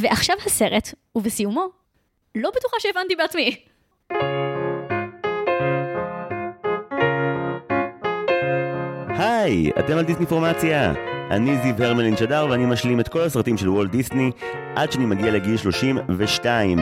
ועכשיו 0.00 0.36
הסרט, 0.46 0.94
ובסיומו, 1.14 1.66
לא 2.34 2.50
בטוחה 2.56 2.76
שהבנתי 2.80 3.16
בעצמי. 3.16 3.64
היי, 9.08 9.70
אתם 9.78 9.98
על 9.98 10.04
דיסני 10.04 10.26
פורמציה. 10.26 11.05
אני 11.30 11.58
זיו 11.62 11.84
הרמלין 11.84 12.16
שדר 12.16 12.46
ואני 12.50 12.66
משלים 12.66 13.00
את 13.00 13.08
כל 13.08 13.20
הסרטים 13.20 13.56
של 13.56 13.68
וולט 13.68 13.90
דיסני 13.90 14.30
עד 14.76 14.92
שאני 14.92 15.06
מגיע 15.06 15.30
לגיל 15.30 15.56
32. 15.56 16.78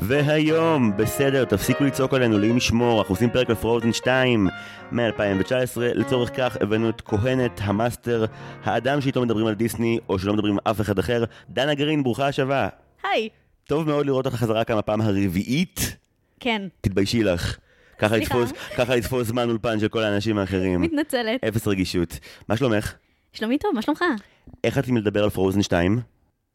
והיום, 0.00 0.96
בסדר, 0.96 1.44
תפסיקו 1.44 1.84
לצעוק 1.84 2.14
עלינו, 2.14 2.38
השם 2.38 2.56
ישמור, 2.56 2.98
אנחנו 2.98 3.12
עושים 3.12 3.30
פרק 3.30 3.50
על 3.50 3.54
Frozen 3.56 3.92
2 3.92 4.48
מ-2019. 4.92 5.76
לצורך 5.76 6.30
כך 6.36 6.56
הבאנו 6.60 6.88
את 6.88 7.00
כהנת, 7.00 7.60
המאסטר, 7.62 8.24
האדם 8.64 9.00
שאיתו 9.00 9.22
מדברים 9.22 9.46
על 9.46 9.54
דיסני, 9.54 9.98
או 10.08 10.18
שלא 10.18 10.32
מדברים 10.32 10.52
עם 10.52 10.58
אף 10.64 10.80
אחד 10.80 10.98
אחר, 10.98 11.24
דנה 11.48 11.74
גרין, 11.74 12.02
ברוכה 12.02 12.26
השבה. 12.26 12.68
היי. 13.12 13.28
טוב 13.64 13.86
מאוד 13.86 14.06
לראות 14.06 14.26
אותך 14.26 14.36
חזרה 14.36 14.64
כאן 14.64 14.78
הפעם 14.78 15.00
הרביעית. 15.00 15.96
כן, 16.40 16.62
תתביישי 16.80 17.22
לך. 17.24 17.56
ככה. 17.98 18.16
לתפוס, 18.16 18.52
ככה 18.76 18.96
לתפוס 18.96 19.28
זמן 19.28 19.50
אולפן 19.50 19.80
של 19.80 19.88
כל 19.88 20.02
האנשים 20.02 20.38
האחרים. 20.38 20.80
מתנצלת. 20.80 21.44
אפס 21.44 21.66
רגישות. 21.66 22.18
מה 22.48 22.56
שלומך? 22.56 22.94
שלומי 23.36 23.58
טוב, 23.58 23.74
מה 23.74 23.82
שלומך? 23.82 24.04
איך 24.64 24.78
את 24.78 24.88
לדבר 24.88 25.24
על 25.24 25.30
פרוזן 25.30 25.62
2? 25.62 26.00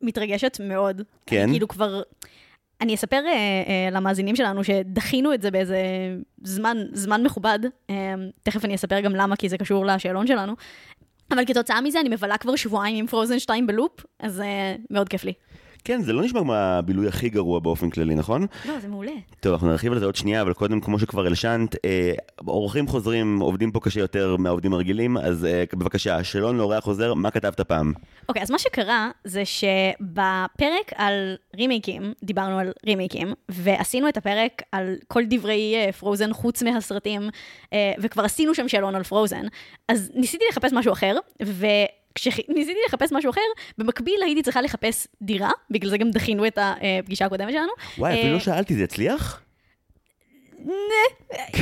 מתרגשת 0.02 0.58
מאוד. 0.64 1.02
כן? 1.26 1.50
כאילו 1.52 1.68
כבר... 1.68 2.02
אני 2.82 2.96
אספר 2.96 3.22
אה, 3.26 3.32
אה, 3.34 3.90
למאזינים 3.92 4.36
שלנו 4.36 4.64
שדחינו 4.64 5.34
את 5.34 5.42
זה 5.42 5.52
באיזה 5.52 5.78
זמן, 6.44 6.78
זמן 6.94 7.24
מכובד. 7.24 7.60
אה, 7.90 8.14
תכף 8.44 8.66
אני 8.66 8.76
אספר 8.76 9.00
גם 9.00 9.16
למה, 9.16 9.36
כי 9.36 9.50
זה 9.50 9.58
קשור 9.58 9.86
לשאלון 9.86 10.28
שלנו. 10.28 10.54
אבל 11.32 11.46
כתוצאה 11.46 11.82
מזה 11.82 12.00
אני 12.00 12.10
מבלה 12.10 12.38
כבר 12.38 12.56
שבועיים 12.56 12.96
עם 12.96 13.08
פרוזן 13.08 13.40
2 13.40 13.68
בלופ, 13.68 14.06
אז 14.20 14.42
אה, 14.42 14.76
מאוד 14.90 15.10
כיף 15.10 15.24
לי. 15.24 15.34
כן, 15.84 16.02
זה 16.02 16.14
לא 16.14 16.24
נשמע 16.24 16.40
כמו 16.40 16.54
הבילוי 16.54 17.08
הכי 17.08 17.30
גרוע 17.30 17.60
באופן 17.60 17.90
כללי, 17.90 18.16
נכון? 18.16 18.46
לא, 18.66 18.80
זה 18.80 18.88
מעולה. 18.88 19.12
טוב, 19.40 19.54
אנחנו 19.54 19.68
נרחיב 19.68 19.94
על 19.94 20.00
זה 20.00 20.06
עוד 20.06 20.16
שנייה, 20.16 20.42
אבל 20.42 20.54
קודם, 20.54 20.80
כמו 20.82 21.00
שכבר 21.00 21.26
הלשנת, 21.26 21.76
אה, 21.86 22.14
אורחים 22.48 22.88
חוזרים, 22.88 23.40
עובדים 23.40 23.72
פה 23.72 23.80
קשה 23.80 24.00
יותר 24.00 24.36
מהעובדים 24.40 24.74
הרגילים, 24.74 25.18
אז 25.18 25.46
אה, 25.46 25.64
בבקשה, 25.74 26.24
שאלון 26.24 26.58
לאורח 26.58 26.84
חוזר, 26.84 27.14
מה 27.14 27.32
כתבת 27.32 27.62
פעם? 27.62 27.94
אוקיי, 28.30 28.44
אז 28.44 28.52
מה 28.52 28.60
שקרה 28.60 29.10
זה 29.24 29.44
שבפרק 29.46 30.92
על 30.96 31.36
רימייקים, 31.58 32.14
דיברנו 32.24 32.60
על 32.60 32.72
רימייקים, 32.86 33.34
ועשינו 33.50 34.10
את 34.10 34.18
הפרק 34.18 34.62
על 34.72 34.96
כל 35.08 35.24
דברי 35.30 35.76
פרוזן 36.00 36.34
חוץ 36.34 36.64
מהסרטים, 36.64 37.30
אה, 37.74 37.94
וכבר 38.00 38.24
עשינו 38.24 38.56
שם 38.56 38.68
שאלון 38.68 38.96
על 38.96 39.04
פרוזן, 39.04 39.46
אז 39.88 40.12
ניסיתי 40.16 40.44
לחפש 40.52 40.74
משהו 40.74 40.94
אחר, 40.94 41.18
וכשניסיתי 42.12 42.80
לחפש 42.88 43.12
משהו 43.12 43.30
אחר, 43.30 43.42
במקביל 43.78 44.24
הייתי 44.24 44.44
צריכה 44.44 44.62
לחפש 44.62 45.08
דירה, 45.22 45.52
בגלל 45.70 45.90
זה 45.90 45.98
גם 45.98 46.12
דחינו 46.12 46.48
את 46.48 46.58
הפגישה 46.62 47.26
הקודמת 47.26 47.54
שלנו. 47.54 47.72
וואי, 47.98 48.14
אה, 48.14 48.20
אפילו 48.20 48.34
לא 48.34 48.40
שאלתי, 48.40 48.76
זה 48.76 48.84
הצליח? 48.84 49.42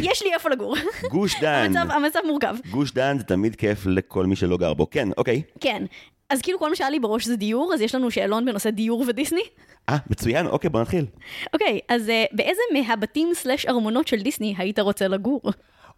יש 0.02 0.24
לי 0.24 0.34
איפה 0.34 0.50
לגור. 0.50 0.76
גוש 1.10 1.36
דן. 1.42 1.72
המצב, 1.76 1.92
המצב 1.92 2.20
מורכב. 2.28 2.56
גוש 2.70 2.92
דן 2.92 3.18
זה 3.18 3.24
תמיד 3.24 3.56
כיף 3.56 3.86
לכל 3.86 4.26
מי 4.26 4.36
שלא 4.36 4.58
גר 4.58 4.74
בו. 4.74 4.90
כן, 4.90 5.10
אוקיי. 5.18 5.42
כן. 5.60 5.84
אז 6.30 6.42
כאילו 6.42 6.60
כל 6.60 6.70
מה 6.70 6.76
שהיה 6.76 6.90
לי 6.90 7.00
בראש 7.00 7.26
זה 7.26 7.36
דיור, 7.36 7.74
אז 7.74 7.82
יש 7.82 7.96
לנו 7.96 8.12
שאלון 8.12 8.46
בנושא 8.46 8.70
דיור 8.70 9.04
ודיסני. 9.08 9.42
אה, 9.90 9.98
מצוין, 10.10 10.48
אוקיי, 10.48 10.70
בוא 10.70 10.82
נתחיל. 10.82 11.06
אוקיי, 11.54 11.80
אז 11.88 12.10
uh, 12.10 12.36
באיזה 12.36 12.62
מהבתים 12.74 13.34
סלאש 13.34 13.66
ארמונות 13.66 14.08
של 14.08 14.22
דיסני 14.22 14.56
היית 14.58 14.80
רוצה 14.80 15.08
לגור? 15.08 15.42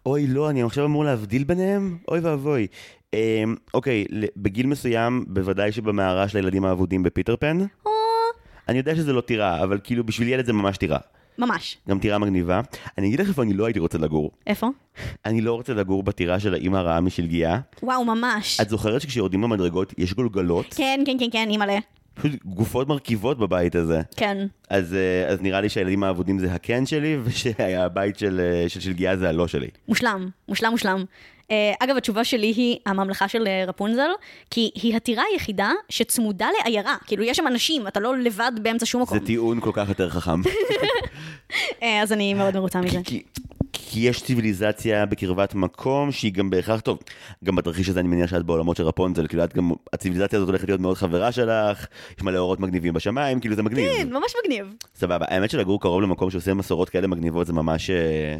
אוי, 0.06 0.26
לא, 0.26 0.50
אני 0.50 0.62
עכשיו 0.62 0.84
אמור 0.84 1.04
להבדיל 1.04 1.44
ביניהם? 1.44 1.98
אוי 2.08 2.20
ואבוי. 2.20 2.66
אה, 3.14 3.44
אוקיי, 3.74 4.04
בגיל 4.36 4.66
מסוים, 4.66 5.24
בוודאי 5.28 5.72
שבמערה 5.72 6.28
של 6.28 6.38
הילדים 6.38 6.64
האבודים 6.64 7.02
בפיטר 7.02 7.36
פן. 7.36 7.58
אני 8.68 8.78
יודע 8.78 8.96
שזה 8.96 9.12
לא 9.12 9.20
טירה, 9.20 9.62
אבל 9.62 9.78
כאילו 9.84 10.04
בשביל 10.04 10.28
ילד 10.28 10.46
זה 10.46 10.52
ממש 10.52 10.76
טירה. 10.76 10.98
ממש. 11.38 11.76
גם 11.88 11.98
טירה 11.98 12.18
מגניבה. 12.18 12.60
אני 12.98 13.08
אגיד 13.08 13.20
לך 13.20 13.28
איפה 13.28 13.42
אני 13.42 13.52
לא 13.54 13.64
הייתי 13.66 13.78
רוצה 13.78 13.98
לגור. 13.98 14.30
איפה? 14.46 14.68
אני 15.24 15.40
לא 15.40 15.52
רוצה 15.52 15.74
לגור 15.74 16.02
בטירה 16.02 16.40
של 16.40 16.54
האימא 16.54 16.76
הרעה 16.76 17.00
משלגיה. 17.00 17.60
וואו, 17.82 18.04
ממש. 18.04 18.60
את 18.60 18.68
זוכרת 18.68 19.00
שכשיורדים 19.00 19.40
במדרגות 19.40 19.94
יש 19.98 20.14
גולגלות? 20.14 20.66
כן, 20.76 21.00
כן, 21.06 21.16
כן, 21.18 21.28
כן, 21.32 21.48
אימא'לה. 21.50 21.78
פשוט 22.14 22.32
גופות 22.44 22.88
מרכיבות 22.88 23.38
בבית 23.38 23.74
הזה. 23.74 24.00
כן. 24.16 24.46
אז, 24.70 24.94
אה, 24.94 25.28
אז 25.28 25.40
נראה 25.40 25.60
לי 25.60 25.68
שהילדים 25.68 26.04
האבודים 26.04 26.38
זה 26.38 26.52
הכן 26.52 26.86
שלי, 26.86 27.16
ושהבית 27.24 28.18
של, 28.18 28.40
אה, 28.40 28.68
של 28.68 28.80
שלגיה 28.80 29.16
זה 29.16 29.28
הלא 29.28 29.48
שלי. 29.48 29.68
מושלם, 29.88 30.28
מושלם, 30.48 30.70
מושלם. 30.70 31.04
Uh, 31.42 31.54
אגב, 31.80 31.96
התשובה 31.96 32.24
שלי 32.24 32.46
היא 32.46 32.76
הממלכה 32.86 33.28
של 33.28 33.48
רפונזל, 33.66 34.10
כי 34.50 34.70
היא 34.74 34.96
הטירה 34.96 35.22
היחידה 35.32 35.70
שצמודה 35.88 36.48
לעיירה. 36.58 36.96
כאילו, 37.06 37.24
יש 37.24 37.36
שם 37.36 37.46
אנשים, 37.46 37.88
אתה 37.88 38.00
לא 38.00 38.18
לבד 38.18 38.52
באמצע 38.62 38.86
שום 38.86 39.02
מקום. 39.02 39.18
זה 39.18 39.26
טיעון 39.26 39.60
כל 39.60 39.70
כך 39.72 39.88
יותר 39.88 40.10
חכם. 40.10 40.40
אז 42.02 42.12
אני 42.12 42.34
מאוד 42.34 42.54
מרוצה 42.54 42.80
מזה. 42.80 42.98
כי, 43.04 43.04
כי 43.04 43.22
יש 43.96 44.22
ציוויליזציה 44.22 45.06
בקרבת 45.06 45.54
מקום 45.54 46.12
שהיא 46.12 46.32
גם 46.32 46.50
בהכרח, 46.50 46.80
טוב, 46.80 46.98
גם 47.44 47.56
בתרחיש 47.56 47.88
הזה 47.88 48.00
אני 48.00 48.08
מניח 48.08 48.30
שאת 48.30 48.42
בעולמות 48.42 48.76
של 48.76 48.84
רפונזל, 48.84 49.26
כאילו 49.26 49.44
את 49.44 49.54
גם, 49.54 49.70
הציוויליזציה 49.92 50.36
הזאת 50.36 50.48
הולכת 50.48 50.68
להיות 50.68 50.80
מאוד 50.80 50.96
חברה 50.96 51.32
שלך, 51.32 51.86
יש 52.18 52.22
מלא 52.22 52.38
אורות 52.38 52.60
מגניבים 52.60 52.94
בשמיים, 52.94 53.40
כאילו 53.40 53.54
זה 53.54 53.62
מגניב. 53.62 53.92
כן, 53.92 54.12
ממש 54.12 54.32
מגניב. 54.44 54.74
סבבה, 54.94 55.26
האמת 55.28 55.50
שלגור 55.50 55.80
קרוב 55.80 56.02
למקום 56.02 56.30
שעושה 56.30 56.54
מסורות 56.54 56.88
כאלה 56.88 57.06
מגניבות 57.06 57.46
זה 57.46 57.52
ממש 57.52 57.90
אה, 57.90 58.36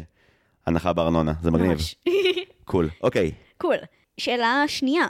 הנחה 0.65 0.93
בארנונה, 0.93 1.33
זה 1.41 1.51
מגניב. 1.51 1.71
ממש. 1.71 1.95
קול, 2.65 2.89
אוקיי. 3.03 3.31
קול. 3.57 3.77
שאלה 4.17 4.63
שנייה, 4.67 5.05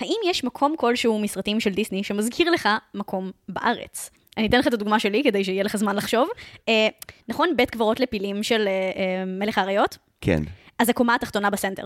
האם 0.00 0.16
יש 0.30 0.44
מקום 0.44 0.74
כלשהו 0.76 1.18
מסרטים 1.18 1.60
של 1.60 1.70
דיסני 1.70 2.04
שמזכיר 2.04 2.50
לך 2.50 2.68
מקום 2.94 3.30
בארץ? 3.48 4.10
אני 4.36 4.46
אתן 4.46 4.58
לך 4.58 4.66
את 4.66 4.72
הדוגמה 4.72 4.98
שלי 4.98 5.22
כדי 5.24 5.44
שיהיה 5.44 5.62
לך 5.62 5.76
זמן 5.76 5.96
לחשוב. 5.96 6.28
אה, 6.68 6.88
נכון, 7.28 7.48
בית 7.56 7.70
קברות 7.70 8.00
לפילים 8.00 8.42
של 8.42 8.68
אה, 8.68 8.72
אה, 8.72 9.24
מלך 9.24 9.58
האריות? 9.58 9.98
כן. 10.20 10.42
אז 10.78 10.88
הקומה 10.88 11.14
התחתונה 11.14 11.50
בסנטר. 11.50 11.84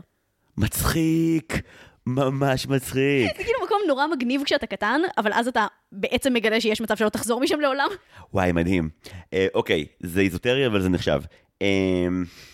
מצחיק, 0.56 1.62
ממש 2.06 2.66
מצחיק. 2.66 3.36
זה 3.36 3.44
כאילו 3.44 3.58
מקום 3.64 3.78
נורא 3.88 4.06
מגניב 4.06 4.42
כשאתה 4.44 4.66
קטן, 4.66 5.00
אבל 5.18 5.32
אז 5.32 5.48
אתה 5.48 5.66
בעצם 5.92 6.34
מגלה 6.34 6.60
שיש 6.60 6.80
מצב 6.80 6.96
שלא 6.96 7.08
תחזור 7.08 7.40
משם 7.40 7.60
לעולם. 7.60 7.88
וואי, 8.34 8.52
מדהים. 8.52 8.88
אה, 9.32 9.46
אוקיי, 9.54 9.86
זה 10.00 10.20
איזוטרי 10.20 10.66
אבל 10.66 10.80
זה 10.80 10.88
נחשב. 10.88 11.20
אה, 11.62 12.06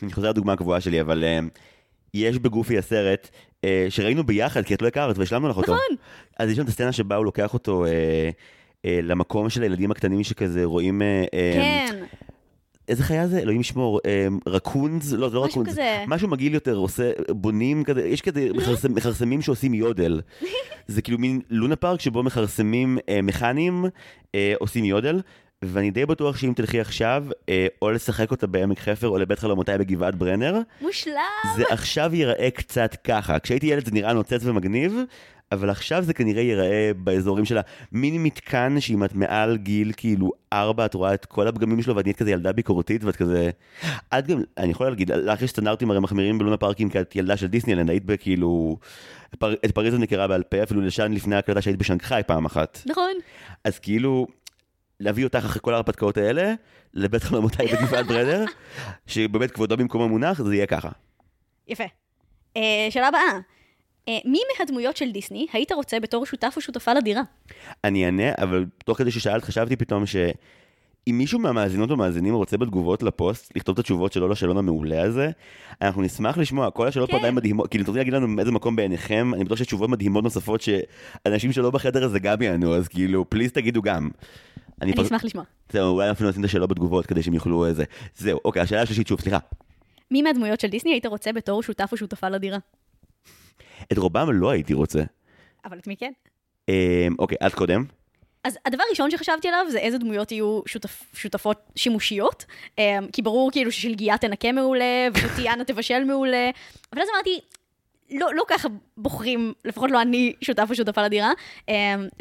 אני 0.03 0.13
חוזר 0.13 0.31
לדוגמה 0.31 0.53
הקבועה 0.53 0.81
שלי, 0.81 1.01
אבל 1.01 1.25
אה, 1.25 1.39
יש 2.15 2.39
בגופי 2.39 2.79
הסרט 2.79 3.31
אה, 3.65 3.87
שראינו 3.89 4.25
ביחד, 4.25 4.63
כי 4.63 4.75
את 4.75 4.83
לא 4.83 4.87
הכרת 4.87 5.19
והשלמנו 5.19 5.49
לך 5.49 5.57
אותו. 5.57 5.73
נכון. 5.73 5.97
אז 6.39 6.51
יש 6.51 6.57
שם 6.57 6.63
את 6.63 6.69
הסצנה 6.69 6.93
שבה 6.93 7.17
הוא 7.17 7.25
לוקח 7.25 7.55
אותו 7.55 7.87
אה, 7.87 8.31
למקום 8.85 9.51
של 9.51 9.63
הילדים 9.63 9.91
הקטנים 9.91 10.23
שכזה 10.23 10.65
רואים... 10.65 11.03
אה, 11.03 11.25
אה, 11.35 11.53
כן. 11.55 12.05
איזה 12.89 13.03
חיה 13.03 13.27
זה? 13.27 13.39
אלוהים 13.39 13.61
ישמור, 13.61 14.01
אה, 14.07 14.27
רקונס? 14.47 15.13
לא, 15.13 15.29
זה 15.29 15.37
לא 15.37 15.45
משהו 15.45 15.61
רקונס. 15.61 15.73
כזה. 15.73 16.05
משהו 16.07 16.29
מגעיל 16.29 16.55
יותר, 16.55 16.75
עושה, 16.75 17.11
בונים 17.29 17.85
כזה, 17.85 18.09
יש 18.09 18.21
כזה 18.21 18.49
מכרסמ, 18.55 18.95
מכרסמים 18.95 19.43
שעושים 19.43 19.75
יודל. 19.75 20.21
זה 20.87 21.03
כאילו 21.03 21.19
מין 21.19 21.41
לונה 21.51 21.77
פארק 21.77 22.01
שבו 22.01 22.23
מכרסמים 22.23 22.99
אה, 23.09 23.23
מכניים 23.23 23.85
אה, 24.35 24.55
עושים 24.59 24.85
יודל. 24.85 25.21
ואני 25.65 25.91
די 25.91 26.07
בטוח 26.07 26.37
שאם 26.37 26.53
תלכי 26.57 26.81
עכשיו, 26.81 27.25
אה, 27.49 27.67
או 27.83 27.91
לשחק 27.91 28.31
אותה 28.31 28.47
בעמק 28.47 28.79
חפר, 28.79 29.09
או 29.09 29.19
לבית 29.19 29.39
חלומותיי 29.39 29.79
בגבעת 29.79 30.15
ברנר, 30.15 30.61
מושלם. 30.81 31.15
זה 31.57 31.65
עכשיו 31.71 32.15
ייראה 32.15 32.51
קצת 32.51 32.97
ככה. 33.05 33.39
כשהייתי 33.39 33.67
ילד 33.67 33.85
זה 33.85 33.91
נראה 33.93 34.13
נוצץ 34.13 34.41
ומגניב, 34.43 34.97
אבל 35.53 35.71
עכשיו 35.71 36.03
זה 36.03 36.15
כנראה 36.15 36.43
ייראה 36.43 36.91
באזורים 36.97 37.45
של 37.45 37.59
המיני 37.93 38.19
מתקן 38.19 38.81
שאם 38.81 39.05
את 39.05 39.15
מעל 39.15 39.57
גיל 39.57 39.93
כאילו 39.97 40.33
ארבע 40.53 40.87
את 40.87 40.95
רואה 40.95 41.15
את 41.15 41.25
כל 41.25 41.49
הפגמים 41.49 41.83
שלו 41.83 41.97
ואת 41.97 42.05
נהיית 42.05 42.17
כזה 42.17 42.31
ילדה 42.31 42.53
ביקורתית 42.53 43.05
ואת 43.05 43.17
כזה... 43.17 43.51
את 44.19 44.27
גם, 44.27 44.43
אני 44.59 44.71
יכול 44.71 44.89
להגיד, 44.89 45.11
לך 45.11 45.43
יש 45.43 45.51
סטנדרטים 45.51 45.91
הרי 45.91 46.01
מחמירים 46.01 46.39
בלונה 46.39 46.57
פארקים 46.57 46.91
כי 46.91 47.01
את 47.01 47.17
ילדה 47.17 47.37
של 47.37 47.47
דיסנילנד, 47.47 47.91
היית 47.91 48.05
בכאילו... 48.05 48.77
פר, 49.39 49.53
את 49.53 49.71
פריז 49.71 49.95
אני 49.95 50.03
מכירה 50.03 50.29
בעל 50.29 50.43
פה, 50.43 50.63
אפילו 50.63 50.81
לשן 50.81 51.13
לפני 51.13 51.37
ההקלטה 51.37 51.63
שהיית 51.63 51.79
בשנגחאי 51.79 52.23
פעם 52.27 52.45
אחת. 52.45 52.79
נכון. 52.87 53.13
אז 53.65 53.79
כאילו, 53.79 54.27
להביא 55.01 55.25
אותך 55.25 55.39
אחרי 55.45 55.61
כל 55.63 55.75
ההרפתקאות 55.75 56.17
האלה, 56.17 56.55
לבית 56.95 57.23
חלומותיי 57.23 57.67
בגבעת 57.67 58.07
ברנר, 58.07 58.45
שבאמת 59.07 59.51
כבודו 59.51 59.77
במקום 59.77 60.03
המונח, 60.03 60.43
זה 60.43 60.55
יהיה 60.55 60.67
ככה. 60.67 60.89
יפה. 61.69 61.85
אה, 62.57 62.87
שאלה 62.91 63.09
הבאה. 63.09 63.39
אה, 64.09 64.19
מי 64.25 64.39
מהדמויות 64.59 64.97
של 64.97 65.13
דיסני 65.13 65.47
היית 65.53 65.73
רוצה 65.73 66.01
בתור 66.01 66.27
שותף 66.27 66.53
או 66.57 66.61
שותפה 66.61 66.95
לדירה? 66.95 67.23
אני 67.85 68.07
אענה, 68.07 68.33
אבל 68.43 68.67
תוך 68.85 68.99
כדי 68.99 69.11
ששאלת 69.11 69.45
חשבתי 69.45 69.77
פתאום 69.77 70.07
שאם 70.07 70.29
מישהו 71.19 71.39
מהמאזינות 71.39 71.91
ומאזינים 71.91 72.35
רוצה 72.35 72.57
בתגובות 72.57 73.03
לפוסט 73.03 73.53
לכתוב 73.57 73.73
את 73.73 73.79
התשובות 73.79 74.13
שלו 74.13 74.29
לשאלון 74.29 74.57
המעולה 74.59 75.03
הזה, 75.03 75.31
אנחנו 75.83 76.03
נשמח 76.03 76.39
לשמוע, 76.39 76.71
כל 76.71 76.89
השאלות 76.89 77.11
פה 77.11 77.17
כן. 77.17 77.19
עדיין 77.19 77.35
מדהימות, 77.35 77.71
כאילו 77.71 77.85
תרצי 77.85 77.99
להגיד 77.99 78.13
לנו 78.15 78.41
איזה 78.41 78.53
מקום 78.53 78.77
בעיניכם, 78.77 79.31
אני 79.35 79.45
בטוח 79.45 79.59
שיש 79.59 79.67
תשובות 79.67 79.91
מדהימות 79.91 80.25
נוספות 80.25 80.61
שאנשים 80.61 81.53
שלא 81.53 81.71
בחדר 81.71 82.05
הזה 82.05 82.19
גם 82.19 82.43
יענו, 82.43 82.75
אז 82.75 82.89
כאילו 82.89 83.31
פליז 83.31 83.53
תגידו 83.53 83.83
גם. 83.83 84.09
אני 84.83 84.93
פר- 84.95 85.03
אשמח 85.03 85.25
לשמוע. 85.25 85.45
זהו, 85.73 85.95
אולי 85.95 86.11
אפילו 86.11 86.31
נשים 86.31 86.41
את 86.41 86.49
השאלות 86.49 86.71
בתגובות 86.71 87.07
כדי 87.07 87.23
שהם 87.23 87.35
יוכלו 87.35 87.67
איזה. 87.67 87.85
זהו, 88.17 88.41
אוקיי, 88.45 88.63
השאלה 88.63 88.83
השלישית 88.83 89.07
שוב, 89.07 89.21
סליחה. 89.21 89.39
מי 90.11 90.23
מהדמויות 90.23 90.61
של 90.61 90.69
דיסני 90.69 90.91
היית 90.93 91.07
רוצה 91.07 91.33
בתור 91.33 91.63
שותף 91.63 91.89
או 91.93 91.97
שותפה 91.97 92.29
לדירה? 92.29 92.59
את 93.93 93.99
רובם 93.99 94.31
לא 94.33 94.51
הייתי 94.51 94.75
רוצה. 94.75 95.03
אבל 95.65 95.79
את 95.79 95.87
מי 95.87 95.97
כן? 95.97 96.13
אה, 96.69 97.09
אוקיי, 97.19 97.39
את 97.47 97.55
קודם. 97.55 97.85
אז 98.45 98.59
הדבר 98.67 98.83
הראשון 98.89 99.11
שחשבתי 99.11 99.49
עליו 99.49 99.67
זה 99.71 99.79
איזה 99.79 99.99
דמויות 99.99 100.33
יהיו 100.33 100.61
שותפ, 100.67 101.03
שותפות 101.15 101.61
שימושיות, 101.77 102.45
um, 102.71 102.81
כי 103.13 103.23
ברור 103.23 103.51
כאילו 103.53 103.73
ששלגיה 103.73 104.19
תנקה 104.19 104.53
מעולה, 104.53 105.09
וטיאנה 105.15 105.65
תבשל 105.65 106.05
מעולה, 106.05 106.51
אבל 106.93 107.03
אז 107.03 107.09
אמרתי, 107.15 107.41
לא, 108.11 108.35
לא 108.35 108.45
ככה 108.49 108.69
בוחרים, 108.97 109.53
לפחות 109.65 109.91
לא 109.91 110.03
אני 110.03 110.33
שותף 110.41 110.67
או 110.71 110.75
שותפה 110.75 111.03
לדירה, 111.03 111.33
um, 111.61 111.73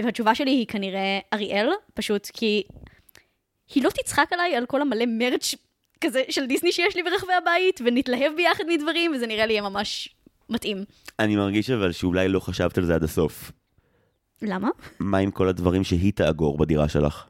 והתשובה 0.03 0.35
שלי 0.35 0.51
היא 0.51 0.67
כנראה 0.67 1.19
אריאל, 1.33 1.69
פשוט 1.93 2.27
כי 2.33 2.63
היא 3.73 3.83
לא 3.83 3.89
תצחק 3.89 4.33
עליי 4.33 4.55
על 4.55 4.65
כל 4.65 4.81
המלא 4.81 5.05
מרץ' 5.07 5.55
כזה 6.01 6.23
של 6.29 6.45
דיסני 6.45 6.71
שיש 6.71 6.95
לי 6.95 7.03
ברחבי 7.03 7.33
הבית, 7.33 7.81
ונתלהב 7.85 8.35
ביחד 8.35 8.63
מדברים, 8.67 9.11
וזה 9.15 9.27
נראה 9.27 9.45
לי 9.45 9.53
יהיה 9.53 9.61
ממש 9.61 10.15
מתאים. 10.51 10.83
אני 11.19 11.35
מרגיש 11.35 11.69
אבל 11.69 11.91
שאולי 11.91 12.27
לא 12.27 12.39
חשבת 12.39 12.77
על 12.77 12.85
זה 12.85 12.95
עד 12.95 13.03
הסוף. 13.03 13.51
למה? 14.41 14.69
מה 14.99 15.17
עם 15.17 15.31
כל 15.31 15.47
הדברים 15.47 15.83
שהיא 15.83 16.13
תאגור 16.13 16.57
בדירה 16.57 16.89
שלך? 16.89 17.27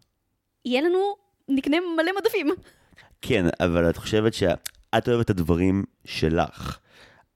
יהיה 0.65 0.81
לנו, 0.81 1.15
נקנה 1.49 1.77
מלא 1.95 2.11
מדפים. 2.21 2.47
כן, 3.21 3.45
אבל 3.59 3.89
את 3.89 3.97
חושבת 3.97 4.33
שאת 4.33 5.09
אוהבת 5.09 5.25
את 5.25 5.29
הדברים 5.29 5.83
שלך. 6.05 6.79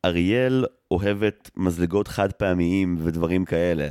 אריאל 0.06 0.66
אוהבת 0.92 1.52
מזלגות 1.56 2.08
חד 2.08 2.32
פעמיים 2.32 2.98
ודברים 3.00 3.46
כאלה. 3.46 3.88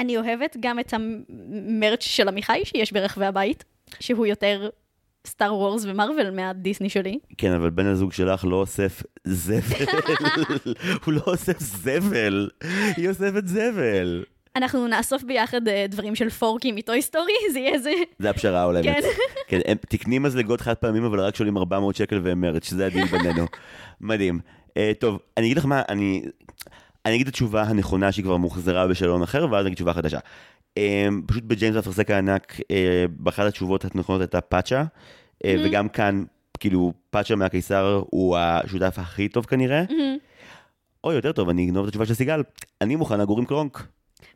אני 0.00 0.16
אוהבת 0.16 0.56
גם 0.60 0.78
את 0.78 0.94
ה 0.94 1.12
merch 1.12 2.02
של 2.02 2.28
עמיחי 2.28 2.60
שיש 2.64 2.92
ברחבי 2.92 3.26
הבית, 3.26 3.64
שהוא 4.00 4.26
יותר 4.26 4.70
Star 5.26 5.54
Wars 5.54 5.84
ו 5.86 5.92
Marvel 5.92 6.30
מהדיסני 6.30 6.88
שלי. 6.88 7.18
כן, 7.38 7.52
אבל 7.52 7.70
בן 7.70 7.86
הזוג 7.86 8.12
שלך 8.12 8.44
לא 8.44 8.56
אוסף 8.56 9.02
זבל. 9.24 9.84
הוא 11.04 11.14
לא 11.14 11.22
אוסף 11.26 11.60
זבל, 11.60 12.50
היא 12.96 13.08
אוספת 13.08 13.46
זבל. 13.46 14.24
אנחנו 14.56 14.86
נאסוף 14.86 15.22
ביחד 15.22 15.68
אה, 15.68 15.86
דברים 15.88 16.14
של 16.14 16.30
Forky 16.30 16.72
מ 16.72 16.80
Toy 16.80 17.02
Story, 17.02 17.32
זה 17.52 17.58
יהיה 17.58 17.72
איזה... 17.72 17.92
זה 18.18 18.30
הפשרה 18.30 18.60
ההולמת. 18.60 18.84
כן. 18.84 19.00
כן, 19.48 19.60
הם 19.66 19.76
טכנית 19.88 20.18
מזלגות 20.18 20.60
חד 20.60 20.74
פעמים, 20.74 21.04
אבל 21.04 21.20
רק 21.20 21.36
שעולים 21.36 21.56
400 21.56 21.96
שקל 21.96 22.20
והם 22.22 22.40
merch, 22.40 22.68
שזה 22.68 22.86
הדיל 22.86 23.06
בינינו. 23.06 23.46
מדהים. 24.00 24.40
אה, 24.68 24.72
טוב, 24.98 25.18
אני 25.36 25.46
אגיד 25.46 25.56
לך 25.56 25.64
מה, 25.64 25.82
אני... 25.88 26.22
אני 27.06 27.14
אגיד 27.14 27.26
את 27.26 27.32
התשובה 27.32 27.62
הנכונה 27.62 28.12
שהיא 28.12 28.24
כבר 28.24 28.36
הוזכרה 28.36 28.86
בשאלון 28.86 29.22
אחר, 29.22 29.46
ואז 29.50 29.60
אני 29.60 29.66
אגיד 29.66 29.76
תשובה 29.76 29.92
חדשה. 29.92 30.18
אה, 30.78 30.82
פשוט 31.26 31.44
בג'יימס 31.44 31.76
והאפרסק 31.76 32.10
הענק, 32.10 32.60
אה, 32.60 32.64
באחת 33.10 33.46
התשובות 33.46 33.84
הנכונות 33.94 34.20
הייתה 34.20 34.40
פאצ'ה, 34.40 34.82
אה, 34.82 34.86
mm-hmm. 34.86 35.46
וגם 35.64 35.88
כאן, 35.88 36.24
כאילו, 36.60 36.92
פאצ'ה 37.10 37.36
מהקיסר 37.36 38.02
הוא 38.10 38.36
השותף 38.36 38.98
הכי 38.98 39.28
טוב 39.28 39.44
כנראה. 39.44 39.84
Mm-hmm. 39.84 40.20
או 41.04 41.12
יותר 41.12 41.32
טוב, 41.32 41.48
אני 41.48 41.64
אגנוב 41.64 41.82
את 41.82 41.88
התשובה 41.88 42.06
של 42.06 42.14
סיגל, 42.14 42.42
אני 42.80 42.96
מוכן 42.96 43.20
לגור 43.20 43.38
עם 43.38 43.44
קרונק. 43.44 43.86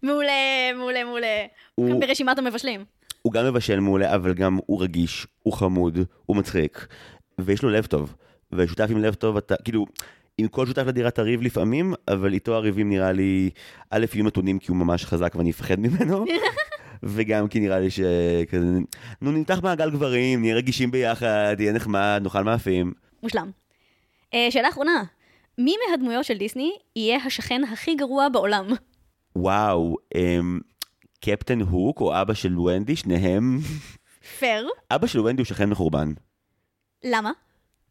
מעולה, 0.02 0.32
מעולה, 0.76 1.04
מעולה. 1.04 1.46
הוא... 1.74 2.00
ברשימת 2.00 2.38
המבשלים. 2.38 2.84
הוא 3.22 3.32
גם 3.32 3.46
מבשל 3.46 3.80
מעולה, 3.80 4.14
אבל 4.14 4.34
גם 4.34 4.58
הוא 4.66 4.82
רגיש, 4.82 5.26
הוא 5.42 5.52
חמוד, 5.52 5.98
הוא 6.26 6.36
מצחיק, 6.36 6.86
ויש 7.38 7.62
לו 7.62 7.70
לב 7.70 7.86
טוב. 7.86 8.14
ושותף 8.52 8.86
עם 8.90 8.98
לב 8.98 9.14
טוב, 9.14 9.36
אתה, 9.36 9.54
כאילו, 9.64 9.86
עם 10.38 10.48
כל 10.48 10.66
שותף 10.66 10.82
לדירה 10.86 11.10
תריב 11.10 11.42
לפעמים, 11.42 11.94
אבל 12.08 12.32
איתו 12.32 12.54
הריבים 12.54 12.88
נראה 12.88 13.12
לי, 13.12 13.50
א', 13.90 14.06
יהיו 14.14 14.24
מתונים 14.24 14.58
כי 14.58 14.70
הוא 14.70 14.76
ממש 14.76 15.04
חזק 15.04 15.34
ואני 15.34 15.50
אפחד 15.50 15.80
ממנו, 15.80 16.24
וגם 17.02 17.48
כי 17.48 17.60
נראה 17.60 17.80
לי 17.80 17.90
שכזה, 17.90 18.78
נו 19.20 19.32
נמתח 19.32 19.60
מעגל 19.62 19.90
גברים, 19.90 20.40
נהיה 20.40 20.54
רגישים 20.54 20.90
ביחד, 20.90 21.56
יהיה 21.58 21.72
נחמד, 21.72 22.20
נאכל 22.24 22.42
מאפים. 22.42 22.92
מושלם. 23.22 23.50
Uh, 24.30 24.36
שאלה 24.50 24.68
אחרונה, 24.68 25.02
מי 25.58 25.74
מהדמויות 25.90 26.24
של 26.24 26.38
דיסני 26.38 26.72
יהיה 26.96 27.18
השכן 27.24 27.64
הכי 27.72 27.94
גרוע 27.94 28.28
בעולם? 28.28 28.66
וואו, 29.36 29.96
um, 30.14 30.18
קפטן 31.20 31.60
הוק 31.60 32.00
או 32.00 32.20
אבא 32.20 32.34
של 32.34 32.58
ונדי, 32.58 32.96
שניהם... 32.96 33.58
פייר. 34.38 34.68
אבא 34.90 35.06
של 35.06 35.20
ונדי 35.20 35.42
הוא 35.42 35.46
שכן 35.46 35.70
מחורבן. 35.70 36.12
למה? 37.04 37.32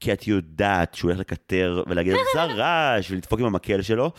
כי 0.03 0.13
את 0.13 0.27
יודעת 0.27 0.93
שהוא 0.93 1.11
הולך 1.11 1.19
לקטר 1.19 1.83
ולהגיד 1.87 2.13
עשה 2.31 2.45
רעש 2.45 3.11
ולדפוק 3.11 3.39
עם 3.39 3.45
המקל 3.45 3.81
שלו. 3.81 4.11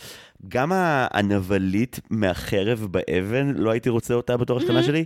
גם 0.47 0.71
הנבלית 1.11 1.99
מהחרב 2.09 2.87
באבן, 2.91 3.53
לא 3.55 3.71
הייתי 3.71 3.89
רוצה 3.89 4.13
אותה 4.13 4.37
בתור 4.37 4.57
השכנה 4.57 4.83
שלי. 4.83 5.05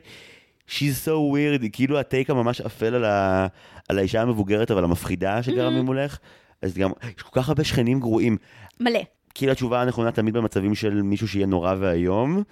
She's 0.69 1.05
so 1.05 1.09
weird, 1.09 1.61
היא 1.61 1.69
כאילו 1.73 1.99
הטייק 1.99 2.29
הממש 2.29 2.61
אפל 2.61 2.95
על, 2.95 3.05
ה... 3.05 3.47
על 3.89 3.97
האישה 3.97 4.21
המבוגרת 4.21 4.71
אבל 4.71 4.83
המפחידה 4.83 5.43
שגרה 5.43 5.69
ממולך. 5.69 6.17
אז 6.61 6.77
גם, 6.77 6.91
יש 7.17 7.23
כל 7.23 7.41
כך 7.41 7.49
הרבה 7.49 7.63
שכנים 7.63 7.99
גרועים. 7.99 8.37
מלא. 8.79 8.99
כאילו 9.33 9.51
התשובה 9.51 9.81
הנכונה 9.81 10.11
תמיד 10.11 10.33
במצבים 10.33 10.75
של 10.75 11.01
מישהו 11.01 11.27
שיהיה 11.27 11.45
נורא 11.45 11.75
ואיום, 11.79 12.43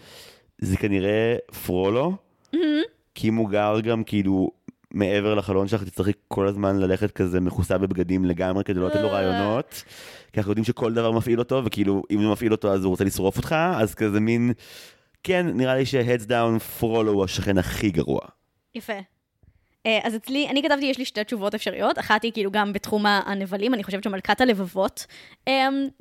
זה 0.58 0.78
כנראה 0.78 1.36
פרולו. 1.66 2.16
כי 3.16 3.30
אם 3.30 3.36
הוא 3.36 3.50
גר 3.50 3.80
גם 3.80 4.04
כאילו 4.04 4.52
מעבר 4.98 5.36
לחלון 5.36 5.68
שלך, 5.68 5.84
תצטרכי 5.84 6.12
כל 6.28 6.48
הזמן 6.48 6.80
ללכת 6.80 7.12
כזה 7.12 7.40
מכוסה 7.40 7.78
בבגדים 7.78 8.26
לגמרי 8.26 8.64
כדי 8.64 8.80
לא 8.80 8.88
לתת 8.88 9.02
לו 9.02 9.12
רעיונות. 9.12 9.84
כי 10.34 10.40
אנחנו 10.40 10.52
יודעים 10.52 10.66
שכל 10.66 10.94
דבר 10.94 11.12
מפעיל 11.12 11.40
אותו, 11.40 11.62
וכאילו, 11.66 12.04
אם 12.12 12.22
הוא 12.22 12.32
מפעיל 12.32 12.52
אותו 12.52 12.74
אז 12.74 12.84
הוא 12.84 12.90
רוצה 12.90 13.04
לשרוף 13.04 13.38
אותך, 13.38 13.56
אז 13.76 13.96
כזה 13.96 14.20
מין... 14.20 14.52
כן, 15.24 15.48
נראה 15.54 15.76
לי 15.76 15.86
ש-Heads 15.86 16.28
down 16.28 16.60
פרולו 16.60 17.12
הוא 17.12 17.24
השכן 17.24 17.58
הכי 17.58 17.90
גרוע. 17.90 18.20
יפה. 18.76 18.94
אז 20.04 20.16
אצלי, 20.16 20.48
אני 20.50 20.64
כתבתי, 20.64 20.86
יש 20.86 20.98
לי 20.98 21.06
שתי 21.06 21.24
תשובות 21.24 21.56
אפשריות. 21.56 22.00
אחת 22.00 22.24
היא 22.24 22.32
כאילו 22.32 22.52
גם 22.52 22.74
בתחום 22.74 23.06
הנבלים, 23.06 23.74
אני 23.74 23.84
חושבת 23.84 24.04
שמלכת 24.04 24.42
הלבבות 24.42 25.06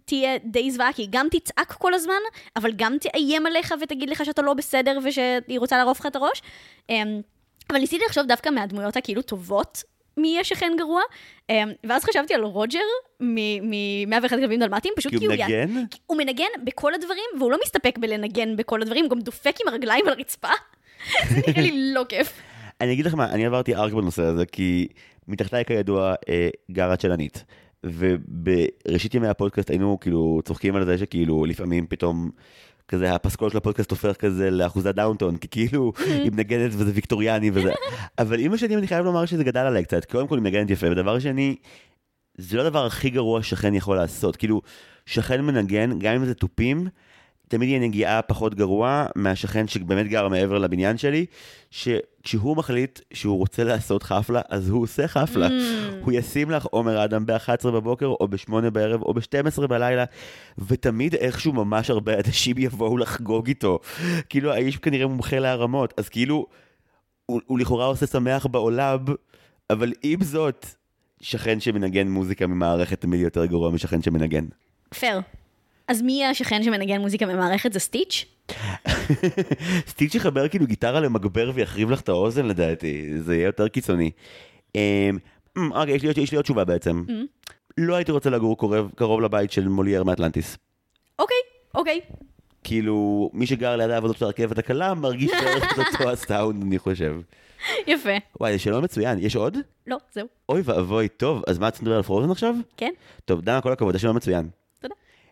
תהיה 0.05 0.39
די 0.45 0.71
זוועה, 0.71 0.93
כי 0.93 1.03
היא 1.03 1.09
גם 1.11 1.27
תצעק 1.31 1.73
כל 1.73 1.95
הזמן, 1.95 2.15
אבל 2.57 2.73
גם 2.77 2.97
תאיים 3.01 3.47
עליך 3.47 3.75
ותגיד 3.83 4.11
לך 4.11 4.25
שאתה 4.25 4.43
לא 4.43 4.55
בסדר 4.55 4.99
ושהיא 5.05 5.59
רוצה 5.59 5.77
לערוף 5.77 6.01
לך 6.01 6.07
את 6.07 6.17
הראש. 6.17 6.43
אבל 7.71 7.79
ניסיתי 7.79 8.05
לחשוב 8.07 8.27
דווקא 8.27 8.51
מהדמויות 8.51 8.97
הכאילו 8.97 9.23
טובות 9.23 9.83
מי 10.17 10.29
יהיה 10.29 10.45
שכן 10.45 10.73
גרוע, 10.79 11.01
ואז 11.85 12.05
חשבתי 12.05 12.35
על 12.35 12.43
רוג'ר 12.43 12.79
מ-101 13.21 14.29
כלבים 14.29 14.61
דלמטיים, 14.61 14.95
פשוט 14.97 15.13
כי 15.13 15.27
הוא 15.27 15.35
מנגן? 15.35 15.85
הוא 16.07 16.19
מנגן 16.19 16.65
בכל 16.65 16.95
הדברים, 16.95 17.25
והוא 17.39 17.51
לא 17.51 17.59
מסתפק 17.65 17.99
בלנגן 17.99 18.57
בכל 18.57 18.83
הדברים, 18.83 19.05
הוא 19.05 19.11
גם 19.11 19.21
דופק 19.21 19.57
עם 19.63 19.69
הרגליים 19.69 20.07
על 20.07 20.13
הרצפה. 20.13 20.49
זה 21.31 21.41
נראה 21.49 21.63
לי 21.63 21.93
לא 21.95 22.05
כיף. 22.09 22.33
אני 22.81 22.93
אגיד 22.93 23.07
לך 23.07 23.15
מה, 23.15 23.31
אני 23.31 23.47
עברתי 23.47 23.75
ארק 23.75 23.93
בנושא 23.93 24.23
הזה, 24.23 24.47
כי 24.47 24.89
מתחתיי 25.29 25.65
כידוע 25.65 26.15
אה, 26.29 26.49
גרה 26.71 26.97
צ'לנית. 26.97 27.45
ובראשית 27.85 29.15
ימי 29.15 29.29
הפודקאסט 29.29 29.71
היינו 29.71 30.01
כאילו 30.01 30.41
צוחקים 30.45 30.77
על 30.77 30.85
זה 30.85 30.99
שכאילו 30.99 31.45
לפעמים 31.45 31.87
פתאום 31.87 32.31
כזה 32.89 33.15
הפסקול 33.15 33.51
של 33.51 33.57
הפודקאסט 33.57 33.91
הופך 33.91 34.17
כזה 34.17 34.51
לאחוזת 34.51 34.95
דאונטון, 34.95 35.37
כי 35.37 35.49
כאילו 35.49 35.93
היא 36.07 36.31
מנגנת 36.31 36.71
וזה 36.75 36.91
ויקטוריאני 36.95 37.51
וזה. 37.55 37.73
אבל 38.19 38.41
עם 38.41 38.53
השנים 38.53 38.79
אני 38.79 38.87
חייב 38.87 39.05
לומר 39.05 39.27
שזה 39.27 39.45
גדל 39.45 39.61
עליי 39.61 39.85
קצת, 39.85 40.05
קודם 40.05 40.29
כל 40.29 40.35
היא 40.35 40.43
מנגנת 40.43 40.71
יפה, 40.71 40.91
ודבר 40.91 41.19
שני, 41.19 41.57
זה 42.39 42.57
לא 42.57 42.63
הדבר 42.63 42.87
הכי 42.87 43.11
גרוע 43.11 43.43
שכן 43.43 43.75
יכול 43.75 43.97
לעשות. 43.97 44.37
כאילו, 44.37 44.63
שכן 45.07 45.41
מנגן, 45.41 45.99
גם 45.99 46.15
אם 46.15 46.25
זה 46.25 46.35
תופים, 46.35 46.89
תמיד 47.49 47.69
יהיה 47.69 47.81
נגיעה 47.81 48.23
פחות 48.23 48.55
גרוע 48.55 49.07
מהשכן 49.17 49.69
שבאמת 49.69 50.07
גר 50.07 50.29
מעבר 50.29 50.59
לבניין 50.59 50.99
שלי, 50.99 51.27
שכשהוא 51.71 52.57
מחליט 52.57 53.01
שהוא 53.13 53.39
רוצה 53.39 53.65
לעשות 53.65 54.03
חפלה, 54.03 54.41
אז 54.49 54.69
הוא 54.69 54.83
עושה 54.83 55.09
חפלה. 55.09 55.49
Mm. 55.49 55.53
הוא 56.05 56.13
ישים 56.13 56.51
לך 56.51 56.65
עומר 56.65 57.05
אדם 57.05 57.27
ב-11 57.27 57.71
בבוקר, 57.71 58.07
או 58.07 58.29
ב-8 58.29 58.71
בערב, 58.73 59.03
או 59.03 59.15
ב-12 59.15 59.67
בלילה, 59.67 60.05
ותמיד 60.59 61.15
איכשהו 61.15 61.53
ממש 61.53 61.91
הרבה 61.91 62.13
אנשים 62.27 62.59
יבואו 62.59 62.97
לחגוג 62.99 63.47
איתו. 63.47 63.79
כאילו, 64.29 64.53
האיש 64.53 64.77
כנראה 64.77 65.07
מומחה 65.07 65.39
להרמות, 65.39 65.95
אז 65.97 66.09
כאילו, 66.09 66.47
הוא, 67.27 67.41
הוא 67.47 67.59
לכאורה 67.59 67.87
עושה 67.87 68.07
שמח 68.07 68.47
בעולם, 68.47 68.99
אבל 69.71 69.93
עם 70.03 70.25
זאת, 70.25 70.67
שכן 71.21 71.61
שמנגן 71.61 72.09
מוזיקה 72.09 72.47
ממערכת 72.47 73.01
תמיד 73.01 73.21
יותר 73.21 73.47
גרוע 73.47 73.71
משכן 73.71 74.03
שמנגן. 74.03 74.45
פייר. 74.99 75.21
אז 75.89 76.03
מי 76.03 76.25
השכן 76.25 76.63
שמנגן 76.63 77.01
מוזיקה 77.01 77.27
במערכת? 77.27 77.73
זה 77.73 77.79
סטיץ'? 77.79 78.25
סטיץ' 79.91 80.15
יחבר 80.15 80.49
כאילו 80.49 80.67
גיטרה 80.67 81.01
למגבר 81.01 81.51
ויחריב 81.55 81.91
לך 81.91 82.01
את 82.01 82.09
האוזן 82.09 82.47
לדעתי, 82.47 83.21
זה 83.21 83.35
יהיה 83.35 83.47
יותר 83.47 83.69
קיצוני. 83.69 84.11
אוקיי, 85.57 85.95
יש, 85.95 86.31
לי 86.33 86.37
עוד 86.37 86.45
תשובה 86.45 86.65
בעצם. 86.65 87.05
לא 87.79 87.95
הייתי 87.95 88.13
רוצה 88.13 88.31
לגור 88.31 88.59
קרוב, 88.59 88.93
קרוב 88.95 89.21
לבית 89.21 89.53
של 89.53 89.69
מולייר 89.69 90.05
מאטלנטיס. 90.05 90.59
אוקיי, 91.19 91.37
אוקיי. 91.75 92.01
כאילו, 92.65 93.31
מי 93.33 93.47
שגר 93.47 93.77
ליד 93.77 93.91
העבודות 93.91 94.17
של 94.17 94.25
הרכבת 94.25 94.59
הקלה 94.59 94.95
מרגיש 94.95 95.31
בערך 95.43 95.73
את 95.73 95.79
אותו 95.79 96.11
הסטאונד, 96.11 96.63
אני 96.63 96.79
חושב. 96.79 97.17
יפה. 97.87 98.11
וואי, 98.41 98.53
זה 98.53 98.59
שאלון 98.59 98.85
מצוין. 98.85 99.19
יש 99.19 99.37
עוד? 99.37 99.57
לא, 99.87 99.97
זהו. 100.13 100.27
אוי 100.49 100.63
ואבוי, 100.65 101.09
טוב, 101.09 101.43
אז 101.47 101.59
מה, 101.59 101.71
צריכים 101.71 101.87
לדבר 101.87 101.97
על 101.97 102.03
Frozen 102.03 102.31
עכשיו? 102.31 102.55
כן. 102.77 102.93
טוב, 103.25 103.41
דנה, 103.41 103.61
כל 103.61 103.73
הכבוד, 103.73 103.93
זה 103.93 103.99
שאלון 103.99 104.17
מצוין. 104.17 104.49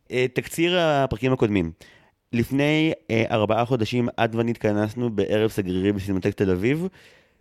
תודה. 0.08 0.28
תקציר 0.34 0.78
הפרקים 0.78 1.32
הקודמים. 1.32 1.73
לפני 2.32 2.92
ארבעה 3.30 3.64
חודשים 3.64 4.08
עד 4.16 4.34
ואני 4.34 4.50
התכנסנו 4.50 5.11
בערב 5.11 5.50
סגרירי 5.50 5.92
בסינמטק 5.92 6.34
תל 6.34 6.50
אביב, 6.50 6.88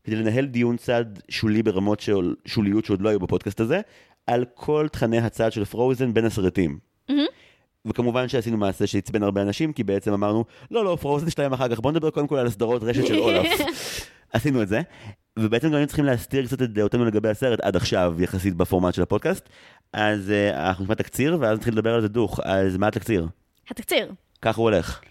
כדי 0.03 0.15
לנהל 0.15 0.46
דיון 0.46 0.77
צד 0.77 1.05
שולי 1.29 1.63
ברמות 1.63 2.00
של 2.00 2.36
שוליות 2.46 2.86
שעוד 2.86 3.01
לא 3.01 3.10
היו 3.10 3.20
בפודקאסט 3.20 3.60
הזה, 3.60 3.82
על 4.27 4.46
כל 4.53 4.88
תכני 4.91 5.17
הצד 5.17 5.51
של 5.51 5.65
פרוזן 5.65 6.13
בין 6.13 6.25
הסרטים. 6.25 6.79
וכמובן 7.86 8.27
שעשינו 8.27 8.58
מעשה 8.58 8.88
שעצבן 8.88 9.24
הרבה 9.24 9.41
אנשים, 9.41 9.74
כי 9.74 9.84
בעצם 9.84 10.13
אמרנו, 10.13 10.46
לא, 10.72 10.86
לא, 10.86 10.98
פרוזן 11.01 11.29
2 11.29 11.53
אחר 11.53 11.67
כך, 11.67 11.79
בוא 11.79 11.91
נדבר 11.91 12.10
קודם 12.10 12.27
כל 12.27 12.38
על 12.38 12.48
הסדרות 12.48 12.84
רשת 12.84 13.08
של 13.08 13.20
אולף. 13.20 13.62
עשינו 14.34 14.62
את 14.62 14.67
זה, 14.67 14.82
ובעצם 15.39 15.67
גם 15.67 15.74
היינו 15.74 15.88
צריכים 15.88 16.05
להסתיר 16.05 16.46
קצת 16.46 16.62
את 16.62 16.74
דעותינו 16.74 17.05
לגבי 17.05 17.29
הסרט 17.29 17.60
עד 17.60 17.75
עכשיו, 17.75 18.15
יחסית 18.20 18.55
בפורמט 18.55 18.93
של 18.93 19.01
הפודקאסט. 19.01 19.50
אז 19.93 20.29
uh, 20.29 20.57
אנחנו 20.57 20.83
נשמע 20.83 20.95
תקציר, 20.95 21.38
ואז 21.39 21.57
נתחיל 21.57 21.73
לדבר 21.73 21.93
על 21.93 22.01
זה 22.01 22.07
דוך. 22.07 22.39
אז 22.43 22.77
מה 22.77 22.88
התקציר? 22.88 23.27
התקציר. 23.69 24.12
ככה 24.41 24.62
הוא 24.62 24.69
הולך. 24.69 25.01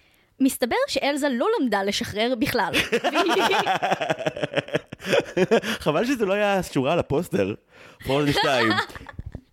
מסתבר 0.41 0.77
שאלזה 0.89 1.29
לא 1.29 1.47
למדה 1.61 1.83
לשחרר 1.83 2.35
בכלל. 2.39 2.73
חבל 5.85 6.05
שזה 6.05 6.27
לא 6.27 6.33
היה 6.33 6.63
שורה 6.63 6.93
על 6.93 6.99
הפוסטר. 6.99 7.55
פרוזן 8.05 8.33
2. 8.33 8.73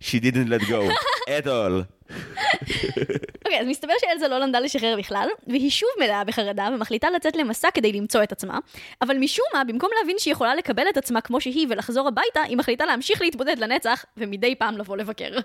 She 0.02 0.18
didn't 0.18 0.48
let 0.48 0.62
go 0.62 0.88
at 1.28 1.46
all. 1.46 1.84
אוקיי, 3.44 3.58
okay, 3.58 3.60
אז 3.60 3.66
מסתבר 3.66 3.92
שאלזה 4.00 4.28
לא 4.28 4.38
למדה 4.38 4.60
לשחרר 4.60 4.96
בכלל, 4.98 5.28
והיא 5.46 5.70
שוב 5.70 5.88
מלאה 6.00 6.24
בחרדה 6.24 6.68
ומחליטה 6.74 7.10
לצאת 7.10 7.36
למסע 7.36 7.68
כדי 7.74 7.92
למצוא 7.92 8.22
את 8.22 8.32
עצמה, 8.32 8.58
אבל 9.02 9.16
משום 9.16 9.46
מה, 9.54 9.64
במקום 9.64 9.90
להבין 10.00 10.16
שהיא 10.18 10.32
יכולה 10.32 10.54
לקבל 10.54 10.84
את 10.90 10.96
עצמה 10.96 11.20
כמו 11.20 11.40
שהיא 11.40 11.66
ולחזור 11.70 12.08
הביתה, 12.08 12.40
היא 12.42 12.56
מחליטה 12.56 12.86
להמשיך 12.86 13.22
להתבודד 13.22 13.58
לנצח, 13.58 14.04
ומדי 14.16 14.54
פעם 14.54 14.78
לבוא 14.78 14.96
לבקר. 14.96 15.38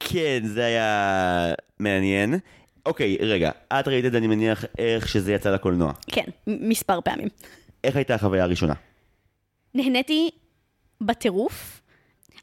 כן, 0.00 0.40
זה 0.44 0.64
היה 0.64 1.52
מעניין. 1.78 2.38
אוקיי, 2.86 3.16
רגע, 3.20 3.50
את 3.72 3.88
ראית 3.88 4.04
את 4.04 4.12
זה, 4.12 4.18
אני 4.18 4.26
מניח, 4.26 4.64
איך 4.78 5.08
שזה 5.08 5.32
יצא 5.32 5.50
לקולנוע. 5.50 5.92
כן, 6.06 6.24
מספר 6.46 7.00
פעמים. 7.00 7.28
איך 7.84 7.96
הייתה 7.96 8.14
החוויה 8.14 8.42
הראשונה? 8.42 8.74
נהניתי 9.74 10.30
בטירוף. 11.00 11.80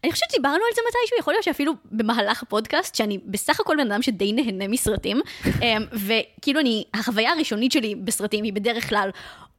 אני 0.04 0.12
חושבת 0.12 0.32
שדיברנו 0.32 0.56
על 0.56 0.76
זה 0.76 0.82
מתישהו, 0.88 1.18
יכול 1.20 1.34
להיות 1.34 1.44
שאפילו 1.44 1.74
במהלך 1.92 2.44
הפודקאסט, 2.44 2.96
שאני 2.96 3.18
בסך 3.26 3.60
הכל 3.60 3.76
בן 3.78 3.92
אדם 3.92 4.02
שדי 4.02 4.34
נהנה 4.34 4.68
מסרטים, 4.68 5.22
אמ, 5.62 5.86
וכאילו 5.92 6.60
אני, 6.60 6.84
החוויה 6.94 7.32
הראשונית 7.32 7.72
שלי 7.72 7.96
בסרטים 7.96 8.44
היא 8.44 8.54
בדרך 8.54 8.90
כלל, 8.90 9.10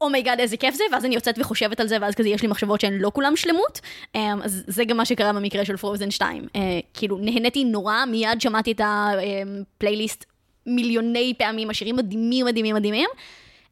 oh 0.00 0.19
my 0.19 0.38
god 0.38 0.42
איזה 0.42 0.56
כיף 0.56 0.74
זה, 0.74 0.84
ואז 0.92 1.04
אני 1.04 1.14
יוצאת 1.14 1.38
וחושבת 1.38 1.80
על 1.80 1.88
זה, 1.88 1.96
ואז 2.00 2.14
כזה 2.14 2.28
יש 2.28 2.42
לי 2.42 2.48
מחשבות 2.48 2.80
שהן 2.80 2.98
לא 2.98 3.10
כולם 3.14 3.36
שלמות. 3.36 3.80
אמ, 4.14 4.42
אז 4.42 4.64
זה 4.66 4.84
גם 4.84 4.96
מה 4.96 5.04
שקרה 5.04 5.32
במקרה 5.32 5.64
של 5.64 5.76
Frozen 5.76 6.10
2. 6.10 6.46
אה, 6.56 6.60
כאילו, 6.94 7.18
נהניתי 7.18 7.64
נורא, 7.64 8.04
מיד 8.04 8.40
שמעתי 8.40 8.72
את 8.72 8.80
הפלייליסט 8.84 10.24
מיליוני 10.66 11.34
פעמים, 11.38 11.70
השירים 11.70 11.96
מדהימים, 11.96 12.46
מדהימים, 12.46 12.76
מדהימים. 12.76 13.08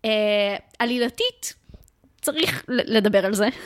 אה, 0.05 0.57
עלילתית, 0.79 1.55
צריך 2.21 2.65
לדבר 2.69 3.27
על 3.27 3.35
זה. 3.35 3.49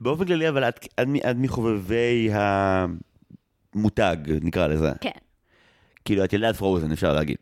באופן 0.00 0.24
כללי, 0.24 0.48
אבל 0.48 0.64
את, 0.64 0.86
את, 1.00 1.08
את 1.30 1.36
מחובבי 1.38 2.30
המותג, 3.74 4.16
נקרא 4.42 4.66
לזה. 4.66 4.92
כן. 5.00 5.10
כאילו, 6.04 6.24
את 6.24 6.32
ילדת 6.32 6.56
Frozen, 6.56 6.92
אפשר 6.92 7.12
להגיד. 7.12 7.38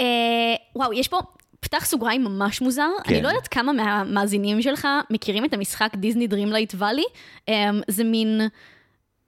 אה, 0.00 0.54
וואו, 0.76 0.92
יש 0.92 1.08
פה 1.08 1.18
פתח 1.60 1.84
סוגריים 1.84 2.24
ממש 2.24 2.60
מוזר. 2.60 2.88
כן. 3.04 3.14
אני 3.14 3.22
לא 3.22 3.28
יודעת 3.28 3.48
כמה 3.48 3.72
מהמאזינים 3.72 4.62
שלך 4.62 4.88
מכירים 5.10 5.44
את 5.44 5.54
המשחק 5.54 5.92
Disney 5.96 6.26
Dreamlight 6.26 6.74
Valley. 6.78 7.04
אה, 7.48 7.70
זה 7.88 8.04
מין... 8.04 8.40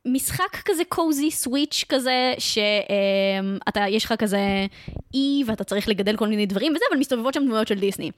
משחק 0.07 0.57
כזה 0.65 0.83
קוזי 0.89 1.31
סוויץ' 1.31 1.85
כזה, 1.89 2.35
שאתה, 2.39 3.81
יש 3.89 4.05
לך 4.05 4.15
כזה 4.19 4.67
אי 5.15 5.43
ואתה 5.47 5.65
צריך 5.65 5.89
לגדל 5.89 6.17
כל 6.17 6.29
מיני 6.29 6.47
דברים 6.47 6.73
וזה, 6.73 6.85
אבל 6.91 7.01
מסתובבות 7.01 7.35
שם 7.35 7.45
דמויות 7.45 7.69
של 7.69 7.79
דיסני. 7.79 8.11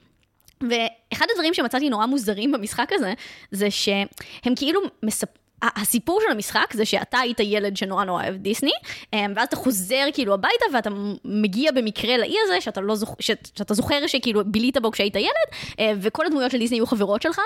ואחד 0.69 1.25
הדברים 1.31 1.53
שמצאתי 1.53 1.89
נורא 1.89 2.05
מוזרים 2.05 2.51
במשחק 2.51 2.89
הזה, 2.91 3.13
זה 3.51 3.71
שהם 3.71 4.55
כאילו 4.55 4.81
מספ... 5.03 5.27
הסיפור 5.63 6.21
של 6.25 6.31
המשחק 6.31 6.73
זה 6.73 6.85
שאתה 6.85 7.19
היית 7.19 7.39
ילד 7.39 7.77
שנורא 7.77 8.03
נורא 8.03 8.23
אוהב 8.23 8.35
דיסני, 8.35 8.71
אמ, 9.13 9.33
ואז 9.35 9.47
אתה 9.47 9.55
חוזר 9.55 10.05
כאילו 10.13 10.33
הביתה 10.33 10.65
ואתה 10.73 10.89
מגיע 11.25 11.71
במקרה 11.71 12.17
לאי 12.17 12.35
הזה 12.43 12.61
שאתה, 12.61 12.81
לא 12.81 12.95
זוכ... 12.95 13.15
שאתה 13.19 13.73
זוכר 13.73 14.07
שכאילו 14.07 14.41
בילית 14.45 14.77
בו 14.77 14.91
כשהיית 14.91 15.15
ילד, 15.15 15.77
אה, 15.79 15.91
וכל 16.01 16.25
הדמויות 16.25 16.51
של 16.51 16.57
דיסני 16.57 16.77
היו 16.77 16.87
חברות 16.87 17.21
שלך, 17.21 17.41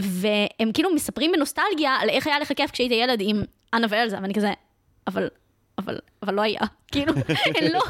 והם 0.00 0.72
כאילו 0.74 0.94
מספרים 0.94 1.32
בנוסטלגיה 1.32 1.96
על 2.00 2.08
איך 2.08 2.26
היה 2.26 2.38
לך 2.38 2.52
כיף 2.56 2.70
כשהיית 2.70 2.92
ילד 2.92 3.18
עם 3.20 3.42
אנה 3.74 3.86
ואלזה, 3.90 4.16
ואני 4.22 4.34
כזה, 4.34 4.52
אבל, 5.06 5.28
אבל, 5.78 5.98
אבל 6.22 6.34
לא 6.34 6.42
היה. 6.42 6.60
כאילו, 6.92 7.12
לא, 7.74 7.80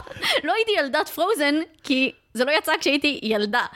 לא 0.44 0.52
הייתי 0.52 0.72
ילדת 0.78 1.08
פרוזן, 1.08 1.54
כי 1.82 2.12
זה 2.34 2.44
לא 2.44 2.52
יצא 2.58 2.72
כשהייתי 2.80 3.20
ילדה. 3.22 3.66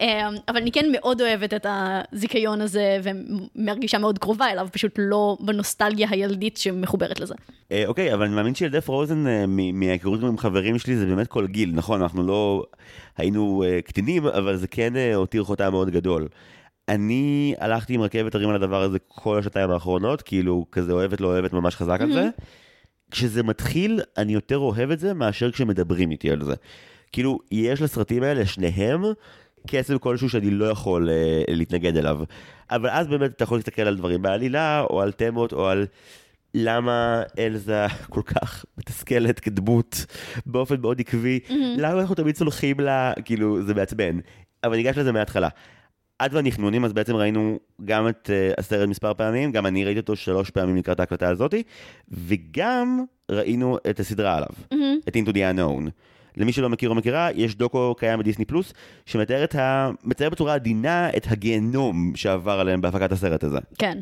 אמ, 0.00 0.06
אבל 0.48 0.56
אני 0.56 0.72
כן 0.72 0.86
מאוד 0.92 1.20
אוהבת 1.20 1.54
את 1.54 1.66
הזיכיון 1.68 2.60
הזה, 2.60 2.98
ומרגישה 3.02 3.98
מאוד 3.98 4.18
קרובה 4.18 4.50
אליו, 4.50 4.68
פשוט 4.72 4.92
לא 4.98 5.36
בנוסטלגיה 5.40 6.08
הילדית 6.10 6.56
שמחוברת 6.56 7.20
לזה. 7.20 7.34
אה, 7.72 7.84
אוקיי, 7.86 8.14
אבל 8.14 8.24
אני 8.24 8.34
מאמין 8.34 8.54
שילדי 8.54 8.80
פרוזן, 8.80 9.26
אה, 9.26 9.44
מההיכרות 9.72 10.22
עם 10.22 10.38
חברים 10.38 10.78
שלי, 10.78 10.96
זה 10.96 11.06
באמת 11.06 11.26
כל 11.26 11.46
גיל, 11.46 11.70
נכון? 11.74 12.02
אנחנו 12.02 12.22
לא 12.22 12.66
היינו 13.16 13.64
אה, 13.66 13.82
קטינים, 13.82 14.26
אבל 14.26 14.56
זה 14.56 14.66
כן 14.66 14.92
הותיר 15.14 15.44
חותם 15.44 15.70
מאוד 15.70 15.90
גדול. 15.90 16.28
אני 16.88 17.54
הלכתי 17.58 17.94
עם 17.94 18.02
רכבת 18.02 18.34
הרים 18.34 18.48
על 18.48 18.54
הדבר 18.54 18.82
הזה 18.82 18.98
כל 19.08 19.38
השנתיים 19.38 19.70
האחרונות, 19.70 20.22
כאילו 20.22 20.66
כזה 20.72 20.92
אוהבת 20.92 21.20
לא 21.20 21.26
אוהבת 21.26 21.52
ממש 21.52 21.76
חזק 21.76 22.00
על 22.00 22.12
זה. 22.12 22.28
כשזה 23.10 23.42
מתחיל, 23.42 24.00
אני 24.18 24.32
יותר 24.32 24.58
אוהב 24.58 24.90
את 24.90 24.98
זה 24.98 25.14
מאשר 25.14 25.50
כשמדברים 25.50 26.10
איתי 26.10 26.30
על 26.30 26.44
זה. 26.44 26.54
כאילו, 27.14 27.38
יש 27.50 27.82
לסרטים 27.82 28.22
האלה, 28.22 28.46
שניהם, 28.46 29.02
קסם 29.66 29.98
כלשהו 29.98 30.28
שאני 30.28 30.50
לא 30.50 30.64
יכול 30.64 31.10
אה, 31.10 31.42
להתנגד 31.48 31.96
אליו. 31.96 32.18
אבל 32.70 32.88
אז 32.90 33.06
באמת 33.06 33.30
אתה 33.30 33.44
יכול 33.44 33.58
להסתכל 33.58 33.82
על 33.82 33.96
דברים 33.96 34.22
בעלילה, 34.22 34.80
או 34.90 35.00
על 35.00 35.12
תמות, 35.12 35.52
או 35.52 35.66
על 35.68 35.86
למה 36.54 37.22
אלזה 37.38 37.86
כל 38.14 38.22
כך 38.22 38.64
מתסכלת 38.78 39.40
כדמות 39.40 40.06
באופן 40.46 40.80
מאוד 40.80 41.00
עקבי, 41.00 41.40
mm-hmm. 41.48 41.52
למה 41.76 42.00
אנחנו 42.00 42.14
תמיד 42.14 42.36
סולחים 42.36 42.80
לה, 42.80 43.12
כאילו, 43.24 43.62
זה 43.62 43.74
מעצבן. 43.74 44.18
אבל 44.64 44.76
ניגש 44.76 44.98
לזה 44.98 45.12
מההתחלה. 45.12 45.48
עד 46.18 46.34
והנכנונים, 46.34 46.84
אז 46.84 46.92
בעצם 46.92 47.16
ראינו 47.16 47.58
גם 47.84 48.08
את 48.08 48.30
uh, 48.30 48.60
הסרט 48.60 48.88
מספר 48.88 49.14
פעמים, 49.14 49.52
גם 49.52 49.66
אני 49.66 49.84
ראיתי 49.84 50.00
אותו 50.00 50.16
שלוש 50.16 50.50
פעמים 50.50 50.76
לקראת 50.76 51.00
ההקלטה 51.00 51.28
הזאתי, 51.28 51.62
וגם 52.08 53.04
ראינו 53.30 53.78
את 53.90 54.00
הסדרה 54.00 54.36
עליו, 54.36 54.48
mm-hmm. 54.72 55.08
את 55.08 55.16
Into 55.16 55.30
the 55.30 55.56
Unknown. 55.56 55.90
למי 56.36 56.52
שלא 56.52 56.68
מכיר 56.68 56.90
או 56.90 56.94
מכירה, 56.94 57.28
יש 57.34 57.54
דוקו 57.54 57.94
קיים 57.98 58.18
בדיסני 58.18 58.44
פלוס, 58.44 58.72
שמתאר 59.06 59.44
ה... 59.58 59.90
בצורה 60.04 60.54
עדינה 60.54 61.10
את 61.16 61.26
הגיהנום 61.30 62.12
שעבר 62.14 62.60
עליהם 62.60 62.80
בהפקת 62.80 63.12
הסרט 63.12 63.44
הזה. 63.44 63.58
כן. 63.78 63.98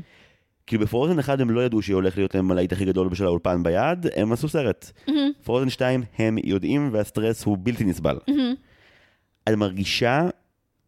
כאילו 0.67 0.83
בפרוזן 0.83 1.19
אחד 1.19 1.41
הם 1.41 1.51
לא 1.51 1.65
ידעו 1.65 1.83
שהולך 1.83 2.17
להיות 2.17 2.35
להם 2.35 2.51
הלהיט 2.51 2.73
הכי 2.73 2.85
גדול 2.85 3.09
בשל 3.09 3.25
האולפן 3.25 3.63
ביד, 3.63 4.07
הם 4.17 4.33
עשו 4.33 4.49
סרט. 4.49 4.91
Mm-hmm. 5.07 5.13
Frozen 5.45 5.71
2 5.71 6.03
הם 6.19 6.37
יודעים 6.45 6.89
והסטרס 6.93 7.45
הוא 7.45 7.59
בלתי 7.61 7.85
נסבל. 7.85 8.19
Mm-hmm. 8.31 9.49
את 9.49 9.55
מרגישה 9.55 10.29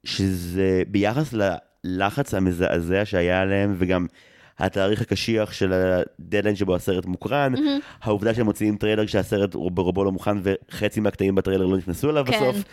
שזה 0.04 0.82
ביחס 0.88 1.34
ללחץ 1.84 2.34
המזעזע 2.34 3.04
שהיה 3.04 3.40
עליהם, 3.40 3.74
וגם 3.78 4.06
התאריך 4.58 5.00
הקשיח 5.00 5.52
של 5.52 5.72
הדדליין 5.72 6.56
שבו 6.56 6.74
הסרט 6.74 7.06
מוקרן, 7.06 7.54
mm-hmm. 7.54 7.82
העובדה 8.02 8.34
שהם 8.34 8.46
מוציאים 8.46 8.76
טריילר 8.76 9.06
כשהסרט 9.06 9.54
ברובו 9.54 10.04
לא 10.04 10.12
מוכן 10.12 10.36
וחצי 10.42 11.00
מהקטעים 11.00 11.34
בטריילר 11.34 11.66
לא 11.66 11.76
נכנסו 11.76 12.10
אליו 12.10 12.24
כן. 12.26 12.32
בסוף, 12.32 12.64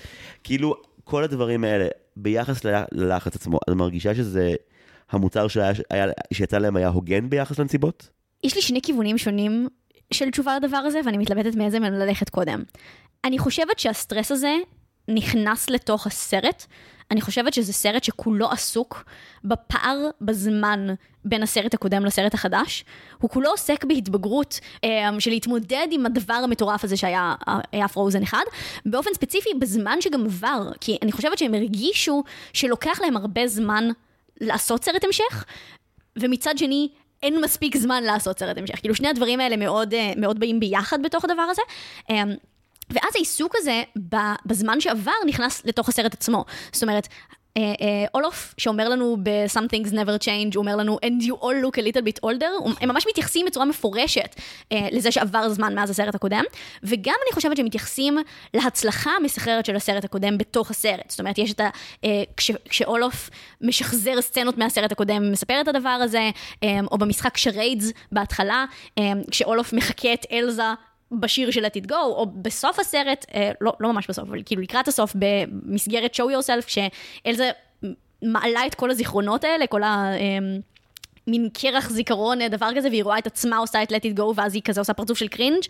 כאילו 0.43 0.75
כל 1.03 1.23
הדברים 1.23 1.63
האלה, 1.63 1.87
ביחס 2.15 2.63
ללחץ 2.91 3.35
עצמו, 3.35 3.59
את 3.69 3.73
מרגישה 3.73 4.15
שזה 4.15 4.53
המוצר 5.11 5.47
שהיה, 5.47 5.73
שיצא 6.33 6.57
להם 6.57 6.75
היה 6.75 6.87
הוגן 6.87 7.29
ביחס 7.29 7.59
לנסיבות? 7.59 8.09
יש 8.43 8.55
לי 8.55 8.61
שני 8.61 8.81
כיוונים 8.81 9.17
שונים 9.17 9.67
של 10.13 10.31
תשובה 10.31 10.57
לדבר 10.57 10.77
הזה, 10.77 10.99
ואני 11.05 11.17
מתלבטת 11.17 11.55
מאיזה 11.55 11.79
מהם 11.79 11.93
ללכת 11.93 12.29
קודם. 12.29 12.63
אני 13.25 13.39
חושבת 13.39 13.79
שהסטרס 13.79 14.31
הזה 14.31 14.55
נכנס 15.07 15.69
לתוך 15.69 16.07
הסרט, 16.07 16.65
אני 17.11 17.21
חושבת 17.21 17.53
שזה 17.53 17.73
סרט 17.73 18.03
שכולו 18.03 18.51
עסוק 18.51 19.03
בפער 19.43 19.97
בזמן 20.21 20.87
בין 21.25 21.43
הסרט 21.43 21.73
הקודם 21.73 22.05
לסרט 22.05 22.33
החדש. 22.33 22.85
הוא 23.17 23.29
כולו 23.29 23.49
עוסק 23.49 23.85
בהתבגרות 23.85 24.59
אה, 24.83 25.09
של 25.19 25.31
להתמודד 25.31 25.87
עם 25.91 26.05
הדבר 26.05 26.33
המטורף 26.33 26.83
הזה 26.83 26.97
שהיה 26.97 27.87
פרוזן 27.93 28.23
אחד, 28.23 28.43
באופן 28.85 29.09
ספציפי 29.13 29.49
בזמן 29.59 29.97
שגם 30.01 30.25
עבר, 30.25 30.71
כי 30.81 30.97
אני 31.01 31.11
חושבת 31.11 31.37
שהם 31.37 31.53
הרגישו 31.53 32.23
שלוקח 32.53 33.01
להם 33.01 33.17
הרבה 33.17 33.47
זמן 33.47 33.89
לעשות 34.41 34.83
סרט 34.83 35.03
המשך, 35.03 35.45
ומצד 36.15 36.57
שני, 36.57 36.89
אין 37.23 37.41
מספיק 37.41 37.77
זמן 37.77 38.03
לעשות 38.03 38.39
סרט 38.39 38.57
המשך. 38.57 38.75
כאילו 38.79 38.95
שני 38.95 39.07
הדברים 39.07 39.39
האלה 39.39 39.57
מאוד, 39.57 39.93
אה, 39.93 40.13
מאוד 40.17 40.39
באים 40.39 40.59
ביחד 40.59 41.03
בתוך 41.03 41.25
הדבר 41.25 41.41
הזה. 41.41 41.61
ואז 42.93 43.15
העיסוק 43.15 43.55
הזה 43.57 43.83
בזמן 44.45 44.81
שעבר 44.81 45.11
נכנס 45.27 45.65
לתוך 45.65 45.89
הסרט 45.89 46.13
עצמו. 46.13 46.45
זאת 46.71 46.83
אומרת, 46.83 47.07
אה, 47.57 47.61
אה, 47.61 48.05
אולוף 48.13 48.53
שאומר 48.57 48.89
לנו 48.89 49.17
ב-Some 49.23 49.75
things 49.75 49.91
never 49.91 50.23
change, 50.23 50.55
הוא 50.55 50.61
אומר 50.61 50.75
לנו 50.75 50.97
and 51.05 51.23
you 51.23 51.33
all 51.41 51.65
look 51.65 51.77
a 51.77 51.81
little 51.81 52.01
bit 52.01 52.25
older, 52.25 52.69
הם 52.81 52.89
ממש 52.89 53.05
מתייחסים 53.09 53.45
בצורה 53.45 53.65
מפורשת 53.65 54.35
אה, 54.71 54.87
לזה 54.91 55.11
שעבר 55.11 55.49
זמן 55.49 55.75
מאז 55.75 55.89
הסרט 55.89 56.15
הקודם, 56.15 56.43
וגם 56.83 57.15
אני 57.25 57.33
חושבת 57.33 57.57
שהם 57.57 57.65
מתייחסים 57.65 58.17
להצלחה 58.53 59.11
המסחררת 59.19 59.65
של 59.65 59.75
הסרט 59.75 60.03
הקודם 60.03 60.37
בתוך 60.37 60.71
הסרט. 60.71 61.09
זאת 61.09 61.19
אומרת, 61.19 61.37
יש 61.37 61.51
את 61.51 61.59
ה... 61.59 61.69
כש, 62.37 62.51
כשאולוף 62.69 63.29
משחזר 63.61 64.21
סצנות 64.21 64.57
מהסרט 64.57 64.91
הקודם, 64.91 65.31
מספר 65.31 65.61
את 65.61 65.67
הדבר 65.67 65.89
הזה, 65.89 66.29
או 66.91 66.97
במשחק 66.97 67.37
שריידס 67.37 67.91
בהתחלה, 68.11 68.65
כשאולוף 69.31 69.73
מחקה 69.73 70.13
את 70.13 70.25
אלזה 70.31 70.63
בשיר 71.11 71.51
של 71.51 71.65
Let 71.65 71.83
It 71.83 71.89
Go, 71.89 71.95
או 71.95 72.25
בסוף 72.41 72.79
הסרט, 72.79 73.25
אה, 73.33 73.51
לא, 73.61 73.73
לא 73.79 73.93
ממש 73.93 74.07
בסוף, 74.09 74.29
אבל 74.29 74.41
כאילו 74.45 74.61
לקראת 74.61 74.87
הסוף, 74.87 75.15
במסגרת 75.15 76.15
show 76.15 76.23
yourself, 76.23 76.65
כשאלזה 76.65 77.51
מעלה 78.21 78.65
את 78.67 78.75
כל 78.75 78.91
הזיכרונות 78.91 79.43
האלה, 79.43 79.67
כל 79.67 79.83
ה... 79.83 80.13
אה, 80.13 80.59
מין 81.27 81.49
קרח 81.53 81.89
זיכרון, 81.89 82.41
אה, 82.41 82.49
דבר 82.49 82.69
כזה, 82.75 82.89
והיא 82.89 83.03
רואה 83.03 83.17
את 83.17 83.27
עצמה 83.27 83.57
עושה 83.57 83.83
את 83.83 83.91
Let 83.91 83.95
It 83.95 84.19
Go, 84.19 84.23
ואז 84.35 84.55
היא 84.55 84.61
כזה 84.65 84.81
עושה 84.81 84.93
פרצוף 84.93 85.17
של 85.17 85.27
קרינג'. 85.27 85.63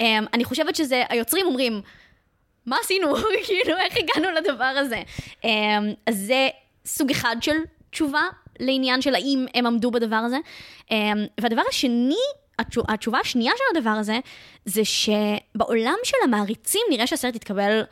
אה, 0.00 0.18
אני 0.34 0.44
חושבת 0.44 0.76
שזה, 0.76 1.02
היוצרים 1.08 1.46
אומרים, 1.46 1.80
מה 2.66 2.76
עשינו? 2.80 3.14
כאילו, 3.46 3.76
איך 3.76 3.96
הגענו 3.96 4.30
לדבר 4.30 4.64
הזה? 4.64 5.02
אה, 5.44 5.78
אז 6.06 6.16
זה 6.16 6.48
סוג 6.86 7.10
אחד 7.10 7.36
של 7.40 7.56
תשובה 7.90 8.22
לעניין 8.60 9.02
של 9.02 9.14
האם 9.14 9.46
הם 9.54 9.66
עמדו 9.66 9.90
בדבר 9.90 10.16
הזה. 10.16 10.36
והדבר 11.40 11.62
השני, 11.68 12.14
התשובה 12.88 13.18
השנייה 13.18 13.52
של 13.56 13.78
הדבר 13.78 13.90
הזה, 13.90 14.18
זה 14.64 14.82
שבעולם 14.84 15.94
של 16.04 16.16
המעריצים 16.24 16.82
נראה 16.90 17.06
שהסרט 17.06 17.36
התקבל 17.36 17.82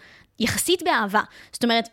יחסית 0.40 0.82
באהבה. 0.82 1.22
זאת 1.52 1.64
אומרת, 1.64 1.88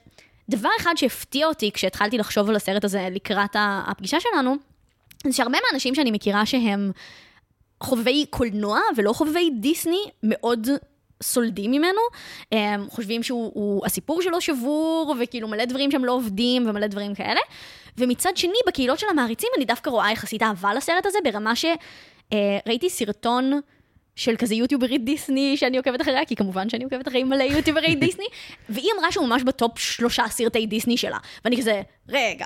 דבר 0.49 0.69
אחד 0.79 0.93
שהפתיע 0.95 1.47
אותי 1.47 1.71
כשהתחלתי 1.71 2.17
לחשוב 2.17 2.49
על 2.49 2.55
הסרט 2.55 2.83
הזה 2.83 3.07
לקראת 3.11 3.55
הפגישה 3.59 4.17
שלנו, 4.19 4.55
זה 5.27 5.33
שהרבה 5.33 5.57
מהאנשים 5.67 5.95
שאני 5.95 6.11
מכירה 6.11 6.45
שהם 6.45 6.91
חובבי 7.83 8.25
קולנוע 8.29 8.79
ולא 8.97 9.13
חובבי 9.13 9.49
דיסני, 9.59 10.03
מאוד 10.23 10.67
סולדים 11.23 11.71
ממנו, 11.71 12.01
הם 12.51 12.89
חושבים 12.89 13.21
שהסיפור 13.23 14.21
שלו 14.21 14.41
שבור, 14.41 15.15
וכאילו 15.19 15.47
מלא 15.47 15.65
דברים 15.65 15.91
שהם 15.91 16.05
לא 16.05 16.11
עובדים 16.11 16.69
ומלא 16.69 16.87
דברים 16.87 17.15
כאלה. 17.15 17.39
ומצד 17.97 18.37
שני, 18.37 18.57
בקהילות 18.67 18.99
של 18.99 19.07
המעריצים 19.09 19.49
אני 19.57 19.65
דווקא 19.65 19.89
רואה 19.89 20.11
יחסית 20.11 20.43
אהבה 20.43 20.73
לסרט 20.73 21.05
הזה, 21.05 21.17
ברמה 21.23 21.53
שראיתי 21.55 22.89
סרטון 22.89 23.59
של 24.15 24.35
כזה 24.37 24.55
יוטיוברית 24.55 25.05
דיסני 25.05 25.57
שאני 25.57 25.77
עוקבת 25.77 26.01
אחריה, 26.01 26.25
כי 26.25 26.35
כמובן 26.35 26.69
שאני 26.69 26.83
עוקבת 26.83 27.07
אחרי 27.07 27.23
מלא 27.23 27.43
יוטיוברית 27.43 27.99
דיסני, 27.99 28.25
והיא 28.69 28.89
אמרה 28.97 29.11
שהוא 29.11 29.27
ממש 29.27 29.43
בטופ 29.43 29.79
שלושה 29.79 30.23
סרטי 30.29 30.65
דיסני 30.65 30.97
שלה. 30.97 31.17
ואני 31.45 31.57
כזה, 31.57 31.81
רגע, 32.09 32.45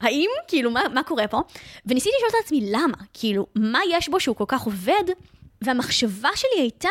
האם, 0.00 0.30
כאילו, 0.48 0.70
מה, 0.70 0.82
מה 0.94 1.02
קורה 1.02 1.28
פה? 1.28 1.40
וניסיתי 1.86 2.16
לשאול 2.16 2.40
את 2.40 2.44
עצמי, 2.44 2.60
למה? 2.70 2.96
כאילו, 3.14 3.46
מה 3.54 3.80
יש 3.90 4.08
בו 4.08 4.20
שהוא 4.20 4.36
כל 4.36 4.44
כך 4.48 4.62
עובד? 4.62 5.04
והמחשבה 5.62 6.28
שלי 6.36 6.60
הייתה 6.62 6.88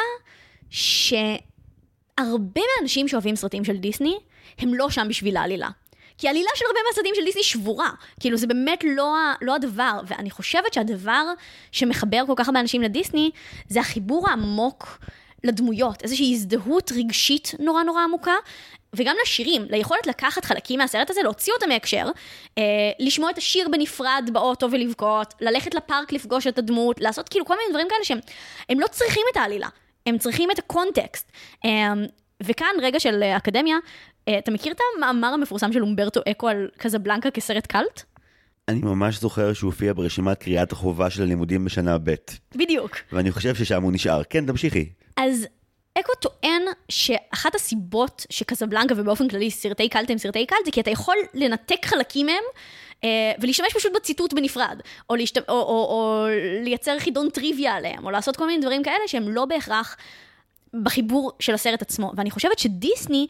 שהרבה 0.69 2.61
מהאנשים 2.77 3.07
שאוהבים 3.07 3.35
סרטים 3.35 3.65
של 3.65 3.77
דיסני, 3.77 4.17
הם 4.59 4.73
לא 4.73 4.89
שם 4.89 5.07
בשביל 5.09 5.37
העלילה. 5.37 5.69
כי 6.17 6.27
העלילה 6.27 6.49
של 6.55 6.65
הרבה 6.65 6.79
מהסרטים 6.87 7.15
של 7.15 7.23
דיסני 7.23 7.43
שבורה. 7.43 7.89
כאילו, 8.19 8.37
זה 8.37 8.47
באמת 8.47 8.83
לא, 8.83 9.15
לא 9.41 9.55
הדבר. 9.55 9.99
ואני 10.07 10.31
חושבת 10.31 10.73
שהדבר 10.73 11.23
שמחבר 11.71 12.23
כל 12.27 12.33
כך 12.35 12.47
הרבה 12.47 12.59
אנשים 12.59 12.81
לדיסני, 12.81 13.31
זה 13.67 13.79
החיבור 13.79 14.29
העמוק 14.29 14.99
לדמויות, 15.43 16.03
איזושהי 16.03 16.33
הזדהות 16.33 16.91
רגשית 16.95 17.51
נורא 17.59 17.83
נורא 17.83 18.03
עמוקה, 18.03 18.35
וגם 18.93 19.15
לשירים, 19.23 19.65
ליכולת 19.69 20.07
לקחת 20.07 20.45
חלקים 20.45 20.79
מהסרט 20.79 21.09
הזה, 21.09 21.21
להוציא 21.23 21.53
אותם 21.53 21.69
מהקשר, 21.69 22.05
אה, 22.57 22.63
לשמוע 22.99 23.29
את 23.29 23.37
השיר 23.37 23.69
בנפרד 23.69 24.29
באוטו 24.33 24.71
ולבכות, 24.71 25.33
ללכת 25.41 25.73
לפארק 25.73 26.11
לפגוש 26.11 26.47
את 26.47 26.57
הדמות, 26.57 27.01
לעשות 27.01 27.29
כאילו 27.29 27.45
כל 27.45 27.55
מיני 27.57 27.69
דברים 27.69 27.87
כאלה 27.89 28.03
שהם 28.03 28.79
לא 28.79 28.87
צריכים 28.87 29.23
את 29.31 29.37
העלילה, 29.37 29.67
הם 30.05 30.17
צריכים 30.17 30.51
את 30.51 30.59
הקונטקסט. 30.59 31.31
אה, 31.65 31.93
וכאן 32.43 32.67
רגע 32.81 32.99
של 32.99 33.23
אקדמיה, 33.23 33.77
אה, 34.27 34.37
אתה 34.37 34.51
מכיר 34.51 34.73
את 34.73 34.79
המאמר 34.97 35.27
המפורסם 35.27 35.73
של 35.73 35.81
אומברטו 35.81 36.21
אקו 36.31 36.47
על 36.47 36.67
קזבלנקה 36.77 37.31
כסרט 37.31 37.67
קאלט? 37.67 38.03
אני 38.67 38.79
ממש 38.79 39.19
זוכר 39.19 39.53
שהוא 39.53 39.67
הופיע 39.67 39.93
ברשימת 39.93 40.37
קריאת 40.37 40.71
החובה 40.71 41.09
של 41.09 41.21
הלימודים 41.21 41.65
בשנה 41.65 41.97
ב'. 41.97 42.15
בדיוק. 42.55 42.97
ואני 43.11 43.31
חושב 43.31 43.55
ששם 43.55 43.83
הוא 43.83 43.91
נשאר. 43.91 44.21
כן, 44.29 44.45
תמשיכי. 44.45 44.89
אז 45.17 45.47
אקו 45.99 46.13
טוען 46.21 46.61
שאחת 46.89 47.55
הסיבות 47.55 48.25
שקזבלנקה 48.29 48.95
ובאופן 48.97 49.27
כללי 49.27 49.51
סרטי 49.51 49.89
קאלט 49.89 50.09
הם 50.09 50.17
סרטי 50.17 50.45
קאלט 50.45 50.65
זה 50.65 50.71
כי 50.71 50.81
אתה 50.81 50.89
יכול 50.89 51.15
לנתק 51.33 51.85
חלקים 51.85 52.25
מהם 52.25 52.35
אה, 52.35 52.88
ולהשתמש 53.41 53.73
פשוט 53.73 53.91
בציטוט 53.95 54.33
בנפרד, 54.33 54.81
או, 55.09 55.15
להשת... 55.15 55.37
או, 55.37 55.53
או, 55.53 55.87
או 55.89 56.25
לייצר 56.63 56.99
חידון 56.99 57.29
טריוויה 57.29 57.75
עליהם, 57.75 58.05
או 58.05 58.11
לעשות 58.11 58.35
כל 58.35 58.47
מיני 58.47 58.61
דברים 58.61 58.83
כאלה 58.83 59.07
שהם 59.07 59.29
לא 59.29 59.45
בהכרח 59.45 59.97
בחיבור 60.83 61.31
של 61.39 61.53
הסרט 61.53 61.81
עצמו. 61.81 62.11
ואני 62.17 62.31
חושבת 62.31 62.59
שדיסני 62.59 63.27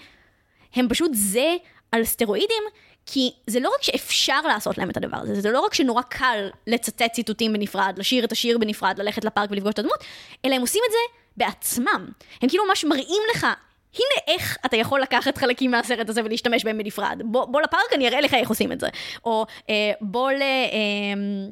הם 0.75 0.89
פשוט 0.89 1.11
זה 1.13 1.55
על 1.91 2.03
סטרואידים, 2.03 2.63
כי 3.05 3.31
זה 3.47 3.59
לא 3.59 3.69
רק 3.75 3.83
שאפשר 3.83 4.41
לעשות 4.41 4.77
להם 4.77 4.89
את 4.89 4.97
הדבר 4.97 5.17
הזה, 5.17 5.41
זה 5.41 5.51
לא 5.51 5.59
רק 5.59 5.73
שנורא 5.73 6.01
קל 6.01 6.49
לצטט 6.67 7.11
ציטוטים 7.13 7.53
בנפרד, 7.53 7.93
לשיר 7.97 8.25
את 8.25 8.31
השיר 8.31 8.57
בנפרד, 8.57 8.99
ללכת 8.99 9.25
לפארק 9.25 9.51
ולפגוש 9.51 9.73
את 9.73 9.79
הדמות, 9.79 10.03
אלא 10.45 10.55
הם 10.55 10.61
עושים 10.61 10.81
את 10.87 10.91
זה 10.91 10.97
בעצמם. 11.37 12.07
הם 12.41 12.49
כאילו 12.49 12.63
ממש 12.67 12.85
מראים 12.85 13.21
לך, 13.35 13.47
הנה 13.93 14.35
איך 14.35 14.57
אתה 14.65 14.77
יכול 14.77 15.01
לקחת 15.01 15.37
חלקים 15.37 15.71
מהסרט 15.71 16.09
הזה 16.09 16.21
ולהשתמש 16.25 16.63
בהם 16.63 16.77
בנפרד. 16.77 17.21
בוא, 17.25 17.45
בוא 17.45 17.61
לפארק, 17.61 17.93
אני 17.93 18.07
אראה 18.07 18.21
לך 18.21 18.33
איך 18.33 18.49
עושים 18.49 18.71
את 18.71 18.79
זה. 18.79 18.87
או 19.25 19.45
אה, 19.69 19.91
בוא 20.01 20.31
ל... 20.31 20.41
אה, 20.41 21.49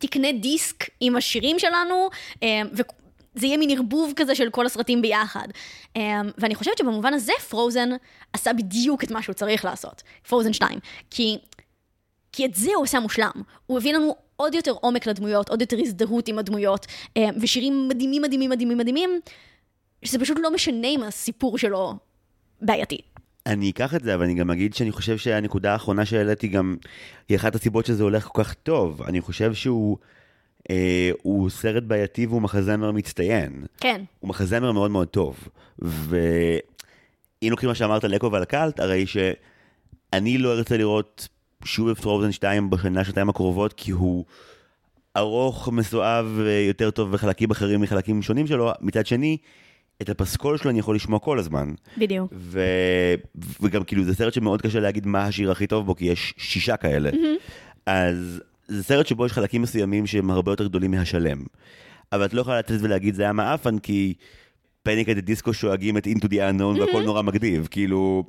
תקנה 0.00 0.32
דיסק 0.32 0.84
עם 1.00 1.16
השירים 1.16 1.58
שלנו, 1.58 2.08
אה, 2.42 2.62
וזה 2.72 3.46
יהיה 3.46 3.56
מין 3.56 3.70
ערבוב 3.70 4.12
כזה 4.16 4.34
של 4.34 4.50
כל 4.50 4.66
הסרטים 4.66 5.02
ביחד. 5.02 5.48
אה, 5.96 6.20
ואני 6.38 6.54
חושבת 6.54 6.78
שבמובן 6.78 7.14
הזה 7.14 7.32
פרוזן 7.48 7.90
עשה 8.32 8.52
בדיוק 8.52 9.04
את 9.04 9.10
מה 9.10 9.22
שהוא 9.22 9.34
צריך 9.34 9.64
לעשות. 9.64 10.02
פרוזן 10.28 10.52
2. 10.52 10.78
כי, 11.10 11.38
כי 12.32 12.46
את 12.46 12.54
זה 12.54 12.70
הוא 12.74 12.82
עושה 12.82 13.00
מושלם. 13.00 13.30
הוא 13.66 13.78
הביא 13.78 13.94
לנו 13.94 14.16
עוד 14.36 14.54
יותר 14.54 14.70
עומק 14.70 15.06
לדמויות, 15.06 15.48
עוד 15.48 15.60
יותר 15.60 15.76
הזדהות 15.80 16.28
עם 16.28 16.38
הדמויות, 16.38 16.86
אה, 17.16 17.28
ושירים 17.40 17.88
מדהימים 17.88 18.22
מדהימים 18.22 18.50
מדהימים 18.50 18.78
מדהימים, 18.78 19.20
שזה 20.02 20.18
פשוט 20.18 20.38
לא 20.42 20.54
משנה 20.54 20.88
אם 20.88 21.02
הסיפור 21.02 21.58
שלו 21.58 21.94
בעייתי. 22.62 22.98
אני 23.46 23.70
אקח 23.70 23.94
את 23.94 24.02
זה, 24.02 24.14
אבל 24.14 24.24
אני 24.24 24.34
גם 24.34 24.50
אגיד 24.50 24.74
שאני 24.74 24.92
חושב 24.92 25.18
שהנקודה 25.18 25.72
האחרונה 25.72 26.04
שהעליתי 26.04 26.48
גם, 26.48 26.76
היא 27.28 27.36
אחת 27.36 27.54
הסיבות 27.54 27.86
שזה 27.86 28.02
הולך 28.02 28.24
כל 28.24 28.44
כך 28.44 28.54
טוב. 28.54 29.02
אני 29.02 29.20
חושב 29.20 29.54
שהוא... 29.54 29.96
אה, 30.70 31.10
הוא 31.22 31.50
סרט 31.50 31.82
בעייתי 31.82 32.26
והוא 32.26 32.42
מחזמר 32.42 32.92
מצטיין. 32.92 33.64
כן. 33.80 34.02
הוא 34.20 34.28
מחזמר 34.28 34.72
מאוד 34.72 34.90
מאוד 34.90 35.08
טוב. 35.08 35.48
ואם 35.78 37.50
לוקחים 37.50 37.68
מה 37.68 37.74
שאמרת 37.74 38.04
על 38.04 38.16
אקו 38.16 38.32
ועל 38.32 38.44
קאלט, 38.44 38.80
הרי 38.80 39.06
שאני 39.06 40.38
לא 40.38 40.52
ארצה 40.52 40.76
לראות 40.76 41.28
שוב 41.64 41.88
את 41.88 41.98
פרוזן 41.98 42.32
2 42.32 42.70
בשנה, 42.70 43.04
שנתיים 43.04 43.28
הקרובות, 43.28 43.72
כי 43.72 43.90
הוא 43.90 44.24
ארוך, 45.16 45.68
מסואב, 45.68 46.26
יותר 46.68 46.90
טוב 46.90 47.12
בחלקים 47.12 47.50
אחרים 47.50 47.80
מחלקים 47.80 48.22
שונים 48.22 48.46
שלו. 48.46 48.72
מצד 48.80 49.06
שני, 49.06 49.36
את 50.02 50.08
הפסקול 50.08 50.56
שלו 50.56 50.70
אני 50.70 50.78
יכול 50.78 50.96
לשמוע 50.96 51.18
כל 51.18 51.38
הזמן. 51.38 51.72
בדיוק. 51.98 52.32
ו... 52.36 52.60
וגם 53.60 53.84
כאילו 53.84 54.04
זה 54.04 54.14
סרט 54.14 54.32
שמאוד 54.32 54.62
קשה 54.62 54.80
להגיד 54.80 55.06
מה 55.06 55.24
השיר 55.24 55.50
הכי 55.50 55.66
טוב 55.66 55.86
בו, 55.86 55.96
כי 55.96 56.04
יש 56.04 56.34
שישה 56.36 56.76
כאלה. 56.76 57.10
Mm-hmm. 57.10 57.50
אז 57.86 58.42
זה 58.68 58.82
סרט 58.82 59.06
שבו 59.06 59.26
יש 59.26 59.32
חלקים 59.32 59.62
מסוימים 59.62 60.06
שהם 60.06 60.30
הרבה 60.30 60.52
יותר 60.52 60.66
גדולים 60.66 60.90
מהשלם. 60.90 61.44
אבל 62.12 62.24
את 62.24 62.34
לא 62.34 62.40
יכולה 62.40 62.58
לתת 62.58 62.74
ולהגיד 62.80 63.14
זה 63.14 63.22
היה 63.22 63.32
מעפן, 63.32 63.78
כי 63.78 64.14
פניק 64.82 65.08
את 65.08 65.18
דיסקו 65.18 65.52
שואגים 65.52 65.96
את 65.96 66.06
אינטו 66.06 66.28
די 66.28 66.48
אנון 66.48 66.80
והכל 66.80 67.02
נורא 67.02 67.22
מגניב. 67.22 67.68
כאילו... 67.70 68.24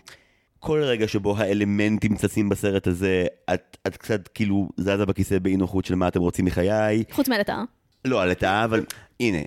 כל 0.63 0.83
רגע 0.83 1.07
שבו 1.07 1.37
האלמנטים 1.37 2.15
צצים 2.15 2.49
בסרט 2.49 2.87
הזה, 2.87 3.25
את, 3.53 3.77
את 3.87 3.97
קצת 3.97 4.27
כאילו 4.27 4.69
זזה 4.77 5.05
בכיסא 5.05 5.39
באי 5.39 5.57
נוחות 5.57 5.85
של 5.85 5.95
מה 5.95 6.07
אתם 6.07 6.19
רוצים 6.19 6.45
מחיי. 6.45 7.03
חוץ 7.11 7.29
מהלטאה. 7.29 7.63
לא, 8.05 8.21
הלטאה, 8.21 8.63
אבל 8.63 8.85
הנה, 9.19 9.37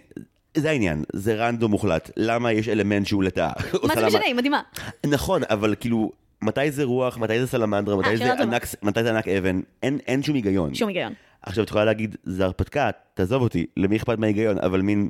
זה 0.55 0.71
העניין, 0.71 1.05
זה 1.13 1.35
רנדום 1.35 1.71
מוחלט. 1.71 2.11
למה 2.17 2.53
יש 2.53 2.69
אלמנט 2.69 3.07
שהוא 3.07 3.23
לטאה? 3.23 3.53
מה 3.83 3.95
זה 3.95 4.07
משנה, 4.07 4.25
היא 4.25 4.35
מדהימה. 4.35 4.61
נכון, 5.07 5.43
אבל 5.51 5.75
כאילו, 5.81 6.13
מתי 6.43 6.71
זה 6.71 6.85
רוח, 6.85 7.19
מתי 7.19 7.41
זה 7.41 7.47
סלמנדרה, 7.47 7.97
מתי, 7.97 8.17
זה 8.17 8.33
ענק, 8.33 8.67
מתי 8.83 9.03
זה 9.03 9.11
ענק 9.11 9.29
אבן, 9.29 9.61
אין, 9.83 9.99
אין 10.07 10.23
שום 10.23 10.35
היגיון. 10.35 10.75
שום 10.75 10.89
היגיון. 10.89 11.13
עכשיו, 11.43 11.65
את 11.65 11.69
יכולה 11.69 11.85
להגיד, 11.85 12.17
זה 12.25 12.45
הרפתקה, 12.45 12.91
תעזוב 13.15 13.43
אותי, 13.43 13.67
למי 13.77 13.97
אכפת 13.97 14.19
מההיגיון, 14.19 14.59
אבל 14.59 14.81
מין, 14.81 15.09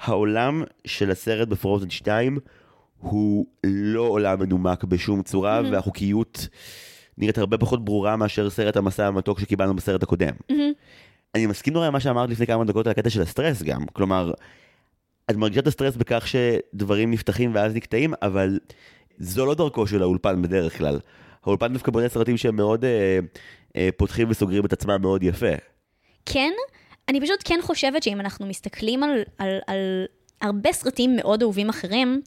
העולם 0.00 0.62
של 0.84 1.10
הסרט 1.10 1.48
בפרוזן 1.48 1.90
2, 1.90 2.38
הוא 2.98 3.46
לא 3.64 4.00
עולם 4.00 4.40
מנומק 4.40 4.84
בשום 4.84 5.22
צורה, 5.22 5.60
mm-hmm. 5.60 5.72
והחוקיות 5.72 6.48
נראית 7.18 7.38
הרבה 7.38 7.58
פחות 7.58 7.84
ברורה 7.84 8.16
מאשר 8.16 8.50
סרט 8.50 8.76
המסע 8.76 9.06
המתוק 9.06 9.40
שקיבלנו 9.40 9.76
בסרט 9.76 10.02
הקודם. 10.02 10.34
Mm-hmm. 10.52 10.74
אני 11.34 11.46
מסכים 11.46 11.72
נורא 11.72 11.86
עם 11.86 11.92
מה 11.92 12.00
שאמרת 12.00 12.30
לפני 12.30 12.46
כמה 12.46 12.64
דקות 12.64 12.86
על 12.86 12.90
הקטע 12.90 13.10
של 13.10 13.22
הסטרס 13.22 13.62
גם, 13.62 13.86
כלומר, 13.92 14.32
את 15.30 15.36
מרגישה 15.36 15.60
את 15.60 15.66
הסטרס 15.66 15.96
בכך 15.96 16.26
שדברים 16.28 17.10
נפתחים 17.10 17.54
ואז 17.54 17.74
נקטעים, 17.74 18.14
אבל 18.22 18.58
זו 19.18 19.46
לא 19.46 19.54
דרכו 19.54 19.86
של 19.86 20.02
האולפן 20.02 20.42
בדרך 20.42 20.78
כלל. 20.78 21.00
האולפן 21.44 21.72
דווקא 21.72 21.92
בונה 21.92 22.08
סרטים 22.08 22.36
שהם 22.36 22.56
מאוד 22.56 22.84
אה, 22.84 23.18
אה, 23.76 23.88
פותחים 23.96 24.30
וסוגרים 24.30 24.64
את 24.64 24.72
עצמם 24.72 24.98
מאוד 25.00 25.22
יפה. 25.22 25.52
כן, 26.26 26.52
אני 27.08 27.20
פשוט 27.20 27.40
כן 27.44 27.58
חושבת 27.62 28.02
שאם 28.02 28.20
אנחנו 28.20 28.46
מסתכלים 28.46 29.02
על, 29.02 29.22
על, 29.38 29.58
על 29.66 30.06
הרבה 30.40 30.72
סרטים 30.72 31.16
מאוד 31.16 31.42
אהובים 31.42 31.68
אחרים, 31.68 32.20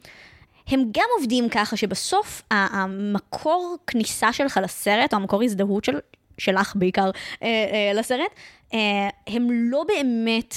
הם 0.67 0.83
גם 0.91 1.05
עובדים 1.17 1.49
ככה 1.49 1.77
שבסוף 1.77 2.41
המקור 2.51 3.77
כניסה 3.87 4.33
שלך 4.33 4.59
לסרט, 4.63 5.13
או 5.13 5.19
המקור 5.19 5.43
הזדהות 5.43 5.83
של, 5.83 5.97
שלך 6.37 6.73
בעיקר 6.75 7.11
אה, 7.43 7.47
אה, 7.47 7.91
לסרט, 7.93 8.31
הם 9.27 9.47
לא 9.51 9.83
באמת 9.87 10.55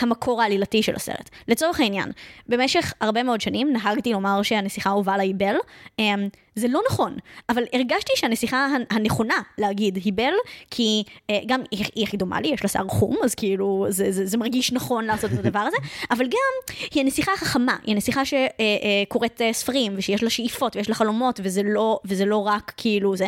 המקור 0.00 0.42
העלילתי 0.42 0.82
של 0.82 0.94
הסרט. 0.96 1.30
לצורך 1.48 1.80
העניין, 1.80 2.12
במשך 2.48 2.92
הרבה 3.00 3.22
מאוד 3.22 3.40
שנים 3.40 3.72
נהגתי 3.72 4.12
לומר 4.12 4.42
שהנסיכה 4.42 4.90
האהובה 4.90 5.14
עליי 5.14 5.26
היא 5.26 5.34
בל. 5.34 5.56
אמ, 5.98 6.28
זה 6.54 6.68
לא 6.68 6.80
נכון, 6.90 7.16
אבל 7.48 7.62
הרגשתי 7.72 8.12
שהנסיכה 8.16 8.66
הנכונה 8.90 9.34
להגיד 9.58 9.98
היא 10.04 10.12
בל, 10.12 10.32
כי 10.70 11.02
אה, 11.30 11.40
גם 11.46 11.60
היא, 11.70 11.84
היא 11.94 12.04
הכי 12.04 12.16
דומה 12.16 12.40
לי, 12.40 12.48
יש 12.48 12.62
לה 12.62 12.68
שיער 12.68 12.88
חום, 12.88 13.16
אז 13.24 13.34
כאילו 13.34 13.86
זה, 13.88 14.12
זה, 14.12 14.26
זה 14.26 14.38
מרגיש 14.38 14.72
נכון 14.72 15.04
לעשות 15.04 15.32
את 15.32 15.38
הדבר 15.38 15.58
הזה, 15.58 15.76
אבל 16.12 16.24
גם 16.24 16.74
היא 16.94 17.02
הנסיכה 17.02 17.32
החכמה, 17.32 17.76
היא 17.82 17.94
הנסיכה 17.94 18.22
שקוראת 18.24 19.40
אה, 19.40 19.52
ספרים, 19.52 19.94
ושיש 19.96 20.22
לה 20.22 20.30
שאיפות 20.30 20.76
ויש 20.76 20.88
לה 20.88 20.94
חלומות, 20.94 21.40
וזה 21.42 21.62
לא, 21.64 22.00
וזה 22.04 22.24
לא 22.24 22.36
רק 22.36 22.72
כאילו 22.76 23.16
זה. 23.16 23.26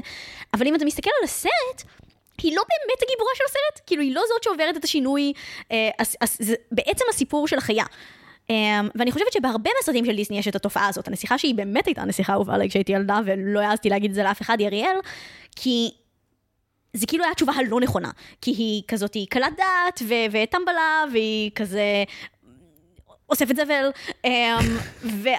אבל 0.54 0.66
אם 0.66 0.74
אתה 0.74 0.84
מסתכל 0.84 1.10
על 1.20 1.24
הסרט, 1.24 1.84
היא 2.42 2.56
לא 2.56 2.62
באמת 2.68 3.02
הגיבורה 3.02 3.30
של 3.34 3.44
הסרט, 3.48 3.86
כאילו 3.86 4.02
היא 4.02 4.14
לא 4.14 4.22
זאת 4.28 4.42
שעוברת 4.42 4.76
את 4.76 4.84
השינוי, 4.84 5.32
אה, 5.72 5.90
אז, 5.98 6.16
אז, 6.20 6.54
בעצם 6.72 7.04
הסיפור 7.10 7.48
של 7.48 7.58
החיה. 7.58 7.84
Um, 8.44 8.50
ואני 8.94 9.12
חושבת 9.12 9.32
שבהרבה 9.32 9.70
מהסרטים 9.76 10.04
של 10.04 10.16
דיסני 10.16 10.38
יש 10.38 10.48
את 10.48 10.56
התופעה 10.56 10.88
הזאת. 10.88 11.08
הנסיכה 11.08 11.38
שהיא 11.38 11.54
באמת 11.54 11.86
הייתה 11.86 12.04
נסיכה 12.04 12.32
אהובה 12.32 12.54
עליי 12.54 12.68
כשהייתי 12.68 12.92
ילדה, 12.92 13.20
ולא 13.24 13.60
העזתי 13.60 13.88
להגיד 13.88 14.10
את 14.10 14.14
זה 14.14 14.22
לאף 14.22 14.42
אחד, 14.42 14.60
היא 14.60 14.68
אריאל, 14.68 14.96
כי 15.56 15.90
זה 16.92 17.06
כאילו 17.06 17.24
היה 17.24 17.32
התשובה 17.32 17.52
הלא 17.52 17.80
נכונה. 17.80 18.10
כי 18.40 18.50
היא 18.50 18.82
כזאת, 18.88 19.14
היא 19.14 19.26
קלת 19.30 19.52
דעת 19.56 20.02
וטמבלה, 20.30 21.04
והיא 21.12 21.50
כזה 21.54 22.04
אוספת 23.30 23.56
זבל, 23.56 23.90
אמ, 24.24 24.30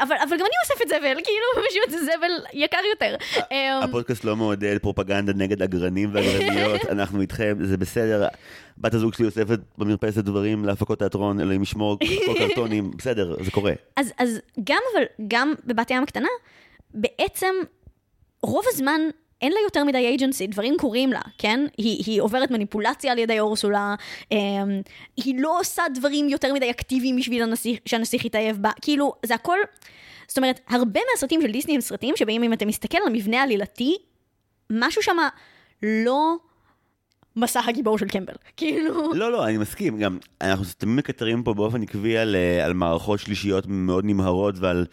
אבל, 0.01 0.15
אבל 0.23 0.37
גם 0.37 0.45
אני 0.45 0.55
אוספת 0.63 0.87
זבל, 0.87 1.21
כאילו, 1.23 1.47
פשוט 1.69 1.89
זה 1.89 2.05
זבל 2.05 2.31
יקר 2.53 2.77
יותר. 2.93 3.15
אמ, 3.51 3.83
הפודקאסט 3.83 4.23
לא 4.23 4.35
מעודד 4.35 4.77
פרופגנדה 4.81 5.33
נגד 5.33 5.61
אגרנים 5.61 6.09
ואגרניות, 6.13 6.81
אנחנו 6.91 7.21
איתכם, 7.21 7.57
זה 7.61 7.77
בסדר. 7.77 8.27
בת 8.77 8.93
הזוג 8.93 9.13
שלי 9.13 9.25
אוספת 9.25 9.59
במרפסת 9.77 10.23
דברים 10.23 10.65
להפקות 10.65 10.99
תיאטרון, 10.99 11.39
אלוהים 11.39 11.61
ישמור, 11.61 11.97
כל 12.25 12.33
קרטונים, 12.47 12.91
בסדר, 12.97 13.35
זה 13.43 13.51
קורה. 13.51 13.73
אז, 13.95 14.13
אז 14.17 14.39
גם, 14.63 14.79
אבל, 14.93 15.03
גם 15.27 15.53
בבת 15.65 15.91
ים 15.91 16.03
הקטנה, 16.03 16.29
בעצם 16.93 17.53
רוב 18.43 18.65
הזמן 18.67 19.01
אין 19.41 19.51
לה 19.51 19.57
יותר 19.63 19.83
מדי 19.83 19.97
אייג'נסי, 19.97 20.47
דברים 20.47 20.75
קורים 20.79 21.11
לה, 21.11 21.21
כן? 21.37 21.65
היא, 21.77 22.03
היא 22.05 22.21
עוברת 22.21 22.51
מניפולציה 22.51 23.11
על 23.11 23.19
ידי 23.19 23.39
אורסולה, 23.39 23.95
אה, 24.31 24.37
היא 25.17 25.35
לא 25.41 25.59
עושה 25.59 25.83
דברים 25.93 26.29
יותר 26.29 26.53
מדי 26.53 26.69
אקטיביים 26.69 27.15
בשביל 27.15 27.43
הנסיך, 27.43 27.79
שהנסיך 27.85 28.25
יתאהב 28.25 28.57
בה, 28.57 28.71
כאילו, 28.81 29.13
זה 29.25 29.35
הכל... 29.35 29.57
זאת 30.27 30.37
אומרת, 30.37 30.59
הרבה 30.67 30.99
מהסרטים 31.11 31.41
של 31.41 31.51
דיסני 31.51 31.75
הם 31.75 31.81
סרטים 31.81 32.15
שבאים, 32.17 32.43
אם 32.43 32.53
אתה 32.53 32.65
מסתכל 32.65 32.97
על 32.97 33.07
המבנה 33.07 33.39
העלילתי, 33.39 33.97
משהו 34.69 35.01
שם 35.01 35.17
לא... 35.83 36.35
מסע 37.37 37.61
הגיבור 37.67 37.97
של 37.97 38.07
קמבל, 38.07 38.33
כאילו... 38.57 39.13
לא, 39.13 39.31
לא, 39.31 39.47
אני 39.47 39.57
מסכים, 39.57 39.97
גם 39.97 40.17
אנחנו 40.41 40.65
תמיד 40.77 40.95
מקטרים 40.95 41.43
פה 41.43 41.53
באופן 41.53 41.81
עקבי 41.83 42.17
על, 42.17 42.35
אה, 42.35 42.65
על 42.65 42.73
מערכות 42.73 43.19
שלישיות 43.19 43.65
מאוד 43.67 44.05
נמהרות 44.05 44.55
ועל 44.59 44.85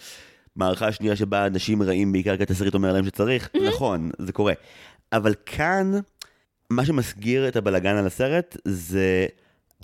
מערכה 0.56 0.92
שנייה 0.92 1.16
שבה 1.16 1.46
אנשים 1.46 1.82
רעים 1.82 2.12
בעיקר 2.12 2.36
כי 2.36 2.42
התסריט 2.42 2.74
אומר 2.74 2.92
להם 2.92 3.04
שצריך, 3.04 3.48
mm-hmm. 3.48 3.68
נכון, 3.68 4.10
זה 4.18 4.32
קורה. 4.32 4.52
אבל 5.12 5.34
כאן, 5.46 5.92
מה 6.70 6.84
שמסגיר 6.84 7.48
את 7.48 7.56
הבלגן 7.56 7.96
על 7.96 8.06
הסרט 8.06 8.56
זה, 8.64 9.26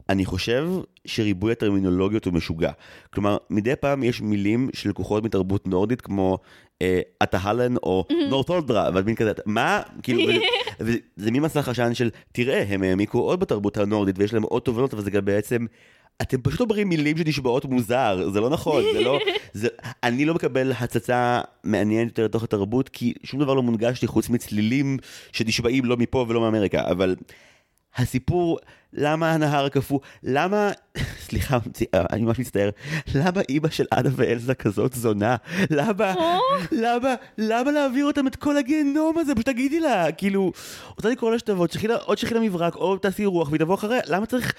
אני 0.09 0.25
חושב 0.25 0.69
שריבוי 1.05 1.53
הטרמינולוגיות 1.53 2.25
הוא 2.25 2.35
משוגע. 2.35 2.71
כלומר, 3.11 3.37
מדי 3.51 3.77
פעם 3.77 4.03
יש 4.03 4.21
מילים 4.21 4.69
שלקוחות 4.73 5.25
מתרבות 5.25 5.67
נורדית 5.67 6.01
כמו 6.01 6.39
אה, 6.83 7.01
אטהלן 7.23 7.77
או 7.77 8.05
נורתולדרה, 8.31 8.91
ואת 8.95 9.05
מין 9.05 9.15
כזה, 9.15 9.33
מה? 9.47 9.83
כאילו, 10.03 10.33
זה 11.17 11.31
מין 11.31 11.43
מסך 11.43 11.69
עשן 11.69 11.95
של, 11.95 12.11
תראה, 12.33 12.65
הם 12.69 12.83
העמיקו 12.83 13.19
עוד 13.19 13.41
בתרבות 13.41 13.77
הנורדית 13.77 14.19
ויש 14.19 14.35
להם 14.35 14.43
עוד 14.43 14.63
תובנות, 14.63 14.95
אבל 14.95 15.03
זה 15.03 15.11
גם 15.11 15.25
בעצם... 15.25 15.67
אתם 16.23 16.43
פשוט 16.43 16.61
אומרים 16.61 16.89
מילים 16.89 17.17
שנשמעות 17.17 17.65
מוזר, 17.65 18.31
זה 18.33 18.41
לא 18.41 18.51
נכון, 18.51 18.83
זה 18.93 19.01
לא... 19.01 19.19
זה, 19.53 19.69
אני 20.03 20.25
לא 20.25 20.35
מקבל 20.35 20.73
הצצה 20.73 21.41
מעניינת 21.65 22.09
יותר 22.09 22.25
לתוך 22.25 22.43
התרבות, 22.43 22.89
כי 22.89 23.15
שום 23.23 23.41
דבר 23.41 23.55
לא 23.55 23.63
מונגש 23.63 24.03
לי 24.03 24.09
חוץ 24.09 24.29
מצלילים 24.29 24.99
שנשמעים 25.33 25.85
לא 25.85 25.97
מפה 25.97 26.27
ולא 26.29 26.41
מאמריקה, 26.41 26.91
אבל 26.91 27.17
הסיפור, 27.97 28.59
למה 28.93 29.33
הנהר 29.33 29.69
קפוא, 29.69 29.99
למה, 30.23 30.71
סליחה, 31.27 31.59
אני 31.95 32.23
ממש 32.23 32.39
מצטער, 32.39 32.71
למה 33.15 33.41
אימא 33.49 33.69
של 33.69 33.85
אנה 33.93 34.09
ואלזה 34.13 34.55
כזאת 34.55 34.95
זונה? 34.95 35.37
למה, 35.71 36.15
למה, 36.73 37.15
למה 37.39 37.71
להעביר 37.71 38.07
אותם 38.07 38.27
את 38.27 38.37
כל 38.37 38.57
הגיהנום 38.57 39.19
הזה? 39.19 39.35
פשוט 39.35 39.47
תגידי 39.47 39.81
לה, 39.81 40.13
כאילו, 40.13 40.53
רוצה 40.97 41.09
לקרוא 41.09 41.31
לה 41.31 41.39
שתבוא, 41.39 41.67
עוד 42.05 42.19
שכי 42.19 42.35
לה 42.35 42.41
מברק, 42.41 42.77
או 42.77 42.97
תעשי 42.97 43.27
רוח 43.27 43.49
והיא 43.49 43.61
תבוא 43.61 43.75
אחריה, 43.75 44.01
למה 44.09 44.27
צריך... 44.27 44.55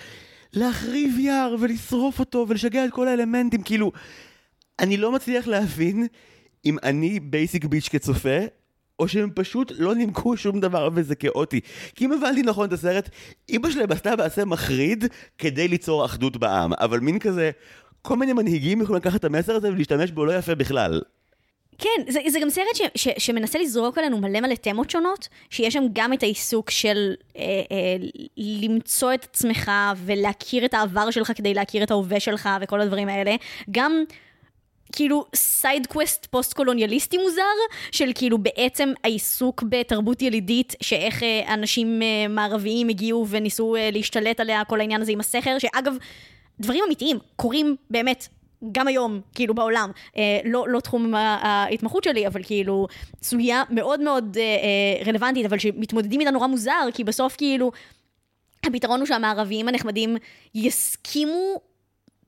להחריב 0.53 1.19
יער 1.19 1.55
ולשרוף 1.59 2.19
אותו 2.19 2.45
ולשגע 2.49 2.85
את 2.85 2.91
כל 2.91 3.07
האלמנטים, 3.07 3.63
כאילו, 3.63 3.91
אני 4.79 4.97
לא 4.97 5.11
מצליח 5.11 5.47
להבין 5.47 6.07
אם 6.65 6.77
אני 6.83 7.19
בייסיק 7.19 7.65
ביץ' 7.65 7.89
כצופה, 7.89 8.37
או 8.99 9.07
שהם 9.07 9.29
פשוט 9.35 9.71
לא 9.77 9.95
נימקו 9.95 10.37
שום 10.37 10.59
דבר 10.59 10.89
וזה 10.93 11.15
כאוטי. 11.15 11.59
כי 11.95 12.05
אם 12.05 12.11
הבנתי 12.11 12.41
נכון 12.41 12.67
את 12.67 12.73
הסרט, 12.73 13.09
אמא 13.49 13.71
שלהם 13.71 13.91
עשתה 13.91 14.15
מעשה 14.15 14.45
מחריד 14.45 15.05
כדי 15.37 15.67
ליצור 15.67 16.05
אחדות 16.05 16.37
בעם, 16.37 16.73
אבל 16.73 16.99
מין 16.99 17.19
כזה, 17.19 17.51
כל 18.01 18.17
מיני 18.17 18.33
מנהיגים 18.33 18.81
יכולים 18.81 19.01
לקחת 19.01 19.19
את 19.19 19.25
המסר 19.25 19.55
הזה 19.55 19.71
ולהשתמש 19.71 20.11
בו 20.11 20.25
לא 20.25 20.37
יפה 20.37 20.55
בכלל. 20.55 21.01
כן, 21.79 22.03
זה, 22.07 22.19
זה 22.27 22.39
גם 22.39 22.49
סרט 22.49 22.75
ש, 22.75 22.81
ש, 22.95 23.07
שמנסה 23.17 23.59
לזרוק 23.59 23.97
עלינו 23.97 24.17
מלא 24.17 24.41
מלא 24.41 24.55
תמות 24.55 24.89
שונות, 24.89 25.27
שיש 25.49 25.73
שם 25.73 25.83
גם 25.93 26.13
את 26.13 26.23
העיסוק 26.23 26.69
של 26.69 27.13
אה, 27.37 27.41
אה, 27.41 27.95
למצוא 28.37 29.13
את 29.13 29.23
עצמך 29.23 29.71
ולהכיר 30.05 30.65
את 30.65 30.73
העבר 30.73 31.11
שלך 31.11 31.31
כדי 31.35 31.53
להכיר 31.53 31.83
את 31.83 31.91
ההווה 31.91 32.19
שלך 32.19 32.49
וכל 32.61 32.81
הדברים 32.81 33.09
האלה. 33.09 33.35
גם... 33.71 34.03
כאילו 34.91 35.25
side 35.35 35.87
quest 35.87 36.25
פוסט 36.25 36.53
קולוניאליסטי 36.53 37.17
מוזר, 37.17 37.41
של 37.91 38.11
כאילו 38.15 38.37
בעצם 38.37 38.89
העיסוק 39.03 39.63
בתרבות 39.69 40.21
ילידית, 40.21 40.75
שאיך 40.81 41.23
אה, 41.23 41.53
אנשים 41.53 42.01
אה, 42.01 42.27
מערביים 42.27 42.89
הגיעו 42.89 43.25
וניסו 43.29 43.75
אה, 43.75 43.89
להשתלט 43.91 44.39
עליה, 44.39 44.63
כל 44.65 44.79
העניין 44.79 45.01
הזה 45.01 45.11
עם 45.11 45.19
הסכר, 45.19 45.59
שאגב, 45.59 45.93
דברים 46.59 46.83
אמיתיים 46.87 47.17
קורים 47.35 47.75
באמת 47.89 48.27
גם 48.71 48.87
היום, 48.87 49.21
כאילו 49.35 49.53
בעולם, 49.53 49.91
אה, 50.17 50.39
לא, 50.45 50.65
לא 50.69 50.79
תחום 50.79 51.15
ההתמחות 51.15 52.03
שלי, 52.03 52.27
אבל 52.27 52.43
כאילו 52.43 52.87
סוגיה 53.23 53.63
מאוד 53.69 53.99
מאוד 54.01 54.37
אה, 54.39 54.43
אה, 54.43 55.05
רלוונטית, 55.05 55.45
אבל 55.45 55.57
שמתמודדים 55.57 56.19
איתה 56.19 56.31
נורא 56.31 56.47
מוזר, 56.47 56.87
כי 56.93 57.03
בסוף 57.03 57.35
כאילו, 57.35 57.71
הפתרון 58.63 58.99
הוא 58.99 59.07
שהמערביים 59.07 59.67
הנחמדים 59.67 60.17
יסכימו 60.55 61.61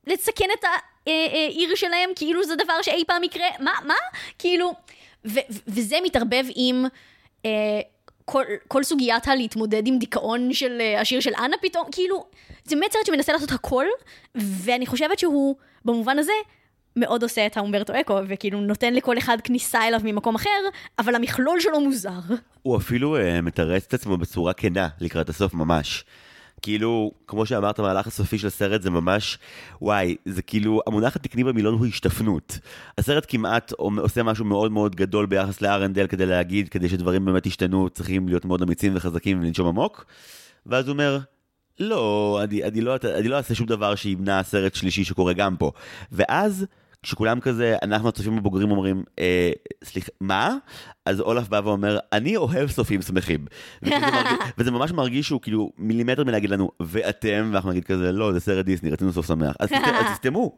לסכן 0.06 0.48
את 0.58 0.64
העיר 1.06 1.70
אה, 1.70 1.76
שלהם, 1.76 2.10
כאילו 2.16 2.44
זה 2.44 2.56
דבר 2.56 2.82
שאי 2.82 3.04
פעם 3.06 3.24
יקרה, 3.24 3.46
מה, 3.60 3.72
מה? 3.86 3.94
כאילו, 4.38 4.72
ו, 5.24 5.40
וזה 5.66 5.96
מתערבב 6.04 6.44
עם... 6.54 6.84
אה, 7.44 7.80
כל, 8.24 8.44
כל 8.68 8.84
סוגיית 8.84 9.28
הלהתמודד 9.28 9.86
עם 9.86 9.98
דיכאון 9.98 10.52
של 10.52 10.78
uh, 10.80 11.00
השיר 11.00 11.20
של 11.20 11.32
אנה 11.38 11.56
פתאום, 11.62 11.84
כאילו, 11.92 12.24
זה 12.64 12.76
באמת 12.76 12.92
סרט 12.92 13.06
שמנסה 13.06 13.32
לעשות 13.32 13.52
הכל, 13.52 13.84
ואני 14.34 14.86
חושבת 14.86 15.18
שהוא, 15.18 15.56
במובן 15.84 16.18
הזה, 16.18 16.32
מאוד 16.96 17.22
עושה 17.22 17.46
את 17.46 17.56
האומברטו 17.56 18.00
אקו, 18.00 18.18
וכאילו 18.28 18.60
נותן 18.60 18.94
לכל 18.94 19.18
אחד 19.18 19.38
כניסה 19.44 19.88
אליו 19.88 20.00
ממקום 20.04 20.34
אחר, 20.34 20.50
אבל 20.98 21.14
המכלול 21.14 21.60
שלו 21.60 21.80
מוזר. 21.80 22.20
הוא 22.62 22.76
אפילו 22.76 23.16
uh, 23.16 23.20
מתרץ 23.42 23.84
את 23.88 23.94
עצמו 23.94 24.16
בצורה 24.16 24.52
כנה 24.52 24.88
לקראת 25.00 25.28
הסוף 25.28 25.54
ממש. 25.54 26.04
כאילו, 26.62 27.12
כמו 27.26 27.46
שאמרת, 27.46 27.78
המהלך 27.78 28.06
הסופי 28.06 28.38
של 28.38 28.46
הסרט 28.46 28.82
זה 28.82 28.90
ממש, 28.90 29.38
וואי, 29.82 30.16
זה 30.24 30.42
כאילו, 30.42 30.80
המונח 30.86 31.16
התקני 31.16 31.44
במילון 31.44 31.74
הוא 31.74 31.86
השתפנות. 31.86 32.58
הסרט 32.98 33.24
כמעט 33.28 33.72
עושה 33.78 34.22
משהו 34.22 34.44
מאוד 34.44 34.72
מאוד 34.72 34.96
גדול 34.96 35.26
ביחס 35.26 35.60
לארנדל 35.60 36.06
כדי 36.06 36.26
להגיד, 36.26 36.68
כדי 36.68 36.88
שדברים 36.88 37.24
באמת 37.24 37.46
ישתנו, 37.46 37.88
צריכים 37.90 38.28
להיות 38.28 38.44
מאוד 38.44 38.62
אמיצים 38.62 38.92
וחזקים 38.96 39.40
ולנשום 39.40 39.68
עמוק. 39.68 40.04
ואז 40.66 40.88
הוא 40.88 40.92
אומר, 40.92 41.18
לא, 41.80 42.40
אני, 42.44 42.64
אני, 42.64 42.80
לא, 42.80 42.96
אני 43.18 43.28
לא 43.28 43.36
אעשה 43.36 43.54
שום 43.54 43.66
דבר 43.66 43.94
שימנע 43.94 44.42
סרט 44.42 44.74
שלישי 44.74 45.04
שקורה 45.04 45.32
גם 45.32 45.56
פה. 45.56 45.72
ואז... 46.12 46.66
כשכולם 47.02 47.40
כזה, 47.40 47.76
אנחנו 47.82 48.08
הצופים 48.08 48.38
הבוגרים 48.38 48.70
אומרים, 48.70 49.02
אה, 49.18 49.50
סליחה, 49.84 50.08
מה? 50.20 50.56
אז 51.06 51.20
אולף 51.20 51.48
בא 51.48 51.60
ואומר, 51.64 51.98
אני 52.12 52.36
אוהב 52.36 52.70
סופים 52.70 53.02
שמחים. 53.02 53.46
וזה, 53.82 53.98
מרגיש, 53.98 54.38
וזה 54.58 54.70
ממש 54.70 54.92
מרגיש 54.92 55.26
שהוא 55.26 55.40
כאילו 55.40 55.72
מילימטר 55.78 56.24
מלהגיד 56.24 56.50
לנו, 56.50 56.70
ואתם, 56.80 57.50
ואנחנו 57.52 57.70
נגיד 57.70 57.84
כזה, 57.84 58.12
לא, 58.12 58.32
זה 58.32 58.40
סרט 58.40 58.64
דיסני, 58.64 58.90
רצינו 58.90 59.12
סוף 59.12 59.26
שמח. 59.26 59.54
אז 59.60 59.68
תסתמו. 60.12 60.56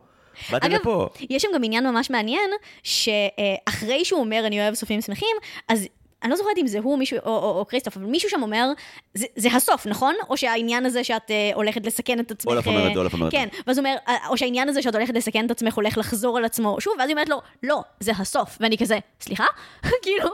באתם 0.50 0.66
אגב, 0.66 0.80
לפה. 0.80 1.08
יש 1.30 1.42
שם 1.42 1.48
גם 1.54 1.64
עניין 1.64 1.86
ממש 1.86 2.10
מעניין, 2.10 2.50
שאחרי 2.82 4.04
שהוא 4.04 4.20
אומר 4.20 4.46
אני 4.46 4.60
אוהב 4.60 4.74
סופים 4.74 5.00
שמחים, 5.00 5.36
אז 5.68 5.86
אני 6.24 6.30
לא 6.30 6.36
זוכרת 6.36 6.58
אם 6.58 6.66
זה 6.66 6.78
הוא 6.78 6.98
מישהו, 6.98 7.18
או, 7.18 7.30
או, 7.30 7.58
או 7.58 7.66
כריסטוף, 7.66 7.96
אבל 7.96 8.06
מישהו 8.06 8.30
שם 8.30 8.42
אומר, 8.42 8.72
זה, 9.14 9.26
זה 9.36 9.48
הסוף, 9.52 9.86
נכון? 9.86 10.14
או 10.28 10.36
שהעניין 10.36 10.86
הזה 10.86 11.04
שאת 11.04 11.30
uh, 11.30 11.54
הולכת 11.54 11.86
לסכן 11.86 12.20
את 12.20 12.30
עצמך... 12.30 12.52
אולף 12.52 12.66
אומרת, 12.66 12.96
אולף 12.96 13.12
אומרת. 13.12 13.32
כן, 13.32 13.48
ואז 13.66 13.78
הוא 13.78 13.86
אומר, 13.86 13.96
אה, 14.08 14.28
או 14.28 14.36
שהעניין 14.36 14.68
הזה 14.68 14.82
שאת 14.82 14.94
הולכת 14.94 15.14
לסכן 15.14 15.46
את 15.46 15.50
עצמך 15.50 15.74
הולך 15.74 15.98
לחזור 15.98 16.38
על 16.38 16.44
עצמו 16.44 16.80
שוב, 16.80 16.92
ואז 16.98 17.08
היא 17.08 17.14
אומרת 17.14 17.28
לו, 17.28 17.40
לא, 17.62 17.82
זה 18.00 18.12
הסוף. 18.18 18.58
ואני 18.60 18.78
כזה, 18.78 18.98
סליחה? 19.20 19.44
כאילו, 20.02 20.28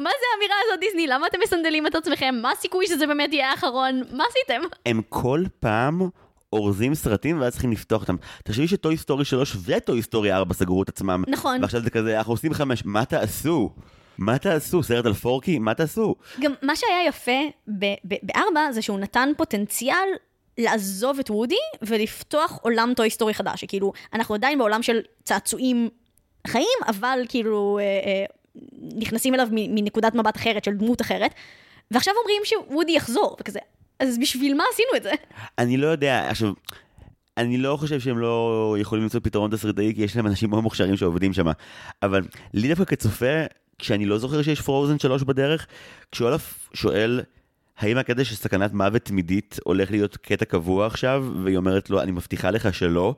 מה 0.00 0.10
זה 0.10 0.26
האמירה 0.34 0.54
הזאת, 0.66 0.80
דיסני? 0.80 1.06
למה 1.06 1.26
אתם 1.26 1.38
מסנדלים 1.42 1.86
את 1.86 1.94
עצמכם? 1.94 2.34
מה 2.42 2.50
הסיכוי 2.50 2.86
שזה 2.86 3.06
באמת 3.06 3.32
יהיה 3.32 3.50
האחרון? 3.50 4.02
מה 4.12 4.24
עשיתם? 4.28 4.66
הם 4.86 5.00
כל 5.08 5.44
פעם 5.60 6.08
אורזים 6.52 6.94
סרטים 6.94 7.40
ואז 7.40 7.52
צריכים 7.52 7.72
לפתוח 7.72 8.02
אותם. 8.02 8.16
תחשבי 8.44 8.68
שטוי 8.68 8.96
סטורי 8.96 9.24
3 9.24 9.56
וטוי 9.64 10.02
סטורי 10.02 10.32
4 10.32 10.54
סגרו 10.54 10.82
את 10.82 10.88
עצמם. 10.88 11.24
נכון. 11.28 11.60
ועכשיו 11.60 11.80
זה 11.80 11.90
כזה, 11.90 12.18
אנחנו 12.18 12.32
עושים 12.32 12.54
5, 12.54 12.84
מה 12.84 13.04
תעשו? 13.04 13.70
מה 14.18 14.38
תעשו? 14.38 14.82
סרט 14.82 15.06
על 15.06 15.14
פורקי? 15.14 15.58
מה 15.58 15.74
תעשו? 15.74 16.14
גם 16.40 16.52
מה 16.62 16.76
שהיה 16.76 17.06
יפה 17.08 17.40
בארבע 18.04 18.72
זה 18.72 18.82
שהוא 18.82 18.98
נתן 18.98 19.28
פוטנציאל 19.36 20.08
לעזוב 20.58 21.18
את 21.18 21.30
וודי 21.30 21.54
ולפתוח 21.82 22.58
עולם 22.62 22.92
טוי 22.96 23.10
סטורי 23.10 23.34
חדש. 23.34 23.60
שכאילו, 23.60 23.92
אנחנו 24.12 24.34
עדיין 24.34 24.58
בעולם 24.58 24.82
של 24.82 25.00
צעצועים 25.24 25.88
חיים, 26.46 26.78
אבל 26.88 27.18
כאילו 27.28 27.78
אה, 27.78 27.84
אה, 27.84 28.24
נכנסים 28.96 29.34
אליו 29.34 29.48
מנקודת 29.52 30.14
מבט 30.14 30.36
אחרת, 30.36 30.64
של 30.64 30.74
דמות 30.74 31.00
אחרת. 31.00 31.34
ועכשיו 31.90 32.14
אומרים 32.20 32.42
שוודי 32.44 32.92
יחזור, 32.92 33.36
וכזה, 33.40 33.58
אז 33.98 34.18
בשביל 34.18 34.54
מה 34.54 34.64
עשינו 34.72 34.88
את 34.96 35.02
זה? 35.02 35.12
אני 35.58 35.76
לא 35.76 35.86
יודע, 35.86 36.30
עכשיו, 36.30 36.52
אני 37.36 37.58
לא 37.58 37.76
חושב 37.76 38.00
שהם 38.00 38.18
לא 38.18 38.76
יכולים 38.80 39.02
למצוא 39.04 39.20
פתרון 39.20 39.50
תסריטאי, 39.50 39.92
כי 39.94 40.02
יש 40.02 40.16
להם 40.16 40.26
אנשים 40.26 40.50
מאוד 40.50 40.62
מוכשרים 40.62 40.96
שעובדים 40.96 41.32
שם. 41.32 41.46
אבל 42.02 42.22
לי 42.54 42.68
דווקא 42.68 42.84
כצופה, 42.84 43.44
כשאני 43.78 44.06
לא 44.06 44.18
זוכר 44.18 44.42
שיש 44.42 44.60
פרוזן 44.60 44.98
3 44.98 45.22
בדרך, 45.22 45.66
כשאולף 46.12 46.68
שואל, 46.74 47.20
האם 47.78 47.98
הקטע 47.98 48.24
של 48.24 48.34
סכנת 48.34 48.72
מוות 48.72 49.02
תמידית 49.02 49.58
הולך 49.64 49.90
להיות 49.90 50.16
קטע 50.16 50.44
קבוע 50.44 50.86
עכשיו, 50.86 51.26
והיא 51.42 51.56
אומרת 51.56 51.90
לו, 51.90 52.00
אני 52.02 52.12
מבטיחה 52.12 52.50
לך 52.50 52.74
שלא, 52.74 53.14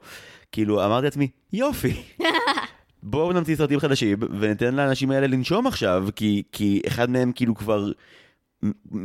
כאילו, 0.53 0.85
אמרתי 0.85 1.05
לעצמי, 1.05 1.29
יופי. 1.53 2.03
בואו 3.03 3.33
נמציא 3.33 3.57
סרטים 3.57 3.81
חדשים, 3.81 4.19
וניתן 4.41 4.75
לאנשים 4.75 5.11
האלה 5.11 5.27
לנשום 5.27 5.67
עכשיו, 5.67 6.09
כי, 6.17 6.43
כי 6.53 6.83
אחד 6.87 7.11
מהם 7.11 7.33
כאילו 7.33 7.55
כבר 7.55 7.91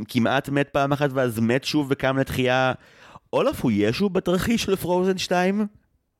כמעט 0.08 0.49
מת 0.49 0.69
פעם 0.69 0.91
אחת, 0.91 1.10
ואז 1.13 1.39
מת 1.39 1.63
שוב 1.63 1.88
וקם 1.89 2.17
לתחייה. 2.17 2.73
אולף 3.34 3.62
הוא 3.62 3.72
ישו 3.76 4.10
בתרחיש 4.10 4.63
של 4.63 4.76
פרוזן 4.76 5.17
2? 5.17 5.67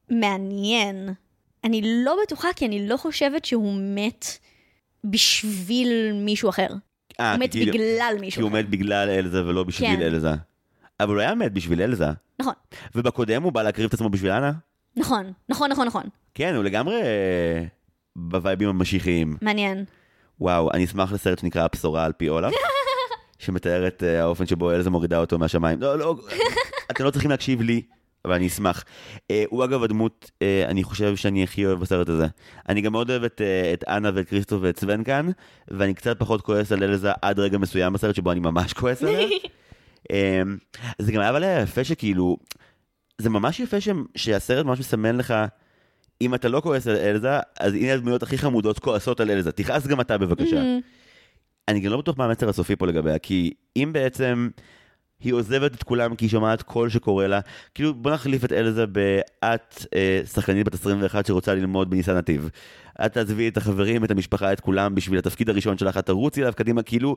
מעניין. 0.10 1.10
אני 1.64 1.82
לא 2.06 2.16
בטוחה, 2.24 2.48
כי 2.56 2.66
אני 2.66 2.88
לא 2.88 2.98
חושבת 2.98 3.46
שהוא 3.46 3.74
מת 3.96 4.26
בשביל 5.04 5.90
מישהו 6.14 6.50
אחר. 6.50 6.68
אה, 7.20 7.32
הוא 7.32 7.40
מת 7.40 7.52
כי- 7.52 7.66
בגלל 7.66 8.14
כי 8.16 8.20
מישהו 8.22 8.42
הוא 8.42 8.50
אחר. 8.50 8.58
מת 8.60 8.70
בגלל 8.70 9.10
אלזה 9.10 9.46
ולא 9.46 9.64
בשביל 9.64 9.96
כן. 9.96 10.02
אלזה. 10.02 10.32
אבל 11.00 11.14
הוא 11.14 11.22
היה 11.22 11.36
מת 11.36 11.54
בשביל 11.54 11.82
אלזה. 11.82 12.06
נכון, 12.40 12.54
ובקודם 12.96 13.44
הוא 13.44 13.52
בא 13.54 13.64
להקריב 13.64 13.88
את 13.88 13.94
עצמו 13.94 14.10
בשביל 14.10 14.32
אנה? 14.32 14.52
נכון, 14.96 15.32
נכון, 15.50 15.72
נכון, 15.72 15.88
נכון. 15.88 16.04
כן, 16.34 16.56
הוא 16.56 16.64
לגמרי 16.64 17.02
אה, 17.02 17.64
בווייבים 18.16 18.70
המשיחיים. 18.70 19.38
מעניין. 19.42 19.86
וואו, 20.40 20.72
אני 20.72 20.86
אשמח 20.86 21.12
לסרט 21.12 21.40
שנקרא 21.40 21.64
הבשורה 21.64 22.06
על 22.06 22.12
פי 22.12 22.30
אולף, 22.30 22.54
שמתאר 23.40 23.88
את 23.88 24.04
אה, 24.04 24.22
האופן 24.22 24.46
שבו 24.46 24.72
אלזה 24.72 24.90
מורידה 24.90 25.18
אותו 25.20 25.38
מהשמיים. 25.40 25.82
לא, 25.82 26.00
לא, 26.00 26.16
אתם 26.92 27.04
לא 27.04 27.12
צריכים 27.12 27.32
להקשיב 27.32 27.62
לי, 27.62 27.82
אבל 28.26 28.34
אני 28.34 28.48
אשמח. 28.48 28.84
אה, 29.32 29.44
הוא 29.50 29.64
אגב 29.64 29.84
הדמות, 29.84 30.32
אה, 30.42 30.66
אני 30.68 30.84
חושב 30.84 31.16
שאני 31.16 31.44
הכי 31.44 31.66
אוהב 31.66 31.80
בסרט 31.80 32.10
הזה. 32.10 32.28
אני 32.70 32.82
גם 32.82 32.92
מאוד 32.92 33.10
אוהב 33.10 33.24
את, 33.24 33.42
אה, 33.42 33.74
את 33.74 33.84
אנה 33.88 34.12
ואת 34.14 34.30
כריסטו 34.30 34.62
ואת 34.62 34.80
סוון 34.80 35.04
כאן, 35.04 35.30
ואני 35.68 35.94
קצת 35.94 36.20
פחות 36.20 36.42
כועס 36.42 36.72
על 36.72 36.84
אלזה 36.84 37.12
עד 37.22 37.40
רגע 37.40 37.58
מסוים 37.58 37.94
בסרט 37.94 38.16
שבו 38.16 38.32
אני 38.32 38.40
ממש 38.40 38.74
כועס 38.74 39.04
עליה. 39.04 39.28
אה, 40.12 40.42
זה 41.00 41.12
גם 41.12 41.22
היה 41.22 41.30
אבל 41.30 41.44
יפה 41.64 41.84
שכאילו, 41.84 42.38
זה 43.18 43.30
ממש 43.30 43.60
יפה 43.60 43.82
ש, 43.82 43.90
שהסרט 44.16 44.66
ממש 44.66 44.80
מסמן 44.80 45.18
לך, 45.18 45.34
אם 46.22 46.36
אתה 46.36 46.48
לא 46.48 46.62
כועס 46.62 46.88
על 46.88 46.96
אלזה, 46.96 47.40
אז 47.60 47.74
הנה 47.74 47.94
הדמויות 47.94 48.24
הכי 48.24 48.38
חמודות 48.38 48.80
כועסות 48.80 49.20
על 49.20 49.32
אלזה. 49.32 49.52
תכעס 49.52 49.88
גם 49.88 50.02
אתה 50.02 50.18
בבקשה. 50.18 50.64
אני 51.68 51.80
גם 51.80 51.92
לא 51.92 51.98
בטוח 51.98 52.18
מה 52.18 52.26
המסר 52.26 52.50
הסופי 52.50 52.76
פה 52.76 52.88
לגביה, 52.88 53.20
כי 53.20 53.54
אם 53.76 53.90
בעצם 53.94 54.50
היא 55.24 55.34
עוזבת 55.34 55.74
את 55.74 55.84
כולם 55.84 56.16
כי 56.16 56.26
היא 56.26 56.30
שומעת 56.30 56.62
קול 56.62 56.90
שקורא 56.90 57.28
לה, 57.28 57.40
כאילו 57.76 57.94
בוא 57.94 58.12
נחליף 58.12 58.46
את 58.46 58.52
אלזה 58.52 58.86
באת 58.86 59.86
אה, 59.96 60.22
שחקנית 60.34 60.66
בת 60.66 60.74
21 60.74 61.26
שרוצה 61.26 61.54
ללמוד 61.54 61.90
בניסן 61.90 62.18
נתיב. 62.18 62.50
את 63.06 63.14
תעזבי 63.14 63.48
את 63.48 63.58
החברים, 63.58 64.04
את 64.04 64.12
המשפחה, 64.12 64.54
את 64.54 64.60
כולם 64.60 64.96
בשביל 64.96 65.20
התפקיד 65.20 65.50
הראשון 65.50 65.78
שלך, 65.78 65.98
את 65.98 66.06
תרוצי 66.06 66.42
אליו 66.42 66.54
קדימה, 66.56 66.84
כאילו 66.84 67.16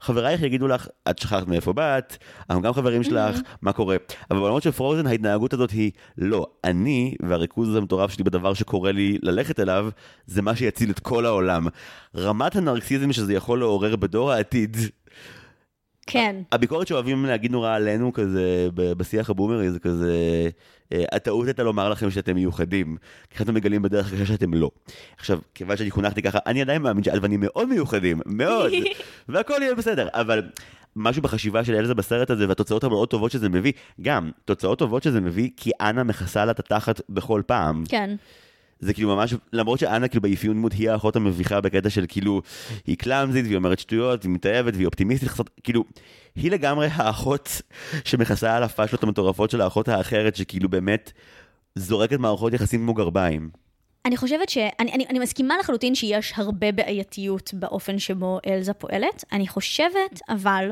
חברייך 0.00 0.42
יגידו 0.42 0.68
לך, 0.68 0.88
את 1.10 1.18
שכחת 1.18 1.48
מאיפה 1.48 1.72
באת, 1.72 2.16
אנחנו 2.50 2.62
גם 2.62 2.72
חברים 2.72 3.02
שלך, 3.02 3.40
מה 3.62 3.72
קורה? 3.72 3.96
אבל 4.30 4.38
בעולמות 4.38 4.62
של 4.62 4.70
פרוזן 4.70 5.06
ההתנהגות 5.06 5.52
הזאת 5.52 5.70
היא, 5.70 5.90
לא, 6.18 6.46
אני 6.64 7.14
והריכוז 7.22 7.74
המטורף 7.74 8.10
שלי 8.10 8.24
בדבר 8.24 8.54
שקורה 8.54 8.92
לי 8.92 9.18
ללכת 9.22 9.60
אליו, 9.60 9.88
זה 10.26 10.42
מה 10.42 10.56
שיציל 10.56 10.90
את 10.90 10.98
כל 10.98 11.26
העולם. 11.26 11.66
רמת 12.16 12.56
הנרקסיזם 12.56 13.12
שזה 13.12 13.34
יכול 13.34 13.58
לעורר 13.58 13.96
בדור 13.96 14.32
העתיד, 14.32 14.76
כן. 16.06 16.36
הביקורת 16.52 16.86
שאוהבים 16.86 17.24
להגיד 17.24 17.52
נורא 17.52 17.74
עלינו 17.74 18.12
כזה 18.12 18.68
בשיח 18.74 19.30
הבומרי 19.30 19.70
זה 19.70 19.78
כזה 19.78 20.14
אה, 20.92 21.04
הטעות 21.12 21.46
הייתה 21.46 21.62
לומר 21.62 21.88
לכם 21.88 22.10
שאתם 22.10 22.34
מיוחדים 22.34 22.96
כי 23.30 23.42
אתם 23.42 23.54
מגלים 23.54 23.82
בדרך 23.82 24.10
כלל 24.10 24.24
שאתם 24.24 24.54
לא. 24.54 24.70
עכשיו 25.18 25.38
כיוון 25.54 25.76
שאני 25.76 25.90
חונכתי 25.90 26.22
ככה 26.22 26.38
אני 26.46 26.62
עדיין 26.62 26.82
מאמין 26.82 27.04
שהלבנים 27.04 27.40
מאוד 27.42 27.68
מיוחדים 27.68 28.20
מאוד 28.26 28.72
והכל 29.28 29.54
יהיה 29.60 29.74
בסדר 29.74 30.08
אבל 30.12 30.42
משהו 30.96 31.22
בחשיבה 31.22 31.64
של 31.64 31.74
אלזה 31.74 31.94
בסרט 31.94 32.30
הזה 32.30 32.48
והתוצאות 32.48 32.84
המאוד 32.84 33.08
טובות 33.08 33.30
שזה 33.30 33.48
מביא 33.48 33.72
גם 34.00 34.30
תוצאות 34.44 34.78
טובות 34.78 35.02
שזה 35.02 35.20
מביא 35.20 35.50
כי 35.56 35.70
אנה 35.80 36.04
מכסה 36.04 36.44
לה 36.44 36.50
את 36.50 36.58
התחת 36.58 37.00
בכל 37.08 37.42
פעם. 37.46 37.84
כן. 37.88 38.16
זה 38.80 38.94
כאילו 38.94 39.16
ממש, 39.16 39.34
למרות 39.52 39.78
שאנה 39.78 40.08
כאילו 40.08 40.22
באפיון 40.22 40.56
דמות 40.56 40.72
היא 40.72 40.90
האחות 40.90 41.16
המביכה 41.16 41.60
בקטע 41.60 41.90
של 41.90 42.04
כאילו, 42.08 42.42
היא 42.86 42.96
קלאמזית 42.96 43.44
והיא 43.44 43.56
אומרת 43.56 43.78
שטויות, 43.78 44.24
והיא 44.24 44.34
מתאהבת 44.34 44.74
והיא 44.74 44.86
אופטימיסטית, 44.86 45.28
חסרת, 45.28 45.50
כאילו, 45.64 45.84
היא 46.36 46.50
לגמרי 46.50 46.88
האחות 46.92 47.62
שמכסה 48.04 48.56
על 48.56 48.62
הפאשלות 48.62 49.02
המטורפות 49.02 49.50
של 49.50 49.60
האחות 49.60 49.88
האחרת, 49.88 50.36
שכאילו 50.36 50.68
באמת 50.68 51.12
זורקת 51.74 52.18
מערכות 52.18 52.52
יחסים 52.52 52.80
כמו 52.80 52.94
גרביים. 52.94 53.50
אני 54.04 54.16
חושבת 54.16 54.48
ש... 54.48 54.58
אני, 54.58 54.92
אני, 54.92 55.06
אני 55.10 55.18
מסכימה 55.18 55.58
לחלוטין 55.58 55.94
שיש 55.94 56.32
הרבה 56.36 56.72
בעייתיות 56.72 57.50
באופן 57.54 57.98
שבו 57.98 58.38
אלזה 58.46 58.72
פועלת. 58.72 59.24
אני 59.32 59.48
חושבת, 59.48 60.20
אבל, 60.28 60.70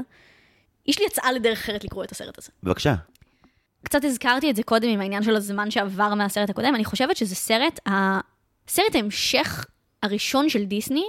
יש 0.86 0.98
לי 0.98 1.06
הצעה 1.06 1.32
לדרך 1.32 1.58
אחרת 1.58 1.84
לקרוא 1.84 2.04
את 2.04 2.12
הסרט 2.12 2.38
הזה. 2.38 2.48
בבקשה. 2.62 2.94
קצת 3.88 4.04
הזכרתי 4.04 4.50
את 4.50 4.56
זה 4.56 4.62
קודם 4.62 4.88
עם 4.88 5.00
העניין 5.00 5.22
של 5.22 5.36
הזמן 5.36 5.70
שעבר 5.70 6.14
מהסרט 6.14 6.50
הקודם, 6.50 6.74
אני 6.74 6.84
חושבת 6.84 7.16
שזה 7.16 7.34
סרט. 7.34 7.80
סרט 8.68 8.94
ההמשך 8.94 9.66
הראשון 10.02 10.48
של 10.48 10.64
דיסני, 10.64 11.04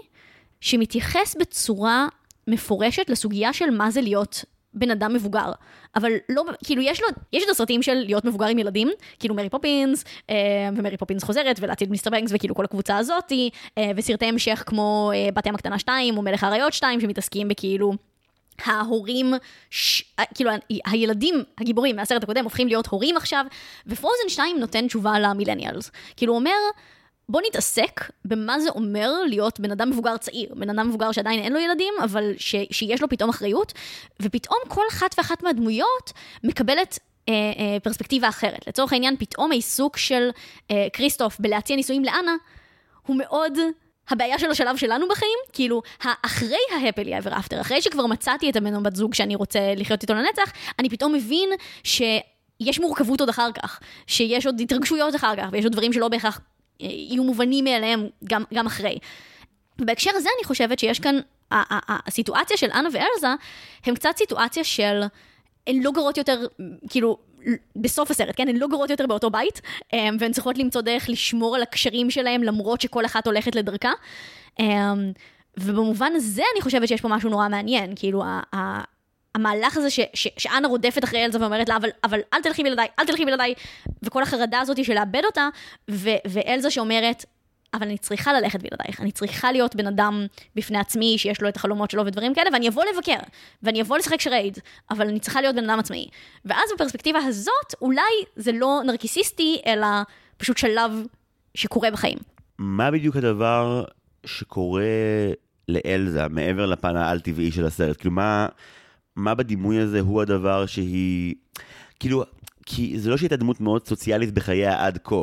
שמתייחס 0.62 1.36
בצורה 1.40 2.08
מפורשת 2.48 3.10
לסוגיה 3.10 3.54
של 3.54 3.70
מה 3.70 3.92
זה 3.92 4.02
להיות 4.02 4.46
בן 4.74 4.92
אדם 4.92 5.14
מבוגר. 5.14 5.52
אבל 5.96 6.12
לא, 6.30 6.44
כאילו 6.64 6.82
יש 6.82 7.02
לו, 7.02 7.08
יש 7.34 7.44
את 7.44 7.50
הסרטים 7.50 7.82
של 7.82 7.94
להיות 7.94 8.26
מבוגר 8.26 8.46
עם 8.46 8.60
ילדים, 8.60 8.90
כאילו 9.20 9.36
מרי 9.36 9.50
פופינס, 9.50 10.06
אה, 10.30 10.36
ומרי 10.76 10.98
פופינס 10.98 11.24
חוזרת, 11.24 11.60
ולהציל 11.60 11.85
את 11.85 11.92
מיסטר 11.92 12.10
בנקס, 12.10 12.32
וכאילו 12.36 12.56
כל 12.56 12.66
הקבוצה 12.66 12.98
הזאתי, 12.98 13.50
אה, 13.78 13.92
וסרטי 13.96 14.26
המשך 14.26 14.64
כמו 14.66 15.12
אה, 15.14 15.30
בת 15.34 15.46
ים 15.46 15.56
הקטנה 15.56 15.80
2, 15.80 16.18
או 16.18 16.22
מלך 16.22 16.44
האריות 16.44 16.74
2, 16.74 17.02
שמתעסקים 17.02 17.48
בכאילו... 17.48 17.94
ההורים, 18.66 19.34
ש... 19.70 20.04
כאילו 20.36 20.52
ה- 20.52 20.56
הילדים 20.86 21.44
הגיבורים 21.58 21.96
מהסרט 21.96 22.24
הקודם 22.24 22.44
הופכים 22.44 22.68
להיות 22.68 22.88
הורים 22.88 23.18
עכשיו, 23.18 23.46
ופרוזן 23.88 24.30
2 24.30 24.60
נותן 24.60 24.88
תשובה 24.88 25.20
ל 25.20 25.25
millennials. 25.25 25.92
כאילו 26.18 26.34
הוא 26.34 26.40
אומר, 26.40 26.52
בוא 27.30 27.42
נתעסק 27.48 28.02
במה 28.26 28.60
זה 28.60 28.70
אומר 28.70 29.12
להיות 29.28 29.60
בן 29.60 29.72
אדם 29.72 29.90
מבוגר 29.90 30.18
צעיר, 30.18 30.56
בן 30.56 30.70
אדם 30.70 30.88
מבוגר 30.90 31.12
שעדיין 31.12 31.40
אין 31.40 31.54
לו 31.54 31.60
ילדים, 31.60 31.94
אבל 32.04 32.34
ש... 32.38 32.56
שיש 32.72 33.02
לו 33.02 33.10
פתאום 33.10 33.30
אחריות, 33.30 33.74
ופתאום 34.22 34.58
כל 34.68 34.84
אחת 34.92 35.16
ואחת 35.18 35.44
מהדמויות 35.44 36.12
מקבלת 36.44 37.00
אה, 37.30 37.34
אה, 37.34 37.80
פרספקטיבה 37.80 38.30
אחרת. 38.30 38.68
לצורך 38.68 38.94
העניין, 38.94 39.16
פתאום 39.20 39.52
העיסוק 39.52 39.98
של 39.98 40.30
אה, 40.72 40.88
כריסטוף 40.94 41.40
בלהציע 41.40 41.76
נישואים 41.76 42.04
לאנה, 42.06 42.36
הוא 43.08 43.16
מאוד 43.18 43.58
הבעיה 44.10 44.40
של 44.40 44.52
השלב 44.52 44.78
שלנו 44.78 45.08
בחיים, 45.08 45.40
כאילו, 45.54 45.82
אחרי 46.02 46.58
ה-happily 46.72 47.24
ever 47.24 47.32
after, 47.32 47.62
אחרי 47.62 47.82
שכבר 47.82 48.06
מצאתי 48.06 48.50
את 48.50 48.56
הבן 48.56 48.76
או 48.76 48.84
בת 48.84 48.96
זוג 48.96 49.14
שאני 49.14 49.36
רוצה 49.36 49.60
לחיות 49.76 50.02
איתו 50.02 50.14
לנצח, 50.14 50.52
אני 50.80 50.90
פתאום 50.90 51.14
מבין 51.14 51.50
שיש 51.84 52.80
מורכבות 52.80 53.20
עוד 53.20 53.30
אחר 53.30 53.52
כך, 53.52 53.80
שיש 54.08 54.46
עוד 54.46 54.62
התרגשויות 54.62 55.16
אחר 55.16 55.36
כך, 55.36 55.50
ויש 55.52 55.64
עוד 55.64 55.74
דברים 55.74 55.94
שלא 55.94 56.08
בהכרח 56.08 56.40
אה, 56.82 56.88
יהיו 56.88 57.24
מובנים 57.24 57.64
מאליהם 57.64 58.08
גם, 58.24 58.44
גם 58.54 58.66
אחרי. 58.66 58.98
ובהקשר 59.82 60.12
הזה 60.16 60.30
אני 60.38 60.46
חושבת 60.46 60.80
שיש 60.80 61.00
כאן, 61.00 61.20
הסיטואציה 62.08 62.58
של 62.58 62.70
אנה 62.72 62.90
ואלזה, 62.94 63.28
הם 63.86 63.96
קצת 63.96 64.18
סיטואציה 64.18 64.64
של, 64.64 65.02
הן 65.68 65.80
לא 65.84 65.92
גרות 65.92 66.18
יותר, 66.18 66.46
כאילו, 66.90 67.18
בסוף 67.76 68.12
הסרט, 68.12 68.36
כן? 68.36 68.48
הן 68.48 68.58
לא 68.58 68.68
גרות 68.68 68.90
יותר 68.90 69.08
באותו 69.08 69.30
בית, 69.30 69.62
אמ, 69.94 70.18
והן 70.20 70.32
צריכות 70.32 70.58
למצוא 70.58 70.82
דרך 70.82 71.10
לשמור 71.10 71.56
על 71.56 71.62
הקשרים 71.62 72.12
שלהן, 72.12 72.42
למרות 72.44 72.82
שכל 72.82 73.06
אחת 73.06 73.28
הולכת 73.28 73.56
לדרכה. 73.56 73.92
אמ, 74.60 75.12
ובמובן 75.58 76.12
הזה 76.16 76.44
אני 76.54 76.62
חושבת 76.62 76.88
שיש 76.88 77.02
פה 77.02 77.08
משהו 77.08 77.30
נורא 77.30 77.48
מעניין, 77.48 77.94
כאילו, 77.96 78.24
המהלך 79.36 79.78
הזה 79.78 79.90
ש, 79.90 80.00
ש, 80.14 80.28
שאנה 80.38 80.68
רודפת 80.68 81.04
אחרי 81.04 81.26
אלזה 81.26 81.42
ואומרת 81.42 81.70
לה, 81.70 81.76
אבל, 81.76 81.90
אבל 82.04 82.20
אל 82.34 82.42
תלכי 82.42 82.64
בלעדיי, 82.64 82.88
אל 83.00 83.06
תלכי 83.06 83.26
בלעדיי, 83.26 83.54
וכל 84.04 84.24
החרדה 84.24 84.60
הזאת 84.60 84.86
של 84.86 84.94
לאבד 84.94 85.22
אותה, 85.26 85.50
ו, 85.92 86.10
ואלזה 86.28 86.72
שאומרת, 86.72 87.26
אבל 87.74 87.88
אני 87.88 87.98
צריכה 87.98 88.34
ללכת 88.34 88.60
בלעדייך, 88.62 89.02
אני 89.02 89.12
צריכה 89.12 89.52
להיות 89.52 89.76
בן 89.76 89.88
אדם 89.88 90.26
בפני 90.56 90.78
עצמי, 90.78 91.16
שיש 91.18 91.42
לו 91.42 91.50
את 91.50 91.56
החלומות 91.56 91.92
שלו 91.92 92.06
ודברים 92.06 92.34
כאלה, 92.34 92.50
ואני 92.54 92.70
אבוא 92.70 92.84
לבקר, 92.94 93.20
ואני 93.64 93.82
אבוא 93.82 93.98
לשחק 93.98 94.22
שרייד, 94.22 94.58
אבל 94.92 95.08
אני 95.08 95.20
צריכה 95.20 95.42
להיות 95.42 95.56
בן 95.56 95.70
אדם 95.70 95.80
עצמאי. 95.80 96.08
ואז 96.46 96.70
בפרספקטיבה 96.76 97.20
הזאת, 97.20 97.74
אולי 97.82 98.02
זה 98.36 98.52
לא 98.52 98.82
נרקיסיסטי, 98.86 99.62
אלא 99.66 99.88
פשוט 100.38 100.58
שלב 100.58 100.92
שקורה 101.56 101.92
בחיים. 101.92 102.18
מה 102.58 102.92
בדיוק 102.92 103.16
הדבר 103.16 103.84
שקורה 104.26 104.84
לאלזה, 105.68 106.28
מעבר 106.28 106.66
לפן 106.66 106.96
העל-טבעי 106.96 107.52
של 107.52 107.66
הסרט? 107.66 107.98
כאילו, 107.98 108.12
מה, 108.12 108.48
מה 109.16 109.36
בדימוי 109.36 109.80
הזה 109.80 110.00
הוא 110.00 110.22
הדבר 110.22 110.66
שהיא... 110.66 111.36
כאילו, 112.00 112.24
כי 112.72 113.00
זה 113.00 113.10
לא 113.10 113.18
שהיא 113.18 113.26
הייתה 113.26 113.36
דמות 113.36 113.62
מאוד 113.62 113.88
סוציאלית 113.88 114.34
בחייה 114.34 114.86
עד 114.86 115.00
כה. 115.04 115.16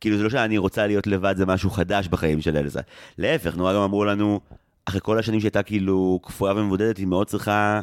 כאילו, 0.00 0.16
זה 0.16 0.22
לא 0.22 0.30
שאני 0.30 0.58
רוצה 0.58 0.86
להיות 0.86 1.06
לבד, 1.06 1.34
זה 1.36 1.46
משהו 1.46 1.70
חדש 1.70 2.08
בחיים 2.08 2.40
של 2.40 2.56
אלזה. 2.56 2.80
להפך, 3.18 3.56
נורא 3.56 3.74
גם 3.74 3.80
אמרו 3.80 4.04
לנו, 4.04 4.40
אחרי 4.84 5.00
כל 5.02 5.18
השנים 5.18 5.40
שהייתה 5.40 5.62
כאילו 5.62 6.20
קפואה 6.22 6.56
ומבודדת, 6.56 6.96
היא 6.96 7.06
מאוד 7.06 7.26
צריכה 7.26 7.80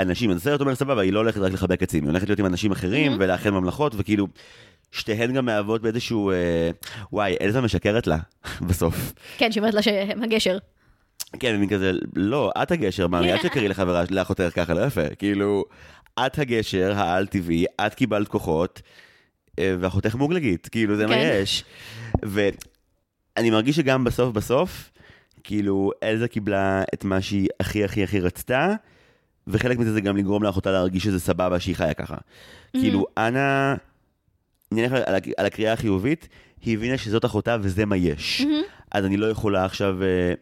אנשים. 0.00 0.30
אז 0.30 0.36
הסרט 0.36 0.60
אומר, 0.60 0.74
סבבה, 0.74 1.02
היא 1.02 1.12
לא 1.12 1.18
הולכת 1.18 1.40
רק 1.40 1.52
לחבק 1.52 1.82
עצים, 1.82 2.04
היא 2.04 2.10
הולכת 2.10 2.28
להיות 2.28 2.38
עם 2.38 2.46
אנשים 2.46 2.72
אחרים 2.72 3.12
mm-hmm. 3.12 3.16
ולאחד 3.20 3.50
ממלכות, 3.50 3.94
וכאילו, 3.96 4.26
שתיהן 4.92 5.32
גם 5.32 5.44
מהוות 5.44 5.82
באיזשהו, 5.82 6.30
אה, 6.30 6.70
וואי, 7.12 7.36
אלזה 7.40 7.60
משקרת 7.60 8.06
לה, 8.06 8.18
בסוף. 8.68 9.12
כן, 9.38 9.52
שהיא 9.52 9.60
אומרת 9.60 9.74
לה 9.74 9.82
שהם 9.82 10.22
הגשר. 10.22 10.58
כן, 11.40 11.54
אני 11.54 11.68
כזה, 11.68 11.92
לא, 12.16 12.52
את 12.62 12.70
הגשר, 12.70 13.06
מה, 13.06 13.20
אל 13.20 13.38
תקראי 13.38 13.68
לחברה, 13.68 14.04
לאחותך 14.10 14.48
ככה, 14.54 14.74
לא 14.74 14.80
יפה. 14.80 15.14
כאילו, 15.18 15.64
את 16.26 16.38
הגשר 16.38 16.92
העל-טבעי, 16.96 17.64
את 17.86 17.94
קיבלת 17.94 18.28
כוחות, 18.28 18.82
אה, 19.58 19.74
ואחותך 19.80 20.14
מוגלגית, 20.14 20.68
כאילו, 20.68 20.96
זה 20.96 21.06
מה 21.06 21.14
כן. 21.14 21.38
יש. 21.42 21.64
ואני 22.22 23.50
מרגיש 23.50 23.76
שגם 23.76 24.04
בסוף 24.04 24.34
בסוף, 24.34 24.90
כאילו, 25.44 25.90
אלזה 26.02 26.28
קיבלה 26.28 26.82
את 26.94 27.04
מה 27.04 27.22
שהיא 27.22 27.48
הכי 27.60 27.84
הכי 27.84 28.04
הכי 28.04 28.20
רצתה, 28.20 28.74
וחלק 29.46 29.78
מזה 29.78 29.92
זה 29.92 30.00
גם 30.00 30.16
לגרום 30.16 30.42
לאחותה 30.42 30.72
להרגיש 30.72 31.04
שזה 31.04 31.20
סבבה 31.20 31.60
שהיא 31.60 31.76
חיה 31.76 31.94
ככה. 31.94 32.16
כאילו, 32.72 33.06
אנה, 33.18 33.74
נלך 34.72 34.92
על, 34.92 35.14
על 35.36 35.46
הקריאה 35.46 35.72
החיובית, 35.72 36.28
היא 36.62 36.76
הבינה 36.76 36.98
שזאת 36.98 37.24
אחותה 37.24 37.56
וזה 37.60 37.86
מה 37.86 37.96
יש. 37.96 38.42
אז 38.90 39.04
אני 39.04 39.16
לא 39.16 39.26
יכולה 39.26 39.64
עכשיו... 39.64 40.02
אה, 40.02 40.34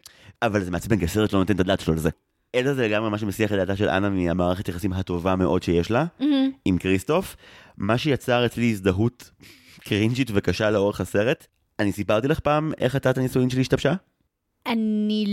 אבל 0.43 0.65
זה 0.65 0.71
מעצבן, 0.71 0.99
כי 0.99 1.05
הסרט 1.05 1.33
לא 1.33 1.39
נותן 1.39 1.55
את 1.55 1.61
הדעת 1.61 1.81
שלו 1.81 1.95
לזה. 1.95 2.11
אלזה 2.55 2.75
זה 2.75 2.89
לגמרי 2.89 3.11
מה 3.11 3.19
שמסיח 3.19 3.53
את 3.53 3.57
דעתה 3.57 3.77
של 3.77 3.89
אנה 3.89 4.11
מהמערכת 4.11 4.69
יחסים 4.69 4.93
הטובה 4.93 5.37
מאוד 5.37 5.63
שיש 5.63 5.91
לה, 5.91 6.05
עם 6.65 6.79
כריסטוף. 6.79 7.37
מה 7.79 7.99
שיצר 7.99 8.47
אצלי 8.47 8.71
הזדהות 8.71 9.31
קרינג'ית 9.81 10.31
וקשה 10.35 10.71
לאורך 10.71 11.01
הסרט. 11.01 11.47
אני 11.79 11.93
סיפרתי 11.93 12.29
לך 12.29 12.41
פעם 12.41 12.73
איך 12.79 12.95
התת 12.95 13.19
הנישואין 13.19 13.51
שלי 13.51 13.61
השתבשה? 13.61 13.95
אני, 14.67 15.25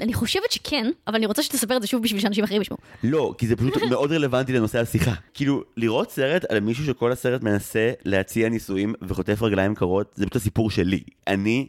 אני 0.00 0.14
חושבת 0.14 0.52
שכן, 0.52 0.90
אבל 1.06 1.16
אני 1.16 1.26
רוצה 1.26 1.42
שתספר 1.42 1.76
את 1.76 1.82
זה 1.82 1.88
שוב 1.88 2.02
בשביל 2.02 2.20
שאנשים 2.20 2.44
אחרים 2.44 2.62
ישמעו. 2.62 2.78
לא, 3.04 3.34
כי 3.38 3.46
זה 3.46 3.56
פשוט 3.56 3.76
מאוד 3.90 4.12
רלוונטי 4.12 4.52
לנושא 4.52 4.80
השיחה. 4.80 5.12
כאילו, 5.34 5.62
לראות 5.76 6.10
סרט 6.10 6.44
על 6.44 6.60
מישהו 6.60 6.84
שכל 6.84 7.12
הסרט 7.12 7.42
מנסה 7.42 7.92
להציע 8.04 8.48
נישואים 8.48 8.94
וחוטף 9.02 9.42
רגליים 9.42 9.74
קרות, 9.74 10.12
זה 10.14 10.24
פשוט 10.24 10.36
הסיפור 10.36 10.70
שלי. 10.70 11.00
אני 11.26 11.68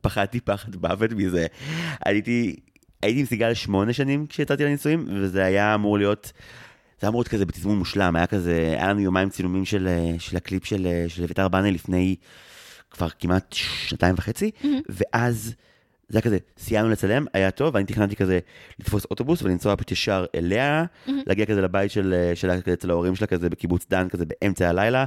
פחדתי 0.00 0.40
פחד 0.40 0.76
מוות 0.76 1.12
מזה. 1.12 1.46
הייתי, 2.04 2.56
הייתי 3.02 3.20
עם 3.20 3.26
סיגל 3.26 3.54
שמונה 3.54 3.92
שנים 3.92 4.26
כשיצאתי 4.26 4.64
לנישואים, 4.64 5.08
וזה 5.14 5.44
היה 5.44 5.74
אמור 5.74 5.98
להיות, 5.98 6.32
זה 7.00 7.06
היה 7.06 7.08
אמור 7.08 7.20
להיות 7.20 7.28
כזה 7.28 7.46
בתזמון 7.46 7.78
מושלם, 7.78 8.16
היה 8.16 8.26
כזה, 8.26 8.74
היה 8.78 8.88
לנו 8.88 9.00
יומיים 9.00 9.30
צילומים 9.30 9.64
של, 9.64 9.88
אה, 9.88 10.14
של 10.18 10.36
הקליפ 10.36 10.64
של, 10.64 10.86
אה, 10.86 11.04
של 11.08 11.22
אביתר 11.22 11.48
בנה 11.48 11.70
לפני 11.70 12.16
כבר 12.90 13.08
כמעט 13.08 13.52
שנתיים 13.52 14.14
וחצי, 14.18 14.50
ואז... 14.88 15.54
זה 16.10 16.18
היה 16.18 16.22
כזה, 16.22 16.38
סיימנו 16.58 16.90
לצלם, 16.90 17.26
היה 17.32 17.50
טוב, 17.50 17.74
ואני 17.74 17.86
תכננתי 17.86 18.16
כזה 18.16 18.38
לתפוס 18.80 19.04
אוטובוס 19.04 19.42
ולנסוע 19.42 19.76
פשוט 19.76 19.92
ישר 19.92 20.24
אליה, 20.34 20.84
להגיע 21.06 21.46
כזה 21.46 21.60
לבית 21.60 21.90
של, 21.90 22.14
אה, 22.14 22.36
שלה, 22.36 22.60
כזה 22.60 22.72
אצל 22.72 22.90
ההורים 22.90 23.16
שלה, 23.16 23.26
כזה 23.26 23.50
בקיבוץ 23.50 23.86
דן, 23.90 24.08
כזה 24.08 24.24
באמצע 24.26 24.68
הלילה, 24.68 25.04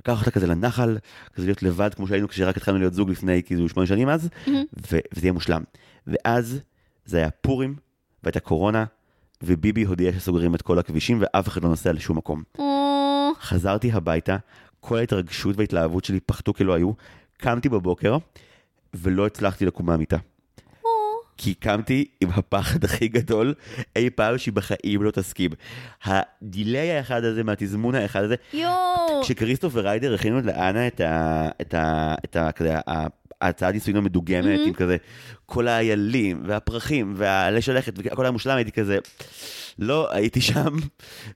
לקח 0.00 0.20
אותה 0.20 0.30
כזה 0.30 0.46
לנחל, 0.46 0.98
כזה 1.34 1.46
להיות 1.46 1.62
לבד, 1.62 1.94
כמו 1.94 2.08
שהיינו 2.08 2.28
כשרק 2.28 2.56
התחלנו 2.56 2.78
להיות 2.78 2.94
זוג 2.94 3.10
לפני 3.10 3.42
כאילו 3.42 3.68
שמונה 3.68 3.86
שנים 3.86 4.08
אז, 4.08 4.28
ו- 4.92 4.98
וזה 5.12 5.26
יהיה 5.26 5.32
מושלם. 5.32 5.62
ואז 6.06 6.60
זה 7.08 7.18
היה 7.18 7.30
פורים, 7.30 7.76
והייתה 8.22 8.40
קורונה, 8.40 8.84
וביבי 9.42 9.82
הודיע 9.82 10.12
שסוגרים 10.12 10.54
את 10.54 10.62
כל 10.62 10.78
הכבישים, 10.78 11.18
ואף 11.20 11.48
אחד 11.48 11.62
לא 11.62 11.68
נוסע 11.68 11.92
לשום 11.92 12.18
מקום. 12.18 12.42
חזרתי 13.40 13.92
הביתה, 13.92 14.36
כל 14.80 14.98
ההתרגשות 14.98 15.56
וההתלהבות 15.56 16.04
שלי 16.04 16.20
פחתו 16.20 16.54
כלא 16.54 16.72
היו, 16.74 16.92
קמתי 17.36 17.68
בבוקר, 17.68 18.16
ולא 18.94 19.26
הצלחתי 19.26 19.66
לקום 19.66 19.86
מהמיטה. 19.86 20.16
כי 21.38 21.54
קמתי 21.54 22.04
עם 22.20 22.28
הפחד 22.34 22.84
הכי 22.84 23.08
גדול 23.08 23.54
אי 23.96 24.10
פעם 24.10 24.38
שהיא 24.38 24.54
בחיים 24.54 25.02
לא 25.02 25.10
תסכים. 25.10 25.50
הדיליי 26.04 26.90
האחד 26.92 27.24
הזה 27.24 27.44
מהתזמון 27.44 27.94
האחד 27.94 28.22
הזה, 28.22 28.34
יואו. 28.52 29.22
כשכריסטוף 29.22 29.72
וריידר 29.76 30.14
הכינו 30.14 30.40
לאנה 30.40 30.86
את 30.86 31.00
ה... 31.00 31.48
את 31.60 31.74
ה... 31.74 32.14
את 32.24 32.36
ה... 32.36 32.52
כזה, 32.52 32.76
ה- 32.90 33.06
ההצעת 33.40 33.74
נישואים 33.74 33.96
המדוגמת, 33.96 34.60
עם 34.66 34.72
כזה 34.72 34.96
כל 35.46 35.68
האיילים 35.68 36.42
והפרחים 36.46 37.14
והעלה 37.16 37.60
שלכת 37.60 37.92
והכל 37.96 38.24
היה 38.24 38.30
מושלם, 38.30 38.56
הייתי 38.56 38.72
כזה, 38.72 38.98
לא, 39.78 40.08
הייתי 40.12 40.40
שם, 40.40 40.76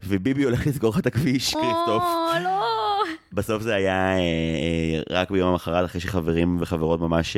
וביבי 0.07 0.43
הולך 0.43 0.67
לסגור 0.67 0.91
לך 0.91 0.99
את 0.99 1.07
הכביש, 1.07 1.55
כריסטוף. 1.55 2.03
או, 2.03 2.43
לא. 2.45 2.62
בסוף 3.33 3.63
זה 3.63 3.75
היה 3.75 4.17
אה, 4.17 4.19
אה, 4.19 5.01
רק 5.11 5.31
ביום 5.31 5.49
המחרת, 5.49 5.85
אחרי 5.85 6.01
שחברים 6.01 6.57
וחברות 6.61 7.01
ממש... 7.01 7.37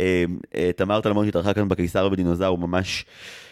אה, 0.00 0.24
תמר 0.76 1.00
טלמון 1.00 1.26
שהתארחה 1.26 1.54
כאן 1.54 1.68
בקיסר 1.68 2.06
ובדינוזאור, 2.06 2.58
ממש 2.58 3.04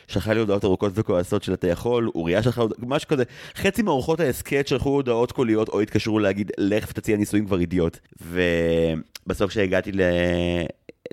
שלחה 0.09 0.33
לי 0.33 0.41
הודעות 0.41 0.65
ארוכות 0.65 0.93
וכועסות 0.95 1.43
של 1.43 1.53
אתה 1.53 1.67
יכול, 1.67 2.11
אוריה 2.15 2.43
שלחה 2.43 2.61
הודעות, 2.61 2.79
משהו 2.83 3.09
כזה. 3.09 3.25
חצי 3.55 3.83
מאורחות 3.83 4.21
ההסכת 4.21 4.69
שלחו 4.69 4.89
הודעות 4.89 5.33
קוליות 5.33 5.69
או 5.69 5.81
התקשרו 5.81 6.19
להגיד, 6.19 6.53
לך 6.59 6.89
ותציע 6.91 7.17
נישואים 7.17 7.47
כבר 7.47 7.61
אידיוט. 7.61 7.99
ובסוף 8.23 9.51
כשהגעתי 9.51 9.93
ל... 9.93 10.01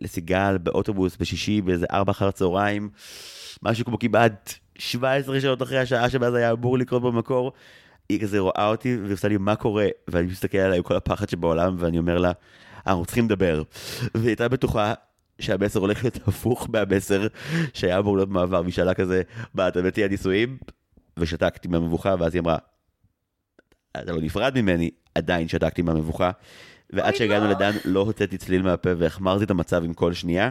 לסיגל 0.01 0.57
באוטובוס 0.57 1.17
בשישי 1.19 1.61
באיזה 1.61 1.85
ארבע 1.91 2.11
אחר 2.11 2.27
הצהריים, 2.27 2.89
משהו 3.63 3.85
כמו 3.85 3.99
כמעט 3.99 4.53
17 4.77 5.41
שעות 5.41 5.61
אחרי 5.61 5.77
השעה 5.79 6.09
שבה 6.09 6.31
זה 6.31 6.37
היה 6.37 6.51
אמור 6.51 6.77
לקרות 6.77 7.01
במקור. 7.01 7.51
היא 8.09 8.21
כזה 8.21 8.39
רואה 8.39 8.67
אותי 8.67 8.97
ועושה 9.07 9.27
לי 9.27 9.37
מה 9.37 9.55
קורה, 9.55 9.87
ואני 10.07 10.27
מסתכל 10.27 10.57
עליה 10.57 10.77
עם 10.77 10.83
כל 10.83 10.95
הפחד 10.95 11.29
שבעולם, 11.29 11.75
ואני 11.79 11.97
אומר 11.97 12.17
לה, 12.17 12.31
אנחנו 12.87 13.05
צריכים 13.05 13.25
לדבר. 13.25 13.63
והיא 14.15 14.27
הייתה 14.27 14.47
בטוחה 14.47 14.93
שהמסר 15.39 15.79
הולך 15.79 16.03
להיות 16.03 16.27
הפוך 16.27 16.67
מהמסר 16.73 17.27
שהיה 17.73 17.97
אמור 17.99 18.17
להיות 18.17 18.29
מעבר, 18.29 18.61
והיא 18.61 18.73
שאלה 18.73 18.93
כזה, 18.93 19.21
מה, 19.53 19.67
אתה 19.67 19.81
מציע 19.81 20.07
נישואים? 20.07 20.57
ושתקתי 21.19 21.67
מהמבוכה, 21.67 22.15
ואז 22.19 22.35
היא 22.35 22.41
אמרה, 22.41 22.57
אתה 23.97 24.11
לא 24.11 24.21
נפרד 24.21 24.61
ממני, 24.61 24.89
עדיין 25.15 25.47
שתקתי 25.47 25.81
מהמבוכה. 25.81 26.31
ועד 26.89 27.15
שהגענו 27.15 27.45
לא. 27.45 27.51
לדן, 27.51 27.71
לא 27.85 27.99
הוצאתי 27.99 28.37
צליל 28.37 28.61
מהפה 28.61 28.89
והחמרתי 28.97 29.43
את 29.43 29.51
המצב 29.51 29.83
עם 29.83 29.93
כל 29.93 30.13
שנייה. 30.13 30.49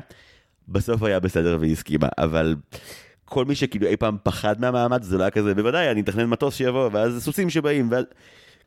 בסוף 0.69 1.03
היה 1.03 1.21
בסדר 1.21 1.57
והיא 1.61 1.73
הסכימה, 1.73 2.09
אבל 2.19 2.57
כל 3.25 3.45
מי 3.45 3.55
שכאילו 3.55 3.87
אי 3.87 3.97
פעם 3.97 4.17
פחד 4.23 4.61
מהמעמד, 4.61 5.03
זה 5.03 5.19
לא 5.19 5.23
היה 5.23 5.31
כזה, 5.31 5.55
בוודאי, 5.55 5.91
אני 5.91 6.01
אתכנן 6.01 6.27
מטוס 6.27 6.55
שיבוא, 6.55 6.89
ואז 6.93 7.25
סוסים 7.25 7.51
שבאים, 7.51 7.89
ואז... 7.91 8.05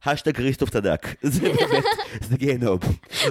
השטג 0.06 0.36
כריסטוף 0.36 0.70
צדק, 0.70 1.08
זה 1.22 1.41
באמת, 1.41 1.84
זה 2.22 2.38
גיהנום. 2.38 2.80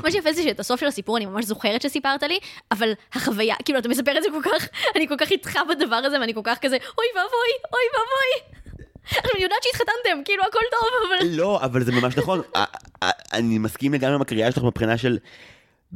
מה 0.02 0.10
שיפה 0.10 0.32
זה 0.32 0.42
שאת 0.42 0.60
הסוף 0.60 0.80
של 0.80 0.86
הסיפור 0.86 1.16
אני 1.16 1.26
ממש 1.26 1.44
זוכרת 1.44 1.82
שסיפרת 1.82 2.22
לי, 2.22 2.38
אבל 2.70 2.92
החוויה, 3.14 3.54
כאילו 3.64 3.78
אתה 3.78 3.88
מספר 3.88 4.18
את 4.18 4.22
זה 4.22 4.28
כל 4.30 4.50
כך, 4.50 4.68
אני 4.96 5.08
כל 5.08 5.14
כך 5.18 5.30
איתך 5.30 5.58
בדבר 5.70 5.96
הזה, 5.96 6.20
ואני 6.20 6.34
כל 6.34 6.40
כך 6.44 6.58
כזה, 6.58 6.76
אוי 6.76 7.06
ואבוי, 7.14 7.52
אוי 7.72 7.82
ואבוי. 7.92 8.60
עכשיו 9.04 9.30
אני 9.34 9.42
יודעת 9.42 9.62
שהתחתנתם, 9.62 10.24
כאילו 10.24 10.42
הכל 10.48 10.58
טוב, 10.70 10.88
אבל... 11.08 11.26
לא, 11.30 11.60
אבל 11.64 11.84
זה 11.84 11.92
ממש 11.92 12.16
נכון. 12.16 12.40
א- 12.54 12.64
א- 13.04 13.10
אני 13.32 13.58
מסכים 13.58 13.92
לגמרי 13.94 14.14
עם 14.14 14.20
הקריאה 14.22 14.52
שלך 14.52 14.64
מבחינה 14.64 14.98
של... 14.98 15.18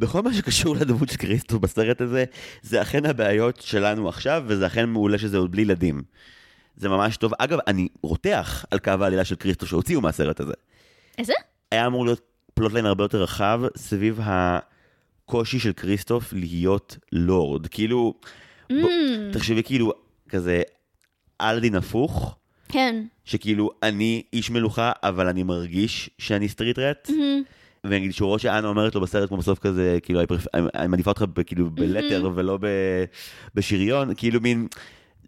בכל 0.00 0.22
מה 0.22 0.34
שקשור 0.34 0.76
לדמות 0.76 1.08
של 1.08 1.16
כריסטוף 1.16 1.60
בסרט 1.60 2.00
הזה, 2.00 2.24
זה 2.62 2.82
אכן 2.82 3.06
הבעיות 3.06 3.60
שלנו 3.60 4.08
עכשיו, 4.08 4.44
וזה 4.46 4.66
אכן 4.66 4.88
מעולה 4.88 5.18
שזה 5.18 5.36
עוד 5.36 5.52
בלי 5.52 5.62
ילדים. 5.62 6.02
זה 6.76 6.88
ממש 6.88 7.16
טוב. 7.16 7.32
אגב, 7.38 7.58
אני 7.66 7.88
רותח 8.02 8.64
על 8.70 8.78
קו 8.78 8.90
העלילה 9.00 9.24
של 9.24 9.34
כריסטוף 9.36 9.68
שהוציאו 9.68 10.00
מהסרט 10.00 10.40
הזה. 10.40 10.52
איזה? 11.18 11.32
היה 11.70 11.86
אמור 11.86 12.04
להיות 12.04 12.20
plotline 12.54 12.86
הרבה 12.86 13.04
יותר 13.04 13.22
רחב 13.22 13.60
סביב 13.76 14.20
הקושי 14.22 15.58
של 15.58 15.72
כריסטוף 15.72 16.32
להיות 16.32 16.96
לורד. 17.12 17.66
כאילו, 17.66 18.14
בוא, 18.70 18.90
תחשבי 19.32 19.62
כאילו, 19.62 19.92
כזה 20.28 20.62
אלדין 21.40 21.74
הפוך, 21.74 22.36
כן. 22.68 23.05
שכאילו 23.24 23.70
אני 23.82 24.22
איש 24.32 24.51
מלוכה, 24.51 24.92
אבל 25.03 25.26
אני 25.26 25.42
מרגיש 25.42 26.11
שאני 26.18 26.48
street 26.48 26.78
rat. 26.78 27.11
ונגיד 27.87 28.12
שורות 28.12 28.41
שאנה 28.41 28.68
אומרת 28.68 28.95
לו 28.95 29.01
בסרט 29.01 29.28
כמו 29.28 29.37
בסוף 29.39 29.59
כזה, 29.59 29.99
כאילו, 30.03 30.20
אני 30.74 30.87
מעדיפה 30.87 31.11
אותך 31.11 31.24
כאילו 31.47 31.70
ב 31.70 31.78
leather 31.78 32.30
ולא 32.35 32.59
ב- 32.61 33.05
בשריון, 33.55 34.14
כאילו 34.16 34.41
מין, 34.41 34.66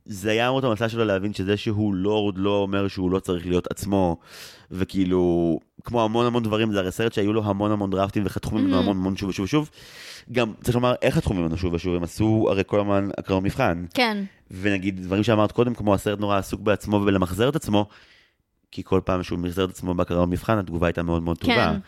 זה 0.04 0.30
היה 0.30 0.48
אמור 0.48 0.58
את 0.58 0.64
המסע 0.64 0.88
שלו 0.88 1.04
להבין 1.04 1.34
שזה 1.34 1.56
שהוא 1.56 1.94
לורד 1.94 2.38
לא 2.38 2.50
אומר 2.56 2.88
שהוא 2.88 3.10
לא 3.10 3.18
צריך 3.18 3.46
להיות 3.46 3.70
עצמו, 3.70 4.16
וכאילו, 4.70 5.58
כמו 5.84 6.04
המון 6.04 6.26
המון 6.26 6.42
דברים, 6.42 6.72
זה 6.72 6.78
הרי 6.78 6.90
סרט 6.92 7.12
שהיו 7.12 7.32
לו 7.32 7.44
המון 7.44 7.72
המון 7.72 7.90
דרפטים 7.90 8.22
וחתכו 8.26 8.54
ממנו 8.54 8.76
Mhm. 8.76 8.82
המון 8.82 8.96
המון 8.96 9.16
שוב 9.16 9.28
ושוב 9.28 9.44
ושוב. 9.44 9.70
גם, 10.32 10.52
צריך 10.62 10.74
לומר, 10.74 10.94
איך 11.02 11.14
חתכו 11.14 11.34
ממנו 11.34 11.56
שוב 11.56 11.72
ושוב? 11.74 11.94
הם 11.94 12.02
עשו 12.02 12.46
הרי 12.50 12.62
כל 12.66 12.80
הזמן 12.80 13.08
הקרנות 13.18 13.42
מבחן. 13.42 13.84
כן. 13.94 14.24
ונגיד, 14.50 15.02
דברים 15.02 15.22
שאמרת 15.22 15.52
קודם, 15.52 15.74
כמו 15.74 15.94
הסרט 15.94 16.20
נורא 16.20 16.38
עסוק 16.38 16.60
בעצמו 16.60 16.96
ובלמחזר 16.96 17.48
את 17.48 17.56
עצמו, 17.56 17.86
כי 18.70 18.82
כל 18.84 19.00
פעם 19.04 19.22
שהוא 19.22 19.38
מחזר 19.38 19.64
את 19.64 19.70
עצמו 19.70 19.94
בהקרנות 19.94 20.28
מבחן, 20.28 20.58
התגובה 20.58 20.86
הייתה 20.86 21.02
מאוד 21.02 21.22
מאוד 21.22 21.38
טובה. 21.38 21.54
כן. 21.54 21.78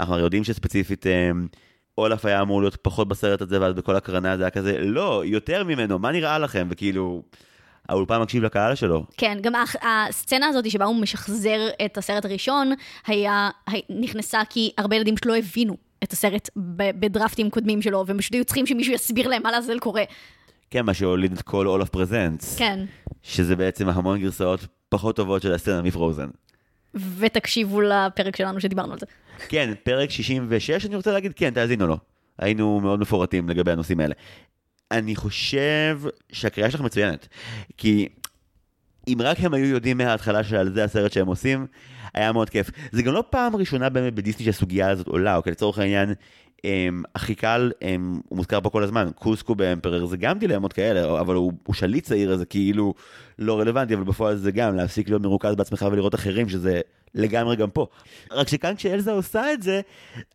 אנחנו 0.00 0.18
יודעים 0.18 0.44
שספציפית, 0.44 1.06
אה, 1.06 1.30
אולף 1.98 2.24
היה 2.24 2.42
אמור 2.42 2.60
להיות 2.60 2.76
פחות 2.82 3.08
בסרט 3.08 3.42
הזה, 3.42 3.60
ואז 3.60 3.74
בכל 3.74 3.96
הקרנה 3.96 4.36
זה 4.36 4.42
היה 4.42 4.50
כזה, 4.50 4.78
לא, 4.78 5.22
יותר 5.26 5.64
ממנו, 5.64 5.98
מה 5.98 6.12
נראה 6.12 6.38
לכם? 6.38 6.66
וכאילו, 6.70 7.22
האולפן 7.88 8.20
מקשיב 8.22 8.42
לקהל 8.42 8.74
שלו. 8.74 9.04
כן, 9.16 9.38
גם 9.40 9.52
הסצנה 9.82 10.46
הזאת 10.46 10.70
שבה 10.70 10.84
הוא 10.84 10.96
משחזר 10.96 11.68
את 11.84 11.98
הסרט 11.98 12.24
הראשון, 12.24 12.72
היה, 13.06 13.50
הי- 13.66 13.82
נכנסה 13.90 14.40
כי 14.50 14.70
הרבה 14.78 14.96
ילדים 14.96 15.14
שלא 15.24 15.36
הבינו 15.36 15.76
את 16.02 16.12
הסרט 16.12 16.50
בדרפטים 17.00 17.50
קודמים 17.50 17.82
שלו, 17.82 18.04
והם 18.06 18.18
פשוט 18.18 18.34
היו 18.34 18.44
צריכים 18.44 18.66
שמישהו 18.66 18.94
יסביר 18.94 19.28
להם 19.28 19.42
מה 19.42 19.50
לעזאזל 19.50 19.78
קורה. 19.78 20.02
כן, 20.70 20.86
מה 20.86 20.94
שהוליד 20.94 21.32
את 21.32 21.42
כל 21.42 21.66
אולף 21.66 21.88
פרזנטס. 21.88 22.58
כן. 22.58 22.84
שזה 23.22 23.56
בעצם 23.56 23.88
המון 23.88 24.18
גרסאות 24.20 24.60
פחות 24.88 25.16
טובות 25.16 25.42
של 25.42 25.52
הסצנה 25.54 25.82
מפרוזן. 25.82 26.28
ותקשיבו 26.94 27.80
לפרק 27.80 28.36
שלנו 28.36 28.60
שדיברנו 28.60 28.92
על 28.92 28.98
זה. 28.98 29.06
כן, 29.48 29.70
פרק 29.82 30.10
66, 30.10 30.86
אני 30.86 30.96
רוצה 30.96 31.12
להגיד, 31.12 31.32
כן, 31.36 31.50
תאזינו 31.50 31.86
לו. 31.86 31.96
היינו 32.38 32.80
מאוד 32.80 33.00
מפורטים 33.00 33.48
לגבי 33.48 33.72
הנושאים 33.72 34.00
האלה. 34.00 34.14
אני 34.90 35.16
חושב 35.16 36.00
שהקריאה 36.32 36.70
שלך 36.70 36.80
מצוינת, 36.80 37.28
כי 37.76 38.08
אם 39.08 39.18
רק 39.20 39.40
הם 39.40 39.54
היו 39.54 39.66
יודעים 39.66 39.98
מההתחלה 39.98 40.44
שעל 40.44 40.72
זה 40.74 40.84
הסרט 40.84 41.12
שהם 41.12 41.26
עושים, 41.26 41.66
היה 42.14 42.32
מאוד 42.32 42.50
כיף. 42.50 42.70
זה 42.92 43.02
גם 43.02 43.12
לא 43.12 43.24
פעם 43.30 43.56
ראשונה 43.56 43.88
באמת 43.88 44.14
בדיסני 44.14 44.44
שהסוגיה 44.44 44.90
הזאת 44.90 45.06
עולה, 45.06 45.36
אוקיי, 45.36 45.50
לצורך 45.50 45.78
העניין, 45.78 46.14
הכי 47.14 47.34
קל, 47.34 47.72
הם, 47.82 48.20
הוא 48.28 48.36
מוזכר 48.36 48.60
פה 48.60 48.70
כל 48.70 48.82
הזמן, 48.82 49.08
קוסקו 49.14 49.54
באמפרר 49.54 50.06
זה 50.06 50.16
גם 50.16 50.38
דילמות 50.38 50.72
כאלה, 50.72 51.20
אבל 51.20 51.34
הוא, 51.34 51.52
הוא 51.66 51.74
שליט 51.74 52.04
צעיר, 52.04 52.32
אז 52.32 52.38
זה 52.38 52.44
כאילו 52.46 52.94
לא 53.38 53.60
רלוונטי, 53.60 53.94
אבל 53.94 54.04
בפועל 54.04 54.36
זה 54.36 54.52
גם 54.52 54.76
להפסיק 54.76 55.08
להיות 55.08 55.22
מרוכז 55.22 55.54
בעצמך 55.54 55.86
ולראות 55.92 56.14
אחרים, 56.14 56.48
שזה 56.48 56.80
לגמרי 57.14 57.56
גם 57.56 57.70
פה. 57.70 57.86
רק 58.30 58.48
שכאן 58.48 58.76
כשאלזה 58.76 59.12
עושה 59.12 59.52
את 59.52 59.62
זה, 59.62 59.80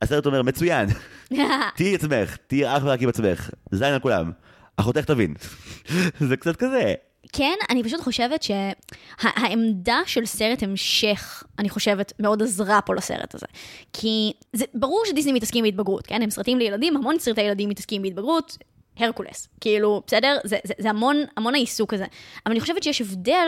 הסרט 0.01 0.25
אומר, 0.25 0.41
מצוין, 0.41 0.89
תהיי 1.75 1.95
עצמך, 1.95 2.37
תהיי 2.47 2.77
אך 2.77 2.83
ורק 2.85 3.01
עם 3.01 3.09
עצמך, 3.09 3.49
זין 3.71 3.93
על 3.93 3.99
כולם, 3.99 4.31
אחותך 4.77 5.05
תבין. 5.05 5.33
זה 6.29 6.37
קצת 6.37 6.55
כזה. 6.55 6.93
כן, 7.37 7.55
אני 7.69 7.83
פשוט 7.83 8.01
חושבת 8.01 8.43
שהעמדה 8.43 9.99
של 10.05 10.25
סרט 10.25 10.63
המשך, 10.63 11.43
אני 11.59 11.69
חושבת, 11.69 12.13
מאוד 12.19 12.43
עזרה 12.43 12.81
פה 12.81 12.95
לסרט 12.95 13.35
הזה. 13.35 13.45
כי 13.93 14.33
זה 14.53 14.65
ברור 14.73 15.03
שדיסני 15.05 15.33
מתעסקים 15.33 15.63
בהתבגרות, 15.63 16.07
כן? 16.07 16.21
הם 16.21 16.29
סרטים 16.29 16.59
לילדים, 16.59 16.95
המון 16.95 17.19
סרטי 17.19 17.41
ילדים 17.41 17.69
מתעסקים 17.69 18.01
בהתבגרות, 18.01 18.57
הרקולס. 18.97 19.47
כאילו, 19.61 20.01
בסדר? 20.07 20.37
זה, 20.43 20.57
זה, 20.63 20.73
זה 20.77 20.89
המון, 20.89 21.17
המון 21.37 21.55
העיסוק 21.55 21.93
הזה. 21.93 22.05
אבל 22.45 22.51
אני 22.51 22.61
חושבת 22.61 22.83
שיש 22.83 23.01
הבדל 23.01 23.47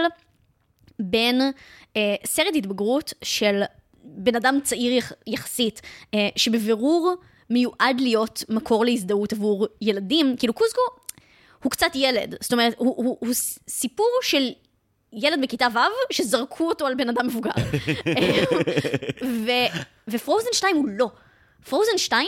בין 0.99 1.41
אה, 1.97 2.15
סרט 2.25 2.55
התבגרות 2.55 3.13
של 3.23 3.61
בן 4.03 4.35
אדם 4.35 4.59
צעיר 4.63 4.93
יח, 4.93 5.11
יחסית, 5.27 5.81
אה, 6.13 6.29
שבבירור 6.35 7.15
מיועד 7.49 7.99
להיות 7.99 8.43
מקור 8.49 8.85
להזדהות 8.85 9.33
עבור 9.33 9.67
ילדים, 9.81 10.35
כאילו 10.37 10.53
קוסקו 10.53 10.81
הוא 11.63 11.71
קצת 11.71 11.91
ילד, 11.95 12.35
זאת 12.41 12.53
אומרת, 12.53 12.73
הוא, 12.77 12.93
הוא, 12.97 13.17
הוא 13.19 13.33
סיפור 13.69 14.19
של 14.21 14.49
ילד 15.13 15.41
בכיתה 15.41 15.67
ו' 15.73 16.13
שזרקו 16.13 16.67
אותו 16.67 16.87
על 16.87 16.95
בן 16.95 17.09
אדם 17.09 17.27
מבוגר. 17.27 17.51
ו, 19.45 19.51
ופרוזן 20.07 20.49
2 20.53 20.75
הוא 20.75 20.87
לא. 20.89 21.09
פרוזן 21.69 21.97
2, 21.97 22.27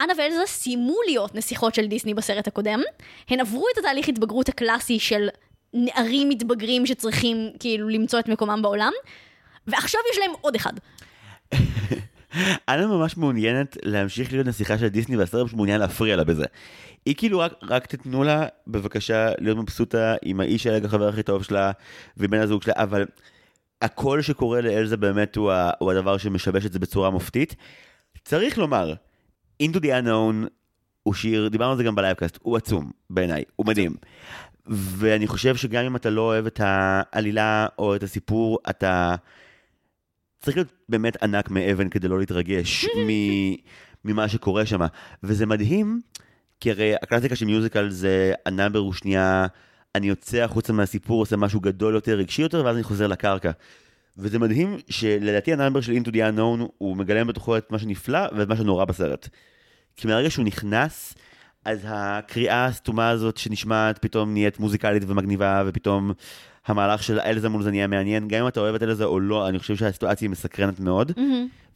אנה 0.00 0.12
ואלזה 0.18 0.46
סיימו 0.46 0.96
להיות 1.06 1.34
נסיכות 1.34 1.74
של 1.74 1.86
דיסני 1.86 2.14
בסרט 2.14 2.48
הקודם, 2.48 2.80
הן 3.28 3.40
עברו 3.40 3.64
את 3.72 3.78
התהליך 3.78 4.08
התבגרות 4.08 4.48
הקלאסי 4.48 4.98
של 4.98 5.28
נערים 5.74 6.28
מתבגרים 6.28 6.86
שצריכים 6.86 7.36
כאילו 7.60 7.88
למצוא 7.88 8.18
את 8.18 8.28
מקומם 8.28 8.62
בעולם, 8.62 8.92
ועכשיו 9.66 10.00
יש 10.12 10.18
להם 10.18 10.30
עוד 10.40 10.54
אחד. 10.54 10.72
אנה 12.68 12.86
ממש 12.86 13.16
מעוניינת 13.16 13.76
להמשיך 13.84 14.32
להיות 14.32 14.46
נסיכה 14.46 14.78
של 14.78 14.88
דיסני 14.88 15.16
והסרט 15.16 15.46
פשוט 15.46 15.56
מעוניין 15.56 15.80
להפריע 15.80 16.16
לה 16.16 16.24
בזה. 16.24 16.44
היא 17.06 17.14
כאילו 17.14 17.38
רק, 17.38 17.52
רק 17.62 17.86
תתנו 17.86 18.24
לה 18.24 18.46
בבקשה 18.66 19.28
להיות 19.38 19.58
מבסוטה 19.58 20.14
עם 20.22 20.40
האיש 20.40 20.66
הילד 20.66 20.84
החבר 20.84 21.08
הכי 21.08 21.22
טוב 21.22 21.42
שלה 21.42 21.70
ועם 22.16 22.30
בן 22.30 22.40
הזוג 22.40 22.62
שלה, 22.62 22.74
אבל 22.76 23.06
הקול 23.82 24.22
שקורה 24.22 24.60
לאלזה 24.60 24.96
באמת 24.96 25.36
הוא, 25.36 25.52
ה, 25.52 25.70
הוא 25.78 25.90
הדבר 25.90 26.16
שמשבש 26.16 26.66
את 26.66 26.72
זה 26.72 26.78
בצורה 26.78 27.10
מופתית. 27.10 27.56
צריך 28.24 28.58
לומר, 28.58 28.94
Into 29.62 29.76
the 29.76 29.84
Unknown 30.04 30.48
הוא 31.02 31.14
שיר, 31.14 31.48
דיברנו 31.48 31.70
על 31.70 31.76
זה 31.76 31.84
גם 31.84 31.94
בלייבקאסט, 31.94 32.38
הוא 32.42 32.56
עצום 32.56 32.90
בעיניי, 33.10 33.44
הוא 33.56 33.66
מדהים. 33.66 33.94
ואני 34.66 35.26
חושב 35.26 35.56
שגם 35.56 35.84
אם 35.84 35.96
אתה 35.96 36.10
לא 36.10 36.20
אוהב 36.20 36.46
את 36.46 36.60
העלילה 36.64 37.66
או 37.78 37.96
את 37.96 38.02
הסיפור, 38.02 38.58
אתה 38.70 39.14
צריך 40.40 40.56
להיות 40.56 40.72
באמת 40.88 41.22
ענק 41.22 41.50
מאבן 41.50 41.88
כדי 41.88 42.08
לא 42.08 42.18
להתרגש 42.18 42.84
מ- 43.08 43.54
ממה 44.04 44.28
שקורה 44.28 44.66
שם. 44.66 44.80
וזה 45.22 45.46
מדהים, 45.46 46.00
כי 46.60 46.70
הרי 46.70 46.94
הקלאסיקה 47.02 47.36
של 47.36 47.46
musical 47.46 47.90
זה 47.90 48.32
ה 48.46 48.51
number 48.51 48.78
הוא 48.78 48.92
שנייה, 48.92 49.46
אני 49.94 50.08
יוצא 50.08 50.38
החוצה 50.38 50.72
מהסיפור, 50.72 51.22
עושה 51.22 51.36
משהו 51.36 51.60
גדול 51.60 51.94
יותר, 51.94 52.12
רגשי 52.12 52.42
יותר, 52.42 52.64
ואז 52.64 52.76
אני 52.76 52.84
חוזר 52.84 53.06
לקרקע. 53.06 53.50
וזה 54.18 54.38
מדהים 54.38 54.76
שלדעתי 54.88 55.52
ה 55.52 55.56
number 55.56 55.80
של 55.80 55.92
Into 55.92 56.08
the 56.08 56.16
Unknown 56.16 56.68
הוא 56.78 56.96
מגלם 56.96 57.26
בתוכו 57.26 57.56
את 57.56 57.70
מה 57.70 57.78
שנפלא 57.78 58.20
ואת 58.36 58.48
מה 58.48 58.56
שנורא 58.56 58.84
בסרט. 58.84 59.28
כי 59.96 60.06
מהרגע 60.06 60.30
שהוא 60.30 60.44
נכנס, 60.44 61.14
אז 61.64 61.80
הקריאה 61.84 62.66
הסתומה 62.66 63.08
הזאת 63.08 63.36
שנשמעת 63.36 63.98
פתאום 63.98 64.32
נהיית 64.32 64.58
מוזיקלית 64.58 65.02
ומגניבה, 65.06 65.62
ופתאום 65.66 66.12
המהלך 66.66 67.02
של 67.02 67.20
אלזה 67.20 67.48
מול 67.48 67.62
זה 67.62 67.70
נהיה 67.70 67.86
מעניין. 67.86 68.28
גם 68.28 68.42
אם 68.42 68.48
אתה 68.48 68.60
אוהב 68.60 68.74
את 68.74 68.82
אלזה 68.82 69.04
או 69.04 69.20
לא, 69.20 69.48
אני 69.48 69.58
חושב 69.58 69.76
שהסיטואציה 69.76 70.26
היא 70.26 70.30
מסקרנת 70.30 70.80
מאוד, 70.80 71.12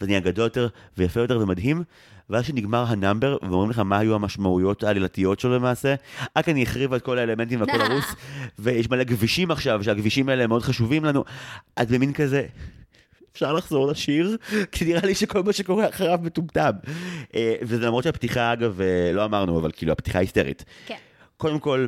וזה 0.00 0.06
נהיה 0.06 0.20
גדול 0.20 0.44
יותר 0.44 0.68
ויפה 0.98 1.20
יותר 1.20 1.38
ומדהים. 1.38 1.82
ואז 2.30 2.46
שנגמר 2.46 2.84
ה 2.88 2.94
number, 2.94 3.36
ואומרים 3.42 3.70
לך 3.70 3.78
מה 3.78 3.98
היו 3.98 4.14
המשמעויות 4.14 4.82
העלילתיות 4.82 5.40
שלו 5.40 5.54
למעשה, 5.54 5.94
ארנדל 6.36 6.62
חרבה 6.62 6.96
את 6.96 7.02
כל 7.02 7.18
האלמנטים 7.18 7.60
והכל 7.60 7.80
הרוס, 7.90 8.14
ויש 8.58 8.90
מלא 8.90 9.04
כבישים 9.04 9.50
עכשיו, 9.50 9.84
שהכבישים 9.84 10.28
האלה 10.28 10.46
מאוד 10.46 10.62
חשובים 10.62 11.04
לנו. 11.04 11.24
אתה 11.82 11.90
במין 11.90 12.12
כזה, 12.12 12.46
אפשר 13.32 13.52
לחזור 13.52 13.86
לשיר? 13.88 14.36
כי 14.72 14.84
נראה 14.84 15.06
לי 15.06 15.14
שכל 15.14 15.42
מה 15.42 15.52
שקורה 15.52 15.88
אחריו 15.88 16.18
מטומטם. 16.22 16.72
אה, 17.34 17.54
וזה 17.62 17.86
למרות 17.86 18.04
שהפתיחה, 18.04 18.52
אגב, 18.52 18.80
אה, 18.80 19.12
לא 19.12 19.24
אמרנו, 19.24 19.58
אבל 19.58 19.70
כאילו, 19.72 19.92
הפתיחה 19.92 20.18
היסטרית. 20.18 20.64
כן. 20.86 20.96
קודם 21.36 21.58
כל, 21.58 21.86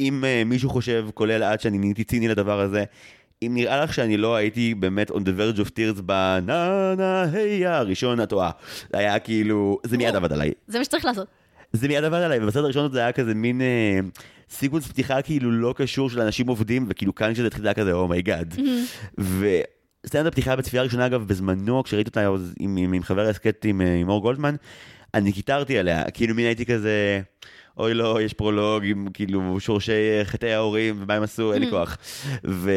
אם 0.00 0.24
uh, 0.24 0.48
מישהו 0.48 0.70
חושב, 0.70 1.06
כולל 1.14 1.42
את 1.42 1.60
שאני 1.60 1.78
נהייתי 1.78 2.04
ציני 2.04 2.28
לדבר 2.28 2.60
הזה, 2.60 2.84
אם 3.42 3.52
נראה 3.54 3.84
לך 3.84 3.94
שאני 3.94 4.16
לא 4.16 4.34
הייתי 4.34 4.74
באמת 4.74 5.10
on 5.10 5.14
the 5.14 5.38
verge 5.38 5.60
of 5.60 5.68
tears 5.68 6.02
ב 6.02 6.33
na 6.33 6.94
na 6.96 7.22
hey 7.32 7.66
הראשון, 7.66 8.20
אתה 8.20 8.28
טועה. 8.28 8.50
זה 8.92 8.98
היה 8.98 9.18
כאילו, 9.18 9.78
זה 9.86 9.98
מיד 9.98 10.14
עבד 10.14 10.32
עליי. 10.32 10.52
זה 10.66 10.78
מה 10.78 10.84
שצריך 10.84 11.04
לעשות. 11.04 11.26
זה 11.72 11.88
מיד 11.88 12.04
עבד 12.04 12.18
עליי, 12.18 12.38
ובסרט 12.42 12.64
הראשון 12.64 12.92
זה 12.92 12.98
היה 12.98 13.12
כזה 13.12 13.34
מין 13.34 13.60
אה, 13.60 13.98
sequence 14.50 14.86
פתיחה 14.86 15.22
כאילו 15.22 15.50
לא 15.50 15.74
קשור 15.76 16.10
של 16.10 16.20
אנשים 16.20 16.46
עובדים, 16.46 16.86
וכאילו 16.88 17.14
כאן 17.14 17.34
כשזה 17.34 17.46
התחיל 17.46 17.66
היה 17.66 17.74
כזה 17.74 17.92
oh 17.92 18.07
my 18.07 18.23
god. 18.23 18.54
וסצנת 19.18 20.26
הפתיחה 20.26 20.56
בצפייה 20.56 20.82
ראשונה 20.82 21.06
אגב, 21.06 21.26
בזמנו, 21.26 21.82
כשראיתי 21.82 22.08
אותה 22.08 22.28
עם, 22.60 22.76
עם, 22.76 22.92
עם 22.92 23.02
חבר 23.02 23.28
הסכת 23.28 23.64
עם, 23.64 23.80
אה, 23.80 23.94
עם 23.94 24.08
אור 24.08 24.22
גולדמן, 24.22 24.54
אני 25.14 25.32
קיטרתי 25.32 25.78
עליה, 25.78 26.10
כאילו 26.10 26.34
מין 26.34 26.46
הייתי 26.46 26.66
כזה, 26.66 27.20
אוי 27.76 27.94
לא, 27.94 28.22
יש 28.22 28.32
פרולוג 28.32 28.84
עם 28.84 29.08
כאילו 29.14 29.60
שורשי 29.60 29.92
אה, 29.92 30.24
חטאי 30.24 30.52
ההורים, 30.52 30.96
ומה 30.98 31.14
הם 31.14 31.22
עשו, 31.22 31.52
אין 31.52 31.62
לי 31.62 31.70
כוח. 31.70 31.98
ו... 32.46 32.70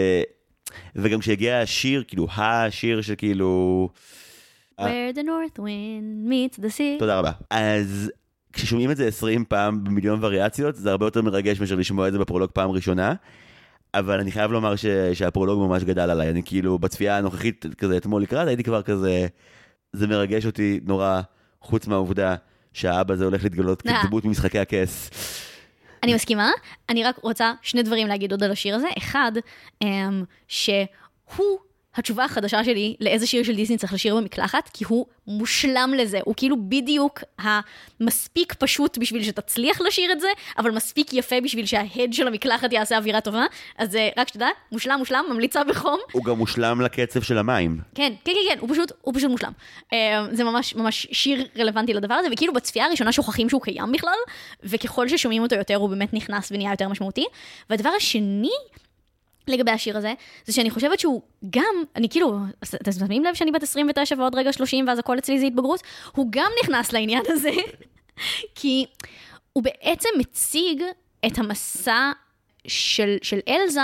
וגם 0.96 1.20
כשהגיע 1.20 1.60
השיר, 1.60 2.04
כאילו 2.08 2.28
השיר 2.38 3.02
שכאילו... 3.02 3.90
Where 4.82 5.16
the 5.16 5.24
north 5.24 5.60
wind 5.60 6.30
meets 6.30 6.60
the 6.60 6.78
sea. 6.78 7.00
תודה 7.00 7.20
רבה. 7.20 7.32
אז 7.50 8.12
כששומעים 8.54 8.92
את 8.92 8.98
זה 8.98 9.08
20 9.08 9.46
פעם 9.46 9.84
במיליון 9.84 10.24
וריאציות, 10.24 10.76
זה 10.76 10.92
הרבה 10.92 11.06
יותר 11.06 11.22
מרגש 11.22 11.60
מאשר 11.60 11.76
לשמוע 11.76 12.08
את 12.08 12.14
זה 12.14 12.20
בפרולוג 12.20 12.50
פעם 12.54 12.72
ראשונה. 12.72 13.14
אבל 13.94 14.20
אני 14.20 14.32
חייב 14.32 14.52
לומר 14.52 14.76
ש... 14.76 14.86
שהפרולוג 15.14 15.68
ממש 15.68 15.84
גדל 15.84 16.10
עליי, 16.10 16.30
אני 16.30 16.44
כאילו 16.44 16.80
בצפייה 16.80 17.18
הנוכחית 17.18 17.66
כזה 17.78 17.98
אתמול 17.98 18.22
לקראת, 18.22 18.48
הייתי 18.48 18.64
כבר 18.64 18.82
כזה, 18.82 19.28
זה 19.94 20.08
מרגש 20.08 20.46
אותי 20.46 20.80
נורא, 20.86 21.22
חוץ 21.62 21.88
מהעובדה 21.88 22.36
שהאבא 22.78 23.14
הזה 23.14 23.26
הולך 23.26 23.44
להתגלות. 23.44 23.82
כדמות 23.82 24.26
ממשחקי 24.26 24.60
הכס. 24.60 25.10
אני 26.04 26.14
מסכימה, 26.14 26.52
אני 26.90 27.04
רק 27.04 27.18
רוצה 27.22 27.54
שני 27.62 27.84
דברים 27.84 28.08
להגיד 28.08 28.32
עוד 28.32 28.44
על 28.44 28.52
השיר 28.52 28.76
הזה. 28.76 28.88
אחד, 28.98 29.32
אמ, 29.82 30.24
שהוא 30.48 31.60
התשובה 31.98 32.26
החדשה 32.26 32.64
שלי 32.64 32.96
לאיזה 33.00 33.28
שיר 33.28 33.44
של 33.44 33.56
דיסני 33.56 33.78
צריך 33.78 33.94
לשיר 33.94 34.16
במקלחת, 34.16 34.70
כי 34.74 34.84
הוא 34.88 35.06
מושלם 35.28 35.94
לזה. 35.98 36.20
הוא 36.24 36.34
כאילו 36.38 36.56
בדיוק 36.70 37.24
המספיק 37.40 38.54
פשוט 38.54 38.98
בשביל 38.98 39.24
שתצליח 39.24 39.82
לשיר 39.82 40.12
את 40.12 40.20
זה, 40.20 40.28
אבל 40.58 40.72
מספיק 40.72 41.14
יפה 41.14 41.36
בשביל 41.42 41.66
שההד 41.66 42.14
של 42.14 42.28
המקלחת 42.28 42.74
יעשה 42.74 42.98
אווירה 42.98 43.22
טובה. 43.22 43.46
אז 43.78 43.96
אה, 43.96 44.10
רק 44.18 44.28
שתדע, 44.28 44.48
מושלם, 44.72 44.96
מושלם, 45.00 45.26
ממליצה 45.30 45.64
בחום. 45.64 46.00
הוא 46.12 46.24
גם 46.24 46.38
מושלם 46.38 46.82
לקצב 46.82 47.22
של 47.22 47.38
המים. 47.38 47.78
כן, 47.96 48.14
כן, 48.26 48.32
כן, 48.32 48.54
כן, 48.54 48.60
הוא 48.60 48.70
פשוט, 48.70 48.92
הוא 49.02 49.14
פשוט 49.14 49.32
מושלם. 49.32 49.52
אה, 49.94 50.26
זה 50.32 50.44
ממש 50.44 50.76
ממש 50.76 51.08
שיר 51.12 51.48
רלוונטי 51.58 51.94
לדבר 51.94 52.14
הזה, 52.14 52.28
וכאילו 52.32 52.54
בצפייה 52.54 52.86
הראשונה 52.86 53.12
שוכחים 53.12 53.50
שהוא 53.50 53.62
קיים 53.62 53.92
בכלל, 53.92 54.18
וככל 54.64 55.08
ששומעים 55.08 55.44
אותו 55.44 55.56
יותר 55.56 55.76
הוא 55.76 55.90
באמת 55.90 56.14
נכנס 56.14 56.52
ונהיה 56.52 56.72
יותר 56.72 56.90
משמעותי. 56.90 57.26
והדבר 57.70 57.90
השני, 57.98 58.50
לגבי 59.50 59.72
השיר 59.72 59.98
הזה, 59.98 60.14
זה 60.46 60.54
שאני 60.54 60.70
חושבת 60.70 61.00
שהוא 61.00 61.22
גם, 61.50 61.84
אני 61.96 62.10
כאילו, 62.10 62.40
אתם 62.76 62.92
שמים 62.92 63.24
לב 63.24 63.34
שאני 63.34 63.52
בת 63.52 63.64
29 63.64 64.16
ועוד 64.18 64.36
רגע 64.36 64.54
30 64.54 64.88
ואז 64.88 65.00
הכל 65.00 65.18
אצלי 65.18 65.40
זה 65.40 65.46
התבגרות? 65.46 65.82
הוא 66.16 66.28
גם 66.30 66.52
נכנס 66.64 66.92
לעניין 66.92 67.24
הזה, 67.28 67.52
כי 68.56 68.86
הוא 69.54 69.64
בעצם 69.64 70.10
מציג 70.20 70.84
את 71.26 71.38
המסע 71.38 72.12
של, 72.68 73.18
של 73.22 73.40
אלזה, 73.48 73.82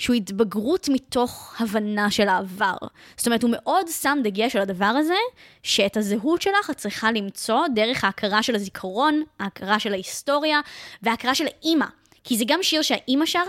שהוא 0.00 0.16
התבגרות 0.16 0.88
מתוך 0.88 1.54
הבנה 1.60 2.10
של 2.10 2.28
העבר. 2.28 2.76
זאת 3.16 3.26
אומרת, 3.26 3.42
הוא 3.42 3.50
מאוד 3.52 3.88
שם 3.88 4.18
דגש 4.24 4.56
על 4.56 4.62
הדבר 4.62 4.84
הזה, 4.84 5.14
שאת 5.62 5.96
הזהות 5.96 6.42
שלך 6.42 6.70
את 6.70 6.76
צריכה 6.76 7.12
למצוא 7.12 7.66
דרך 7.74 8.04
ההכרה 8.04 8.42
של 8.42 8.54
הזיכרון, 8.54 9.22
ההכרה 9.40 9.78
של 9.78 9.92
ההיסטוריה 9.92 10.60
וההכרה 11.02 11.34
של 11.34 11.46
האימא. 11.46 11.86
כי 12.24 12.36
זה 12.36 12.44
גם 12.46 12.62
שיר 12.62 12.82
שהאימא 12.82 13.26
שרה, 13.26 13.44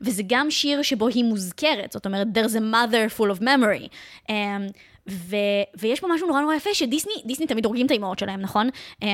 וזה 0.00 0.22
גם 0.26 0.50
שיר 0.50 0.82
שבו 0.82 1.08
היא 1.08 1.24
מוזכרת. 1.24 1.92
זאת 1.92 2.06
אומרת, 2.06 2.26
there's 2.34 2.56
a 2.56 2.74
mother 2.74 3.18
full 3.18 3.38
of 3.38 3.42
memory. 3.42 3.88
Um, 4.28 4.32
ו, 5.08 5.36
ויש 5.78 6.00
פה 6.00 6.06
משהו 6.14 6.26
נורא 6.26 6.40
נורא 6.40 6.54
יפה, 6.54 6.74
שדיסני, 6.74 7.12
דיסני 7.24 7.46
תמיד 7.46 7.64
הורגים 7.64 7.86
את 7.86 7.90
האימהות 7.90 8.18
שלהם, 8.18 8.40
נכון? 8.40 8.68
Um, 9.02 9.06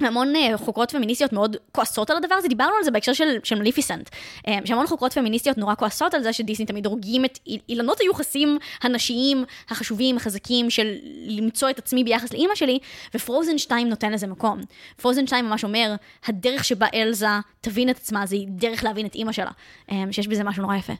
המון 0.00 0.32
uh, 0.36 0.56
חוקרות 0.56 0.90
פמיניסטיות 0.90 1.32
מאוד 1.32 1.56
כועסות 1.72 2.10
על 2.10 2.16
הדבר 2.16 2.34
הזה, 2.34 2.48
דיברנו 2.48 2.72
על 2.78 2.84
זה 2.84 2.90
בהקשר 2.90 3.12
של, 3.12 3.38
של 3.44 3.58
מליפיסנט. 3.58 4.08
Um, 4.08 4.50
שהמון 4.64 4.86
חוקרות 4.86 5.12
פמיניסטיות 5.12 5.58
נורא 5.58 5.74
כועסות 5.74 6.14
על 6.14 6.22
זה 6.22 6.32
שדיסני 6.32 6.66
תמיד 6.66 6.86
הורגים 6.86 7.24
את 7.24 7.38
אילנות 7.68 8.00
היוחסים 8.00 8.58
הנשיים 8.82 9.44
החשובים, 9.68 10.16
החזקים 10.16 10.70
של 10.70 10.94
למצוא 11.26 11.70
את 11.70 11.78
עצמי 11.78 12.04
ביחס 12.04 12.32
לאימא 12.32 12.54
שלי, 12.54 12.78
ופרוזן 13.14 13.58
2 13.58 13.88
נותן 13.88 14.12
לזה 14.12 14.26
מקום. 14.26 14.60
פרוזן 15.02 15.26
2 15.26 15.44
ממש 15.44 15.64
אומר, 15.64 15.94
הדרך 16.26 16.64
שבה 16.64 16.86
אלזה 16.94 17.26
תבין 17.60 17.90
את 17.90 17.96
עצמה 17.96 18.26
זה 18.26 18.36
דרך 18.48 18.84
להבין 18.84 19.06
את 19.06 19.14
אימא 19.14 19.32
שלה, 19.32 19.50
um, 19.88 19.92
שיש 20.10 20.28
בזה 20.28 20.44
משהו 20.44 20.62
נורא 20.62 20.76
יפה. 20.76 20.92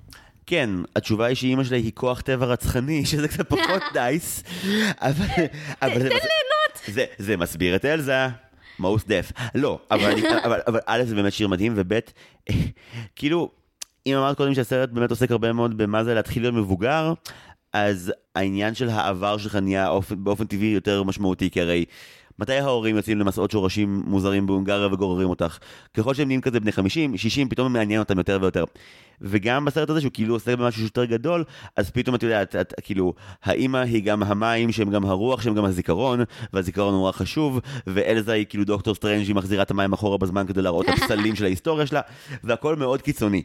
כן, 0.46 0.70
התשובה 0.96 1.26
היא 1.26 1.36
שאימא 1.36 1.64
שלי 1.64 1.76
היא 1.76 1.92
כוח 1.94 2.20
טבע 2.20 2.46
רצחני, 2.46 3.04
שזה 3.10 3.28
קצת 3.28 3.48
פחות 3.48 3.82
דייס, 3.94 4.42
אבל... 5.00 5.26
תן 5.80 5.98
ליהנות! 5.98 7.08
זה 7.18 7.36
מסביר 7.36 7.76
את 7.76 7.84
אלזה. 7.84 8.28
Most 8.80 9.04
deaf. 9.06 9.50
לא, 9.54 9.78
אבל, 9.90 10.10
אני, 10.10 10.22
אבל, 10.46 10.60
אבל 10.66 10.80
א' 10.86 11.02
זה 11.04 11.14
באמת 11.14 11.32
שיר 11.32 11.48
מדהים, 11.48 11.72
וב' 11.76 11.98
כאילו, 13.16 13.50
אם 14.06 14.16
אמרת 14.16 14.36
קודם 14.36 14.54
שהסרט 14.54 14.88
באמת 14.88 15.10
עוסק 15.10 15.30
הרבה 15.30 15.52
מאוד 15.52 15.76
במה 15.76 16.04
זה 16.04 16.14
להתחיל 16.14 16.42
להיות 16.42 16.54
מבוגר, 16.54 17.12
אז 17.72 18.12
העניין 18.34 18.74
של 18.74 18.88
העבר 18.88 19.38
שלך 19.38 19.56
נהיה 19.56 19.90
באופן 20.10 20.44
טבעי 20.44 20.68
יותר 20.68 21.02
משמעותי, 21.02 21.50
כי 21.50 21.60
הרי 21.60 21.84
מתי 22.38 22.54
ההורים 22.54 22.96
יוצאים 22.96 23.18
למסעות 23.18 23.50
שורשים 23.50 24.02
מוזרים 24.06 24.46
בהונגריה 24.46 24.86
וגוררים 24.86 25.28
אותך? 25.28 25.58
ככל 25.94 26.14
שהם 26.14 26.26
נהיים 26.26 26.40
כזה 26.40 26.60
בני 26.60 26.72
50, 26.72 27.16
60, 27.16 27.48
פתאום 27.48 27.72
מעניין 27.72 28.00
אותם 28.00 28.18
יותר 28.18 28.38
ויותר. 28.42 28.64
וגם 29.20 29.64
בסרט 29.64 29.90
הזה 29.90 30.00
שהוא 30.00 30.12
כאילו 30.14 30.34
עוסק 30.34 30.56
במשהו 30.56 30.82
יותר 30.82 31.04
גדול, 31.04 31.44
אז 31.76 31.90
פתאום 31.90 32.14
את 32.14 32.22
יודעת, 32.22 32.56
את, 32.56 32.74
כאילו, 32.82 33.14
האימא 33.44 33.78
היא 33.78 34.02
גם 34.02 34.22
המים 34.22 34.72
שהם 34.72 34.90
גם 34.90 35.04
הרוח 35.04 35.42
שהם 35.42 35.54
גם 35.54 35.64
הזיכרון, 35.64 36.20
והזיכרון 36.52 36.94
נורא 36.94 37.12
חשוב, 37.12 37.60
ואלזה 37.86 38.32
היא 38.32 38.46
כאילו 38.48 38.64
דוקטור 38.64 38.94
סטרנג' 38.94 39.26
היא 39.26 39.34
מחזירה 39.34 39.62
את 39.62 39.70
המים 39.70 39.92
אחורה 39.92 40.18
בזמן 40.18 40.46
כדי 40.46 40.62
להראות 40.62 40.88
את 40.88 40.94
הפסלים 40.94 41.36
של 41.36 41.44
ההיסטוריה 41.44 41.86
שלה, 41.86 42.00
והכל 42.44 42.76
מאוד 42.76 43.02
קיצוני. 43.02 43.42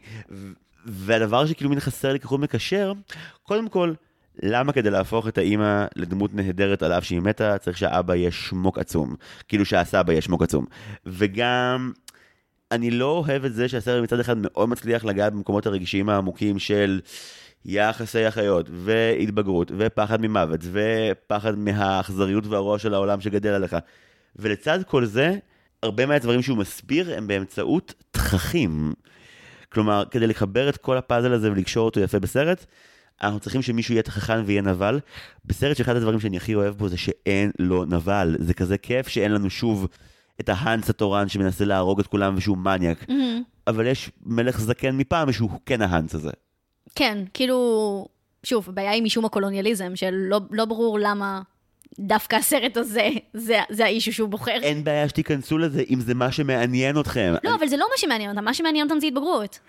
והדבר 0.86 1.46
שכאילו 1.46 1.70
מן 1.70 1.80
חסר 1.80 2.14
לי 2.14 2.20
כחוט 2.20 2.40
מקשר, 2.40 2.94
קודם 3.44 3.70
כל, 3.70 3.94
למה 4.44 4.74
כדי 4.74 4.90
להפוך 4.90 5.28
את 5.28 5.38
האימא 5.38 5.86
לדמות 5.96 6.34
נהדרת 6.34 6.84
על 6.84 6.94
אף 6.94 7.04
שהיא 7.04 7.20
מתה, 7.20 7.58
צריך 7.58 7.78
שהאבא 7.78 8.16
יהיה 8.16 8.32
שמוק 8.32 8.80
עצום. 8.80 9.16
כאילו 9.48 9.66
שהסבא 9.66 10.12
יהיה 10.12 10.22
שמוק 10.22 10.44
עצום. 10.44 10.66
וגם, 11.06 11.92
אני 12.72 12.92
לא 12.92 13.24
אוהב 13.28 13.46
את 13.46 13.54
זה 13.54 13.70
שהסרט 13.70 14.04
מצד 14.04 14.20
אחד 14.20 14.38
מאוד 14.38 14.70
מצליח 14.70 15.06
לגעת 15.06 15.34
במקומות 15.34 15.66
הרגשיים 15.66 16.10
העמוקים 16.10 16.60
של 16.60 17.00
יחסי 17.66 18.28
אחיות, 18.28 18.70
והתבגרות, 18.74 19.72
ופחד 19.78 20.22
ממוות, 20.22 20.60
ופחד 20.72 21.58
מהאכזריות 21.58 22.48
והרוע 22.48 22.80
של 22.80 22.94
העולם 22.94 23.22
שגדל 23.22 23.50
עליך. 23.50 23.76
ולצד 24.36 24.80
כל 24.88 25.06
זה, 25.06 25.36
הרבה 25.84 26.06
מהדברים 26.06 26.42
שהוא 26.42 26.58
מסביר 26.58 27.18
הם 27.18 27.28
באמצעות 27.28 27.94
תככים. 28.12 28.94
כלומר, 29.70 30.04
כדי 30.12 30.28
לחבר 30.28 30.70
את 30.70 30.78
כל 30.78 30.98
הפאזל 30.98 31.34
הזה 31.34 31.52
ולקשור 31.52 31.86
אותו 31.86 32.00
יפה 32.00 32.20
בסרט, 32.20 32.66
אנחנו 33.22 33.40
צריכים 33.40 33.62
שמישהו 33.62 33.94
יהיה 33.94 34.04
תככן 34.04 34.44
ויהיה 34.46 34.62
נבל. 34.62 35.00
בסרט 35.46 35.78
שאחד 35.78 35.96
הדברים 35.96 36.20
שאני 36.20 36.38
הכי 36.38 36.56
אוהב 36.56 36.76
בו 36.76 36.90
זה 36.90 36.98
שאין 36.98 37.52
לו 37.60 37.86
נבל. 37.86 38.36
זה 38.40 38.54
כזה 38.54 38.78
כיף 38.78 39.08
שאין 39.08 39.32
לנו 39.32 39.50
שוב 39.50 39.88
את 40.40 40.50
ההאנס 40.50 40.90
התורן 40.90 41.30
שמנסה 41.30 41.66
להרוג 41.66 42.00
את 42.00 42.08
כולם 42.08 42.36
ושהוא 42.38 42.58
מניאק. 42.58 43.04
Mm-hmm. 43.04 43.44
אבל 43.68 43.86
יש 43.86 44.12
מלך 44.26 44.60
זקן 44.60 44.98
מפעם 44.98 45.32
שהוא 45.32 45.50
כן 45.66 45.82
ההאנס 45.82 46.16
הזה. 46.16 46.32
כן, 46.96 47.18
כאילו, 47.34 48.08
שוב, 48.44 48.70
הבעיה 48.70 48.92
היא 48.92 49.04
משום 49.04 49.26
הקולוניאליזם, 49.26 49.96
שלא 49.96 50.40
לא 50.52 50.66
ברור 50.66 51.00
למה 51.00 51.42
דווקא 52.00 52.36
הסרט 52.36 52.78
הזה, 52.78 53.10
זה, 53.34 53.60
זה 53.70 53.86
האישו 53.86 54.14
שהוא 54.14 54.30
בוחר. 54.30 54.60
אין 54.62 54.84
בעיה 54.84 55.10
שתיכנסו 55.10 55.58
לזה 55.58 55.84
אם 55.90 56.00
זה 56.00 56.14
מה 56.14 56.32
שמעניין 56.32 57.00
אתכם. 57.00 57.34
לא, 57.44 57.50
אני... 57.50 57.58
אבל 57.60 57.68
זה 57.68 57.78
לא 57.78 57.86
מה 57.92 57.98
שמעניין 57.98 58.30
אותם, 58.30 58.46
מה 58.46 58.54
שמעניין 58.54 58.88
אותם 58.88 59.00
זה 59.00 59.08
התבגרות. 59.08 59.60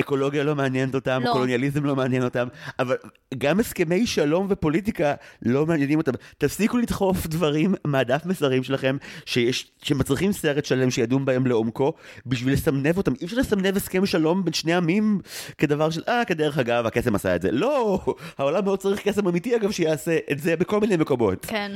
אקולוגיה 0.00 0.44
לא 0.44 0.54
מעניינת 0.54 0.94
אותם, 0.94 1.22
לא. 1.24 1.32
קולוניאליזם 1.32 1.84
לא 1.84 1.96
מעניין 1.96 2.22
אותם, 2.24 2.48
אבל 2.78 2.96
גם 3.38 3.60
הסכמי 3.60 4.06
שלום 4.06 4.46
ופוליטיקה 4.50 5.14
לא 5.42 5.66
מעניינים 5.66 5.98
אותם. 5.98 6.12
תפסיקו 6.38 6.78
לדחוף 6.78 7.26
דברים 7.26 7.74
מהדף 7.84 8.26
מסרים 8.26 8.62
שלכם, 8.62 8.96
שיש, 9.24 9.70
שמצריכים 9.82 10.32
סרט 10.32 10.64
שלם 10.64 10.90
שידון 10.90 11.24
בהם 11.24 11.46
לעומקו, 11.46 11.92
בשביל 12.26 12.54
לסמנב 12.54 12.96
אותם. 12.96 13.12
אי 13.20 13.26
אפשר 13.26 13.36
לסמנב 13.36 13.76
הסכם 13.76 14.06
שלום 14.06 14.44
בין 14.44 14.52
שני 14.52 14.74
עמים 14.74 15.20
כדבר 15.58 15.90
של, 15.90 16.02
אה, 16.08 16.24
כדרך 16.24 16.58
אגב, 16.58 16.86
הקסם 16.86 17.14
עשה 17.14 17.36
את 17.36 17.42
זה. 17.42 17.50
לא, 17.52 18.00
העולם 18.38 18.64
מאוד 18.64 18.78
צריך 18.78 19.08
קסם 19.08 19.28
אמיתי, 19.28 19.56
אגב, 19.56 19.70
שיעשה 19.70 20.18
את 20.32 20.38
זה 20.38 20.56
בכל 20.56 20.80
מיני 20.80 20.96
מקומות. 20.96 21.46
כן. 21.46 21.67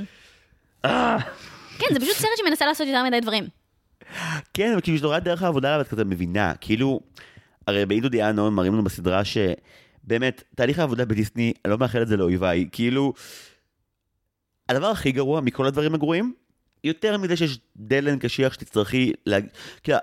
אה. 0.85 1.19
כן, 1.79 1.87
זה 1.95 2.01
פשוט 2.01 2.17
סרט 2.17 2.31
שמנסה 2.37 2.67
לעשות 2.67 2.87
יותר 2.87 3.05
מדי 3.05 3.21
דברים. 3.21 3.45
כן, 4.55 4.73
אבל 4.73 4.81
כאילו 4.81 4.99
כשאתה 4.99 5.21
דרך 5.21 5.43
העבודה 5.43 5.77
ואת 5.79 5.89
כזה 5.89 6.05
מבינה, 6.05 6.55
כאילו, 6.61 7.01
הרי 7.67 7.87
באינדו 7.87 8.09
דיאנון 8.09 8.55
מראים 8.55 8.73
לנו 8.73 8.85
בסדרה 8.85 9.23
שבאמת, 9.25 10.43
תהליך 10.55 10.79
העבודה 10.79 11.05
בדיסני, 11.05 11.53
אני 11.65 11.71
לא 11.71 11.79
מאחל 11.79 12.03
את 12.03 12.09
זה 12.09 12.17
לאויביי, 12.17 12.69
כאילו, 12.73 13.13
הדבר 14.69 14.87
הכי 14.87 15.13
גרוע 15.13 15.41
מכל 15.41 15.67
הדברים 15.67 15.95
הגרועים, 15.95 16.35
יותר 16.85 17.19
מזה 17.19 17.37
שיש 17.37 17.59
דלן 17.77 18.19
קשיח 18.19 18.53
שתצטרכי 18.53 19.13
להגיד, 19.27 19.51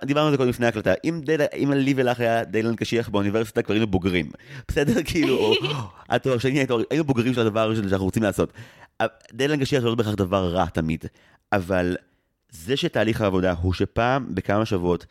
דיברנו 0.03 0.25
על 0.25 0.31
זה 0.31 0.37
קודם 0.37 0.49
לפני 0.49 0.65
ההקלטה, 0.65 0.93
אם, 1.03 1.21
דל... 1.25 1.41
אם 1.57 1.73
לי 1.73 1.93
ולך 1.97 2.19
היה 2.19 2.43
דלן 2.43 2.75
קשיח 2.75 3.09
באוניברסיטה 3.09 3.61
כבר 3.61 3.73
היינו 3.73 3.87
בוגרים, 3.87 4.31
בסדר? 4.67 5.03
כאילו, 5.05 5.37
או 5.37 5.53
התואר 6.09 6.37
שני 6.37 6.65
היינו 6.89 7.03
בוגרים 7.03 7.33
של 7.33 7.41
הדבר 7.41 7.75
שאנחנו 7.75 8.05
רוצים 8.05 8.23
לעשות. 8.23 8.53
דלן 9.33 9.59
קשיח 9.59 9.81
זה 9.81 9.87
לא 9.87 9.95
בהכרח 9.95 10.13
דבר 10.15 10.53
רע 10.53 10.65
תמיד, 10.65 11.05
אבל 11.51 11.95
זה 12.51 12.77
שתהליך 12.77 13.21
העבודה 13.21 13.51
הוא 13.61 13.73
שפעם 13.73 14.35
בכמה 14.35 14.65
שבועות 14.65 15.05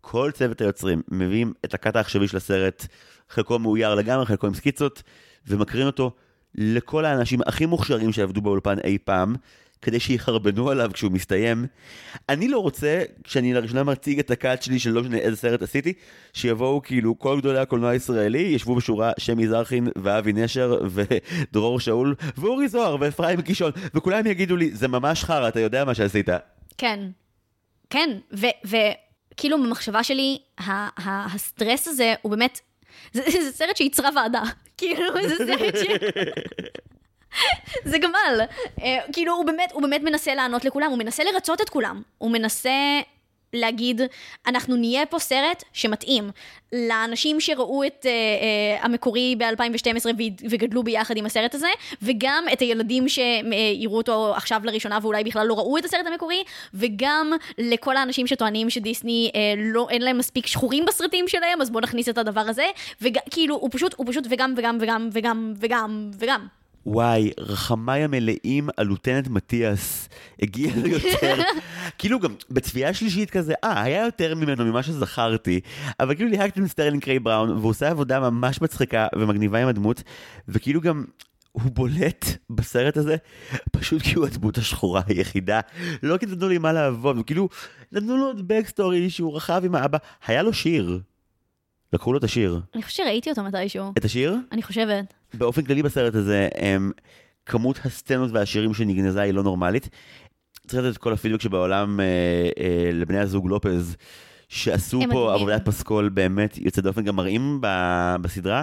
כל 0.00 0.30
צוות 0.34 0.60
היוצרים 0.60 1.02
מביאים 1.08 1.52
את 1.64 1.74
הקאט 1.74 1.96
העכשווי 1.96 2.28
של 2.28 2.36
הסרט, 2.36 2.86
חלקו 3.30 3.58
מאויר 3.58 3.94
לגמרי, 3.94 4.26
חלקו 4.26 4.46
עם 4.46 4.54
סקיצות, 4.54 5.02
ומקרין 5.46 5.86
אותו 5.86 6.12
לכל 6.54 7.04
האנשים 7.04 7.40
הכי 7.46 7.66
מוכשרים 7.66 8.12
שעבדו 8.12 8.40
באולפן 8.40 8.78
אי 8.84 8.98
פעם, 9.04 9.34
כדי 9.82 10.00
שיחרבנו 10.00 10.70
עליו 10.70 10.90
כשהוא 10.92 11.12
מסתיים. 11.12 11.66
אני 12.28 12.48
לא 12.48 12.58
רוצה, 12.58 13.02
כשאני 13.24 13.54
לראשונה 13.54 13.84
מציג 13.84 14.18
את 14.18 14.30
הקאט 14.30 14.62
שלי, 14.62 14.78
שלא 14.78 15.00
משנה 15.00 15.16
איזה 15.16 15.36
סרט 15.36 15.62
עשיתי, 15.62 15.92
שיבואו 16.32 16.82
כאילו 16.82 17.18
כל 17.18 17.40
גדולי 17.40 17.58
הקולנוע 17.58 17.90
הישראלי, 17.90 18.38
ישבו 18.38 18.74
בשורה 18.74 19.12
שמי 19.18 19.48
זרחין 19.48 19.88
ואבי 19.96 20.32
נשר 20.32 20.80
ודרור 20.90 21.80
שאול 21.80 22.14
ואורי 22.36 22.68
זוהר 22.68 22.96
ואפרים 23.00 23.42
קישון, 23.42 23.72
וכולם 23.94 24.26
יגידו 24.26 24.56
לי, 24.56 24.70
זה 24.70 24.88
ממש 24.88 25.24
חרא, 25.24 25.48
אתה 25.48 25.60
יודע 25.60 25.84
מה 25.84 25.94
שעשית. 25.94 26.28
כן, 26.78 27.00
כן, 27.90 28.10
וכאילו 28.64 29.62
במחשבה 29.62 30.02
שלי, 30.02 30.38
הסטרס 30.98 31.88
הזה 31.88 32.14
הוא 32.22 32.30
באמת, 32.30 32.60
זה, 33.12 33.22
זה 33.30 33.52
סרט 33.52 33.76
שיצרה 33.76 34.10
ועדה, 34.16 34.42
כאילו 34.78 35.04
זה 35.28 35.36
סרט 35.36 35.76
ש... 35.76 35.86
זה 37.90 37.98
גמל. 37.98 38.40
Uh, 38.78 38.82
כאילו, 39.12 39.34
הוא 39.34 39.44
באמת, 39.44 39.72
הוא 39.72 39.82
באמת 39.82 40.02
מנסה 40.02 40.34
לענות 40.34 40.64
לכולם, 40.64 40.90
הוא 40.90 40.98
מנסה 40.98 41.24
לרצות 41.24 41.60
את 41.60 41.68
כולם. 41.68 42.02
הוא 42.18 42.30
מנסה 42.30 43.00
להגיד, 43.54 44.00
אנחנו 44.46 44.76
נהיה 44.76 45.06
פה 45.06 45.18
סרט 45.18 45.62
שמתאים 45.72 46.30
לאנשים 46.72 47.40
שראו 47.40 47.84
את 47.84 48.06
uh, 48.06 48.06
uh, 48.06 48.84
המקורי 48.84 49.36
ב-2012 49.38 50.06
וגדלו 50.50 50.82
ביחד 50.82 51.16
עם 51.16 51.26
הסרט 51.26 51.54
הזה, 51.54 51.68
וגם 52.02 52.44
את 52.52 52.60
הילדים 52.60 53.08
שיראו 53.08 53.96
אותו 53.96 54.34
עכשיו 54.36 54.60
לראשונה 54.64 54.98
ואולי 55.02 55.24
בכלל 55.24 55.46
לא 55.46 55.54
ראו 55.54 55.78
את 55.78 55.84
הסרט 55.84 56.06
המקורי, 56.06 56.44
וגם 56.74 57.32
לכל 57.58 57.96
האנשים 57.96 58.26
שטוענים 58.26 58.70
שדיסני 58.70 59.30
uh, 59.32 59.36
לא, 59.58 59.86
אין 59.90 60.02
להם 60.02 60.18
מספיק 60.18 60.46
שחורים 60.46 60.84
בסרטים 60.84 61.28
שלהם, 61.28 61.60
אז 61.60 61.70
בואו 61.70 61.82
נכניס 61.82 62.08
את 62.08 62.18
הדבר 62.18 62.44
הזה, 62.48 62.66
וכאילו, 63.02 63.56
הוא 63.56 63.70
פשוט, 63.72 63.94
הוא 63.96 64.06
פשוט 64.08 64.26
וגם 64.30 64.54
וגם 64.56 64.78
וגם 64.80 65.08
וגם 65.12 65.52
וגם 65.56 66.10
וגם. 66.18 66.61
וואי, 66.86 67.30
רחמיי 67.38 68.04
המלאים 68.04 68.68
על 68.76 68.86
lieutenant 68.86 69.28
מתיאס 69.28 70.08
הגיע 70.42 70.72
ליותר, 70.76 71.36
כאילו 71.98 72.20
גם 72.20 72.34
בצפייה 72.50 72.94
שלישית 72.94 73.30
כזה, 73.30 73.54
אה, 73.64 73.82
היה 73.82 74.04
יותר 74.04 74.34
ממנו 74.34 74.64
ממה 74.64 74.82
שזכרתי, 74.82 75.60
אבל 76.00 76.14
כאילו 76.14 76.30
ליהקתי 76.30 76.60
עם 76.60 76.66
סטרלינג 76.66 77.02
קיי 77.02 77.18
בראון, 77.18 77.50
והוא 77.50 77.70
עושה 77.70 77.90
עבודה 77.90 78.20
ממש 78.20 78.62
מצחיקה 78.62 79.06
ומגניבה 79.16 79.58
עם 79.58 79.68
הדמות, 79.68 80.02
וכאילו 80.48 80.80
גם... 80.80 81.04
הוא 81.52 81.62
בולט 81.74 82.24
בסרט 82.50 82.96
הזה, 82.96 83.16
פשוט 83.72 84.02
כי 84.02 84.14
הוא 84.14 84.26
הדמות 84.26 84.58
השחורה 84.58 85.00
היחידה. 85.06 85.60
לא 86.02 86.16
כי 86.18 86.26
נתנו 86.26 86.48
לי 86.48 86.58
מה 86.58 86.72
לעבוד, 86.72 87.16
כאילו, 87.26 87.48
נתנו 87.92 88.16
לו 88.16 88.26
עוד 88.26 88.48
בקסטורי 88.48 89.10
שהוא 89.10 89.36
רכב 89.36 89.62
עם 89.64 89.74
האבא, 89.74 89.98
היה 90.26 90.42
לו 90.42 90.52
שיר. 90.52 91.00
לקחו 91.92 92.12
לו 92.12 92.18
את 92.18 92.24
השיר. 92.24 92.60
אני 92.74 92.82
חושבת 92.82 93.06
שראיתי 93.06 93.30
אותו 93.30 93.42
מתישהו. 93.42 93.92
את 93.98 94.04
השיר? 94.04 94.36
אני 94.52 94.62
חושבת. 94.62 95.14
באופן 95.34 95.62
כללי 95.62 95.82
בסרט 95.82 96.14
הזה, 96.14 96.48
הם, 96.54 96.92
כמות 97.46 97.78
הסצנות 97.84 98.30
והשירים 98.32 98.74
שנגנזה 98.74 99.20
היא 99.20 99.34
לא 99.34 99.42
נורמלית. 99.42 99.88
צריך 100.66 100.84
לתת 100.84 100.96
את 100.96 100.98
כל 100.98 101.12
הפידבק 101.12 101.40
שבעולם 101.40 102.00
אה, 102.00 102.04
אה, 102.58 102.90
לבני 102.92 103.18
הזוג 103.18 103.48
לופז, 103.48 103.96
שעשו 104.48 105.00
פה 105.00 105.06
מדהים. 105.06 105.28
עבודת 105.28 105.64
פסקול 105.64 106.08
באמת 106.08 106.58
יוצא 106.58 106.80
דופן, 106.80 107.04
גם 107.04 107.16
מראים 107.16 107.58
ב, 107.60 107.66
בסדרה, 108.22 108.62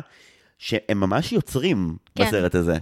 שהם 0.58 1.00
ממש 1.00 1.32
יוצרים 1.32 1.98
כן. 2.16 2.28
בסרט 2.28 2.56
הזה. 2.56 2.78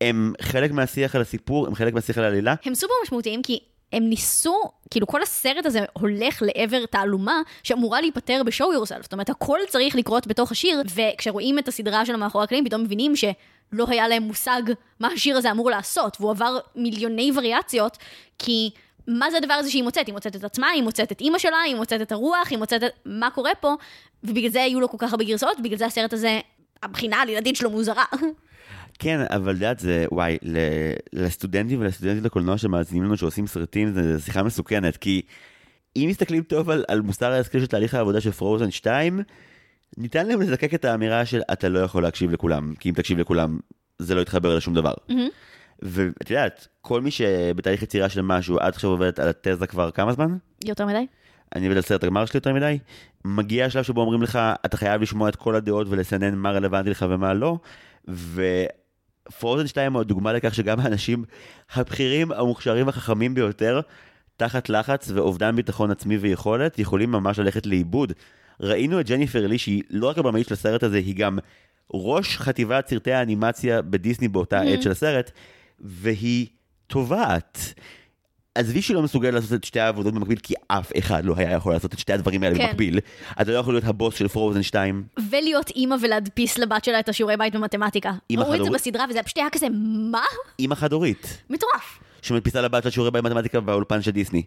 הם 0.00 0.32
חלק 0.42 0.70
מהשיח 0.70 1.14
על 1.14 1.22
הסיפור, 1.22 1.66
הם 1.66 1.74
חלק 1.74 1.94
מהשיח 1.94 2.18
על 2.18 2.24
העלילה. 2.24 2.54
הם 2.64 2.74
סופר 2.74 2.94
משמעותיים 3.04 3.42
כי 3.42 3.58
הם 3.92 4.08
ניסו, 4.08 4.62
כאילו 4.90 5.06
כל 5.06 5.22
הסרט 5.22 5.66
הזה 5.66 5.80
הולך 5.92 6.42
לעבר 6.42 6.86
תעלומה 6.86 7.40
שאמורה 7.62 8.00
להיפטר 8.00 8.42
ב-show 8.44 8.64
yourself. 8.64 9.02
זאת 9.02 9.12
אומרת, 9.12 9.30
הכל 9.30 9.58
צריך 9.68 9.96
לקרות 9.96 10.26
בתוך 10.26 10.52
השיר, 10.52 10.82
וכשרואים 10.94 11.58
את 11.58 11.68
הסדרה 11.68 12.06
של 12.06 12.14
המאחורי 12.14 12.44
הקלעים, 12.44 12.64
פתאום 12.64 12.82
מבינים 12.82 13.16
שלא 13.16 13.86
היה 13.88 14.08
להם 14.08 14.22
מושג 14.22 14.62
מה 15.00 15.08
השיר 15.08 15.36
הזה 15.36 15.50
אמור 15.50 15.70
לעשות, 15.70 16.16
והוא 16.20 16.30
עבר 16.30 16.58
מיליוני 16.76 17.30
וריאציות, 17.34 17.98
כי... 18.38 18.70
מה 19.08 19.30
זה 19.30 19.36
הדבר 19.36 19.54
הזה 19.54 19.70
שהיא 19.70 19.82
מוצאת? 19.82 20.06
היא 20.06 20.14
מוצאת 20.14 20.36
את 20.36 20.44
עצמה, 20.44 20.68
היא 20.68 20.82
מוצאת 20.82 21.12
את 21.12 21.20
אימא 21.20 21.38
שלה, 21.38 21.60
היא 21.60 21.76
מוצאת 21.76 22.00
את 22.00 22.12
הרוח, 22.12 22.50
היא 22.50 22.58
מוצאת 22.58 22.84
את... 22.84 22.90
מה 23.04 23.30
קורה 23.30 23.54
פה? 23.60 23.74
ובגלל 24.24 24.50
זה 24.50 24.62
היו 24.62 24.80
לו 24.80 24.88
כל 24.88 24.96
כך 25.00 25.12
הרבה 25.12 25.24
גרסאות, 25.24 25.60
בגלל 25.60 25.78
זה 25.78 25.86
הסרט 25.86 26.12
הזה, 26.12 26.40
הבחינה 26.82 27.16
על 27.16 27.28
ילדית 27.28 27.56
שלו 27.56 27.70
מוזרה. 27.70 28.04
כן, 28.98 29.20
אבל 29.30 29.50
את 29.50 29.54
יודעת, 29.54 29.78
זה, 29.78 30.06
וואי, 30.12 30.38
לסטודנטים 31.12 31.80
ולסטודנטים 31.80 32.24
לקולנוע 32.24 32.58
שמאזינים 32.58 33.04
לנו 33.04 33.16
שעושים 33.16 33.46
סרטים, 33.46 33.92
זו 33.92 34.24
שיחה 34.24 34.42
מסוכנת, 34.42 34.96
כי 34.96 35.22
אם 35.96 36.06
מסתכלים 36.08 36.42
טוב 36.42 36.70
על, 36.70 36.84
על 36.88 37.00
מוסר 37.00 37.32
ההשכל 37.32 37.60
של 37.60 37.66
תהליך 37.66 37.94
העבודה 37.94 38.20
של 38.20 38.32
פרוזן 38.32 38.70
2, 38.70 39.20
ניתן 39.96 40.26
להם 40.26 40.40
לזקק 40.40 40.74
את 40.74 40.84
האמירה 40.84 41.26
של 41.26 41.40
אתה 41.52 41.68
לא 41.68 41.78
יכול 41.78 42.02
להקשיב 42.02 42.30
לכולם, 42.30 42.74
כי 42.80 42.88
אם 42.88 42.94
תקשיב 42.94 43.18
לכולם, 43.18 43.58
זה 43.98 44.14
לא 44.14 44.20
יתחבר 44.20 44.56
לשום 44.56 44.74
דבר. 44.74 44.94
Mm-hmm. 45.10 45.12
ואת 45.82 46.30
יודעת, 46.30 46.68
כל 46.80 47.00
מי 47.00 47.10
שבתהליך 47.10 47.82
יצירה 47.82 48.08
של 48.08 48.22
משהו, 48.22 48.58
עד 48.58 48.74
עכשיו 48.74 48.90
עובדת 48.90 49.18
על 49.18 49.28
התזה 49.28 49.66
כבר 49.66 49.90
כמה 49.90 50.12
זמן? 50.12 50.36
יותר 50.64 50.86
מדי. 50.86 51.06
אני 51.54 51.66
עובד 51.66 51.76
על 51.76 51.82
סרט 51.82 52.04
הגמר 52.04 52.26
שלי 52.26 52.38
יותר 52.38 52.52
מדי. 52.52 52.78
מגיע 53.24 53.66
השלב 53.66 53.82
שבו 53.82 54.00
אומרים 54.00 54.22
לך, 54.22 54.38
אתה 54.66 54.76
חייב 54.76 55.02
לשמוע 55.02 55.28
את 55.28 55.36
כל 55.36 55.54
הדעות 55.54 55.86
ולסנן 55.90 56.34
מה 56.34 56.50
רלוונטי 56.50 56.90
לך 56.90 57.06
ומה 57.08 57.34
לא, 57.34 57.58
ו... 58.08 58.64
פרוזן 59.38 59.66
2 59.66 59.92
הוא 59.92 60.02
דוגמה 60.02 60.32
לכך 60.32 60.54
שגם 60.54 60.80
האנשים 60.80 61.24
הבכירים, 61.74 62.32
המוכשרים, 62.32 62.88
החכמים 62.88 63.34
ביותר, 63.34 63.80
תחת 64.36 64.68
לחץ 64.68 65.10
ואובדן 65.14 65.56
ביטחון 65.56 65.90
עצמי 65.90 66.16
ויכולת, 66.16 66.78
יכולים 66.78 67.12
ממש 67.12 67.38
ללכת 67.38 67.66
לאיבוד. 67.66 68.12
ראינו 68.60 69.00
את 69.00 69.06
ג'ניפר 69.06 69.46
לי, 69.46 69.58
שהיא 69.58 69.82
לא 69.90 70.08
רק 70.08 70.18
הבמאית 70.18 70.46
של 70.46 70.54
הסרט 70.54 70.82
הזה, 70.82 70.96
היא 70.96 71.16
גם 71.16 71.38
ראש 71.94 72.36
חטיבת 72.36 72.88
סרטי 72.88 73.12
האנימציה 73.12 73.82
בדיסני 73.82 74.28
באותה 74.28 74.62
mm-hmm. 74.62 74.66
עת 74.66 74.82
של 74.82 74.90
הסרט, 74.90 75.30
והיא 75.80 76.46
טובעת. 76.86 77.74
עזבי 78.56 78.82
שהיא 78.82 78.94
לא 78.94 79.02
מסוגלת 79.02 79.34
לעשות 79.34 79.52
את 79.52 79.64
שתי 79.64 79.80
העבודות 79.80 80.14
במקביל, 80.14 80.38
כי 80.42 80.54
אף 80.68 80.92
אחד 80.98 81.24
לא 81.24 81.34
היה 81.36 81.52
יכול 81.52 81.72
לעשות 81.72 81.94
את 81.94 81.98
שתי 81.98 82.12
הדברים 82.12 82.42
האלה 82.42 82.56
כן. 82.56 82.66
במקביל. 82.66 83.00
אתה 83.40 83.52
לא 83.52 83.56
יכול 83.56 83.74
להיות 83.74 83.84
הבוס 83.84 84.14
של 84.14 84.28
פרוזן 84.28 84.62
2. 84.62 85.04
ולהיות 85.30 85.70
אימא 85.70 85.96
ולהדפיס 86.00 86.58
לבת 86.58 86.84
שלה 86.84 87.00
את 87.00 87.08
השיעורי 87.08 87.36
בית 87.36 87.54
במתמטיקה. 87.54 88.12
ראו 88.36 88.54
את 88.54 88.64
זה 88.64 88.70
בסדרה 88.70 89.04
וזה 89.10 89.22
פשוט 89.22 89.38
היה 89.38 89.50
כזה, 89.52 89.66
מה? 90.10 90.22
אימא 90.58 90.74
חד-הורית. 90.74 91.38
מטורף. 91.50 91.98
שמדפיסה 92.22 92.60
לבת 92.60 92.82
שלה 92.82 92.92
שיעורי 92.92 93.10
בית 93.10 93.24
במתמטיקה 93.24 93.60
באולפן 93.60 94.02
של 94.02 94.10
דיסני. 94.10 94.42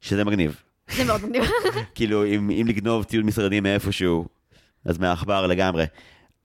שזה 0.00 0.24
מגניב. 0.24 0.56
זה 0.90 1.04
מאוד 1.04 1.24
מגניב. 1.24 1.44
כאילו, 1.94 2.26
אם, 2.26 2.50
אם 2.50 2.66
לגנוב 2.68 3.04
ציוד 3.04 3.24
משרדי 3.24 3.60
מאיפשהו, 3.60 4.26
אז 4.84 4.98
מהעכבר 4.98 5.46
לגמרי. 5.46 5.84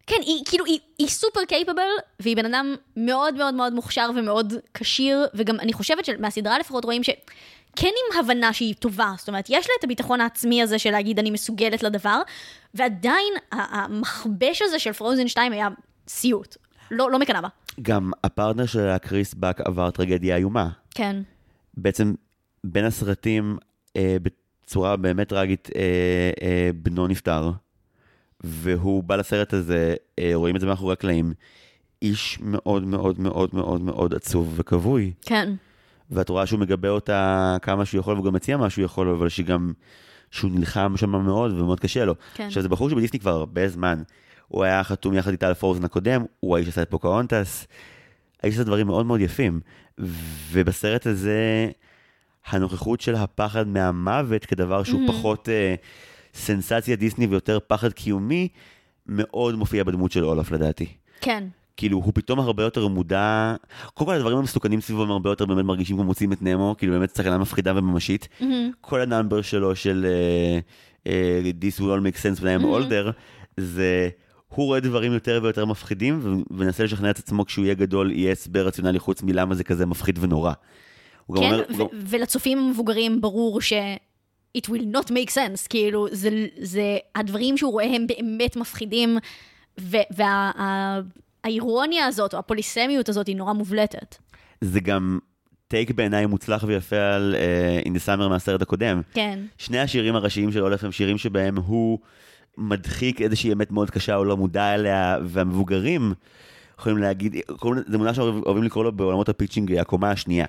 כן, 0.07 0.15
היא 0.21 0.43
כאילו, 0.45 0.65
היא, 0.65 0.79
היא 0.97 1.07
סופר 1.07 1.39
קייפבל, 1.47 1.87
והיא 2.19 2.35
בן 2.35 2.45
אדם 2.45 2.75
מאוד 2.97 3.33
מאוד 3.33 3.53
מאוד 3.53 3.73
מוכשר 3.73 4.09
ומאוד 4.15 4.53
כשיר, 4.73 5.25
וגם 5.33 5.59
אני 5.59 5.73
חושבת 5.73 6.05
שמהסדרה 6.05 6.59
לפחות 6.59 6.85
רואים 6.85 7.03
ש... 7.03 7.09
כן 7.75 7.87
עם 7.87 8.19
הבנה 8.19 8.53
שהיא 8.53 8.75
טובה, 8.79 9.13
זאת 9.17 9.27
אומרת, 9.27 9.45
יש 9.49 9.67
לה 9.69 9.73
את 9.79 9.83
הביטחון 9.83 10.21
העצמי 10.21 10.61
הזה 10.61 10.79
של 10.79 10.91
להגיד 10.91 11.19
אני 11.19 11.31
מסוגלת 11.31 11.83
לדבר, 11.83 12.21
ועדיין 12.73 13.33
המכבש 13.51 14.61
הזה 14.61 14.79
של 14.79 14.93
פרוזן 14.93 15.27
2 15.27 15.51
היה 15.51 15.67
סיוט, 16.07 16.57
לא, 16.91 17.11
לא 17.11 17.19
מקנאה 17.19 17.41
בה. 17.41 17.47
גם 17.81 18.11
הפרטנר 18.23 18.65
של 18.65 18.97
קריס 18.97 19.33
באק 19.33 19.61
עבר 19.61 19.91
טרגדיה 19.91 20.35
איומה. 20.35 20.69
כן. 20.95 21.15
בעצם 21.77 22.13
בין 22.63 22.85
הסרטים, 22.85 23.57
אה, 23.97 24.17
בצורה 24.21 24.95
באמת 24.95 25.29
טראגית, 25.29 25.69
אה, 25.75 25.81
אה, 26.41 26.69
בנו 26.75 27.07
נפטר. 27.07 27.51
והוא 28.43 29.03
בא 29.03 29.15
לסרט 29.15 29.53
הזה, 29.53 29.95
אה, 30.19 30.31
רואים 30.33 30.55
את 30.55 30.61
זה 30.61 30.67
מאחורי 30.67 30.93
הקלעים, 30.93 31.33
איש 32.01 32.39
מאוד 32.41 32.83
מאוד 32.83 33.19
מאוד 33.19 33.49
מאוד 33.53 33.81
מאוד 33.81 34.13
עצוב 34.13 34.53
וכבוי. 34.57 35.13
כן. 35.21 35.53
ואת 36.11 36.29
רואה 36.29 36.45
שהוא 36.45 36.59
מגבה 36.59 36.89
אותה 36.89 37.57
כמה 37.61 37.85
שהוא 37.85 37.99
יכול, 37.99 38.13
והוא 38.13 38.25
גם 38.25 38.33
מציע 38.33 38.57
מה 38.57 38.69
שהוא 38.69 38.85
יכול, 38.85 39.09
אבל 39.09 39.29
שגם, 39.29 39.73
שהוא 40.31 40.51
נלחם 40.51 40.93
שם 40.97 41.09
מאוד 41.09 41.51
ומאוד 41.51 41.79
קשה 41.79 42.05
לו. 42.05 42.15
כן. 42.33 42.43
עכשיו, 42.43 42.63
זה 42.63 42.69
בחור 42.69 42.89
שבדיסני 42.89 43.19
כבר 43.19 43.31
הרבה 43.31 43.67
זמן. 43.67 44.03
הוא 44.47 44.63
היה 44.63 44.83
חתום 44.83 45.13
יחד 45.13 45.31
איתה 45.31 45.47
על 45.47 45.53
פורזן 45.53 45.83
הקודם, 45.83 46.25
הוא 46.39 46.55
האיש 46.55 46.65
שעשה 46.65 46.81
את 46.81 46.89
פוקהונטס, 46.89 47.67
האיש 48.43 48.55
עשה 48.55 48.63
דברים 48.63 48.87
מאוד 48.87 49.05
מאוד 49.05 49.21
יפים. 49.21 49.59
ובסרט 50.51 51.07
הזה, 51.07 51.69
הנוכחות 52.47 53.01
של 53.01 53.15
הפחד 53.15 53.67
מהמוות 53.67 54.45
כדבר 54.45 54.83
שהוא 54.83 55.01
mm-hmm. 55.01 55.11
פחות... 55.11 55.47
Uh, 55.47 55.85
סנסציה 56.37 56.95
דיסני 56.95 57.27
ויותר 57.27 57.57
פחד 57.67 57.93
קיומי, 57.93 58.47
מאוד 59.05 59.55
מופיע 59.55 59.83
בדמות 59.83 60.11
של 60.11 60.25
אולף 60.25 60.51
לדעתי. 60.51 60.87
כן. 61.21 61.43
כאילו, 61.77 61.97
הוא 61.97 62.11
פתאום 62.15 62.39
הרבה 62.39 62.63
יותר 62.63 62.87
מודע, 62.87 63.55
קודם 63.93 64.09
כל 64.09 64.15
הדברים 64.15 64.37
המסוכנים 64.37 64.81
סביבו 64.81 65.03
הם 65.03 65.11
הרבה 65.11 65.29
יותר 65.29 65.45
באמת 65.45 65.65
מרגישים 65.65 65.95
כמו 65.95 66.05
מוצאים 66.05 66.33
את 66.33 66.41
נמו, 66.41 66.75
כאילו 66.77 66.93
באמת 66.93 67.15
סכנה 67.15 67.37
מפחידה 67.37 67.73
וממשית. 67.75 68.27
Mm-hmm. 68.41 68.43
כל 68.81 69.01
ה 69.01 69.07
number 69.07 69.41
שלו 69.41 69.75
של 69.75 70.05
uh, 71.03 71.07
uh, 71.07 71.09
This 71.61 71.79
will 71.79 71.83
all 71.83 72.01
make 72.01 72.17
sense 72.17 72.41
when 72.41 72.43
I'm 72.43 72.63
mm-hmm. 72.63 72.91
older, 72.91 73.11
זה... 73.57 74.09
הוא 74.47 74.65
רואה 74.65 74.79
דברים 74.79 75.13
יותר 75.13 75.39
ויותר 75.43 75.65
מפחידים, 75.65 76.19
ומנסה 76.51 76.83
לשכנע 76.83 77.09
את 77.09 77.19
עצמו 77.19 77.45
כשהוא 77.45 77.65
יהיה 77.65 77.75
גדול, 77.75 78.11
יהיה 78.11 78.31
הסבר 78.31 78.67
רציונלי 78.67 78.99
כזה 78.99 79.23
למה 79.23 79.55
זה 79.55 79.63
כזה 79.63 79.85
מפחיד 79.85 80.19
ונורא. 80.21 80.53
כן, 80.53 81.33
אומר, 81.35 81.63
ו- 81.69 81.77
גם... 81.77 81.85
ולצופים 81.93 82.57
המבוגרים 82.57 83.21
ברור 83.21 83.61
ש... 83.61 83.73
it 84.57 84.69
will 84.69 84.95
not 84.95 85.09
make 85.09 85.33
sense, 85.33 85.67
כאילו, 85.69 86.07
זה, 86.11 86.29
זה, 86.59 86.97
הדברים 87.15 87.57
שהוא 87.57 87.71
רואה 87.71 87.95
הם 87.95 88.07
באמת 88.07 88.55
מפחידים, 88.55 89.17
והאירוניה 89.77 92.01
וה, 92.01 92.07
הזאת, 92.07 92.33
או 92.33 92.39
הפוליסמיות 92.39 93.09
הזאת, 93.09 93.27
היא 93.27 93.35
נורא 93.35 93.53
מובלטת. 93.53 94.15
זה 94.61 94.79
גם 94.79 95.19
טייק 95.67 95.91
בעיניי 95.91 96.25
מוצלח 96.25 96.63
ויפה 96.67 97.15
על 97.15 97.35
uh, 97.83 97.87
In 97.87 97.89
the 97.89 98.05
Summer 98.05 98.29
מהסרט 98.29 98.61
הקודם. 98.61 99.01
כן. 99.13 99.39
שני 99.57 99.79
השירים 99.79 100.15
הראשיים 100.15 100.51
של 100.51 100.63
אולף 100.63 100.83
הם 100.83 100.91
שירים 100.91 101.17
שבהם 101.17 101.57
הוא 101.57 101.99
מדחיק 102.57 103.21
איזושהי 103.21 103.53
אמת 103.53 103.71
מאוד 103.71 103.89
קשה 103.89 104.15
או 104.15 104.25
לא 104.25 104.37
מודע 104.37 104.75
אליה, 104.75 105.17
והמבוגרים 105.23 106.13
יכולים 106.79 106.97
להגיד, 106.97 107.35
זה 107.87 107.97
מונח 107.97 108.15
שאוהבים 108.15 108.63
לקרוא 108.63 108.83
לו 108.83 108.91
בעולמות 108.91 109.29
הפיצ'ינג 109.29 109.77
הקומה 109.77 110.11
השנייה. 110.11 110.45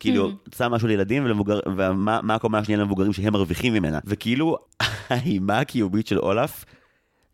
כאילו, 0.00 0.30
mm. 0.30 0.56
שם 0.56 0.70
משהו 0.72 0.88
לילדים 0.88 1.24
ולמבוגר, 1.24 1.60
ומה 1.76 2.34
הקומה 2.34 2.58
השנייה 2.58 2.80
למבוגרים 2.80 3.12
שהם 3.12 3.32
מרוויחים 3.32 3.72
ממנה. 3.72 3.98
וכאילו, 4.04 4.58
האימה 5.10 5.58
הקיומית 5.58 6.06
של 6.06 6.18
אולף, 6.18 6.64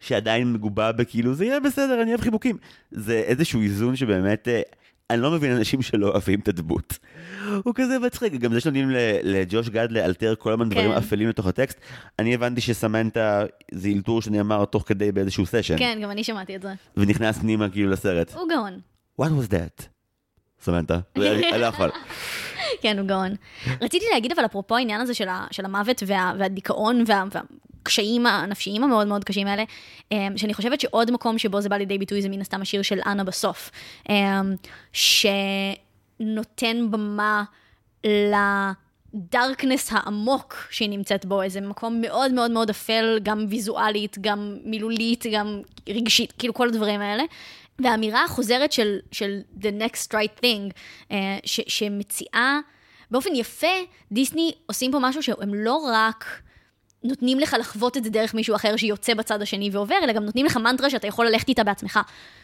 שעדיין 0.01 0.53
מגובה 0.53 0.93
בכאילו, 0.93 1.35
זה 1.35 1.45
יהיה 1.45 1.61
בסדר, 1.61 2.03
אני 2.03 2.11
אוהב 2.11 2.21
חיבוקים. 2.21 2.57
זה 2.91 3.15
איזשהו 3.15 3.61
איזון 3.61 3.97
שבאמת, 3.97 4.49
אה, 4.49 4.63
אני 5.11 5.23
לא 5.23 5.31
מבין 5.31 5.53
אנשים 5.53 5.83
שלא 5.83 6.09
אוהבים 6.09 6.41
את 6.41 6.49
הדמות. 6.49 6.99
הוא 7.65 7.75
כזה 7.75 7.99
מצחיק, 7.99 8.33
גם 8.33 8.53
זה 8.53 8.61
שנותנים 8.61 8.91
לג'וש 9.23 9.69
גד 9.69 9.93
לאלתר 9.93 10.35
כל 10.39 10.53
הזמן 10.53 10.69
דברים 10.69 10.91
כן. 10.91 10.97
אפלים 10.97 11.29
לתוך 11.29 11.47
הטקסט. 11.47 11.79
אני 12.19 12.35
הבנתי 12.35 12.61
שסמנטה 12.61 13.45
זה 13.73 13.89
אלתור 13.89 14.23
שנאמר 14.23 14.65
תוך 14.65 14.83
כדי 14.87 15.13
באיזשהו 15.13 15.47
סשן, 15.47 15.79
כן, 15.79 15.99
גם 16.03 16.11
אני 16.11 16.25
שמעתי 16.25 16.57
את 16.57 16.63
זה. 16.63 16.69
ונכנס 16.97 17.39
פנימה 17.39 17.69
כאילו 17.69 17.91
לסרט. 17.91 18.35
הוא 18.35 18.49
גאון. 18.49 18.81
What 19.21 19.25
was 19.25 19.53
that? 19.53 19.85
סמנטה, 20.63 20.99
אני 21.17 21.61
לא 21.61 21.67
יכול. 21.67 21.91
כן, 22.83 22.99
הוא 22.99 23.07
גאון. 23.07 23.35
רציתי 23.81 24.05
להגיד 24.13 24.33
אבל 24.33 24.45
אפרופו 24.45 24.77
העניין 24.77 25.01
הזה 25.01 25.15
של, 25.15 25.29
ה, 25.29 25.47
של 25.51 25.65
המוות 25.65 26.03
וה, 26.07 26.33
והדיכאון 26.39 27.05
וה, 27.07 27.25
והקשיים 27.81 28.27
הנפשיים 28.27 28.85
המאוד 28.85 29.07
מאוד 29.07 29.25
קשים 29.25 29.47
האלה, 29.47 29.65
אמ, 30.13 30.33
שאני 30.37 30.55
חושבת 30.55 30.81
שעוד 30.81 31.11
מקום 31.11 31.39
שבו 31.39 31.61
זה 31.61 31.69
בא 31.69 31.77
לידי 31.77 31.99
ביטוי 31.99 32.23
זה 32.23 32.29
מן 32.29 32.41
הסתם 32.41 32.63
השיר 32.63 32.83
של 32.83 33.01
אנה 33.07 33.25
בסוף, 33.25 33.71
אמ, 34.09 34.55
שנותן 36.23 36.91
במה 36.91 37.45
לדארקנס 38.05 39.93
העמוק 39.93 40.57
שהיא 40.71 40.91
נמצאת 40.91 41.27
בו, 41.27 41.43
איזה 41.43 41.61
מקום 41.61 42.01
מאוד 42.01 42.33
מאוד 42.33 42.51
מאוד 42.51 42.71
אפל, 42.71 43.19
גם 43.23 43.47
ויזואלית, 43.49 44.19
גם 44.21 44.57
מילולית, 44.65 45.25
גם 45.33 45.61
רגשית, 45.89 46.33
כאילו 46.39 46.55
כל 46.55 46.69
הדברים 46.69 47.01
האלה. 47.01 47.23
והאמירה 47.83 48.25
החוזרת 48.25 48.73
של, 48.73 48.99
של 49.13 49.41
The 49.61 49.69
Next 49.81 50.07
Right 50.15 50.41
Thing, 50.43 50.73
אה, 51.13 51.39
ש, 51.45 51.61
שמציעה, 51.69 52.61
באופן 53.11 53.31
יפה, 53.35 53.67
דיסני 54.13 54.53
עושים 54.67 54.93
פה 54.93 54.99
משהו 55.01 55.23
שהם 55.23 55.55
לא 55.55 55.77
רק 55.93 56.25
נותנים 57.05 57.39
לך 57.39 57.57
לחוות 57.61 57.97
את 57.97 58.05
זה 58.05 58.11
דרך 58.11 58.35
מישהו 58.35 58.57
אחר 58.57 58.77
שיוצא 58.77 59.15
בצד 59.15 59.43
השני 59.43 59.71
ועובר, 59.73 59.95
אלא 60.03 60.13
גם 60.13 60.25
נותנים 60.25 60.47
לך 60.47 60.57
מנטרה 60.57 60.91
שאתה 60.91 61.07
יכול 61.07 61.27
ללכת 61.27 61.49
איתה 61.49 61.65
בעצמך. 61.65 62.01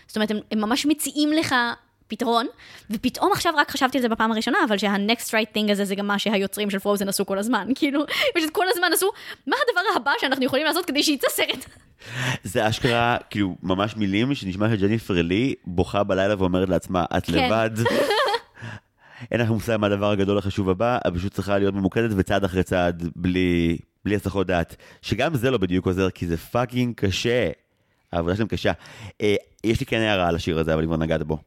זאת 0.07 0.17
אומרת, 0.17 0.31
הם, 0.31 0.39
הם 0.51 0.61
ממש 0.61 0.87
מציעים 0.87 1.33
לך 1.33 1.55
פתרון, 2.09 2.47
ופתאום 2.91 3.33
עכשיו 3.33 3.53
רק 3.57 3.71
חשבתי 3.71 3.99
על 3.99 4.03
זה 4.03 4.09
בפעם 4.09 4.33
הראשונה, 4.33 4.59
אבל 4.69 4.79
שה-next 4.79 5.29
right 5.29 5.57
thing 5.57 5.73
הזה 5.73 5.85
זה 5.85 5.95
גם 5.95 6.07
מה 6.07 6.19
שהיוצרים 6.19 6.71
של 6.71 6.79
פרוזן 6.79 7.09
עשו 7.09 7.27
כל 7.27 7.39
הזמן. 7.39 7.69
כאילו, 7.75 8.05
פשוט 8.35 8.51
כל 8.51 8.65
הזמן 8.69 8.89
עשו, 8.93 9.11
מה 9.47 9.57
הדבר 9.69 10.01
הבא 10.01 10.13
שאנחנו 10.21 10.45
יכולים 10.45 10.67
לעשות 10.67 10.87
כדי 10.87 11.03
שיצא 11.03 11.29
סרט? 11.31 11.67
זה 12.45 12.69
אשכרה, 12.69 13.17
כאילו, 13.31 13.57
ממש 13.63 13.97
מילים 13.97 14.35
שנשמע 14.35 14.71
שג'ניפר 14.71 15.23
לי 15.23 15.55
בוכה 15.65 16.05
בלילה 16.05 16.35
ואומרת 16.39 16.69
לעצמה, 16.69 17.05
את 17.17 17.27
כן. 17.27 17.33
לבד. 17.33 17.71
אין 19.31 19.41
לך 19.41 19.49
מושג 19.49 19.77
מה 19.77 19.87
הדבר 19.87 20.11
הגדול 20.11 20.39
החשוב 20.39 20.71
הבא, 20.71 20.99
את 21.07 21.15
פשוט 21.15 21.33
צריכה 21.33 21.59
להיות 21.59 21.75
ממוקדת 21.75 22.11
וצעד 22.17 22.45
אחרי 22.45 22.63
צעד, 22.63 23.09
בלי, 23.17 23.79
בלי 24.05 24.17
הסחות 24.17 24.47
דעת. 24.47 24.77
שגם 25.03 25.35
זה 25.35 25.51
לא 25.51 25.59
בדיוק 25.59 25.87
עוזר, 25.87 26.11
כי 26.11 26.27
זה 26.27 26.37
fucking 26.37 26.95
קשה. 26.95 27.51
העבודה 28.13 28.37
שלהם 28.37 28.49
קשה. 28.49 28.73
אה, 29.23 29.35
יש 29.65 29.81
לי 29.81 29.87
כן 29.87 30.01
הערה 30.01 30.29
על 30.29 30.37
השיר 30.37 30.59
הזה, 30.59 30.75
אבל 30.75 30.85
כבר 30.85 30.97
נגעת 30.97 31.23
בו. 31.23 31.39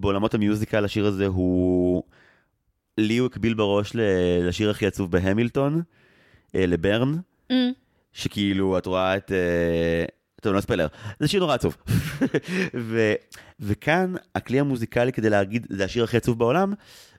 בעולמות 0.00 0.34
ה 0.34 0.40
musical 0.40 0.84
השיר 0.84 1.06
הזה 1.06 1.26
הוא... 1.26 2.02
לי 2.98 3.16
הוא 3.16 3.26
הקביל 3.26 3.54
בראש 3.54 3.92
לשיר 4.42 4.70
הכי 4.70 4.86
עצוב 4.86 5.10
בהמילטון, 5.10 5.82
אה, 6.54 6.66
ל 6.66 6.74
Burn. 6.74 7.14
Mm, 7.52 7.54
שכאילו 8.12 8.78
את 8.78 8.86
רואה 8.86 9.16
את... 9.16 9.32
אה, 9.32 10.04
טוב, 10.42 10.54
לא 10.54 10.60
ספיילר, 10.60 10.86
זה 11.20 11.28
שיר 11.28 11.40
נורא 11.40 11.54
עצוב. 11.54 11.76
ו, 12.88 13.12
וכאן 13.60 14.14
הכלי 14.34 14.60
המוזיקלי 14.60 15.12
כדי 15.12 15.30
להגיד, 15.30 15.66
זה 15.70 15.84
השיר 15.84 16.04
הכי 16.04 16.16
עצוב 16.16 16.38
בעולם, 16.38 16.72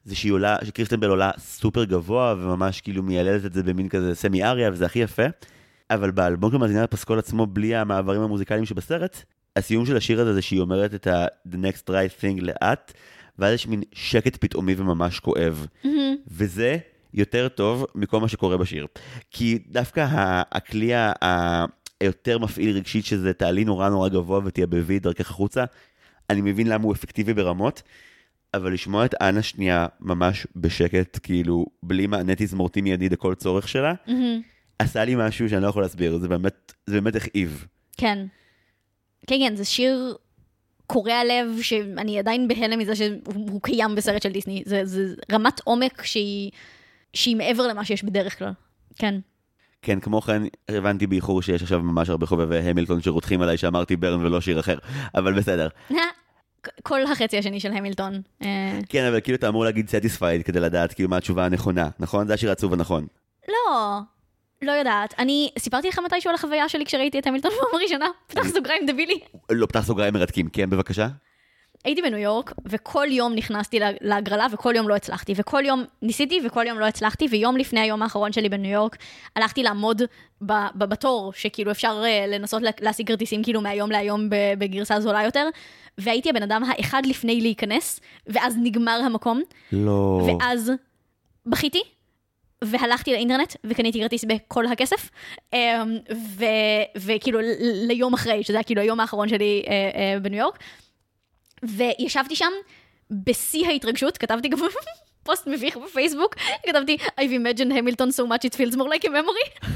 זה 0.06 0.16
שהיא 0.16 0.32
עולה, 0.32 0.58
שקריסטן 0.64 1.01
בל 1.01 1.10
עולה 1.10 1.32
סופר 1.38 1.84
גבוה 1.84 2.36
וממש 2.38 2.82
כאילו 2.82 3.04
מיילדת 3.04 3.46
את 3.46 3.54
זה 3.54 3.64
במין 3.64 3.90
כזה 3.90 4.16
סמי 4.16 4.44
אריה 4.44 4.72
וזה 4.72 4.86
הכי 4.86 5.00
יפה. 5.00 5.26
אבל 5.90 6.12
באלבום 6.12 6.52
של 6.52 6.58
מאזינה 6.58 6.84
לפסקול 6.84 7.20
עצמו, 7.20 7.46
בלי 7.46 7.76
המעברים 7.76 8.22
המוזיקליים 8.22 8.66
שבסרט, 8.66 9.24
הסיום 9.58 9.86
של 9.86 9.98
השיר 9.98 10.22
הזה 10.22 10.34
זה 10.34 10.42
שהיא 10.42 10.60
אומרת 10.60 10.94
את 10.94 11.08
ה-The 11.08 11.56
next 11.56 11.90
right 11.90 12.22
thing 12.22 12.42
לאט, 12.42 12.94
ואז 13.40 13.54
יש 13.54 13.68
מין 13.68 13.84
שקט 13.94 14.38
פתאומי 14.38 14.76
וממש 14.78 15.20
כואב. 15.20 15.68
וזה 16.28 16.78
יותר 17.14 17.48
טוב 17.48 17.86
מכל 17.96 18.20
מה 18.20 18.28
שקורה 18.28 18.58
בשיר. 18.58 18.88
כי 19.32 19.60
דווקא 19.68 20.08
הכלי 20.52 20.92
היותר 22.02 22.38
מפעיל 22.38 22.76
רגשית, 22.76 23.06
שזה 23.06 23.34
תעלי 23.34 23.66
נורא 23.66 23.90
נורא 23.90 24.10
גבוה 24.10 24.40
ותייבבי 24.46 25.00
דרכך 25.00 25.30
החוצה, 25.30 25.64
אני 26.30 26.42
מבין 26.42 26.68
למה 26.68 26.84
הוא 26.84 26.94
אפקטיבי 26.94 27.34
ברמות, 27.34 27.82
אבל 28.54 28.74
לשמוע 28.74 29.06
את 29.06 29.16
אנה 29.22 29.42
שנייה 29.42 29.88
ממש 30.00 30.48
בשקט, 30.56 31.20
כאילו, 31.24 31.66
בלי 31.84 32.08
מענה 32.08 32.34
תזמורתי 32.38 32.82
מיידי 32.82 33.10
לכל 33.10 33.36
צורך 33.36 33.68
שלה, 33.68 33.94
עשה 34.80 35.06
לי 35.06 35.16
משהו 35.18 35.50
שאני 35.50 35.62
לא 35.64 35.68
יכול 35.68 35.82
להסביר, 35.82 36.18
זה 36.18 36.28
באמת, 36.28 36.74
זה 36.88 37.02
באמת 37.02 37.16
הכאיב. 37.16 37.66
כן. 37.98 38.26
כן, 39.28 39.36
כן, 39.40 39.56
זה 39.56 39.66
שיר 39.66 40.16
קורע 40.88 41.24
לב, 41.24 41.62
שאני 41.62 42.20
עדיין 42.20 42.48
בהלם 42.48 42.80
מזה 42.80 42.96
שהוא 42.96 43.18
הוא 43.26 43.62
קיים 43.62 43.96
בסרט 43.96 44.22
של 44.22 44.32
דיסני. 44.32 44.64
זה, 44.66 44.86
זה 44.86 45.14
רמת 45.32 45.62
עומק 45.64 46.04
שהיא, 46.04 46.52
שהיא 47.14 47.36
מעבר 47.36 47.68
למה 47.68 47.86
שיש 47.86 48.04
בדרך 48.04 48.40
כלל. 48.40 48.52
כן. 48.96 49.16
כן, 49.82 50.00
כמו 50.00 50.22
כן, 50.22 50.44
הבנתי 50.70 51.08
באיחור 51.08 51.42
שיש 51.42 51.62
עכשיו 51.62 51.80
ממש 51.82 52.10
הרבה 52.10 52.26
חובבי 52.26 52.58
המילטון 52.58 53.02
שרותחים 53.02 53.42
עליי 53.42 53.58
שאמרתי 53.58 53.96
Burn 53.96 54.26
ולא 54.26 54.42
שיר 54.42 54.60
אחר, 54.60 54.78
אבל 55.16 55.34
בסדר. 55.34 55.68
כל 56.84 57.04
החצי 57.04 57.38
השני 57.38 57.60
של 57.60 57.72
המילטון. 57.72 58.22
אה, 58.44 58.80
כן, 58.90 59.06
אבל 59.06 59.20
כאילו 59.20 59.36
אתה 59.38 59.48
אמור 59.48 59.66
להגיד 59.66 59.90
Satisfied 59.90 60.44
כדי 60.44 60.60
לדעת 60.60 60.94
כאילו 60.94 61.10
מה 61.10 61.18
התשובה 61.18 61.46
הנכונה, 61.46 61.90
נכון? 62.00 62.28
זה 62.28 62.34
השיר 62.34 62.50
העצוב 62.50 62.74
הנכון. 62.74 63.08
לא, 63.48 64.00
לא 64.62 64.72
יודעת. 64.72 65.14
אני 65.20 65.50
סיפרתי 65.60 65.88
לך 65.88 66.00
מתישהו 66.06 66.30
על 66.30 66.36
החוויה 66.36 66.70
שלי 66.70 66.86
כשראיתי 66.86 67.20
את 67.20 67.28
המילטון 67.28 67.52
בפעם 67.58 67.80
הראשונה? 67.80 68.08
פתח 68.28 68.48
סוגריים 68.48 68.86
דבילי. 68.86 69.20
לא, 69.52 69.66
פתח 69.66 69.82
סוגריים 69.86 70.14
מרתקים, 70.14 70.50
כן, 70.50 70.70
בבקשה. 70.70 71.08
הייתי 71.86 72.02
בניו 72.02 72.18
יורק, 72.20 72.54
וכל 72.66 73.08
יום 73.10 73.34
נכנסתי 73.36 73.80
לה- 73.80 73.90
להגרלה, 74.02 74.48
וכל 74.52 74.74
יום 74.76 74.90
לא 74.90 74.96
הצלחתי. 74.96 75.34
וכל 75.36 75.64
יום 75.66 75.84
ניסיתי, 76.02 76.40
וכל 76.46 76.68
יום 76.68 76.80
לא 76.80 76.86
הצלחתי, 76.86 77.26
ויום 77.32 77.58
לפני 77.58 77.80
היום 77.80 78.02
האחרון 78.04 78.32
שלי 78.32 78.50
בניו 78.50 78.72
יורק, 78.72 78.98
הלכתי 79.36 79.64
לעמוד 79.64 80.02
בתור, 80.76 81.34
שכאילו 81.36 81.72
אפשר 81.72 82.02
אה, 82.06 82.26
לנסות 82.28 82.62
לה- 82.62 82.70
להשיג 82.82 83.08
כרטיסים 83.08 83.44
כאילו 83.44 83.62
מהיום 83.62 83.92
להיום 83.92 84.30
בגרסה 84.58 85.00
זולה 85.00 85.24
יותר, 85.24 85.48
והייתי 85.98 86.30
הבן 86.30 86.44
אדם 86.44 86.64
האחד 86.64 87.02
לפני 87.06 87.42
להיכנס, 87.42 88.00
ואז 88.28 88.56
נגמר 88.64 89.00
המקום, 89.06 89.42
לא. 89.72 90.22
ואז 90.40 90.72
בכיתי, 91.46 91.82
והלכתי 92.64 93.12
לאינטרנט 93.12 93.56
וקניתי 93.64 94.02
כרטיס 94.02 94.26
בכל 94.26 94.66
הכסף, 94.68 95.10
אמ, 95.54 95.98
ו, 96.14 96.46
וכאילו 96.96 97.40
ליום 97.60 98.14
אחרי, 98.14 98.44
שזה 98.44 98.58
היה 98.58 98.64
כאילו 98.64 98.82
היום 98.82 99.00
האחרון 99.00 99.30
שלי 99.30 99.64
אה, 99.68 99.74
אה, 99.74 100.20
בניו 100.20 100.40
יורק, 100.40 100.58
וישבתי 101.64 102.36
שם 102.36 102.52
בשיא 103.12 103.68
ההתרגשות, 103.68 104.18
כתבתי 104.18 104.48
גם 104.48 104.58
פוסט 105.26 105.48
מביך 105.48 105.78
בפייסבוק, 105.78 106.36
כתבתי 106.66 106.98
I've 107.02 107.24
imagined 107.24 107.72
Hamilton 107.72 108.12
so 108.12 108.24
much 108.28 108.46
it 108.50 108.56
feels 108.56 108.76
more 108.76 108.90
like 108.90 109.06
a 109.06 109.10
memory, 109.10 109.70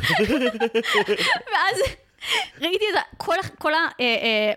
ואז 1.52 1.78
ראיתי 2.62 2.86
את 2.92 2.98
ה- 2.98 3.16
כל, 3.18 3.36
כל 3.60 3.72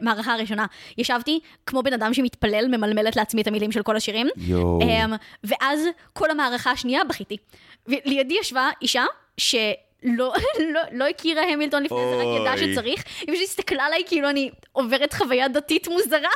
המערכה 0.00 0.32
הראשונה, 0.34 0.66
ישבתי 0.98 1.40
כמו 1.66 1.82
בן 1.82 1.92
אדם 1.92 2.14
שמתפלל, 2.14 2.76
ממלמלת 2.76 3.16
לעצמי 3.16 3.42
את 3.42 3.46
המילים 3.46 3.72
של 3.72 3.82
כל 3.82 3.96
השירים, 3.96 4.28
יואו. 4.36 4.80
אמ, 4.82 5.12
ואז 5.44 5.80
כל 6.12 6.30
המערכה 6.30 6.70
השנייה 6.70 7.04
בכיתי. 7.04 7.36
ולידי 7.86 8.34
ישבה 8.40 8.70
אישה 8.82 9.04
שלא 9.36 10.32
לא, 10.74 10.80
לא 10.92 11.04
הכירה 11.08 11.42
המילטון 11.42 11.82
לפני 11.82 11.98
זה, 12.10 12.16
רק 12.16 12.40
ידעה. 12.40 12.58
שצריך, 12.58 13.04
היא 13.20 13.34
פשוט 13.34 13.48
הסתכלה 13.48 13.84
עליי 13.84 14.02
כאילו 14.06 14.30
אני 14.30 14.50
עוברת 14.72 15.12
חוויה 15.14 15.48
דתית 15.48 15.88
מוזרה. 15.88 16.30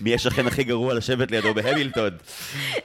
מי 0.00 0.14
השכן 0.14 0.46
הכי 0.46 0.64
גרוע 0.64 0.94
לשבת 0.94 1.30
לידו 1.30 1.54
בהמילטון? 1.54 2.10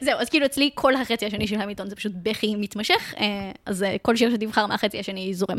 זהו, 0.01 0.19
אז 0.19 0.29
כאילו 0.29 0.45
אצלי 0.45 0.69
כל 0.73 0.95
החצי 0.95 1.25
השני 1.25 1.47
של 1.47 1.61
המילטון 1.61 1.89
זה 1.89 1.95
פשוט 1.95 2.11
בכי 2.15 2.55
מתמשך, 2.55 3.13
אה, 3.17 3.51
אז 3.65 3.83
אה, 3.83 3.95
כל 4.01 4.15
שיר 4.15 4.31
שתבחר 4.31 4.67
מהחצי 4.67 4.99
השני 4.99 5.33
זורם. 5.33 5.57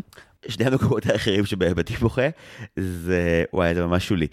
שני 0.49 0.65
המקומות 0.65 1.07
האחרים 1.07 1.47
שבהם 1.47 1.73
הייתי 1.77 1.95
בוכה, 1.95 2.29
זה, 2.77 3.45
וואי, 3.53 3.75
זה 3.75 3.87
ממש 3.87 4.09
שולי. 4.09 4.27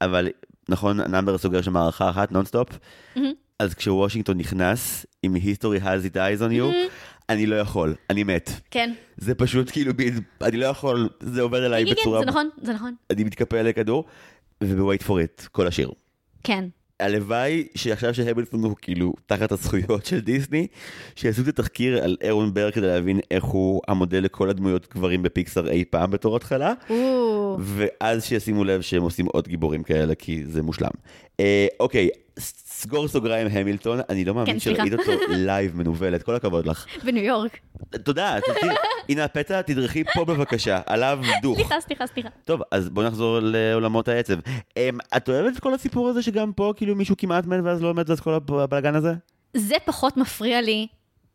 אבל, 0.00 0.28
נכון, 0.68 1.00
number 1.00 1.38
סוגר 1.38 1.62
שם 1.62 1.72
מערכה 1.72 2.10
אחת, 2.10 2.32
נונסטופ, 2.32 2.68
אז 3.58 3.74
כשוושינגטון 3.74 4.38
נכנס, 4.38 5.06
עם 5.22 5.36
history 5.36 5.82
has 5.82 6.12
its 6.12 6.16
eyes 6.16 6.40
on 6.40 6.52
you, 6.52 6.90
אני 7.28 7.46
לא 7.46 7.56
יכול, 7.56 7.94
אני 8.10 8.24
מת. 8.24 8.50
כן. 8.70 8.92
זה 9.16 9.34
פשוט 9.34 9.70
כאילו, 9.70 9.92
אני 10.42 10.56
לא 10.56 10.66
יכול, 10.66 11.08
זה 11.20 11.42
עובר 11.42 11.66
אליי 11.66 11.84
כן, 11.84 11.94
כן, 11.94 12.00
בצורה... 12.00 12.20
זה 12.20 12.26
נכון, 12.26 12.48
זה 12.62 12.72
נכון. 12.72 12.94
אני 13.10 13.24
מתקפל 13.24 13.62
לכדור, 13.62 14.04
וב-wait 14.64 15.02
for 15.02 15.10
it, 15.10 15.48
כל 15.52 15.66
השיר. 15.66 15.90
כן. 16.44 16.64
הלוואי 17.00 17.66
שעכשיו 17.74 18.14
שהמילטון 18.14 18.64
הוא 18.64 18.76
כאילו 18.82 19.12
תחת 19.26 19.52
הזכויות 19.52 20.06
של 20.06 20.20
דיסני, 20.20 20.66
שיעשו 21.16 21.42
את 21.42 21.48
התחקיר 21.48 22.04
על 22.04 22.16
אהרון 22.20 22.54
בר 22.54 22.70
כדי 22.70 22.86
להבין 22.86 23.20
איך 23.30 23.44
הוא 23.44 23.80
המודל 23.88 24.18
לכל 24.18 24.50
הדמויות 24.50 24.94
גברים 24.94 25.22
בפיקסאר 25.22 25.70
אי 25.70 25.84
פעם 25.84 26.10
בתור 26.10 26.36
התחלה, 26.36 26.72
או, 26.90 27.56
ואז 27.60 28.24
שישימו 28.24 28.64
לב 28.64 28.80
שהם 28.80 29.02
עושים 29.02 29.26
עוד 29.26 29.48
גיבורים 29.48 29.82
כאלה, 29.82 30.14
כי 30.14 30.44
זה 30.46 30.62
מושלם. 30.62 30.90
אה, 31.40 31.66
אוקיי, 31.80 32.08
סגור 32.38 33.08
סוגריים 33.08 33.46
המילטון, 33.50 34.00
אני 34.08 34.24
לא 34.24 34.34
מאמין 34.34 34.52
כן. 34.52 34.60
שראית 34.60 34.92
אותו 34.92 35.12
לייב 35.46 35.76
מנוולת, 35.76 36.22
כל 36.22 36.34
הכבוד 36.34 36.66
לך. 36.66 36.86
בניו 37.04 37.24
יורק. 37.24 37.58
תודה, 38.04 38.38
תדעי, 38.46 38.74
הנה 39.08 39.24
הפתע, 39.24 39.62
תדרכי 39.62 40.04
פה 40.14 40.24
בבקשה, 40.24 40.80
עליו 40.86 41.18
דוך. 41.42 41.56
סליחה, 41.56 41.80
סליחה, 41.80 42.06
סליחה. 42.06 42.28
טוב, 42.44 42.60
אז 42.70 42.88
בוא 42.88 43.04
נחזור 43.04 43.38
לעולמות 43.42 44.08
העצב. 44.08 44.38
Um, 44.38 45.16
את 45.16 45.28
אוהבת 45.28 45.56
את 45.56 45.60
כל 45.60 45.74
הסיפור 45.74 46.08
הזה 46.08 46.22
שגם 46.22 46.52
פה 46.52 46.72
כאילו 46.76 46.94
מישהו 46.94 47.16
כמעט 47.16 47.46
מת 47.46 47.60
ואז 47.64 47.82
לא 47.82 47.94
מת 47.94 48.10
ואז 48.10 48.20
כל 48.20 48.34
הבלאגן 48.34 48.94
הזה? 48.94 49.12
זה 49.54 49.74
פחות 49.84 50.16
מפריע 50.16 50.60
לי 50.62 50.86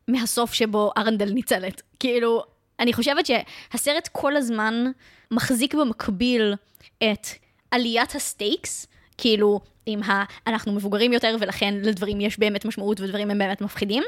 מהסוף 0.08 0.54
שבו 0.54 0.92
ארנדל 0.98 1.30
ניצלת. 1.30 1.82
כאילו, 2.00 2.44
אני 2.80 2.94
חושבת 2.94 3.26
שהסרט 3.26 4.10
כל 4.12 4.36
הזמן 4.36 4.92
מחזיק 5.32 5.74
במקביל 5.74 6.56
את 6.98 7.28
עליית 7.72 8.16
ה 8.16 8.25
stakes, 8.25 8.88
כאילו, 9.18 9.60
עם 9.86 10.04
ה... 10.04 10.24
אנחנו 10.48 10.72
מבוגרים 10.72 11.14
יותר 11.14 11.36
ולכן 11.40 11.74
לדברים 11.82 12.22
יש 12.22 12.40
באמת 12.40 12.66
משמעות 12.66 13.00
ודברים 13.00 13.32
הם 13.32 13.38
באמת 13.38 13.62
מפחידים. 13.62 14.04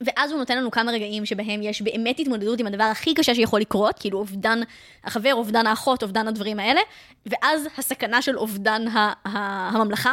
ואז 0.00 0.30
הוא 0.30 0.38
נותן 0.38 0.58
לנו 0.58 0.70
כמה 0.70 0.92
רגעים 0.92 1.26
שבהם 1.26 1.62
יש 1.62 1.82
באמת 1.82 2.20
התמודדות 2.20 2.60
עם 2.60 2.66
הדבר 2.66 2.84
הכי 2.84 3.14
קשה 3.14 3.34
שיכול 3.34 3.60
לקרות, 3.60 3.98
כאילו 3.98 4.18
אובדן 4.18 4.60
החבר, 5.04 5.34
אובדן 5.34 5.66
האחות, 5.66 6.02
אובדן 6.02 6.28
הדברים 6.28 6.60
האלה, 6.60 6.80
ואז 7.26 7.68
הסכנה 7.78 8.22
של 8.22 8.38
אובדן 8.38 8.88
ה- 8.88 9.12
ה- 9.24 9.68
הממלכה, 9.68 10.12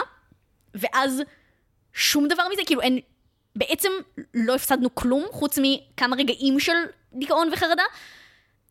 ואז 0.76 1.22
שום 1.94 2.28
דבר 2.28 2.44
מזה, 2.54 2.62
כאילו 2.66 2.82
אין, 2.82 3.00
בעצם 3.56 3.90
לא 4.34 4.56
הפסדנו 4.56 4.96
כלום, 4.96 5.26
חוץ 5.32 5.60
מכמה 5.62 6.16
רגעים 6.16 6.60
של 6.60 6.74
דיכאון 7.14 7.50
וחרדה. 7.54 7.84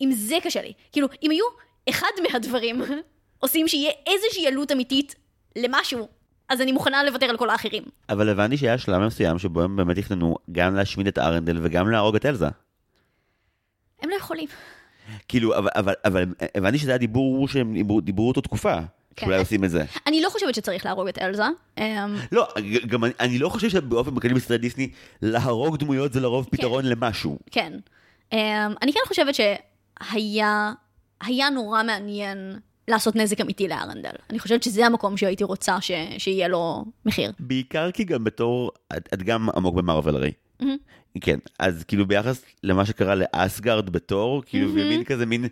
עם 0.01 0.13
זה 0.13 0.37
קשה 0.43 0.63
לי. 0.63 0.73
כאילו, 0.93 1.09
אם 1.23 1.31
היו 1.31 1.45
אחד 1.91 2.11
מהדברים 2.23 2.83
עושים 3.43 3.69
שיהיה 3.69 3.91
איזושהי 4.07 4.47
עלות 4.47 4.73
אמיתית 4.73 5.15
למשהו, 5.57 6.09
אז 6.49 6.61
אני 6.61 6.73
מוכנה 6.73 7.05
לוותר 7.05 7.27
על 7.27 7.37
כל 7.37 7.51
האחרים. 7.51 7.83
אבל 8.09 8.29
הבנתי 8.29 8.57
שהיה 8.57 8.79
שלב 8.79 8.99
מסוים 9.07 9.39
שבו 9.39 9.63
הם 9.63 9.77
באמת 9.77 9.99
תכננו 9.99 10.37
גם 10.53 10.75
להשמיד 10.75 11.07
את 11.07 11.19
ארנדל 11.19 11.59
וגם 11.63 11.91
להרוג 11.91 12.17
את 12.17 12.27
אלזה. 12.27 12.49
הם 14.03 14.11
לא 14.11 14.15
יכולים. 14.15 14.49
כאילו, 15.29 15.59
אבל, 15.59 15.71
אבל, 15.75 15.95
אבל 16.05 16.25
הבנתי 16.55 16.79
שזה 16.79 16.91
היה 16.91 16.99
דיבור 16.99 17.49
שהם 17.49 17.75
דיברו, 17.75 18.01
דיברו 18.01 18.29
אותו 18.29 18.41
תקופה, 18.41 18.77
כן. 19.17 19.27
שאולי 19.27 19.39
עושים 19.39 19.65
את 19.65 19.71
זה. 19.71 19.85
אני 20.07 20.23
לא 20.23 20.29
חושבת 20.29 20.55
שצריך 20.55 20.87
להרוג 20.87 21.09
את 21.09 21.19
אלזה. 21.19 21.45
אמ, 21.79 21.85
לא, 22.33 22.49
גם 22.87 23.05
אני, 23.05 23.13
אני 23.21 23.39
לא 23.39 23.49
חושב 23.49 23.69
שבאופן 23.69 24.15
בכללי 24.15 24.35
בסרט 24.35 24.61
דיסני, 24.61 24.91
להרוג 25.23 25.77
דמויות 25.77 26.13
זה 26.13 26.21
לרוב 26.21 26.49
פתרון 26.51 26.85
למשהו. 26.85 27.39
כן. 27.51 27.73
אמ, 28.33 28.39
אני 28.83 28.93
כן 28.93 29.01
חושבת 29.07 29.35
שהיה 29.35 30.73
היה 31.21 31.51
נורא 31.51 31.83
מעניין 31.83 32.59
לעשות 32.89 33.17
נזק 33.17 33.41
אמיתי 33.41 33.69
לארנדל. 33.69 34.11
אני 34.31 34.39
חושבת 34.39 34.63
שזה 34.63 34.87
המקום 34.87 35.17
שהייתי 35.17 35.45
רוצה 35.45 35.81
ש, 35.81 35.91
שיהיה 36.19 36.49
לו 36.49 36.85
מחיר. 37.07 37.33
בעיקר 37.39 37.91
כי 37.91 38.05
גם 38.05 38.25
בתור, 38.25 38.71
את, 38.97 39.09
את 39.15 39.23
גם 39.23 39.49
עמוק 39.57 39.75
במרוויל 39.75 40.17
הרי. 40.17 40.33
מהמם. 40.61 40.77
כן, 41.21 41.39
אז 41.59 41.85
כאילו 41.85 42.07
ביחס 42.07 42.45
למה 42.63 42.87
שקרה 42.87 43.15
לאסגרד 43.15 43.91
בתור, 43.91 44.43
כאילו 44.47 44.69
מהמם. 44.69 44.81
במין 44.81 45.05
כזה 45.05 45.27
מין... 45.27 45.47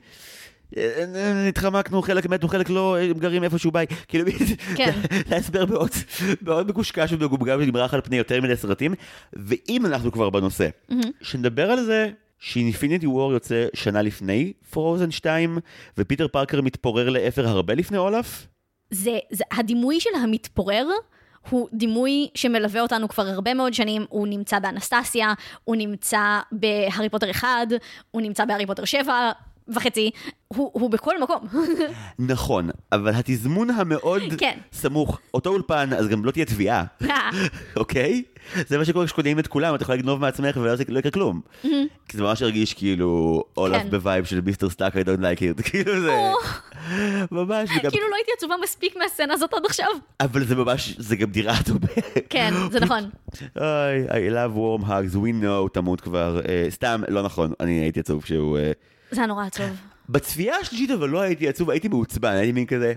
אה, 0.76 1.04
אה, 1.14 1.48
התחמקנו, 1.48 2.02
חלק 2.02 2.26
מתו, 2.26 2.48
חלק 2.48 2.70
לא, 2.70 2.98
הם 2.98 3.18
גרים 3.18 3.44
איפשהו 3.44 3.70
ביי. 3.70 3.86
כאילו, 4.08 4.24
כן. 4.76 4.92
זה 5.28 5.36
הסבר 5.36 5.66
מאוד, 5.66 5.90
מאוד 6.42 6.68
מקושקש 6.68 7.12
ומגומגם 7.12 7.58
ונמרח 7.60 7.94
על 7.94 8.00
פני 8.00 8.16
יותר 8.16 8.40
מדי 8.40 8.56
סרטים. 8.56 8.94
ואם 9.32 9.86
אנחנו 9.86 10.12
כבר 10.12 10.30
בנושא, 10.30 10.68
שנדבר 11.22 11.70
על 11.70 11.84
זה 11.84 12.10
ש 12.42 12.55
Infinity 12.55 13.06
War 13.06 13.32
יוצא 13.32 13.66
שנה 13.74 14.02
לפני 14.02 14.52
Frozen 14.70 15.10
2, 15.10 15.58
ופיטר 15.98 16.28
פארקר 16.28 16.60
מתפורר 16.60 17.08
לאפר 17.08 17.48
הרבה 17.48 17.74
לפני 17.74 17.98
אולף? 17.98 18.46
זה, 18.90 19.18
זה, 19.30 19.44
הדימוי 19.52 20.00
של 20.00 20.10
המתפורר 20.22 20.86
הוא 21.50 21.68
דימוי 21.72 22.28
שמלווה 22.34 22.80
אותנו 22.80 23.08
כבר 23.08 23.26
הרבה 23.26 23.54
מאוד 23.54 23.74
שנים, 23.74 24.04
הוא 24.08 24.26
נמצא 24.26 24.58
באנסטסיה, 24.58 25.34
הוא 25.64 25.76
נמצא 25.76 26.40
בהארי 26.52 27.08
פוטר 27.08 27.30
1, 27.30 27.48
הוא 28.10 28.22
נמצא 28.22 28.44
בהארי 28.44 28.66
פוטר 28.66 28.84
7 28.84 29.32
וחצי, 29.68 30.10
הוא, 30.48 30.70
הוא 30.72 30.90
בכל 30.90 31.20
מקום. 31.22 31.46
נכון, 32.18 32.70
אבל 32.92 33.14
התזמון 33.14 33.70
המאוד 33.70 34.22
כן. 34.38 34.58
סמוך, 34.72 35.18
אותו 35.34 35.50
אולפן, 35.50 35.88
אז 35.96 36.08
גם 36.08 36.24
לא 36.24 36.30
תהיה 36.30 36.44
תביעה, 36.44 36.84
אוקיי? 37.76 38.22
זה 38.66 38.78
מה 38.78 38.84
שקורה 38.84 39.06
כשקודמים 39.06 39.38
את 39.38 39.46
כולם, 39.46 39.74
אתה 39.74 39.82
יכול 39.82 39.94
לגנוב 39.94 40.20
מעצמך 40.20 40.56
ואז 40.62 40.80
לא 40.88 40.98
יקרה 40.98 41.12
כלום. 41.12 41.40
כי 42.08 42.16
זה 42.16 42.22
ממש 42.22 42.42
הרגיש 42.42 42.74
כאילו 42.74 43.42
אולף 43.56 43.82
כן. 43.82 43.90
ב 43.90 43.97
vibe 43.97 44.24
של 44.24 44.40
Mister 44.40 44.70
Stark, 44.70 44.96
I 44.96 45.00
don't 45.00 45.20
like 45.20 45.38
it, 45.40 45.62
כאילו 45.70 46.00
זה... 46.00 46.16
ממש, 47.30 47.70
וגם- 47.78 47.90
כאילו 47.90 48.08
לא 48.10 48.16
הייתי 48.16 48.30
עצובה 48.36 48.54
מספיק 48.62 48.96
מהסצנה 48.96 49.34
הזאת 49.34 49.54
עד 49.54 49.64
עכשיו. 49.66 49.86
אבל 50.20 50.44
זה 50.44 50.56
ממש, 50.56 50.94
זה 50.98 51.16
גם 51.16 51.30
דירה 51.30 51.54
טובה. 51.66 51.88
כן, 52.30 52.52
זה 52.70 52.80
נכון. 52.80 53.10
אוי, 53.56 54.08
I 54.08 54.32
love 54.32 54.56
warm 54.56 54.86
hugs, 54.88 55.14
we 55.16 55.44
know, 55.44 55.68
תמות 55.72 56.00
כבר. 56.00 56.40
אה, 56.48 56.66
סתם, 56.70 57.02
לא 57.08 57.22
נכון, 57.22 57.52
אני 57.60 57.72
הייתי 57.80 58.00
עצוב 58.00 58.24
שהוא... 58.24 58.58
זה 59.12 59.20
היה 59.20 59.26
נורא 59.26 59.46
עצוב. 59.46 59.70
בצפייה 60.08 60.56
השלישית 60.56 60.90
אבל 60.90 61.08
לא 61.08 61.20
הייתי 61.20 61.48
עצוב, 61.48 61.70
הייתי 61.70 61.88
מעוצבן, 61.88 62.32
הייתי 62.32 62.52
מין 62.52 62.66
כזה... 62.66 62.92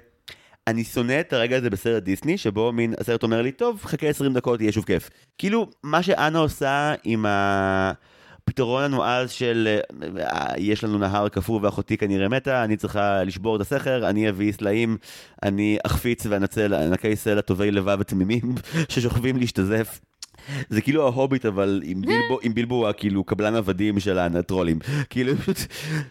אני 0.67 0.83
שונא 0.83 1.19
את 1.19 1.33
הרגע 1.33 1.57
הזה 1.57 1.69
בסרט 1.69 2.03
דיסני, 2.03 2.37
שבו 2.37 2.71
מין 2.71 2.93
הסרט 2.99 3.23
אומר 3.23 3.41
לי, 3.41 3.51
טוב, 3.51 3.81
חכה 3.83 4.07
20 4.07 4.33
דקות, 4.33 4.61
יהיה 4.61 4.71
שוב 4.71 4.85
כיף. 4.85 5.09
כאילו, 5.37 5.69
מה 5.83 6.03
שאנה 6.03 6.39
עושה 6.39 6.93
עם 7.03 7.25
הפתרון 7.27 8.83
הנועז 8.83 9.31
של 9.31 9.77
אה, 10.19 10.53
יש 10.57 10.83
לנו 10.83 10.97
נהר 10.97 11.29
קפוא 11.29 11.59
ואחותי 11.61 11.97
כנראה 11.97 12.29
מתה, 12.29 12.63
אני 12.63 12.77
צריכה 12.77 13.23
לשבור 13.23 13.55
את 13.55 13.61
הסכר, 13.61 14.09
אני 14.09 14.29
אביא 14.29 14.51
סלעים, 14.51 14.97
אני 15.43 15.77
אחפיץ 15.85 16.25
ואנצל 16.25 16.73
ענקי 16.73 17.15
סלע 17.15 17.41
טובי 17.41 17.71
לבב 17.71 17.97
ותמימים 17.99 18.55
ששוכבים 18.89 19.37
להשתזף. 19.37 19.99
זה 20.69 20.81
כאילו 20.81 21.03
ההוביט 21.05 21.45
אבל 21.45 21.81
עם 21.85 22.01
בילבו, 22.01 22.39
עם 22.41 22.53
בילבו 22.53 22.87
כאילו 22.97 23.23
קבלן 23.23 23.55
עבדים 23.55 23.99
של 23.99 24.17
הטרולים. 24.19 24.79
כאילו 25.09 25.35
פשוט 25.37 25.57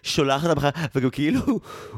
שולחת 0.02 0.46
אותם 0.48 0.58
אחר, 0.58 0.68
וגם 0.94 1.10
כאילו 1.10 1.40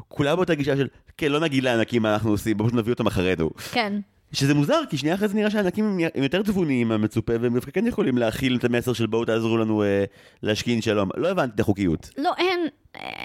כולם 0.08 0.36
באותה 0.36 0.54
גישה 0.54 0.76
של 0.76 0.86
כן 1.16 1.32
לא 1.32 1.40
נגיד 1.40 1.64
לענקים 1.64 2.02
מה 2.02 2.14
אנחנו 2.14 2.30
עושים, 2.30 2.56
בואו 2.56 2.68
פשוט 2.68 2.78
נביא 2.80 2.92
אותם 2.92 3.06
אחרינו. 3.06 3.50
כן. 3.72 3.92
שזה 4.32 4.54
מוזר 4.54 4.80
כי 4.90 4.96
שנייה 4.96 5.14
אחרי 5.14 5.28
זה 5.28 5.34
נראה 5.34 5.50
שהענקים 5.50 5.84
הם- 5.84 5.98
הם 6.14 6.22
יותר 6.22 6.42
תבוניים 6.42 6.88
מהמצופה 6.88 7.32
והם 7.40 7.54
דווקא 7.54 7.70
כן 7.70 7.86
יכולים 7.86 8.18
להכיל 8.18 8.56
את 8.56 8.64
המסר 8.64 8.92
של 8.92 9.06
בואו 9.06 9.24
תעזרו 9.24 9.56
לנו 9.56 9.82
אה, 9.82 10.04
להשכין 10.42 10.80
שלום. 10.82 11.08
לא 11.16 11.28
הבנתי 11.28 11.52
את 11.54 11.60
החוקיות. 11.60 12.10
לא, 12.18 12.32
אין, 12.38 12.60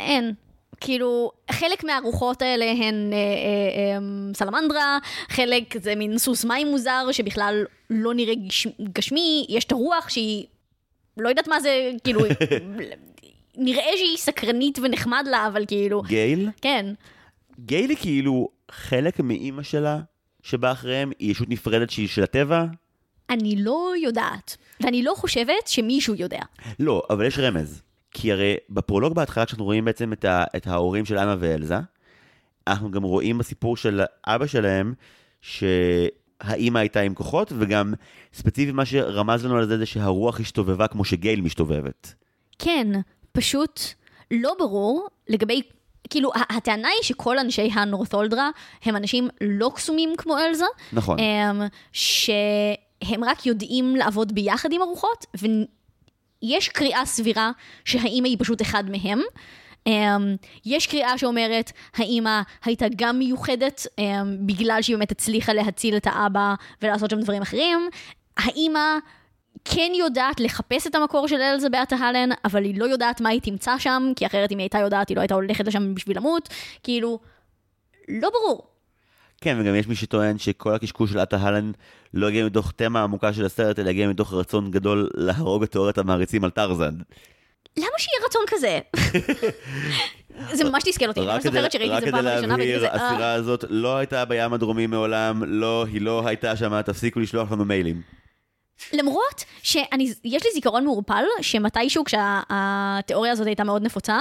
אין. 0.08 0.34
כאילו, 0.80 1.32
חלק 1.52 1.84
מהרוחות 1.84 2.42
האלה 2.42 2.72
הן 2.72 3.14
אה, 3.14 3.18
אה, 3.18 3.98
אה, 3.98 4.34
סלמנדרה, 4.34 4.98
חלק 5.30 5.82
זה 5.82 5.96
מין 5.96 6.18
סוס 6.18 6.46
מים 6.46 6.68
מוזר 6.68 7.06
שבכלל 7.12 7.66
לא 7.90 8.14
נראה 8.14 8.36
גש, 8.36 8.68
גשמי, 8.94 9.46
יש 9.50 9.66
את 9.66 9.72
הרוח 9.72 10.10
שהיא, 10.10 10.46
לא 11.18 11.30
יודעת 11.30 11.48
מה 11.48 11.60
זה, 11.60 11.92
כאילו, 12.04 12.22
נראה 13.58 13.92
שהיא 13.96 14.18
סקרנית 14.18 14.80
ונחמד 14.80 15.26
לה, 15.30 15.48
אבל 15.48 15.66
כאילו, 15.68 16.02
גייל? 16.02 16.50
כן, 16.62 16.86
גייל 17.60 17.90
היא 17.90 17.98
כאילו 18.02 18.50
חלק 18.72 19.20
מאימא 19.20 19.64
שלה 19.64 20.00
שבא 20.44 20.72
אחריהם, 20.72 21.12
היא 21.20 21.32
ישות 21.32 21.50
נפרדת 21.50 21.90
שהיא 21.90 22.08
של 22.08 22.24
הטבע? 22.24 22.66
אני 23.30 23.56
לא 23.58 23.94
יודעת, 24.04 24.58
ואני 24.82 25.04
לא 25.04 25.14
חושבת 25.16 25.68
שמישהו 25.68 26.16
יודע. 26.16 26.42
לא, 26.80 27.04
אבל 27.10 27.26
יש 27.26 27.40
רמז. 27.40 27.82
כי 28.12 28.32
הרי 28.32 28.56
בפרולוג 28.70 29.16
בהתחלה, 29.16 29.46
כשאנחנו 29.46 29.66
רואים 29.66 29.86
בעצם 29.86 30.14
את, 30.14 30.26
ה, 30.26 30.44
את 30.56 30.68
ההורים 30.68 31.06
של 31.06 31.18
אנה 31.18 31.36
ואלזה, 31.40 31.78
אנחנו 32.68 32.92
גם 32.92 33.04
רואים 33.04 33.38
בסיפור 33.38 33.78
של 33.78 34.02
אבא 34.28 34.48
שלהם, 34.48 34.94
שהאימא 35.42 36.80
הייתה 36.80 37.00
עם 37.00 37.14
כוחות, 37.14 37.54
וגם 37.60 37.94
ספציפית 38.34 38.76
מה 38.76 38.86
שרמז 38.86 39.46
לנו 39.46 39.58
על 39.58 39.68
זה, 39.68 39.78
זה 39.78 39.86
שהרוח 39.86 40.40
השתובבה 40.40 40.88
כמו 40.88 41.06
שגייל 41.06 41.42
משתובבת. 41.42 42.14
כן, 42.60 42.88
פשוט 43.32 43.82
לא 44.32 44.54
ברור 44.60 45.08
לגבי, 45.30 45.62
כאילו, 46.10 46.32
הטענה 46.50 46.88
היא 46.88 47.04
שכל 47.04 47.40
אנשי 47.40 47.70
הנורת'ולדרה 47.74 48.50
הם 48.84 48.96
אנשים 48.96 49.28
לא 49.42 49.72
קסומים 49.76 50.14
כמו 50.18 50.38
אלזה, 50.38 50.66
נכון. 50.94 51.20
אמ, 51.20 51.62
שהם 51.92 53.24
רק 53.24 53.46
יודעים 53.46 53.96
לעבוד 53.96 54.32
ביחד 54.36 54.70
עם 54.72 54.82
הרוחות, 54.82 55.26
ויש 56.44 56.70
קריאה 56.70 57.06
סבירה 57.06 57.52
שהאימא 57.86 58.28
היא 58.28 58.38
פשוט 58.40 58.62
אחד 58.62 58.84
מהם. 58.90 59.22
Um, 59.90 59.92
יש 60.66 60.88
קריאה 60.88 61.18
שאומרת, 61.18 61.72
האימא 61.96 62.42
הייתה 62.66 62.86
גם 62.96 63.20
מיוחדת 63.20 63.88
um, 64.00 64.02
בגלל 64.46 64.82
שהיא 64.82 64.96
באמת 64.96 65.12
הצליחה 65.12 65.54
להציל 65.54 65.98
את 65.98 66.08
האבא 66.08 66.54
ולעשות 66.82 67.10
שם 67.10 67.20
דברים 67.20 67.42
אחרים. 67.42 67.90
האימא 68.38 68.98
כן 69.66 69.92
יודעת 69.96 70.40
לחפש 70.40 70.88
את 70.88 70.96
המקור 70.96 71.28
של 71.28 71.42
אלזה 71.42 71.70
באטה 71.70 71.96
הלן, 71.96 72.30
אבל 72.46 72.64
היא 72.64 72.80
לא 72.80 72.86
יודעת 72.86 73.22
מה 73.22 73.30
היא 73.30 73.42
תמצא 73.42 73.78
שם, 73.78 74.12
כי 74.16 74.26
אחרת 74.26 74.52
אם 74.52 74.58
היא 74.58 74.64
הייתה 74.64 74.80
יודעת, 74.80 75.10
היא 75.10 75.16
לא 75.16 75.22
הייתה 75.22 75.36
הולכת 75.36 75.68
לשם 75.68 75.96
בשביל 75.96 76.18
למות. 76.18 76.50
כאילו, 76.84 77.20
לא 78.08 78.30
ברור. 78.30 78.71
כן, 79.42 79.58
וגם 79.60 79.76
יש 79.76 79.88
מי 79.88 79.96
שטוען 79.96 80.38
שכל 80.38 80.74
הקשקוש 80.76 81.12
של 81.12 81.20
עטה 81.20 81.38
הלן 81.38 81.72
לא 82.14 82.28
הגיע 82.28 82.46
מתוך 82.46 82.72
תמה 82.76 83.04
עמוקה 83.04 83.34
של 83.34 83.46
הסרט, 83.46 83.80
אלא 83.80 83.90
הגיע 83.90 84.08
מתוך 84.08 84.34
רצון 84.34 84.72
גדול 84.72 85.10
להרוג 85.14 85.64
את 85.64 85.72
תיאוריית 85.72 85.98
המעריצים 85.98 86.44
על 86.44 86.50
טרזן. 86.50 86.94
למה 87.78 87.88
שיהיה 87.98 88.26
רצון 88.26 88.42
כזה? 88.48 88.80
זה 90.58 90.64
ממש 90.64 90.84
תסכל 90.84 91.08
אותי, 91.08 91.20
אני 91.20 91.28
לא 91.28 91.32
רק 91.32 91.42
כדי, 91.42 91.52
זוכרת 91.52 91.72
שראיתי 91.72 91.92
רק 91.92 91.98
את 91.98 92.06
זה 92.06 92.12
כדי 92.12 92.22
פעם 92.22 92.28
ראשונה, 92.28 92.56
והייתי 92.56 92.72
להבהיר, 92.72 92.90
כזה, 92.90 93.04
אה, 93.04 93.10
הסירה 93.12 93.34
הזאת 93.34 93.66
לא 93.70 93.98
הייתה 93.98 94.26
בים 94.26 94.54
הדרומי 94.54 94.88
מעולם, 94.88 95.44
לא, 95.48 95.86
היא 95.92 96.02
לא 96.02 96.28
הייתה 96.28 96.56
שם, 96.56 96.82
תפסיקו 96.82 97.20
לשלוח 97.20 97.52
לנו 97.52 97.66
מיילים. 97.66 98.02
למרות 98.94 99.44
שיש 99.64 99.88
לי 100.46 100.52
זיכרון 100.54 100.86
מעורפל, 100.86 101.24
שמתישהו 101.42 102.04
כשהתיאוריה 102.04 103.32
הזאת 103.32 103.48
הייתה 103.48 103.64
מאוד 103.64 103.84
נפוצה, 103.84 104.20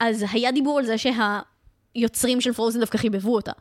אז 0.00 0.24
היה 0.32 0.52
דיבור 0.52 0.78
על 0.78 0.84
זה 0.84 0.94
שהיוצרים 0.98 2.40
של 2.40 2.52
פרוזן 2.52 2.80
דווקא 2.80 2.98
חיבבו 2.98 3.34
אותה. 3.34 3.52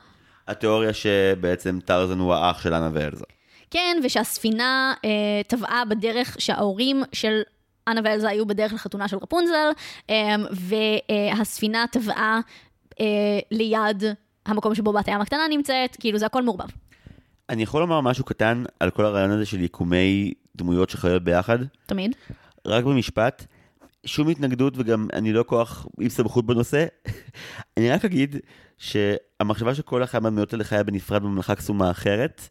התיאוריה 0.48 0.94
שבעצם 0.94 1.80
טרזן 1.86 2.20
הוא 2.20 2.34
האח 2.34 2.62
של 2.62 2.74
אנה 2.74 2.90
ואלזה. 2.94 3.26
כן, 3.72 3.98
ושהספינה 4.04 4.94
אה, 5.06 5.42
טבעה 5.48 5.86
בדרך 5.86 6.36
שההורים 6.40 7.04
של 7.14 7.42
אנה 7.88 8.02
ואלזה 8.04 8.30
היו 8.30 8.46
בדרך 8.46 8.74
לחתונה 8.74 9.08
של 9.08 9.18
רפונזל, 9.18 9.70
אה, 10.10 10.36
והספינה 10.52 11.86
טבעה 11.92 12.40
אה, 13.00 13.06
ליד 13.52 14.04
המקום 14.46 14.76
שבו 14.76 14.94
בת 14.94 15.08
הים 15.08 15.22
הקטנה 15.22 15.44
נמצאת, 15.50 15.96
כאילו 16.00 16.18
זה 16.18 16.26
הכל 16.26 16.44
מעורבב. 16.44 16.68
אני 17.50 17.64
יכול 17.64 17.82
לומר 17.82 18.02
משהו 18.02 18.26
קטן 18.26 18.64
על 18.80 18.90
כל 18.90 19.06
הרעיון 19.06 19.32
הזה 19.32 19.46
של 19.46 19.62
יקומי 19.62 20.34
דמויות 20.56 20.90
שחיות 20.90 21.24
ביחד? 21.24 21.58
תמיד. 21.86 22.16
רק 22.66 22.84
במשפט, 22.84 23.46
שום 24.06 24.28
התנגדות 24.30 24.74
וגם 24.78 25.08
אני 25.14 25.34
לא 25.34 25.44
כוח 25.48 25.88
עם 26.00 26.10
סמכות 26.10 26.46
בנושא. 26.46 26.86
אני 27.78 27.90
רק 27.90 28.06
אגיד 28.06 28.36
שהמחשבה 28.78 29.76
שכל 29.76 30.04
אחת 30.04 30.22
מהדמויות 30.22 30.54
האלה 30.54 30.64
חיה 30.64 30.84
בנפרד 30.84 31.24
בממלכה 31.24 31.56
קסומה 31.56 31.92
אחרת, 31.92 32.50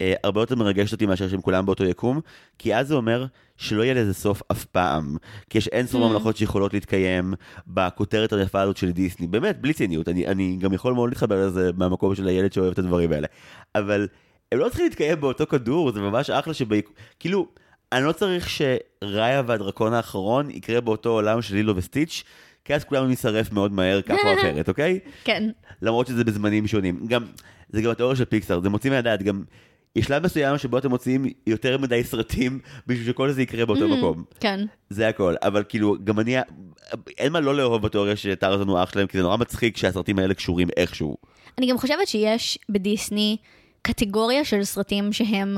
אה, 0.00 0.14
הרבה 0.24 0.40
יותר 0.40 0.54
מרגשת 0.54 0.92
אותי 0.92 1.06
מאשר 1.06 1.28
שהם 1.28 1.40
כולם 1.40 1.66
באותו 1.66 1.84
יקום, 1.84 2.20
כי 2.58 2.76
אז 2.76 2.88
זה 2.88 2.94
אומר 2.94 3.26
שלא 3.56 3.82
יהיה 3.82 3.94
לזה 3.94 4.14
סוף 4.14 4.42
אף 4.52 4.64
פעם. 4.64 5.16
כי 5.50 5.58
יש 5.58 5.68
אין 5.68 5.86
ספור 5.86 6.06
Mm. 6.06 6.08
ממלכות 6.08 6.36
שיכולות 6.36 6.74
להתקיים 6.74 7.34
בכותרת 7.66 8.32
היפה 8.32 8.60
הזאת 8.60 8.76
של 8.76 8.90
דיסני. 8.90 9.26
באמת, 9.26 9.60
בלי 9.60 9.72
ציניות, 9.72 10.08
אני, 10.08 10.26
אני 10.26 10.56
גם 10.60 10.72
יכול 10.72 10.94
מאוד 10.94 11.08
להתחבר 11.08 11.46
לזה 11.46 11.70
מהמקום 11.76 12.14
של 12.14 12.28
הילד 12.28 12.52
שאוהב 12.52 12.72
את 12.72 12.78
הדברים 12.78 13.12
האלה. 13.12 13.26
אבל 13.74 14.08
הם 14.52 14.58
לא 14.58 14.68
צריכים 14.68 14.84
להתקיים 14.84 15.20
באותו 15.20 15.46
כדור, 15.46 15.92
זה 15.92 16.00
ממש 16.00 16.30
אחלה 16.30 16.54
שב... 16.54 16.66
כאילו, 17.20 17.48
אני 17.92 18.04
לא 18.04 18.12
צריך 18.12 18.48
שראיה 18.50 19.42
והדרקון 19.46 19.92
האחרון 19.92 20.50
יקרה 20.50 20.80
באותו 20.80 21.10
עולם 21.10 21.42
של 21.42 21.54
לילו 21.54 21.76
וסטיץ', 21.76 22.24
כי 22.64 22.74
אז 22.74 22.84
כולנו 22.84 23.06
נשרף 23.06 23.52
מאוד 23.52 23.72
מהר, 23.72 24.02
כך 24.02 24.16
או 24.24 24.34
אחרת, 24.40 24.68
אוקיי? 24.68 24.98
כן. 25.24 25.50
למרות 25.82 26.06
שזה 26.06 26.24
בזמנים 26.24 26.66
שונים. 26.66 27.06
גם, 27.06 27.24
זה 27.68 27.82
גם 27.82 27.90
התיאוריה 27.90 28.16
של 28.16 28.24
פיקסאר, 28.24 28.60
זה 28.60 28.68
מוציא 28.68 28.90
מהדעת, 28.90 29.22
גם 29.22 29.42
יש 29.96 30.06
שלב 30.06 30.24
מסוים 30.24 30.58
שבו 30.58 30.78
אתם 30.78 30.90
מוציאים 30.90 31.26
יותר 31.46 31.78
מדי 31.78 32.04
סרטים 32.04 32.58
בשביל 32.86 33.06
שכל 33.06 33.30
זה 33.30 33.42
יקרה 33.42 33.66
באותו 33.66 33.88
מקום. 33.88 34.24
כן. 34.40 34.60
זה 34.90 35.08
הכל, 35.08 35.34
אבל 35.42 35.64
כאילו, 35.68 35.96
גם 36.04 36.20
אני, 36.20 36.36
אין 37.18 37.32
מה 37.32 37.40
לא 37.40 37.54
לאהוב 37.54 37.82
בתיאוריה 37.82 38.16
שטרזן 38.16 38.68
הוא 38.68 38.82
אח 38.82 38.92
שלהם, 38.92 39.06
כי 39.06 39.16
זה 39.16 39.22
נורא 39.22 39.36
מצחיק 39.36 39.76
שהסרטים 39.76 40.18
האלה 40.18 40.34
קשורים 40.34 40.68
איכשהו. 40.76 41.16
אני 41.58 41.66
גם 41.66 41.78
חושבת 41.78 42.08
שיש 42.08 42.58
בדיסני 42.68 43.36
קטגוריה 43.82 44.44
של 44.44 44.64
סרטים 44.64 45.12
שהם 45.12 45.56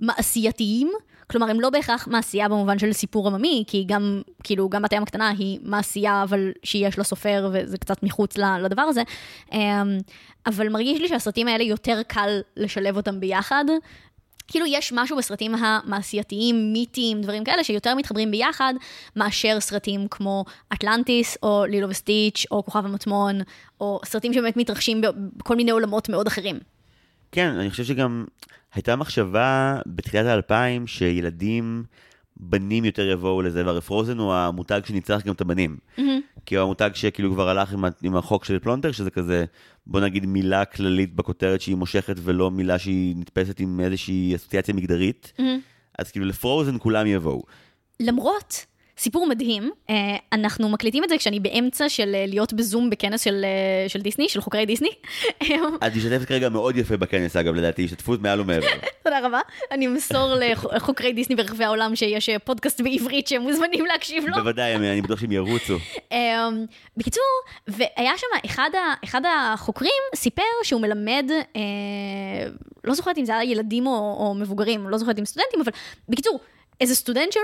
מעשייתיים. 0.00 0.90
כלומר, 1.30 1.50
הם 1.50 1.60
לא 1.60 1.70
בהכרח 1.70 2.08
מעשייה 2.08 2.48
במובן 2.48 2.78
של 2.78 2.92
סיפור 2.92 3.28
עממי, 3.28 3.64
כי 3.66 3.84
גם, 3.86 4.22
כאילו, 4.44 4.68
גם 4.68 4.82
בת 4.82 4.92
הים 4.92 5.02
הקטנה 5.02 5.28
היא 5.28 5.58
מעשייה, 5.62 6.22
אבל 6.22 6.52
שיש 6.62 6.98
לה 6.98 7.04
סופר, 7.04 7.50
וזה 7.52 7.78
קצת 7.78 8.02
מחוץ 8.02 8.36
לדבר 8.38 8.82
הזה. 8.82 9.02
אמ, 9.52 9.98
אבל 10.46 10.68
מרגיש 10.68 11.00
לי 11.00 11.08
שהסרטים 11.08 11.48
האלה 11.48 11.64
יותר 11.64 12.00
קל 12.06 12.40
לשלב 12.56 12.96
אותם 12.96 13.20
ביחד. 13.20 13.64
כאילו 14.48 14.66
יש 14.66 14.92
משהו 14.92 15.16
בסרטים 15.16 15.54
המעשייתיים, 15.54 16.72
מיתיים, 16.72 17.20
דברים 17.20 17.44
כאלה, 17.44 17.64
שיותר 17.64 17.94
מתחברים 17.94 18.30
ביחד, 18.30 18.74
מאשר 19.16 19.60
סרטים 19.60 20.08
כמו 20.10 20.44
אטלנטיס, 20.72 21.38
או 21.42 21.64
לילו 21.68 21.88
וסטיץ', 21.88 22.46
או 22.50 22.64
כוכב 22.64 22.84
המטמון, 22.84 23.40
או 23.80 24.00
סרטים 24.04 24.32
שבאמת 24.32 24.56
מתרחשים 24.56 25.00
בכל 25.36 25.56
מיני 25.56 25.70
עולמות 25.70 26.08
מאוד 26.08 26.26
אחרים. 26.26 26.58
כן, 27.32 27.48
אני 27.48 27.70
חושב 27.70 27.84
שגם 27.84 28.24
הייתה 28.74 28.96
מחשבה 28.96 29.80
בתחילת 29.86 30.26
האלפיים 30.26 30.86
שילדים, 30.86 31.84
בנים 32.36 32.84
יותר 32.84 33.08
יבואו 33.08 33.42
לזה, 33.42 33.66
והרי 33.66 33.80
פרוזן 33.80 34.18
הוא 34.18 34.32
המותג 34.34 34.80
שניצח 34.84 35.20
גם 35.24 35.34
את 35.34 35.40
הבנים. 35.40 35.76
כי 36.46 36.56
הוא 36.56 36.62
המותג 36.64 36.90
שכאילו 36.94 37.32
כבר 37.32 37.48
הלך 37.48 37.72
עם, 37.72 37.84
עם 38.02 38.16
החוק 38.16 38.44
של 38.44 38.58
פלונטר, 38.58 38.92
שזה 38.92 39.10
כזה, 39.10 39.44
בוא 39.86 40.00
נגיד 40.00 40.26
מילה 40.26 40.64
כללית 40.64 41.14
בכותרת 41.14 41.60
שהיא 41.60 41.76
מושכת 41.76 42.16
ולא 42.22 42.50
מילה 42.50 42.78
שהיא 42.78 43.16
נתפסת 43.16 43.60
עם 43.60 43.80
איזושהי 43.80 44.36
אסוציאציה 44.36 44.74
מגדרית. 44.74 45.32
אז 45.98 46.10
כאילו 46.10 46.26
לפרוזן 46.26 46.76
כולם 46.78 47.06
יבואו. 47.06 47.42
למרות, 48.00 48.66
סיפור 49.00 49.26
מדהים, 49.26 49.70
אה, 49.90 50.16
אנחנו 50.32 50.68
מקליטים 50.68 51.04
את 51.04 51.08
זה 51.08 51.18
כשאני 51.18 51.40
באמצע 51.40 51.88
של 51.88 52.14
אה, 52.14 52.24
להיות 52.28 52.52
בזום 52.52 52.90
בכנס 52.90 53.20
של, 53.24 53.44
אה, 53.44 53.88
של 53.88 54.00
דיסני, 54.00 54.28
של 54.28 54.40
חוקרי 54.40 54.66
דיסני. 54.66 54.88
את 55.86 55.96
משתתפת 55.96 56.24
כרגע 56.28 56.48
מאוד 56.48 56.76
יפה 56.76 56.96
בכנס, 56.96 57.36
אגב, 57.36 57.54
לדעתי, 57.54 57.84
השתתפות 57.84 58.22
מעל 58.22 58.40
ומעבר. 58.40 58.66
תודה 59.04 59.26
רבה. 59.26 59.40
אני 59.70 59.86
אמסור 59.86 60.34
לחוקרי 60.72 61.12
דיסני 61.12 61.36
ברחבי 61.36 61.64
העולם 61.64 61.96
שיש 61.96 62.28
אה, 62.28 62.38
פודקאסט 62.38 62.80
בעברית 62.80 63.26
שהם 63.26 63.42
מוזמנים 63.42 63.86
להקשיב 63.86 64.24
לו. 64.26 64.36
בוודאי, 64.36 64.76
אני 64.76 65.02
בטוח 65.02 65.20
שהם 65.20 65.32
ירוצו. 65.32 65.76
בקיצור, 66.96 67.24
והיה 67.68 68.12
שם 68.16 68.46
אחד, 68.46 68.70
ה, 68.74 69.04
אחד 69.04 69.22
החוקרים 69.26 70.02
סיפר 70.14 70.42
שהוא 70.62 70.80
מלמד, 70.80 71.30
uh, 71.30 71.58
לא 72.84 72.94
זוכרת 72.94 73.18
אם 73.18 73.24
זה 73.24 73.32
היה 73.32 73.50
ילדים 73.50 73.86
או, 73.86 74.16
או 74.18 74.34
מבוגרים, 74.34 74.88
לא 74.88 74.98
זוכרת 74.98 75.18
אם 75.18 75.24
סטודנטים, 75.24 75.60
אבל 75.60 75.72
בקיצור, 76.08 76.40
איזה 76.80 76.94
סטודנט 76.94 77.32
שלו, 77.32 77.42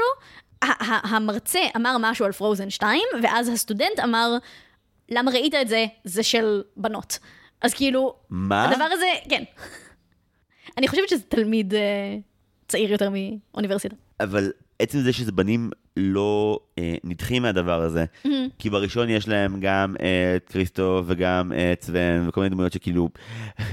המרצה 0.88 1.58
אמר 1.76 1.96
משהו 2.00 2.24
על 2.24 2.32
פרוזן 2.32 2.70
2, 2.70 3.00
ואז 3.22 3.48
הסטודנט 3.48 4.00
אמר, 4.04 4.36
למה 5.08 5.30
ראית 5.30 5.54
את 5.54 5.68
זה? 5.68 5.86
זה 6.04 6.22
של 6.22 6.62
בנות. 6.76 7.18
אז 7.60 7.74
כאילו, 7.74 8.14
מה? 8.30 8.70
הדבר 8.70 8.88
הזה, 8.92 9.06
כן. 9.28 9.42
אני 10.78 10.88
חושבת 10.88 11.08
שזה 11.08 11.22
תלמיד 11.28 11.74
uh, 11.74 11.76
צעיר 12.68 12.92
יותר 12.92 13.10
מאוניברסיטה. 13.10 13.94
אבל 14.20 14.50
עצם 14.78 14.98
זה 14.98 15.12
שזה 15.12 15.32
בנים 15.32 15.70
לא 15.96 16.60
אה, 16.78 16.94
נדחים 17.04 17.42
מהדבר 17.42 17.82
הזה, 17.82 18.04
כי 18.58 18.70
בראשון 18.70 19.10
יש 19.10 19.28
להם 19.28 19.60
גם 19.60 19.96
אה, 20.00 20.36
את 20.36 20.48
קריסטו 20.52 21.02
וגם 21.06 21.52
אה, 21.52 21.72
את 21.72 21.82
סוון 21.82 22.28
וכל 22.28 22.40
מיני 22.40 22.50
דמויות 22.50 22.72
שכאילו... 22.72 23.08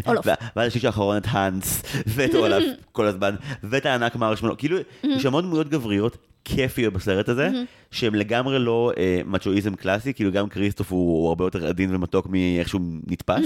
אולף. 0.08 0.26
ואז 0.56 0.68
השליש 0.68 0.86
האחרון 0.86 1.18
את 1.18 1.26
האנס 1.28 1.84
ואת 2.08 2.36
אולף 2.36 2.64
כל 2.92 3.06
הזמן, 3.06 3.36
ואת 3.64 3.86
הענק 3.86 4.16
מרשמלו, 4.16 4.58
כאילו 4.58 4.78
יש 5.04 5.26
המון 5.26 5.46
דמויות 5.46 5.70
גבריות. 5.70 6.18
כיפיות 6.46 6.94
בסרט 6.94 7.30
הזה, 7.30 7.50
שהם 7.92 8.16
לגמרי 8.16 8.60
לא 8.60 8.92
אה, 8.98 9.22
מצ'ואיזם 9.26 9.76
קלאסי, 9.76 10.14
כאילו 10.14 10.32
גם 10.32 10.50
כריסטוף 10.50 10.92
הוא, 10.92 11.22
הוא 11.22 11.30
הרבה 11.30 11.46
יותר 11.46 11.68
עדין 11.68 11.96
ומתוק 11.96 12.28
מאיך 12.28 12.70
שהוא 12.70 12.82
נתפס. 13.08 13.46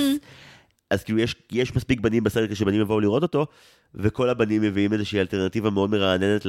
אז 0.90 1.04
כאילו 1.04 1.20
יש, 1.20 1.36
יש 1.52 1.76
מספיק 1.76 2.00
בנים 2.00 2.24
בסרט 2.24 2.56
שבנים 2.56 2.82
יבואו 2.82 3.00
לראות 3.00 3.24
אותו, 3.24 3.46
וכל 3.96 4.30
הבנים 4.30 4.62
מביאים 4.62 4.94
איזושהי 4.94 5.20
אלטרנטיבה 5.20 5.70
מאוד 5.70 5.90
מרעננת 5.90 6.48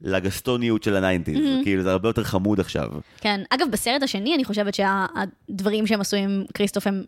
לגסטוניות 0.00 0.82
של 0.82 0.96
ה 0.96 1.00
nineties, 1.00 1.38
כאילו 1.62 1.82
זה 1.82 1.92
הרבה 1.92 2.08
יותר 2.08 2.24
חמוד 2.24 2.60
עכשיו. 2.60 2.88
כן, 3.20 3.40
אגב, 3.50 3.66
בסרט 3.70 4.02
השני 4.02 4.34
אני 4.34 4.44
חושבת 4.44 4.74
שהדברים 4.74 5.86
שהם 5.86 6.00
עשו 6.00 6.16
עם 6.16 6.44
כריסטוף 6.54 6.86
הם 6.86 7.02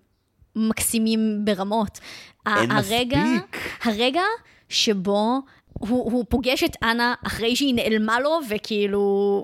מקסימים 0.57 1.45
ברמות. 1.45 2.01
אין 2.47 2.71
הרגע, 2.71 3.19
מספיק. 3.19 3.57
הרגע 3.83 4.23
שבו 4.69 5.41
הוא, 5.81 6.13
הוא 6.13 6.25
פוגש 6.29 6.65
את 6.65 6.77
אנה 6.83 7.15
אחרי 7.27 7.57
שהיא 7.57 7.75
נעלמה 7.75 8.21
לו, 8.21 8.39
וכאילו, 8.49 8.99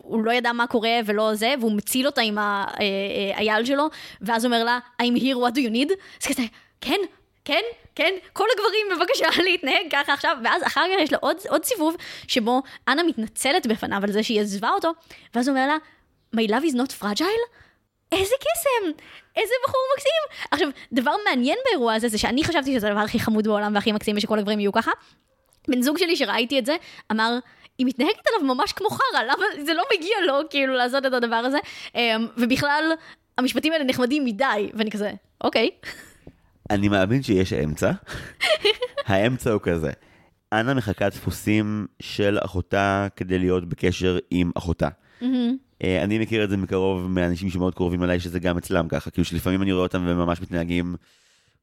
הוא 0.05 0.25
לא 0.25 0.33
ידע 0.33 0.53
מה 0.53 0.67
קורה 0.67 0.99
ולא 1.07 1.35
זה, 1.35 1.55
והוא 1.61 1.73
מציל 1.73 2.07
אותה 2.07 2.21
עם 2.21 2.39
האייל 2.39 3.65
שלו, 3.65 3.89
ואז 4.21 4.45
אומר 4.45 4.65
לה, 4.65 4.79
I'm 5.03 5.19
here, 5.21 5.37
what 5.37 5.55
do 5.55 5.59
you 5.59 5.73
need? 5.73 5.93
אז 6.21 6.27
כזה, 6.27 6.43
כן, 6.81 7.01
כן, 7.45 7.63
כן, 7.95 8.15
כל 8.33 8.45
הגברים 8.53 8.87
בבקשה 9.01 9.27
להתנהג 9.45 9.87
ככה 9.91 10.13
עכשיו, 10.13 10.37
ואז 10.45 10.63
אחר 10.63 10.85
כך 10.95 11.03
יש 11.03 11.13
לו 11.13 11.19
עוד, 11.23 11.37
עוד 11.49 11.65
סיבוב, 11.65 11.97
שבו 12.29 12.63
אנה 12.89 13.03
מתנצלת 13.03 13.67
בפניו 13.67 14.01
על 14.03 14.13
זה 14.13 14.23
שהיא 14.23 14.41
עזבה 14.41 14.71
אותו, 14.71 14.93
ואז 15.35 15.49
אומר 15.49 15.67
לה, 15.67 15.77
My 16.37 16.49
love 16.51 16.65
is 16.65 16.75
not 16.75 17.03
fragile? 17.03 17.45
איזה 18.13 18.35
קסם! 18.41 18.91
איזה 19.37 19.55
בחור 19.65 19.81
מקסים! 19.97 20.47
עכשיו, 20.51 20.69
דבר 20.93 21.13
מעניין 21.25 21.59
באירוע 21.65 21.95
הזה, 21.95 22.09
זה 22.09 22.19
שאני 22.19 22.45
חשבתי 22.45 22.75
שזה 22.75 22.89
הדבר 22.89 23.01
הכי 23.01 23.21
חמוד 23.21 23.47
בעולם 23.47 23.75
והכי 23.75 23.93
מקסים 23.93 24.17
ושכל 24.17 24.39
הגברים 24.39 24.61
יהיו 24.61 24.73
ככה. 24.73 24.91
בן 25.69 25.83
זוג 25.83 25.99
שלי 25.99 26.17
שראיתי 26.17 26.59
את 26.59 26.67
זה, 26.67 26.77
אמר, 27.13 27.39
היא 27.79 27.87
מתנהגת 27.87 28.27
עליו 28.29 28.55
ממש 28.55 28.73
כמו 28.73 28.89
חרא, 28.91 29.23
למה 29.23 29.65
זה 29.65 29.75
לא 29.75 29.83
מגיע 29.97 30.17
לו 30.27 30.35
כאילו 30.51 30.75
לעשות 30.75 31.07
את 31.07 31.13
הדבר 31.13 31.37
הזה? 31.37 31.59
אמ, 31.95 32.27
ובכלל, 32.37 32.85
המשפטים 33.39 33.73
האלה 33.73 33.85
נחמדים 33.85 34.25
מדי, 34.25 34.71
ואני 34.75 34.91
כזה, 34.91 35.13
אוקיי. 35.41 35.71
אני 36.71 36.89
מאמין 36.89 37.23
שיש 37.23 37.53
אמצע. 37.53 37.93
האמצע 39.07 39.51
הוא 39.51 39.61
כזה. 39.61 39.91
אנה 40.53 40.75
מחקה 40.75 41.09
דפוסים 41.09 41.87
של 42.03 42.39
אחותה 42.41 43.07
כדי 43.17 43.39
להיות 43.39 43.69
בקשר 43.69 44.19
עם 44.31 44.51
אחותה. 44.55 44.89
אה, 45.85 46.03
אני 46.03 46.19
מכיר 46.19 46.45
את 46.45 46.51
זה 46.51 46.57
מקרוב 46.57 47.07
מאנשים 47.11 47.51
שמאוד 47.51 47.75
קרובים 47.75 48.05
אליי, 48.05 48.21
שזה 48.21 48.39
גם 48.39 48.59
אצלם 48.59 48.89
ככה, 48.89 49.11
כאילו 49.11 49.25
שלפעמים 49.25 49.63
אני 49.63 49.73
רואה 49.73 49.83
אותם 49.83 50.07
והם 50.07 50.19
ממש 50.19 50.41
מתנהגים 50.41 50.97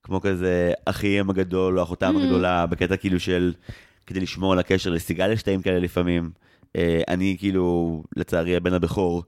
כמו 0.04 0.22
כזה 0.22 0.74
אחיהם 0.86 1.30
הגדול 1.30 1.80
או 1.80 1.84
אחותם 1.84 2.18
הגדולה, 2.18 2.66
בקטע 2.66 2.98
כאילו 2.98 3.20
של 3.20 3.54
כדי 4.08 4.20
לשמור 4.20 4.54
על 4.54 4.60
הקשר 4.60 4.90
לסיגל 4.90 5.36
שתיים 5.36 5.62
כאלה 5.62 5.80
לפעמים. 5.80 6.32
אה, 6.76 7.02
אני 7.08 7.36
כאילו, 7.40 8.04
לצערי, 8.16 8.56
הבן 8.56 8.74
הבכור, 8.74 9.24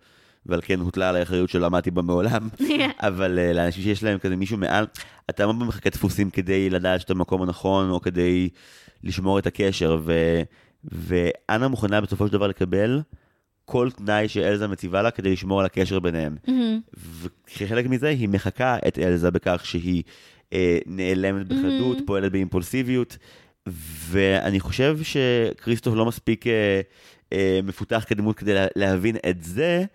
ועל 0.46 0.60
כן 0.64 0.80
הוטלה 0.80 1.10
עליי 1.10 1.24
אחריות 1.24 1.50
שלא 1.50 1.66
עמדתי 1.66 1.92
בה 1.92 2.02
מעולם, 2.02 2.50
אבל 3.00 3.40
אה, 3.40 3.54
לאנשים 3.54 3.84
שיש 3.84 4.04
להם 4.04 4.20
כזה 4.20 4.36
מישהו 4.36 4.58
מעל, 4.58 4.86
אתה 5.30 5.48
ממש 5.48 5.68
מחכה 5.68 5.90
דפוסים 5.90 6.30
כדי 6.30 6.70
לדעת 6.70 7.02
שאתה 7.02 7.14
במקום 7.14 7.42
הנכון, 7.42 7.90
או 7.90 8.02
כדי 8.02 8.50
לשמור 9.04 9.40
את 9.40 9.48
הקשר, 9.48 10.00
ו... 10.04 10.42
ואנה 10.84 11.68
מוכנה 11.68 12.02
בסופו 12.02 12.28
של 12.28 12.34
דבר 12.34 12.48
לקבל 12.48 13.02
כל 13.66 13.90
תנאי 13.92 14.28
שאלזה 14.28 14.68
מציבה 14.68 15.02
לה 15.02 15.12
כדי 15.12 15.32
לשמור 15.32 15.60
על 15.60 15.66
הקשר 15.66 16.00
ביניהם. 16.00 16.36
וכחלק 17.22 17.86
מזה 17.86 18.08
היא 18.08 18.30
מחקה 18.30 18.78
את 18.88 19.00
אלזה 19.00 19.32
בכך 19.32 19.62
שהיא 19.66 20.04
אה, 20.54 20.78
נעלמת 20.86 21.48
בחדות, 21.48 21.98
פועלת 22.06 22.32
באימפולסיביות. 22.32 23.18
ואני 24.10 24.60
חושב 24.60 24.98
שכריסטוף 25.04 25.96
לא 25.96 26.06
מספיק 26.06 26.48
אה, 26.48 26.82
אה, 27.34 27.60
מפותח 27.64 28.06
כדמות 28.08 28.38
כדי 28.38 28.54
לה, 28.54 28.66
להבין 28.76 29.18
את 29.30 29.44
זה, 29.44 29.86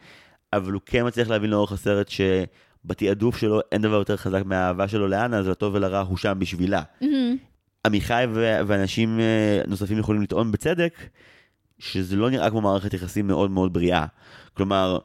אבל 0.52 0.72
הוא 0.72 0.80
כן 0.86 1.06
מצליח 1.06 1.28
להבין 1.28 1.50
לאורך 1.50 1.72
הסרט 1.72 2.08
שבתעדוף 2.08 3.36
שלו 3.36 3.60
אין 3.72 3.82
דבר 3.82 3.96
יותר 3.96 4.16
חזק 4.16 4.42
מהאהבה 4.44 4.88
שלו 4.88 5.08
לאנה, 5.08 5.38
אז 5.38 5.48
לטוב 5.48 5.74
ולרע 5.74 6.00
הוא 6.00 6.16
שם 6.16 6.36
בשבילה. 6.38 6.82
Mm-hmm. 7.02 7.06
עמיחי 7.86 8.24
ו- 8.34 8.60
ואנשים 8.66 9.20
אה, 9.20 9.62
נוספים 9.66 9.98
יכולים 9.98 10.22
לטעון 10.22 10.52
בצדק, 10.52 10.94
שזה 11.78 12.16
לא 12.16 12.30
נראה 12.30 12.50
כמו 12.50 12.60
מערכת 12.60 12.94
יחסים 12.94 13.26
מאוד 13.26 13.50
מאוד 13.50 13.72
בריאה. 13.72 14.06
כלומר, 14.54 14.98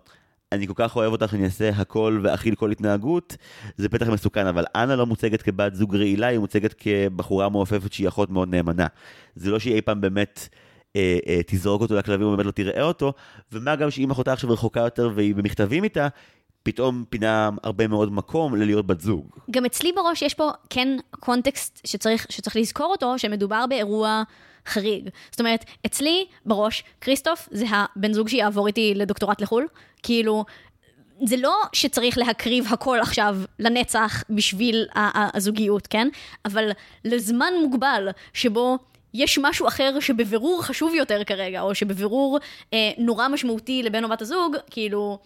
אני 0.51 0.67
כל 0.67 0.73
כך 0.75 0.95
אוהב 0.95 1.11
אותך, 1.11 1.33
אני 1.33 1.45
אעשה 1.45 1.69
הכל 1.69 2.19
ואכיל 2.23 2.55
כל 2.55 2.71
התנהגות, 2.71 3.37
זה 3.77 3.89
פתח 3.89 4.07
מסוכן, 4.07 4.47
אבל 4.47 4.63
אנה 4.75 4.95
לא 4.95 5.05
מוצגת 5.05 5.41
כבת 5.41 5.75
זוג 5.75 5.95
רעילה, 5.95 6.27
היא 6.27 6.39
מוצגת 6.39 6.75
כבחורה 6.77 7.49
מעופפת 7.49 7.93
שהיא 7.93 8.07
אחות 8.07 8.29
מאוד 8.29 8.49
נאמנה. 8.49 8.87
זה 9.35 9.51
לא 9.51 9.59
שהיא 9.59 9.75
אי 9.75 9.81
פעם 9.81 10.01
באמת 10.01 10.47
אה, 10.95 11.17
אה, 11.27 11.41
תזרוק 11.47 11.81
אותו 11.81 11.95
לכלבים 11.95 12.27
ובאמת 12.27 12.45
לא 12.45 12.51
תראה 12.51 12.83
אותו, 12.83 13.13
ומה 13.51 13.75
גם 13.75 13.91
שאם 13.91 14.11
אחותה 14.11 14.33
עכשיו 14.33 14.49
רחוקה 14.49 14.79
יותר 14.79 15.09
והיא 15.15 15.35
במכתבים 15.35 15.83
איתה, 15.83 16.07
פתאום 16.63 17.03
פינה 17.09 17.49
הרבה 17.63 17.87
מאוד 17.87 18.13
מקום 18.13 18.55
ללהיות 18.55 18.87
בת 18.87 19.01
זוג. 19.01 19.25
גם 19.51 19.65
אצלי 19.65 19.91
בראש 19.91 20.21
יש 20.21 20.33
פה 20.33 20.49
כן 20.69 20.97
קונטקסט 21.19 21.81
שצריך, 21.87 22.27
שצריך 22.29 22.55
לזכור 22.55 22.87
אותו, 22.91 23.19
שמדובר 23.19 23.65
באירוע 23.69 24.23
חריג. 24.65 25.09
זאת 25.31 25.39
אומרת, 25.39 25.65
אצלי 25.85 26.25
בראש, 26.45 26.83
כריסטוף 27.01 27.49
זה 27.51 27.65
הבן 27.69 28.13
זוג 28.13 28.29
שיעבור 28.29 28.67
איתי 28.67 28.93
לדוקטורט 28.95 29.41
לחו"ל. 29.41 29.67
כאילו, 30.03 30.45
זה 31.23 31.37
לא 31.37 31.55
שצריך 31.73 32.17
להקריב 32.17 32.65
הכל 32.69 32.99
עכשיו 33.01 33.37
לנצח 33.59 34.23
בשביל 34.29 34.87
הזוגיות, 35.33 35.87
כן? 35.87 36.07
אבל 36.45 36.71
לזמן 37.05 37.53
מוגבל 37.61 38.09
שבו 38.33 38.77
יש 39.13 39.39
משהו 39.41 39.67
אחר 39.67 39.99
שבבירור 39.99 40.63
חשוב 40.63 40.93
יותר 40.93 41.23
כרגע, 41.23 41.61
או 41.61 41.75
שבבירור 41.75 42.39
אה, 42.73 42.91
נורא 42.97 43.27
משמעותי 43.27 43.83
לבן 43.83 44.03
או 44.03 44.09
בת 44.09 44.21
הזוג, 44.21 44.55
כאילו, 44.69 45.19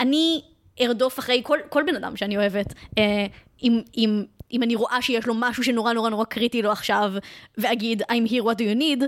אני 0.00 0.42
ארדוף 0.80 1.18
אחרי 1.18 1.40
כל, 1.44 1.58
כל 1.68 1.82
בן 1.86 1.96
אדם 1.96 2.16
שאני 2.16 2.36
אוהבת, 2.36 2.74
אה, 2.98 3.26
אם, 3.62 3.80
אם, 3.96 4.24
אם 4.52 4.62
אני 4.62 4.74
רואה 4.74 5.02
שיש 5.02 5.26
לו 5.26 5.34
משהו 5.36 5.64
שנורא 5.64 5.92
נורא 5.92 6.10
נורא 6.10 6.24
קריטי 6.24 6.62
לו 6.62 6.72
עכשיו, 6.72 7.12
ואגיד, 7.58 8.02
I'm 8.02 8.30
here 8.30 8.42
what 8.42 8.56
do 8.58 8.62
you 8.62 8.80
need, 8.80 9.04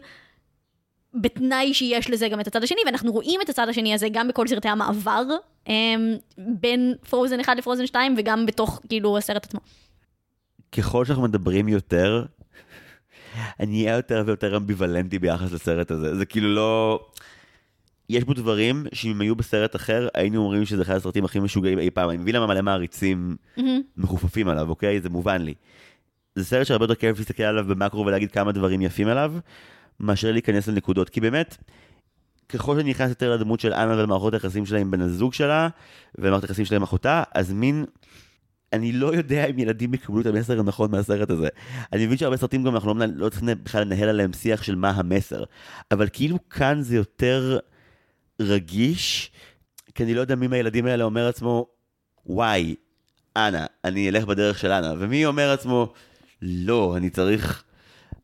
בתנאי 1.14 1.74
שיש 1.74 2.11
לזה 2.11 2.28
גם 2.28 2.40
את 2.40 2.47
הצד 2.47 2.62
השני, 2.62 2.80
ואנחנו 2.86 3.12
רואים 3.12 3.40
את 3.45 3.49
הצד 3.49 3.68
השני 3.68 3.95
הזה 3.95 4.09
גם 4.12 4.28
בכל 4.28 4.47
סרטי 4.49 4.68
המעבר, 4.68 5.24
אה, 5.68 5.95
בין 6.38 6.95
פרוזן 7.11 7.40
1 7.40 7.57
לפרוזן 7.57 7.86
2, 7.86 8.14
וגם 8.18 8.47
בתוך, 8.47 8.80
כאילו, 8.88 9.18
הסרט 9.18 9.45
עצמו. 9.45 9.61
ככל 10.72 11.05
שאנחנו 11.05 11.22
מדברים 11.22 11.68
יותר, 11.68 12.24
אני 13.61 13.84
אהיה 13.84 13.97
יותר 13.97 14.22
ויותר 14.26 14.57
אמביוולנטי 14.57 15.18
ביחס 15.18 15.53
לסרט 15.53 15.90
הזה. 15.90 16.16
זה 16.16 16.24
כאילו 16.24 16.55
לא... 16.55 17.01
יש 18.09 18.24
בו 18.24 18.34
דברים 18.34 18.86
שאם 18.92 19.20
היו 19.20 19.36
בסרט 19.36 19.76
אחר, 19.76 20.09
היינו 20.14 20.40
אומרים 20.40 20.64
שזה 20.64 20.82
אחד 20.82 20.94
הסרטים 20.94 21.24
הכי 21.24 21.40
משוגעים 21.40 21.78
אי 21.78 21.90
פעם. 21.90 22.11
אני 22.11 22.18
מבין 22.18 22.34
למה 22.34 22.46
מלא 22.46 22.62
מעריצים. 22.62 23.36
מכופפים 23.96 24.48
עליו, 24.48 24.68
אוקיי? 24.68 25.00
זה 25.00 25.09
מובן 25.09 25.42
לי. 25.42 25.55
זה 26.34 26.44
סרט 26.44 26.66
שהרבה 26.66 26.84
יותר 26.84 26.94
כיף 26.94 27.18
להסתכל 27.18 27.42
עליו 27.42 27.64
במקרו 27.64 28.07
ולהגיד 28.07 28.30
כמה 28.30 28.52
דברים 28.52 28.82
יפים 28.82 29.09
עליו, 29.09 29.34
מאשר 30.00 30.32
להיכנס 30.32 30.68
לנקודות. 30.68 31.09
כי 31.09 31.20
באמת, 31.20 31.57
ככל 32.48 32.76
שאני 32.76 32.90
נכנס 32.90 33.09
יותר 33.09 33.34
לדמות 33.34 33.61
של 33.61 33.72
אנה 33.72 33.96
ולמערכות 33.98 34.34
היחסים 34.34 34.66
שלה 34.66 34.78
עם 34.78 34.90
בן 34.90 35.00
הזוג 35.00 35.34
שלה, 35.34 35.68
ולמערכות 36.18 36.48
היחסים 36.48 36.64
שלה 36.64 36.76
עם 36.76 36.82
אחותה, 36.82 37.22
אז 37.34 37.52
מין... 37.52 37.84
אני 38.72 38.92
לא 38.92 39.14
יודע 39.14 39.46
אם 39.46 39.59
ילדים 39.59 39.94
יקבלו 39.94 40.20
את 40.20 40.26
המסר 40.26 40.61
הנכון 40.61 40.90
מהסרט 40.90 41.30
הזה. 41.30 41.48
אני 41.92 42.07
מבין 42.07 42.18
שהרבה 42.18 42.36
סרטים 42.36 42.64
גם 42.64 42.74
אנחנו 42.74 42.94
לא, 42.94 43.07
לא 43.14 43.28
צריכים 43.28 43.48
בכלל 43.62 43.82
לנהל 43.82 44.09
עליהם 44.09 44.32
שיח 44.32 44.62
של 44.62 44.74
מה 44.74 44.90
המסר. 44.90 45.44
אבל 45.90 46.09
כאילו 46.12 46.38
כאן 46.50 46.82
זה 46.82 46.96
יותר 46.96 47.59
רגיש, 48.41 49.30
כי 49.95 50.03
אני 50.03 50.14
לא 50.14 50.20
יודע 50.20 50.35
מי 50.35 50.47
מהילדים 50.47 50.87
האלה 50.87 51.05
אומר 51.05 51.26
לעצמו, 51.26 51.66
וואי, 52.26 52.74
אנה, 53.37 53.66
אני 53.85 54.09
אלך 54.09 54.24
בדרך 54.24 54.59
של 54.59 54.70
אנה. 54.70 54.95
ומי 54.99 55.26
אומר 55.26 55.51
לעצמו, 55.51 55.93
לא, 56.43 56.97
אני 56.97 57.11
צריך... 57.11 57.64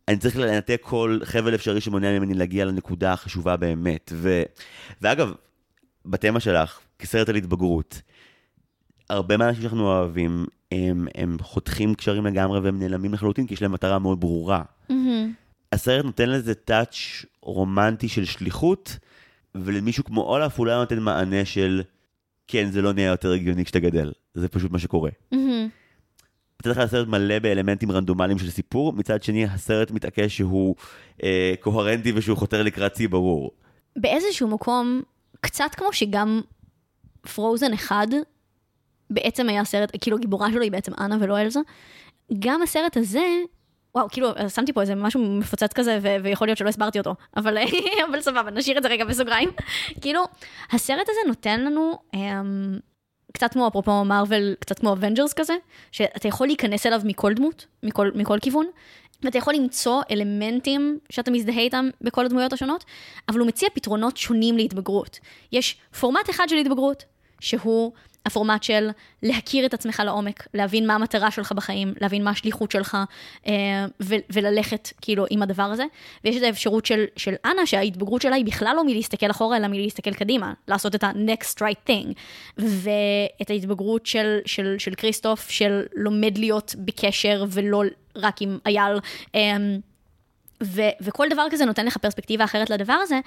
אני 0.08 0.18
צריך 0.18 0.36
לנתק 0.36 0.80
כל 0.82 1.18
חבל 1.24 1.54
אפשרי 1.54 1.80
שמונע 1.80 2.18
ממני 2.18 2.34
להגיע 2.34 2.64
לנקודה 2.64 3.12
החשובה 3.12 3.56
באמת. 3.56 4.12
ו... 4.14 4.42
ואגב, 5.00 5.32
בתמה 6.06 6.40
שלך, 6.40 6.78
כסרט 6.98 7.28
על 7.28 7.34
התבגרות, 7.34 8.00
הרבה 9.10 9.36
מהאנשים 9.36 9.62
שאנחנו 9.62 9.86
אוהבים, 9.86 10.46
הם, 10.72 11.08
הם 11.14 11.36
חותכים 11.40 11.94
קשרים 11.94 12.26
לגמרי 12.26 12.60
והם 12.60 12.78
נעלמים 12.78 13.14
לחלוטין, 13.14 13.46
כי 13.46 13.54
יש 13.54 13.62
להם 13.62 13.72
מטרה 13.72 13.98
מאוד 13.98 14.20
ברורה. 14.20 14.62
Mm-hmm. 14.90 14.94
הסרט 15.72 16.04
נותן 16.04 16.28
לזה 16.28 16.54
טאץ' 16.54 17.24
רומנטי 17.42 18.08
של 18.08 18.24
שליחות, 18.24 18.98
ולמישהו 19.54 20.04
כמו 20.04 20.22
אולף 20.22 20.58
אולי 20.58 20.74
נותן 20.74 20.98
מענה 20.98 21.44
של, 21.44 21.82
כן, 22.46 22.70
זה 22.70 22.82
לא 22.82 22.92
נהיה 22.92 23.10
יותר 23.10 23.32
הגיוני 23.32 23.64
כשאתה 23.64 23.80
גדל. 23.80 24.12
זה 24.34 24.48
פשוט 24.48 24.72
מה 24.72 24.78
שקורה. 24.78 25.10
Mm-hmm. 25.34 25.36
מצד 26.60 26.70
אחד 26.70 26.82
הסרט 26.82 27.08
מלא 27.08 27.38
באלמנטים 27.38 27.92
רנדומליים 27.92 28.38
של 28.38 28.50
סיפור, 28.50 28.92
מצד 28.92 29.22
שני 29.22 29.44
הסרט 29.44 29.90
מתעקש 29.90 30.36
שהוא 30.36 30.74
אה, 31.22 31.54
קוהרנטי 31.60 32.12
ושהוא 32.14 32.36
חותר 32.36 32.62
לקראת 32.62 32.92
צי 32.92 33.08
ברור. 33.08 33.50
באיזשהו 33.96 34.48
מקום, 34.48 35.02
קצת 35.40 35.74
כמו 35.76 35.92
שגם 35.92 36.40
פרוזן 37.34 37.72
אחד 37.72 38.06
בעצם 39.10 39.48
היה 39.48 39.64
סרט, 39.64 39.90
כאילו 40.00 40.16
הגיבורה 40.16 40.50
שלו 40.52 40.62
היא 40.62 40.72
בעצם 40.72 40.92
אנה 41.00 41.16
ולא 41.20 41.40
אלזה, 41.40 41.60
גם 42.38 42.62
הסרט 42.62 42.96
הזה, 42.96 43.26
וואו, 43.94 44.08
כאילו, 44.10 44.28
שמתי 44.54 44.72
פה 44.72 44.80
איזה 44.80 44.94
משהו 44.94 45.20
מפוצץ 45.20 45.72
כזה, 45.72 45.98
ו- 46.02 46.16
ויכול 46.22 46.48
להיות 46.48 46.58
שלא 46.58 46.68
הסברתי 46.68 46.98
אותו, 46.98 47.14
אבל, 47.36 47.58
אבל 48.10 48.20
סבבה, 48.20 48.50
נשאיר 48.50 48.78
את 48.78 48.82
זה 48.82 48.88
רגע 48.88 49.04
בסוגריים. 49.04 49.50
כאילו, 50.02 50.24
הסרט 50.70 51.08
הזה 51.08 51.20
נותן 51.26 51.60
לנו, 51.60 51.98
אמ, 52.14 52.78
קצת 53.32 53.52
כמו 53.52 53.68
אפרופו 53.68 54.04
מרוויל, 54.04 54.54
קצת 54.60 54.78
כמו 54.78 54.92
אבנג'רס 54.92 55.32
כזה, 55.32 55.54
שאתה 55.92 56.28
יכול 56.28 56.46
להיכנס 56.46 56.86
אליו 56.86 57.00
מכל 57.04 57.34
דמות, 57.34 57.66
מכל, 57.82 58.10
מכל 58.14 58.38
כיוון, 58.42 58.66
ואתה 59.22 59.38
יכול 59.38 59.54
למצוא 59.54 60.02
אלמנטים 60.10 60.98
שאתה 61.10 61.30
מזדהה 61.30 61.58
איתם 61.58 61.88
בכל 62.00 62.24
הדמויות 62.24 62.52
השונות, 62.52 62.84
אבל 63.28 63.38
הוא 63.38 63.48
מציע 63.48 63.68
פתרונות 63.74 64.16
שונים 64.16 64.56
להתבגרות. 64.56 65.18
יש 65.52 65.76
פורמט 66.00 66.30
אחד 66.30 66.48
של 66.48 66.56
התבגרות, 66.56 67.04
שהוא 67.40 67.92
הפורמט 68.30 68.62
של 68.62 68.90
להכיר 69.22 69.66
את 69.66 69.74
עצמך 69.74 70.02
לעומק, 70.04 70.46
להבין 70.54 70.86
מה 70.86 70.94
המטרה 70.94 71.30
שלך 71.30 71.52
בחיים, 71.52 71.94
להבין 72.00 72.24
מה 72.24 72.30
השליחות 72.30 72.70
שלך, 72.70 72.96
אה, 73.46 73.52
וללכת 74.30 74.88
כאילו 75.00 75.24
עם 75.30 75.42
הדבר 75.42 75.62
הזה. 75.62 75.84
ויש 76.24 76.36
את 76.36 76.42
האפשרות 76.42 76.86
של, 76.86 77.04
של 77.16 77.34
אנה, 77.44 77.66
שההתבגרות 77.66 78.22
שלה 78.22 78.36
היא 78.36 78.44
בכלל 78.44 78.72
לא 78.76 78.84
מלהסתכל 78.84 79.30
אחורה, 79.30 79.56
אלא 79.56 79.68
מלהסתכל 79.68 80.14
קדימה, 80.14 80.52
לעשות 80.68 80.94
את 80.94 81.04
ה-next 81.04 81.56
right 81.60 81.90
thing. 81.90 82.12
ואת 82.58 83.50
ההתבגרות 83.50 84.06
של, 84.06 84.38
של, 84.46 84.76
של 84.78 84.94
כריסטוף, 84.94 85.50
של 85.50 85.82
לומד 85.94 86.38
להיות 86.38 86.74
בקשר 86.78 87.44
ולא 87.48 87.82
רק 88.16 88.42
עם 88.42 88.58
אייל. 88.66 88.98
ו- 90.62 90.94
וכל 91.00 91.26
דבר 91.30 91.46
כזה 91.50 91.64
נותן 91.64 91.86
לך 91.86 91.96
פרספקטיבה 91.96 92.44
אחרת 92.44 92.70
לדבר 92.70 92.92
הזה, 92.92 93.20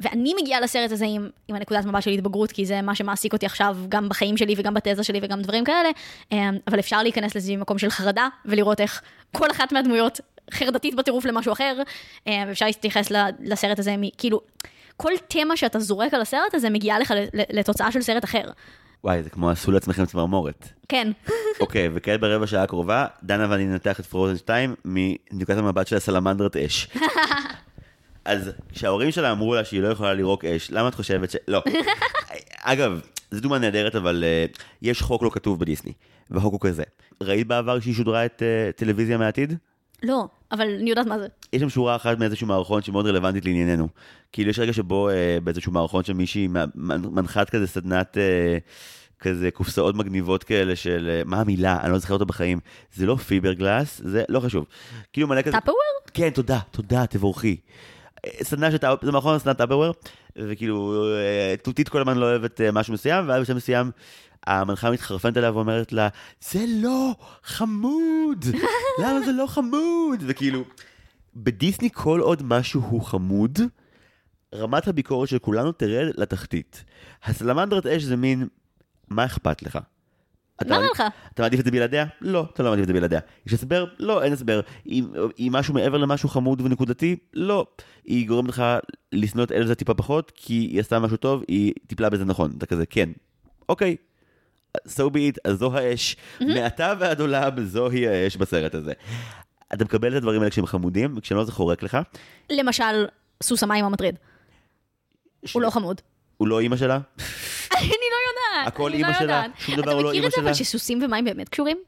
ואני 0.00 0.34
מגיעה 0.40 0.60
לסרט 0.60 0.92
הזה 0.92 1.04
עם, 1.08 1.28
עם 1.48 1.56
הנקודת 1.56 1.84
מבט 1.84 2.02
של 2.02 2.10
התבגרות, 2.10 2.52
כי 2.52 2.66
זה 2.66 2.82
מה 2.82 2.94
שמעסיק 2.94 3.32
אותי 3.32 3.46
עכשיו 3.46 3.76
גם 3.88 4.08
בחיים 4.08 4.36
שלי 4.36 4.54
וגם 4.56 4.74
בתזה 4.74 5.04
שלי 5.04 5.20
וגם 5.22 5.42
דברים 5.42 5.64
כאלה, 5.64 5.88
אמ, 6.32 6.58
אבל 6.68 6.78
אפשר 6.78 7.02
להיכנס 7.02 7.34
לזה 7.34 7.56
ממקום 7.56 7.78
של 7.78 7.90
חרדה, 7.90 8.28
ולראות 8.44 8.80
איך 8.80 9.02
כל 9.32 9.50
אחת 9.50 9.72
מהדמויות 9.72 10.20
חרדתית 10.50 10.94
בטירוף 10.94 11.24
למשהו 11.24 11.52
אחר, 11.52 11.82
אמ, 12.26 12.44
ואפשר 12.48 12.66
להתייחס 12.66 13.12
לסרט 13.40 13.78
הזה, 13.78 13.94
כאילו, 14.18 14.40
כל 14.96 15.12
תמה 15.28 15.56
שאתה 15.56 15.78
זורק 15.78 16.14
על 16.14 16.20
הסרט 16.20 16.54
הזה 16.54 16.70
מגיעה 16.70 16.98
לך 16.98 17.14
לתוצאה 17.32 17.92
של 17.92 18.02
סרט 18.02 18.24
אחר. 18.24 18.50
וואי, 19.04 19.22
זה 19.22 19.30
כמו 19.30 19.50
עשו 19.50 19.72
לעצמכם 19.72 20.06
צמרמורת. 20.06 20.68
כן. 20.88 21.12
אוקיי, 21.60 21.88
וכעת 21.94 22.20
ברבע 22.20 22.46
שעה 22.46 22.62
הקרובה, 22.62 23.06
דנה 23.22 23.46
ואני 23.50 23.66
ננתח 23.66 24.00
את 24.00 24.06
פרוזן 24.06 24.36
2 24.36 24.74
מנקודת 24.84 25.58
המבט 25.58 25.86
של 25.86 25.96
הסלמנדרת 25.96 26.56
אש. 26.56 26.88
אז 28.24 28.50
כשההורים 28.72 29.10
שלה 29.10 29.32
אמרו 29.32 29.54
לה 29.54 29.64
שהיא 29.64 29.82
לא 29.82 29.88
יכולה 29.88 30.14
לירוק 30.14 30.44
אש, 30.44 30.70
למה 30.70 30.88
את 30.88 30.94
חושבת 30.94 31.30
ש... 31.30 31.36
לא. 31.48 31.62
אגב, 32.62 33.00
זו 33.30 33.40
דוגמה 33.40 33.58
נהדרת, 33.58 33.94
אבל 33.94 34.24
uh, 34.24 34.58
יש 34.82 35.02
חוק 35.02 35.22
לא 35.22 35.30
כתוב 35.32 35.60
בדיסני, 35.60 35.92
והחוק 36.30 36.52
הוא 36.52 36.60
כזה. 36.60 36.82
ראית 37.22 37.46
בעבר 37.46 37.80
שהיא 37.80 37.94
שודרה 37.94 38.24
את 38.24 38.42
uh, 38.42 38.78
טלוויזיה 38.78 39.18
מהעתיד? 39.18 39.54
לא, 40.06 40.28
אבל 40.52 40.68
אני 40.80 40.90
יודעת 40.90 41.06
מה 41.06 41.18
זה. 41.18 41.26
יש 41.52 41.62
שם 41.62 41.68
שורה 41.68 41.96
אחת 41.96 42.18
מאיזשהו 42.18 42.46
מערכון 42.46 42.82
שמאוד 42.82 43.06
רלוונטית 43.06 43.44
לענייננו. 43.44 43.88
כאילו 44.32 44.50
יש 44.50 44.58
רגע 44.58 44.72
שבו 44.72 45.08
uh, 45.10 45.12
באיזשהו 45.44 45.72
מערכון 45.72 46.04
של 46.04 46.12
מישהי 46.12 46.48
מנחת 46.74 47.50
כזה 47.50 47.66
סדנת... 47.66 48.16
Uh, 48.16 48.70
כזה 49.20 49.50
קופסאות 49.50 49.94
מגניבות 49.94 50.44
כאלה 50.44 50.76
של, 50.76 51.22
מה 51.24 51.40
המילה? 51.40 51.78
אני 51.82 51.92
לא 51.92 51.98
זוכר 51.98 52.14
אותו 52.14 52.26
בחיים. 52.26 52.60
זה 52.94 53.06
לא 53.06 53.16
פיבר 53.16 53.52
גלאס, 53.52 54.00
זה 54.04 54.24
לא 54.28 54.40
חשוב. 54.40 54.66
כאילו 55.12 55.28
מלא 55.28 55.42
כזה... 55.42 55.52
טאפרוור? 55.52 55.78
כן, 56.14 56.30
תודה, 56.30 56.58
תודה, 56.70 57.06
תבורכי. 57.06 57.56
סדנה 58.42 58.70
של 58.70 58.78
טאפרוור, 58.78 58.98
זה 59.02 59.12
נכון, 59.12 59.38
סדנת 59.38 59.58
טאפרוור, 59.58 59.94
וכאילו, 60.36 61.04
תותית 61.62 61.88
כל 61.88 62.00
הזמן 62.00 62.18
לא 62.18 62.26
אוהבת 62.26 62.60
משהו 62.72 62.94
מסוים, 62.94 63.28
ואז 63.28 63.42
בשם 63.42 63.56
מסוים, 63.56 63.90
המנחה 64.46 64.90
מתחרפנת 64.90 65.36
עליה 65.36 65.52
ואומרת 65.52 65.92
לה, 65.92 66.08
זה 66.40 66.64
לא 66.82 67.14
חמוד! 67.42 68.44
למה 69.02 69.20
זה 69.26 69.32
לא 69.32 69.46
חמוד? 69.46 70.20
וכאילו, 70.26 70.64
בדיסני 71.36 71.88
כל 71.92 72.20
עוד 72.20 72.42
משהו 72.44 72.80
הוא 72.80 73.02
חמוד, 73.02 73.58
רמת 74.54 74.88
הביקורת 74.88 75.28
של 75.28 75.38
כולנו 75.38 75.72
תרד 75.72 76.10
לתחתית. 76.16 76.84
הסלמנדרת 77.24 77.86
אש 77.86 78.02
זה 78.02 78.16
מין, 78.16 78.48
מה 79.08 79.24
אכפת 79.24 79.62
לך? 79.62 79.78
אתה 80.62 80.68
מה 80.68 80.76
רע 80.76 80.80
מעדיף- 80.82 81.00
לך? 81.00 81.02
אתה 81.34 81.42
מעדיף 81.42 81.60
את 81.60 81.64
זה 81.64 81.70
בלעדיה? 81.70 82.04
לא, 82.20 82.46
אתה 82.54 82.62
לא 82.62 82.70
מעדיף 82.70 82.82
את 82.82 82.88
זה 82.88 82.92
בלעדיה. 82.94 83.20
יש 83.46 83.52
הסבר? 83.52 83.84
לא, 83.98 84.22
אין 84.22 84.32
הסבר. 84.32 84.60
אם, 84.86 85.06
אם 85.38 85.48
משהו 85.52 85.74
מעבר 85.74 85.96
למשהו 85.98 86.28
חמוד 86.28 86.60
ונקודתי? 86.60 87.16
לא. 87.34 87.66
היא 88.04 88.28
גורמת 88.28 88.48
לך 88.48 88.62
לשנוא 89.12 89.44
את 89.44 89.52
אלזה 89.52 89.74
טיפה 89.74 89.94
פחות, 89.94 90.32
כי 90.34 90.54
היא 90.54 90.80
עשתה 90.80 90.98
משהו 90.98 91.16
טוב, 91.16 91.42
היא 91.48 91.72
טיפלה 91.86 92.10
בזה 92.10 92.24
נכון. 92.24 92.52
אתה 92.58 92.66
כזה, 92.66 92.86
כן. 92.86 93.08
אוקיי. 93.68 93.96
So 94.88 95.00
be 95.00 95.34
it, 95.34 95.38
אז 95.44 95.58
זו 95.58 95.76
האש. 95.76 96.16
מעתה 96.40 96.92
ועד 96.98 97.20
עולם, 97.20 97.64
זוהי 97.64 98.08
האש 98.08 98.36
בסרט 98.36 98.74
הזה. 98.74 98.92
אתה 99.74 99.84
מקבל 99.84 100.12
את 100.12 100.16
הדברים 100.16 100.40
האלה 100.40 100.50
כשהם 100.50 100.66
חמודים, 100.66 101.14
וכשלא 101.16 101.44
זה 101.44 101.52
חורק 101.52 101.82
לך. 101.82 101.98
למשל, 102.50 103.06
סוס 103.42 103.62
המים 103.62 103.84
המטריד. 103.84 104.18
הוא 105.52 105.62
לא 105.62 105.70
חמוד. 105.70 106.00
הוא 106.36 106.48
לא 106.48 106.60
אימא 106.60 106.76
שלה? 106.76 106.94
אני 107.78 107.88
לא 107.88 108.16
יודעת. 108.28 108.66
הכל 108.74 108.88
לא 108.92 108.96
אימא 108.96 109.12
שלה? 109.18 109.42
שום 109.58 109.76
דבר 109.76 109.92
הוא 109.92 110.02
לא 110.02 110.08
אתה 110.08 110.16
אימא 110.16 110.26
מכיר 110.26 110.26
את 110.26 110.30
זה 110.30 110.36
שלה? 110.36 110.44
אבל 110.44 110.54
שסוסים 110.54 111.02
ומים 111.02 111.24
באמת 111.24 111.48
קשורים? 111.48 111.78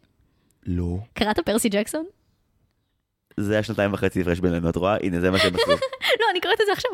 לא. 0.66 0.98
קראת 1.15 1.39
פרסי 1.39 1.69
ג'קסון? 1.69 2.05
זה 3.36 3.52
היה 3.52 3.62
שנתיים 3.62 3.93
וחצי 3.93 4.20
הפרש 4.20 4.40
בינינו, 4.40 4.70
את 4.70 4.77
רואה? 4.77 4.97
הנה, 5.02 5.20
זה 5.20 5.31
מה 5.31 5.39
שהם 5.39 5.55
עשו. 5.55 5.73
לא, 6.21 6.25
אני 6.31 6.41
קוראת 6.41 6.61
את 6.61 6.67
זה 6.67 6.73
עכשיו. 6.73 6.91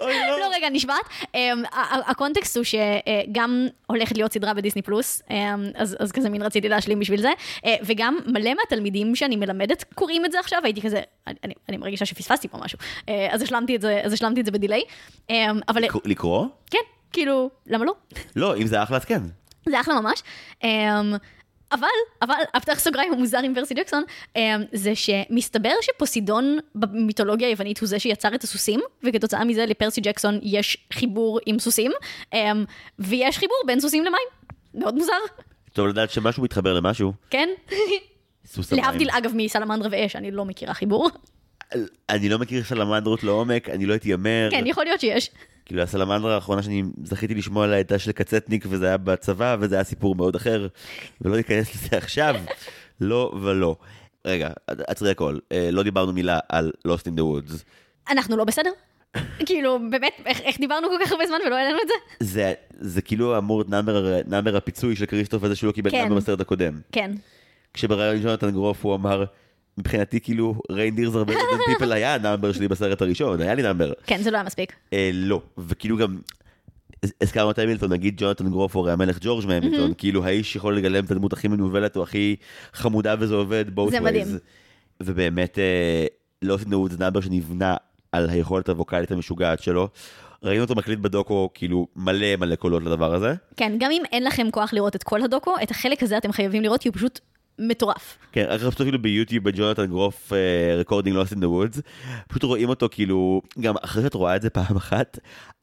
אוי, 0.00 0.12
לא, 0.40 0.46
רגע, 0.56 0.68
נשבעת. 0.70 1.00
אמ, 1.34 1.62
הקונטקסט 2.06 2.56
הוא 2.56 2.64
שגם 2.64 3.66
הולכת 3.86 4.16
להיות 4.16 4.32
סדרה 4.32 4.54
בדיסני 4.54 4.82
פלוס, 4.82 5.22
אמ, 5.30 5.36
אז 5.98 6.12
כזה 6.12 6.30
מין 6.30 6.42
רציתי 6.42 6.68
להשלים 6.68 7.00
בשביל 7.00 7.20
זה, 7.20 7.30
אה, 7.66 7.74
וגם 7.86 8.18
מלא 8.26 8.54
מהתלמידים 8.54 9.16
שאני 9.16 9.36
מלמדת 9.36 9.84
קוראים 9.94 10.24
את 10.24 10.32
זה 10.32 10.40
עכשיו, 10.40 10.60
הייתי 10.64 10.82
כזה, 10.82 11.00
אני- 11.44 11.76
מרגישה 11.76 12.04
שפספסתי 12.04 12.48
פה 12.48 12.58
משהו, 12.58 12.78
אה, 13.08 13.28
אז 13.30 13.42
השלמתי 13.42 14.40
את 14.40 14.44
זה, 14.44 14.50
בדיליי, 14.52 14.82
אמ, 15.30 15.60
לקרוא? 16.04 16.46
כן, 16.70 16.78
כאילו, 17.12 17.50
למה 17.66 17.84
לא? 17.84 17.92
לא, 18.36 18.56
אם 18.56 18.66
זה 18.66 18.82
אחלה 18.82 18.96
אז 18.96 19.04
כן. 19.04 19.20
זה 19.68 19.80
אחלה 19.80 20.00
ממש. 20.00 20.22
אבל, 21.72 21.86
אבל, 22.22 22.34
אפתח 22.56 22.78
סוגריים 22.78 23.12
המוזר 23.12 23.38
עם 23.38 23.54
פרסי 23.54 23.74
ג'קסון, 23.74 24.02
אמ, 24.36 24.62
זה 24.72 24.94
שמסתבר 24.94 25.72
שפוסידון 25.82 26.58
במיתולוגיה 26.74 27.48
היוונית 27.48 27.78
הוא 27.78 27.88
זה 27.88 27.98
שיצר 27.98 28.34
את 28.34 28.44
הסוסים, 28.44 28.80
וכתוצאה 29.04 29.44
מזה 29.44 29.66
לפרסי 29.66 30.00
ג'קסון 30.00 30.38
יש 30.42 30.76
חיבור 30.92 31.40
עם 31.46 31.58
סוסים, 31.58 31.92
אמ, 32.32 32.64
ויש 32.98 33.38
חיבור 33.38 33.56
בין 33.66 33.80
סוסים 33.80 34.04
למים. 34.04 34.28
מאוד 34.74 34.94
מוזר, 34.94 35.12
טוב 35.72 35.86
לדעת 35.86 36.10
שמשהו 36.10 36.42
מתחבר 36.42 36.74
למשהו. 36.74 37.12
כן? 37.30 37.48
סוס 38.46 38.72
המים. 38.72 38.84
להבדיל 38.84 39.10
אגב 39.10 39.32
מסלמנדרה 39.34 39.88
ואש, 39.92 40.16
אני 40.16 40.30
לא 40.30 40.44
מכירה 40.44 40.74
חיבור. 40.74 41.10
אני 42.08 42.28
לא 42.28 42.38
מכיר 42.38 42.64
סלמנדרות 42.64 43.24
לעומק, 43.24 43.68
אני 43.68 43.86
לא 43.86 43.94
אתיימר. 43.94 44.48
כן, 44.50 44.66
יכול 44.66 44.84
להיות 44.84 45.00
שיש. 45.00 45.30
כאילו 45.68 45.82
הסלמנדרה 45.82 46.34
האחרונה 46.34 46.62
שאני 46.62 46.82
זכיתי 47.04 47.34
לשמוע 47.34 47.64
עליה 47.64 47.76
הייתה 47.76 47.98
של 47.98 48.12
קצטניק 48.12 48.64
וזה 48.68 48.86
היה 48.86 48.96
בצבא 48.96 49.56
וזה 49.60 49.74
היה 49.74 49.84
סיפור 49.84 50.14
מאוד 50.14 50.36
אחר 50.36 50.68
ולא 51.20 51.36
ניכנס 51.36 51.74
לזה 51.74 51.96
עכשיו, 51.96 52.34
לא 53.00 53.32
ולא. 53.42 53.76
רגע, 54.24 54.50
עצרי 54.66 55.10
הכל, 55.10 55.38
אה, 55.52 55.68
לא 55.72 55.82
דיברנו 55.82 56.12
מילה 56.12 56.38
על 56.48 56.72
Lost 56.86 57.02
in 57.02 57.18
the 57.18 57.20
Woods. 57.20 57.54
אנחנו 58.10 58.36
לא 58.36 58.44
בסדר? 58.44 58.70
כאילו, 59.46 59.78
באמת, 59.90 60.12
איך, 60.26 60.40
איך 60.40 60.58
דיברנו 60.60 60.88
כל 60.88 61.04
כך 61.04 61.12
הרבה 61.12 61.26
זמן 61.26 61.38
ולא 61.46 61.56
העלינו 61.56 61.78
את 61.82 61.88
זה? 61.88 62.26
זה, 62.26 62.52
זה 62.70 63.02
כאילו 63.02 63.38
אמור 63.38 63.58
להיות 63.58 63.70
נאמר, 63.70 64.20
נאמר 64.26 64.56
הפיצוי 64.56 64.96
של 64.96 65.06
כריסטוף 65.06 65.44
הזה 65.44 65.56
שהוא 65.56 65.68
לא 65.68 65.72
קיבל 65.72 65.90
כן. 65.90 66.02
נאמר 66.02 66.16
בסרט 66.16 66.40
הקודם. 66.40 66.80
כן. 66.92 67.10
כשבריאיון 67.74 68.22
ג'ונתן 68.22 68.50
גרוף 68.50 68.84
הוא 68.84 68.94
אמר, 68.94 69.24
מבחינתי 69.78 70.20
כאילו 70.20 70.54
Reindeers 70.72 71.14
are 71.14 71.32
better 71.32 71.64
than 71.66 71.76
people 71.76 71.92
היה 71.92 72.14
ה 72.14 72.19
number 72.19 72.52
שלי 72.52 72.68
בסרט 72.68 73.02
הראשון, 73.02 73.40
היה 73.40 73.54
לי 73.54 73.62
number. 73.62 73.92
כן, 74.06 74.22
זה 74.22 74.30
לא 74.30 74.36
היה 74.36 74.44
מספיק. 74.44 74.72
אה, 74.92 75.10
לא, 75.14 75.42
וכאילו 75.58 75.96
גם, 75.96 76.18
הזכרנו 77.20 77.50
את 77.50 77.58
המילטון, 77.58 77.92
נגיד 77.92 78.14
ג'ונתן 78.16 78.46
הרי 78.74 78.92
המלך 78.92 79.18
ג'ורג' 79.20 79.46
מהמילטון, 79.46 79.92
כאילו 79.98 80.24
האיש 80.24 80.56
יכול 80.56 80.76
לגלם 80.76 81.04
את 81.04 81.10
הדמות 81.10 81.32
הכי 81.32 81.48
מנוולת 81.48 81.96
או 81.96 82.02
הכי 82.02 82.36
חמודה 82.72 83.14
וזה 83.18 83.34
עובד 83.34 83.64
both 83.78 83.98
ways. 83.98 84.00
מדהים. 84.00 84.26
ובאמת, 85.02 85.58
לא 86.42 86.54
עשינו 86.54 86.88
זה 86.90 86.98
number 86.98 87.20
שנבנה 87.20 87.76
על 88.12 88.30
היכולת 88.30 88.68
הווקאלית 88.68 89.10
המשוגעת 89.10 89.62
שלו. 89.62 89.88
ראינו 90.42 90.64
אותו 90.64 90.74
מקליט 90.74 90.98
בדוקו, 90.98 91.50
כאילו 91.54 91.86
מלא 91.96 92.36
מלא 92.36 92.54
קולות 92.54 92.82
לדבר 92.82 93.14
הזה. 93.14 93.34
כן, 93.56 93.72
גם 93.78 93.90
אם 93.90 94.02
אין 94.12 94.24
לכם 94.24 94.50
כוח 94.50 94.72
לראות 94.72 94.96
את 94.96 95.02
כל 95.02 95.22
הדוקו, 95.22 95.54
את 95.62 95.70
החלק 95.70 96.02
הזה 96.02 96.18
אתם 96.18 96.32
חייבים 96.32 96.62
לראות, 96.62 96.80
כי 96.82 96.88
הוא 96.88 96.94
פשוט 96.94 97.20
מטורף. 97.58 98.18
כן, 98.32 98.46
רק 98.48 98.60
חפשו 98.60 98.82
אפילו 98.82 99.02
ביוטיוב 99.02 99.44
בג'ונתן 99.44 99.86
גרוף 99.86 100.32
recording 100.78 101.16
Lost 101.16 101.32
in 101.32 101.40
the 101.40 101.48
Woods, 101.48 101.80
פשוט 102.28 102.42
רואים 102.42 102.68
אותו 102.68 102.88
כאילו, 102.90 103.42
גם 103.60 103.74
אחרי 103.82 104.02
שאת 104.02 104.14
רואה 104.14 104.36
את 104.36 104.42
זה 104.42 104.50
פעם 104.50 104.76
אחת, 104.76 105.18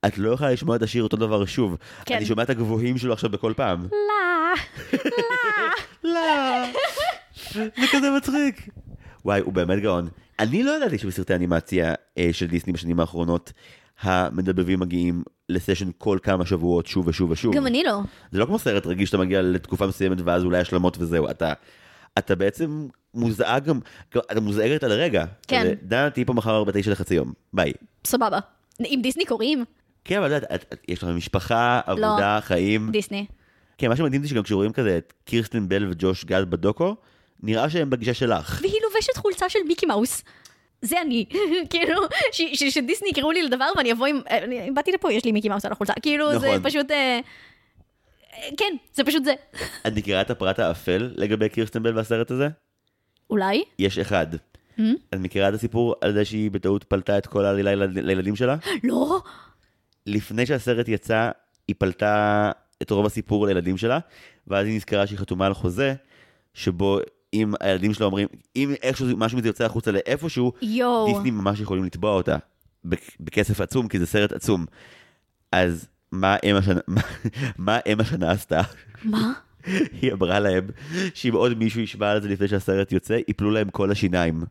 את 0.06 0.18
לא 0.18 0.32
יכולה 0.32 0.52
לשמוע 0.52 0.76
את 0.76 0.82
השיר 0.82 1.04
אותו 1.04 1.18
דבר 1.18 1.46
שוב. 1.46 1.78
כן. 2.06 2.16
אני 2.16 2.26
שומע 2.26 2.44
את 2.44 2.50
הגבוהים 2.50 2.98
שלו 2.98 3.14
עכשיו 3.14 3.30
בכל 3.30 3.54
פעם. 3.56 3.88
לא. 3.92 4.54
לא. 6.04 6.66
זה 7.54 7.86
כזה 7.92 8.12
מצחיק. 8.18 8.70
וואי, 9.26 9.42
הוא 9.42 9.54
באמת 9.54 9.80
גאון. 9.80 10.08
אני 10.40 10.64
לא 10.64 10.78
ידעתי 10.78 10.98
שבסרטי 10.98 11.36
אנימציה 11.36 11.94
אה, 12.18 12.30
של 12.32 12.46
דיסני 12.48 12.74
בשנים 12.74 13.00
האחרונות, 13.00 13.54
המדבבים 14.02 14.80
מגיעים 14.80 15.24
לסשן 15.50 15.90
כל 15.98 16.18
כמה 16.24 16.46
שבועות 16.46 16.88
שוב 16.88 17.08
ושוב 17.08 17.32
ושוב. 17.32 17.56
גם 17.56 17.68
אני 17.68 17.84
לא. 17.84 18.00
זה 18.32 18.40
לא 18.40 18.46
כמו 18.46 18.60
סרט 18.60 18.86
רגיל 18.86 19.06
שאתה 19.06 19.18
מגיע 19.18 19.42
לתקופה 19.42 19.88
מסוימת 19.88 20.18
ואז 20.24 20.44
אולי 20.44 20.60
השלמות 20.60 20.98
וזהו. 21.00 21.30
אתה, 21.30 21.54
אתה 22.18 22.36
בעצם 22.36 22.88
מוזעג 23.14 23.64
גם, 23.66 23.80
אתה 24.18 24.42
מוזעגת 24.42 24.84
על 24.84 24.92
הרגע. 24.92 25.26
כן. 25.48 25.74
דנה, 25.82 26.10
תהיי 26.10 26.26
פה 26.26 26.34
מחר 26.34 26.64
בתשע 26.64 26.92
לחצי 26.92 27.16
יום. 27.16 27.34
ביי. 27.54 27.72
סבבה. 28.06 28.40
עם 28.80 29.02
דיסני 29.02 29.26
קוראים? 29.26 29.66
כן, 30.04 30.18
אבל 30.18 30.38
את 30.38 30.42
יודעת, 30.44 30.76
יש 30.88 31.04
לך 31.04 31.10
משפחה, 31.10 31.82
עבודה, 31.86 32.40
חיים. 32.42 32.92
דיסני. 32.92 33.26
כן, 33.78 33.90
מה 33.90 33.96
שמדהים 33.96 34.24
זה 34.24 34.30
שגם 34.30 34.44
כשרואים 34.44 34.74
כזה 34.74 34.98
את 34.98 35.14
קירסטן 35.26 35.70
בל 35.70 35.88
וג'וש 35.92 36.26
גד 36.26 36.50
בדוקו, 36.50 36.96
נראה 37.44 37.70
שהם 37.70 37.90
בגישה 37.90 38.14
שלך. 38.14 38.60
והיא 38.62 38.80
לובשת 38.84 39.18
חולצה 39.18 39.50
של 39.50 39.60
מיקי 39.68 39.86
מאוס. 39.86 40.24
זה 40.82 41.02
אני. 41.02 41.26
כאילו, 41.70 42.02
ש- 42.32 42.42
ש- 42.54 42.74
שדיסני 42.74 43.10
יקראו 43.10 43.32
לי 43.32 43.44
לדבר 43.44 43.66
ואני 43.78 43.92
אבוא 43.92 44.08
עם... 44.08 44.20
אני 44.30 44.72
באתי 44.72 44.92
לפה, 44.92 45.14
יש 45.14 45.26
לי 45.26 45.32
מיקי 45.32 45.50
מאוס 45.50 45.66
על 45.66 45.72
החולצה. 45.72 45.94
כאילו, 46.02 46.40
זה 46.40 46.48
נכון. 46.48 46.64
פשוט... 46.64 46.92
אה, 46.92 46.98
אה, 46.98 47.20
כן, 48.58 48.76
זה 48.94 49.04
פשוט 49.04 49.24
זה. 49.26 49.34
את 49.88 49.94
מכירה 49.96 50.22
את 50.22 50.30
הפרט 50.30 50.60
האפל 50.60 51.12
לגבי 51.16 51.50
קירסטן 51.50 51.84
בל 51.84 51.98
והסרט 51.98 52.32
הזה? 52.32 52.48
אולי? 53.30 53.64
יש 53.80 53.98
אחד. 54.00 54.28
את 55.10 55.20
מכירה 55.20 55.50
את 55.50 55.54
הסיפור 55.54 55.96
על 56.02 56.14
זה 56.14 56.26
שהיא 56.26 56.52
בטעות 56.52 56.84
פלטה 56.84 57.18
את 57.18 57.28
כל 57.28 57.46
העלילה 57.46 57.76
לילד- 57.76 58.00
לילדים 58.00 58.36
שלה? 58.36 58.56
לא. 58.84 59.22
לפני 60.06 60.46
שהסרט 60.46 60.88
יצא, 60.88 61.30
היא 61.68 61.76
פלטה 61.80 62.52
את 62.82 62.92
רוב 62.92 63.06
הסיפור 63.06 63.48
לילדים 63.48 63.78
שלה, 63.78 64.00
ואז 64.48 64.68
היא 64.68 64.76
נזכרה 64.76 65.08
שהיא 65.08 65.20
חתומה 65.20 65.46
על 65.46 65.54
חוזה, 65.54 65.94
שבו 66.54 67.00
אם 67.34 67.54
הילדים 67.62 67.94
שלה 67.94 68.06
אומרים, 68.06 68.28
אם 68.56 68.74
איכשהו 68.84 69.08
משהו 69.18 69.38
מזה 69.38 69.50
יוצא 69.50 69.66
החוצה 69.66 69.92
לאיפשהו, 69.92 70.52
יואו. 70.62 71.08
דיסני 71.14 71.32
ממש 71.32 71.60
יכולים 71.60 71.84
לתבוע 71.84 72.12
אותה 72.12 72.38
בכ- 72.86 73.16
בכסף 73.20 73.62
עצום, 73.62 73.88
כי 73.88 74.00
זה 74.00 74.06
סרט 74.06 74.32
עצום. 74.32 74.66
אז 75.52 75.88
מה 76.12 76.36
אם 76.44 76.56
השנה, 76.56 76.80
מה, 76.88 77.02
מה 77.58 77.80
אם 77.88 78.00
השנה 78.00 78.32
עשתה? 78.32 78.62
מה? 79.04 79.34
היא 80.02 80.14
אמרה 80.14 80.40
להם 80.40 80.68
שאם 81.14 81.34
עוד 81.34 81.58
מישהו 81.58 81.82
ישמע 81.82 82.12
על 82.12 82.22
זה 82.22 82.30
לפני 82.30 82.48
שהסרט 82.48 82.92
יוצא, 82.92 83.18
יפלו 83.28 83.52
להם 83.52 83.70
כל 83.70 83.92
השיניים. 83.92 84.44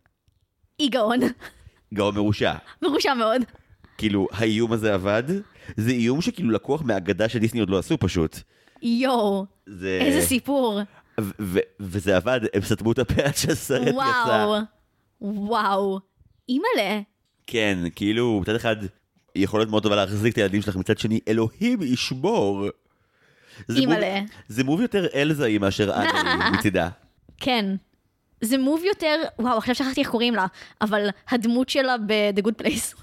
היא 0.78 0.90
גאון. 0.90 1.20
גאון 1.94 2.14
מרושע. 2.14 2.54
מרושע 2.82 3.14
מאוד. 3.14 3.42
כאילו, 3.98 4.28
האיום 4.32 4.72
הזה 4.72 4.94
עבד, 4.94 5.22
זה 5.76 5.90
איום 5.90 6.20
שכאילו 6.20 6.50
לקוח 6.50 6.82
מהאגדה 6.82 7.28
שדיסני 7.28 7.60
עוד 7.60 7.70
לא 7.70 7.78
עשו 7.78 7.98
פשוט. 7.98 8.38
יואו. 8.82 9.46
זה... 9.66 9.98
איזה 10.02 10.26
סיפור. 10.26 10.80
ו- 11.20 11.30
ו- 11.40 11.58
וזה 11.80 12.16
עבד, 12.16 12.40
הם 12.54 12.62
סתמו 12.62 12.92
את 12.92 12.98
הפה 12.98 13.22
עד 13.22 13.36
שהסרט 13.36 13.86
יצא. 13.86 13.94
וואו. 13.94 14.60
וואו. 15.20 16.00
אימא'לה. 16.48 17.00
כן, 17.46 17.78
כאילו, 17.94 18.40
מצד 18.40 18.54
אחד, 18.54 18.76
יכול 19.34 19.60
להיות 19.60 19.70
מאוד 19.70 19.82
טובה 19.82 19.96
להחזיק 19.96 20.32
את 20.32 20.38
הילדים 20.38 20.62
שלך, 20.62 20.76
מצד 20.76 20.98
שני, 20.98 21.20
אלוהים 21.28 21.82
ישמור. 21.82 22.66
זה 23.68 23.78
אימא'לה. 23.78 24.20
זה 24.48 24.64
מוב 24.64 24.80
יותר 24.80 25.06
אלזאי 25.14 25.58
מאשר 25.58 25.94
אנרי 25.94 26.50
מצידה. 26.58 26.88
כן. 27.40 27.66
זה 28.40 28.58
מוב 28.58 28.82
יותר, 28.84 29.22
וואו, 29.38 29.58
עכשיו 29.58 29.74
שכחתי 29.74 30.00
איך 30.00 30.08
קוראים 30.10 30.34
לה, 30.34 30.46
אבל 30.80 31.08
הדמות 31.28 31.68
שלה 31.68 31.96
ב-The 32.06 32.42
Good 32.42 32.62
Place. 32.62 33.02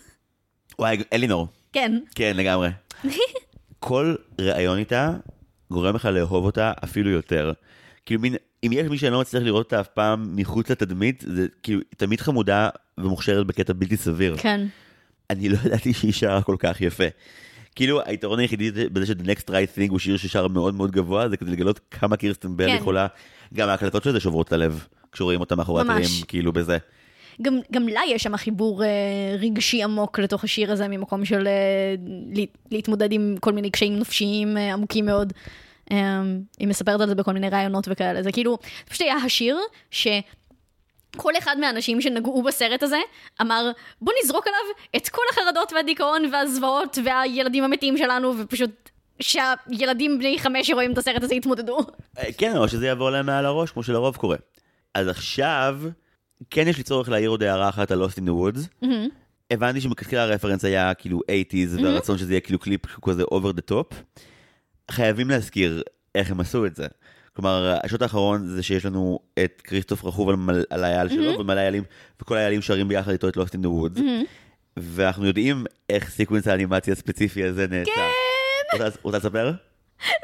וואי, 0.79 0.97
אלינור. 1.13 1.47
כן. 1.73 1.99
כן, 2.15 2.33
לגמרי. 2.37 2.69
כל 3.79 4.15
ראיון 4.41 4.77
איתה 4.77 5.13
גורם 5.71 5.95
לך 5.95 6.05
לאהוב 6.05 6.45
אותה 6.45 6.71
אפילו 6.83 7.09
יותר. 7.09 7.51
כאילו 8.05 8.21
מין, 8.21 8.35
אם 8.63 8.71
יש 8.73 8.87
מי 8.87 8.97
שאני 8.97 9.11
לא 9.11 9.21
מצליח 9.21 9.43
לראות 9.43 9.65
אותה 9.65 9.79
אף 9.79 9.87
פעם 9.87 10.35
מחוץ 10.35 10.71
לתדמית, 10.71 11.23
זה 11.27 11.47
כאילו, 11.63 11.81
תמיד 11.97 12.21
חמודה 12.21 12.69
ומוכשרת 12.97 13.47
בקטע 13.47 13.73
בלתי 13.73 13.97
סביר. 13.97 14.37
כן. 14.37 14.67
אני 15.31 15.49
לא 15.49 15.57
ידעתי 15.65 15.93
שהיא 15.93 16.13
שרה 16.13 16.41
כל 16.41 16.55
כך 16.59 16.81
יפה. 16.81 17.03
כאילו 17.75 18.01
היתרון 18.05 18.39
היחידי 18.39 18.71
בזה 18.71 19.05
ש-The 19.05 19.25
Next 19.25 19.49
Right 19.49 19.77
Thing 19.77 19.89
הוא 19.89 19.99
שיר 19.99 20.17
ששר 20.17 20.47
מאוד 20.47 20.73
מאוד 20.73 20.91
גבוה, 20.91 21.29
זה 21.29 21.37
כדי 21.37 21.51
לגלות 21.51 21.79
כמה 21.91 22.17
קירסטן 22.17 22.57
בל 22.57 22.67
כן. 22.67 22.75
יכולה, 22.75 23.07
גם 23.53 23.69
ההקלטות 23.69 24.03
של 24.03 24.11
זה 24.11 24.19
שוברות 24.19 24.47
את 24.47 24.53
הלב, 24.53 24.85
כשרואים 25.11 25.39
אותה 25.39 25.55
מאחורי 25.55 25.83
ממש. 25.83 26.05
הקלעים, 26.05 26.25
כאילו 26.27 26.53
בזה. 26.53 26.77
גם, 27.41 27.59
גם 27.71 27.87
לה 27.87 28.01
יש 28.07 28.23
שם 28.23 28.37
חיבור 28.37 28.83
אה, 28.83 28.89
רגשי 29.39 29.83
עמוק 29.83 30.19
לתוך 30.19 30.43
השיר 30.43 30.71
הזה, 30.71 30.87
ממקום 30.87 31.25
של 31.25 31.47
אה, 31.47 31.95
לה, 32.35 32.43
להתמודד 32.71 33.11
עם 33.11 33.35
כל 33.39 33.53
מיני 33.53 33.69
קשיים 33.69 33.99
נפשיים 33.99 34.57
אה, 34.57 34.73
עמוקים 34.73 35.05
מאוד. 35.05 35.33
אה, 35.91 36.21
היא 36.59 36.67
מספרת 36.67 37.01
על 37.01 37.07
זה 37.07 37.15
בכל 37.15 37.33
מיני 37.33 37.49
ראיונות 37.49 37.87
וכאלה. 37.91 38.23
זה 38.23 38.31
כאילו, 38.31 38.57
פשוט 38.89 39.01
היה 39.01 39.15
השיר 39.15 39.57
ש... 39.91 40.07
כל 41.17 41.33
אחד 41.37 41.55
מהאנשים 41.59 42.01
שנגעו 42.01 42.43
בסרט 42.43 42.83
הזה 42.83 42.99
אמר, 43.41 43.71
בוא 44.01 44.13
נזרוק 44.23 44.47
עליו 44.47 44.59
את 44.95 45.09
כל 45.09 45.21
החרדות 45.31 45.73
והדיכאון 45.73 46.25
והזוועות 46.31 46.97
והילדים 47.05 47.63
המתים 47.63 47.97
שלנו, 47.97 48.33
ופשוט 48.39 48.89
שהילדים 49.19 50.19
בני 50.19 50.39
חמש 50.39 50.67
שרואים 50.67 50.93
את 50.93 50.97
הסרט 50.97 51.23
הזה 51.23 51.35
יתמודדו. 51.35 51.79
אה, 52.17 52.33
כן, 52.37 52.57
או 52.57 52.67
שזה 52.67 52.87
יעבור 52.87 53.09
להם 53.09 53.25
מעל 53.25 53.45
הראש, 53.45 53.71
כמו 53.71 53.83
שלרוב 53.83 54.15
קורה. 54.15 54.37
אז 54.93 55.07
עכשיו, 55.07 55.79
כן 56.49 56.67
יש 56.67 56.77
לי 56.77 56.83
צורך 56.83 57.09
להעיר 57.09 57.29
עוד 57.29 57.43
הערה 57.43 57.69
אחת 57.69 57.91
על 57.91 58.03
the 58.03 58.29
Woods. 58.29 58.85
הבנתי 59.51 59.81
שמלכתחילה 59.81 60.23
הרפרנס 60.23 60.65
היה 60.65 60.93
כאילו 60.93 61.19
80's, 61.19 61.83
והרצון 61.83 62.17
שזה 62.17 62.33
יהיה 62.33 62.41
כאילו 62.41 62.59
קליפ 62.59 62.85
כזה 62.85 63.23
over 63.23 63.57
the 63.57 63.71
top. 63.71 63.95
חייבים 64.91 65.29
להזכיר 65.29 65.83
איך 66.15 66.31
הם 66.31 66.39
עשו 66.39 66.65
את 66.65 66.75
זה. 66.75 66.87
כלומר, 67.35 67.77
השוט 67.83 68.01
האחרון 68.01 68.45
זה 68.45 68.63
שיש 68.63 68.85
לנו 68.85 69.19
את 69.43 69.61
כריסטוף 69.63 70.05
רכוב 70.05 70.29
על, 70.29 70.35
מל, 70.35 70.63
על 70.69 70.83
האייל 70.83 71.09
שלו, 71.09 71.39
ומלא 71.39 71.59
איילים, 71.59 71.83
וכל 72.21 72.37
האיילים 72.37 72.61
שרים 72.61 72.87
ביחד 72.87 73.11
איתו 73.11 73.27
את 73.29 73.37
Lost 73.37 73.49
in 73.51 73.65
the 73.65 73.97
Woods. 73.97 74.01
ואנחנו 74.77 75.25
יודעים 75.25 75.65
איך 75.89 76.09
sequence 76.09 76.47
האנימציה 76.47 76.93
הספציפי 76.93 77.43
הזה 77.43 77.67
נעשה. 77.69 77.91
כן! 77.91 78.77
רוצה- 78.83 78.97
רוצה 79.01 79.17
לספר? 79.17 79.51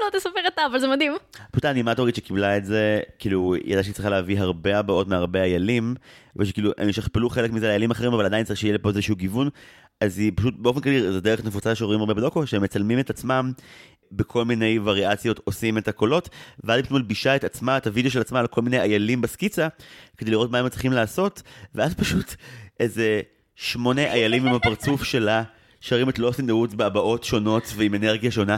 לא, 0.01 0.19
תספר 0.19 0.39
אתה, 0.47 0.61
אבל 0.71 0.79
זה 0.79 0.87
מדהים. 0.87 1.13
פשוט 1.51 1.65
האנימטורית 1.65 2.15
שקיבלה 2.15 2.57
את 2.57 2.65
זה, 2.65 2.99
כאילו, 3.19 3.53
היא 3.53 3.63
ידעה 3.65 3.83
שהיא 3.83 3.93
צריכה 3.93 4.09
להביא 4.09 4.39
הרבה 4.39 4.79
הבאות 4.79 5.07
מהרבה 5.07 5.43
איילים, 5.43 5.95
ושכאילו, 6.35 6.71
הם 6.77 6.89
ישכפלו 6.89 7.29
חלק 7.29 7.51
מזה 7.51 7.67
לאיילים 7.67 7.91
אחרים, 7.91 8.13
אבל 8.13 8.25
עדיין 8.25 8.45
צריך 8.45 8.59
שיהיה 8.59 8.77
פה 8.77 8.89
איזשהו 8.89 9.15
גיוון, 9.15 9.49
אז 10.01 10.17
היא 10.19 10.31
פשוט, 10.35 10.53
באופן 10.57 10.79
כללי, 10.81 11.11
זו 11.11 11.19
דרך 11.21 11.45
נפוצה 11.45 11.75
שרואים 11.75 11.99
הרבה 11.99 12.13
בדוקו, 12.13 12.47
שהם 12.47 12.61
מצלמים 12.63 12.99
את 12.99 13.09
עצמם 13.09 13.51
בכל 14.11 14.45
מיני 14.45 14.79
וריאציות, 14.83 15.39
עושים 15.43 15.77
את 15.77 15.87
הקולות, 15.87 16.29
ואז 16.63 16.75
היא 16.75 16.83
פשוט 16.83 16.97
מלבישה 16.97 17.35
את 17.35 17.43
עצמה, 17.43 17.77
את 17.77 17.87
הוידאו 17.87 18.11
של 18.11 18.21
עצמה, 18.21 18.39
על 18.39 18.47
כל 18.47 18.61
מיני 18.61 18.79
איילים 18.79 19.21
בסקיצה, 19.21 19.67
כדי 20.17 20.31
לראות 20.31 20.51
מה 20.51 20.59
הם 20.59 20.69
צריכים 20.69 20.91
לעשות, 20.91 21.41
ואז 21.75 21.93
פשוט 21.93 22.35
איזה 22.79 23.21
שמונה 23.55 24.13
איילים 24.13 24.47
עם 24.47 24.53
הפרצוף 24.53 25.03
שלה, 25.03 25.43
שרים 25.81 26.09
את 26.09 26.15
the 26.15 26.21
Woods 26.21 26.75
בהבעות 26.75 27.23
שונות 27.23 27.63
ועם 27.75 27.95
אנרגיה 27.95 28.31
שונה. 28.31 28.57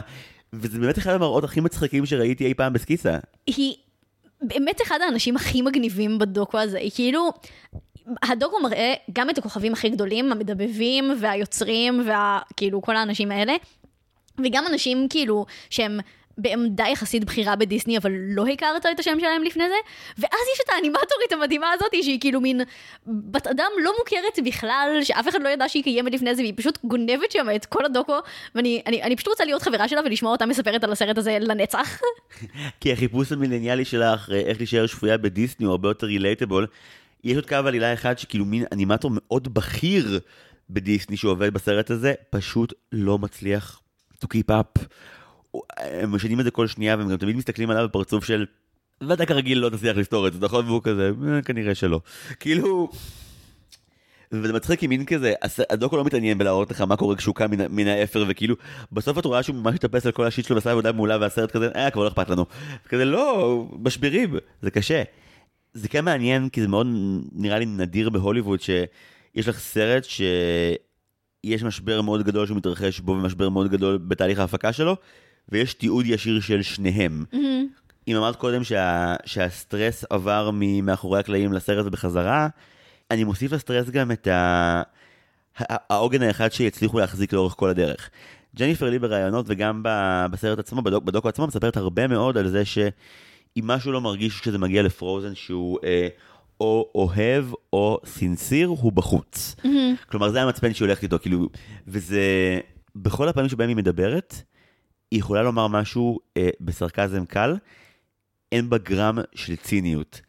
וזה 0.52 0.78
באמת 0.78 0.98
אחד 0.98 1.12
המראות 1.12 1.44
הכי 1.44 1.60
מצחיקים 1.60 2.06
שראיתי 2.06 2.46
אי 2.46 2.54
פעם 2.54 2.72
בסקיצה. 2.72 3.18
היא 3.46 3.74
באמת 4.42 4.82
אחד 4.82 4.98
האנשים 5.00 5.36
הכי 5.36 5.62
מגניבים 5.62 6.18
בדוקו 6.18 6.58
הזה, 6.58 6.78
היא 6.78 6.90
כאילו... 6.94 7.30
הדוקו 8.22 8.60
מראה 8.62 8.94
גם 9.12 9.30
את 9.30 9.38
הכוכבים 9.38 9.72
הכי 9.72 9.88
גדולים, 9.88 10.32
המדבבים 10.32 11.12
והיוצרים 11.20 12.06
וכאילו 12.06 12.82
כל 12.82 12.96
האנשים 12.96 13.30
האלה, 13.30 13.52
וגם 14.38 14.64
אנשים 14.66 15.06
כאילו 15.08 15.46
שהם 15.70 16.00
בעמדה 16.40 16.84
יחסית 16.92 17.24
בכירה 17.24 17.56
בדיסני, 17.56 17.98
אבל 17.98 18.12
לא 18.12 18.46
הכרת 18.46 18.86
את 18.86 19.00
השם 19.00 19.20
שלהם 19.20 19.42
לפני 19.42 19.64
זה, 19.68 19.74
ואז 20.18 20.40
יש 20.54 20.60
את 20.64 20.70
האנימטורית 20.74 21.32
המדהימה 21.32 21.70
הזאת, 21.72 21.90
שהיא 22.02 22.20
כאילו 22.20 22.40
מין 22.40 22.60
בת 23.06 23.46
אדם 23.46 23.70
לא 23.82 23.92
מוכרת 23.98 24.38
בכלל, 24.44 24.98
שאף 25.02 25.28
אחד 25.28 25.42
לא 25.42 25.48
ידע 25.48 25.68
שהיא 25.68 25.82
קיימת 25.82 26.12
לפני 26.12 26.34
זה, 26.34 26.42
והיא 26.42 26.54
פשוט 26.56 26.78
גונבת 26.84 27.30
שם 27.30 27.46
את 27.56 27.66
כל 27.66 27.84
הדוקו, 27.84 28.18
ואני 28.54 28.82
אני, 28.86 29.02
אני 29.02 29.16
פשוט 29.16 29.28
רוצה 29.28 29.44
להיות 29.44 29.62
חברה 29.62 29.88
שלה 29.88 30.00
ולשמוע 30.04 30.32
אותה 30.32 30.46
מספרת 30.46 30.84
על 30.84 30.92
הסרט 30.92 31.18
הזה 31.18 31.38
לנצח. 31.40 32.00
כי 32.80 32.92
החיפוש 32.92 33.32
המילניאלי 33.32 33.84
שלך, 33.84 34.30
אה, 34.30 34.38
איך 34.38 34.58
להישאר 34.58 34.86
שפויה 34.86 35.18
בדיסני, 35.18 35.66
הוא 35.66 35.70
הרבה 35.70 35.88
יותר 35.88 36.06
רילייטבול. 36.06 36.66
יש 37.24 37.36
עוד 37.36 37.46
קו 37.46 37.54
עלילה 37.54 37.92
אחד 37.92 38.18
שכאילו 38.18 38.44
מין 38.44 38.64
אנימטור 38.72 39.10
מאוד 39.14 39.54
בכיר 39.54 40.20
בדיסני 40.70 41.16
שעובד 41.16 41.54
בסרט 41.54 41.90
הזה, 41.90 42.14
פשוט 42.30 42.72
לא 42.92 43.18
מצליח 43.18 43.79
to 44.24 44.26
keep 44.26 44.50
up. 44.50 44.84
הם 45.78 46.14
משנים 46.14 46.40
את 46.40 46.44
זה 46.44 46.50
כל 46.50 46.66
שנייה, 46.66 46.96
והם 46.96 47.08
גם 47.08 47.16
תמיד 47.16 47.36
מסתכלים 47.36 47.70
עליו 47.70 47.88
בפרצוף 47.88 48.24
של, 48.24 48.46
ואתה 49.08 49.26
כרגיל 49.26 49.58
לא 49.58 49.68
תצליח 49.68 49.96
לפתור 49.96 50.28
את 50.28 50.32
זה, 50.32 50.38
נכון? 50.40 50.66
והוא 50.66 50.82
כזה, 50.82 51.10
"אה, 51.28 51.42
כנראה 51.42 51.74
שלא. 51.74 52.00
כאילו... 52.40 52.90
וזה 54.32 54.52
מצחיק 54.52 54.80
כי 54.80 54.86
מין 54.86 55.04
כזה, 55.04 55.32
הדוקו 55.70 55.96
לא 55.96 56.04
מתעניין 56.04 56.38
בלהראות 56.38 56.70
לך 56.70 56.80
מה 56.80 56.96
קורה 56.96 57.16
כשהוא 57.16 57.34
קם 57.34 57.50
מן, 57.50 57.58
מן 57.70 57.86
האפר, 57.86 58.24
וכאילו, 58.28 58.56
בסוף 58.92 59.18
את 59.18 59.24
רואה 59.24 59.42
שהוא 59.42 59.56
ממש 59.56 59.74
מטפס 59.74 60.06
על 60.06 60.12
כל 60.12 60.26
השיט 60.26 60.46
שלו 60.46 60.56
ועשה 60.56 60.70
עבודה 60.70 60.92
מעולה, 60.92 61.18
והסרט 61.20 61.50
כזה, 61.50 61.68
אה, 61.76 61.90
כבר 61.90 62.02
לא 62.02 62.08
אכפת 62.08 62.30
לנו. 62.30 62.46
כזה, 62.88 63.04
לא, 63.04 63.66
משברים, 63.82 64.34
זה 64.62 64.70
קשה. 64.70 65.02
זה 65.74 65.88
כן 65.88 66.04
מעניין, 66.04 66.48
כי 66.48 66.60
זה 66.60 66.68
מאוד 66.68 66.86
נראה 67.32 67.58
לי 67.58 67.66
נדיר 67.66 68.10
בהוליווד, 68.10 68.60
שיש 68.60 69.48
לך 69.48 69.58
סרט 69.58 70.04
שיש 71.46 71.62
משבר 71.62 72.02
מאוד 72.02 72.22
גדול 72.22 72.46
שמתרחש 72.46 73.00
בו, 73.00 73.12
ומשבר 73.12 73.48
מאוד 73.48 73.70
גדול 73.70 73.98
בתהליך 73.98 74.38
ההפקה 74.38 74.72
שלו, 74.72 74.96
ויש 75.48 75.74
תיעוד 75.74 76.06
ישיר 76.06 76.40
של 76.40 76.62
שניהם. 76.62 77.24
אם 78.08 78.16
אמרת 78.16 78.36
קודם 78.36 78.64
שה, 78.64 79.14
שהסטרס 79.24 80.04
עבר 80.10 80.50
ממאחורי 80.52 81.20
הקלעים 81.20 81.52
לסרט 81.52 81.86
ובחזרה, 81.86 82.48
אני 83.10 83.24
מוסיף 83.24 83.52
לסטרס 83.52 83.90
גם 83.90 84.12
את 84.12 84.26
ה... 84.26 84.82
העוגן 85.58 86.22
האחד 86.22 86.52
שיצליחו 86.52 86.98
להחזיק 86.98 87.32
לאורך 87.32 87.52
כל 87.52 87.68
הדרך. 87.68 88.10
ג'ניפר 88.56 88.90
לי 88.90 88.98
בראיונות 88.98 89.46
וגם 89.48 89.82
בסרט 90.30 90.58
עצמו, 90.58 90.82
בדוק, 90.82 91.04
בדוקו 91.04 91.28
עצמו, 91.28 91.46
מספרת 91.46 91.76
הרבה 91.76 92.06
מאוד 92.06 92.38
על 92.38 92.48
זה 92.48 92.64
שאם 92.64 93.64
משהו 93.64 93.92
לא 93.92 94.00
מרגיש 94.00 94.40
כשזה 94.40 94.58
מגיע 94.58 94.82
לפרוזן 94.82 95.34
שהוא 95.34 95.78
אה, 95.84 96.08
או 96.60 96.90
אוהב 96.94 97.44
או 97.72 97.98
סנסיר, 98.04 98.68
הוא 98.68 98.92
בחוץ. 98.92 99.56
כלומר, 100.10 100.30
זה 100.30 100.42
המצפן 100.42 100.74
שהיא 100.74 100.86
הולכת 100.86 101.02
איתו, 101.02 101.18
כאילו, 101.18 101.48
וזה... 101.88 102.20
בכל 102.96 103.28
הפעמים 103.28 103.48
שבהם 103.48 103.68
היא 103.68 103.76
מדברת, 103.76 104.42
היא 105.10 105.20
יכולה 105.20 105.42
לומר 105.42 105.68
משהו 105.68 106.18
אה, 106.36 106.48
בסרקזם 106.60 107.24
קל, 107.24 107.56
אין 108.52 108.70
בה 108.70 108.78
גרם 108.78 109.18
של 109.34 109.56
ציניות. 109.56 110.20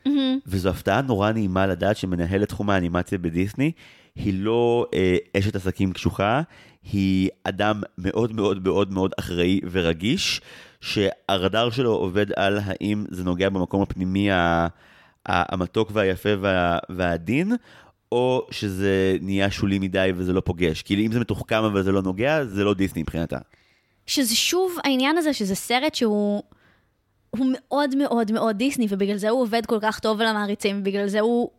וזו 0.46 0.70
הפתעה 0.70 1.02
נורא 1.02 1.32
נעימה 1.32 1.68
לדעת 1.68 1.98
שמנהלת 1.98 2.50
תחום 2.50 2.70
האנימציה 2.70 3.18
בדיסני, 3.18 3.72
היא 4.16 4.34
לא 4.38 4.86
אה, 4.94 5.18
אשת 5.38 5.56
עסקים 5.56 5.94
קשוחה, 5.94 6.42
היא 6.92 7.30
אדם 7.44 7.82
מאוד 7.98 8.34
מאוד 8.34 8.64
מאוד 8.64 8.94
מאוד 8.94 9.12
אחראי 9.20 9.60
ורגיש, 9.72 10.42
שהרדאר 10.82 11.70
שלו 11.70 11.92
עובד 11.92 12.26
על 12.36 12.60
האם 12.64 13.06
זה 13.10 13.24
נוגע 13.24 13.50
במקום 13.50 13.82
הפנימי 13.82 14.32
ה- 14.32 14.68
המתוק 15.26 15.90
והיפה 15.94 16.30
וה, 16.42 16.78
והעדין, 16.90 17.52
או 18.12 18.48
שזה 18.52 19.18
נהיה 19.22 19.52
שולי 19.52 19.80
מדי 19.80 20.12
וזה 20.16 20.34
לא 20.34 20.42
פוגש. 20.46 20.82
כאילו 20.82 21.02
אם 21.02 21.12
זה 21.12 21.20
מתוחכם 21.20 21.64
אבל 21.64 21.84
זה 21.84 21.92
לא 21.92 22.02
נוגע, 22.02 22.46
זה 22.46 22.64
לא 22.64 22.74
דיסני 22.74 23.02
מבחינתה. 23.02 23.38
שזה 24.06 24.36
שוב 24.36 24.78
העניין 24.84 25.18
הזה 25.18 25.34
שזה 25.34 25.56
סרט 25.56 25.96
שהוא 25.96 26.44
הוא 27.30 27.48
מאוד 27.54 27.96
מאוד 27.96 28.32
מאוד 28.32 28.58
דיסני, 28.58 28.88
ובגלל 28.90 29.18
זה 29.18 29.30
הוא 29.30 29.42
עובד 29.42 29.66
כל 29.66 29.78
כך 29.82 30.00
טוב 30.00 30.22
על 30.22 30.28
המעריצים, 30.28 30.80
ובגלל 30.80 31.08
זה 31.08 31.20
הוא 31.20 31.50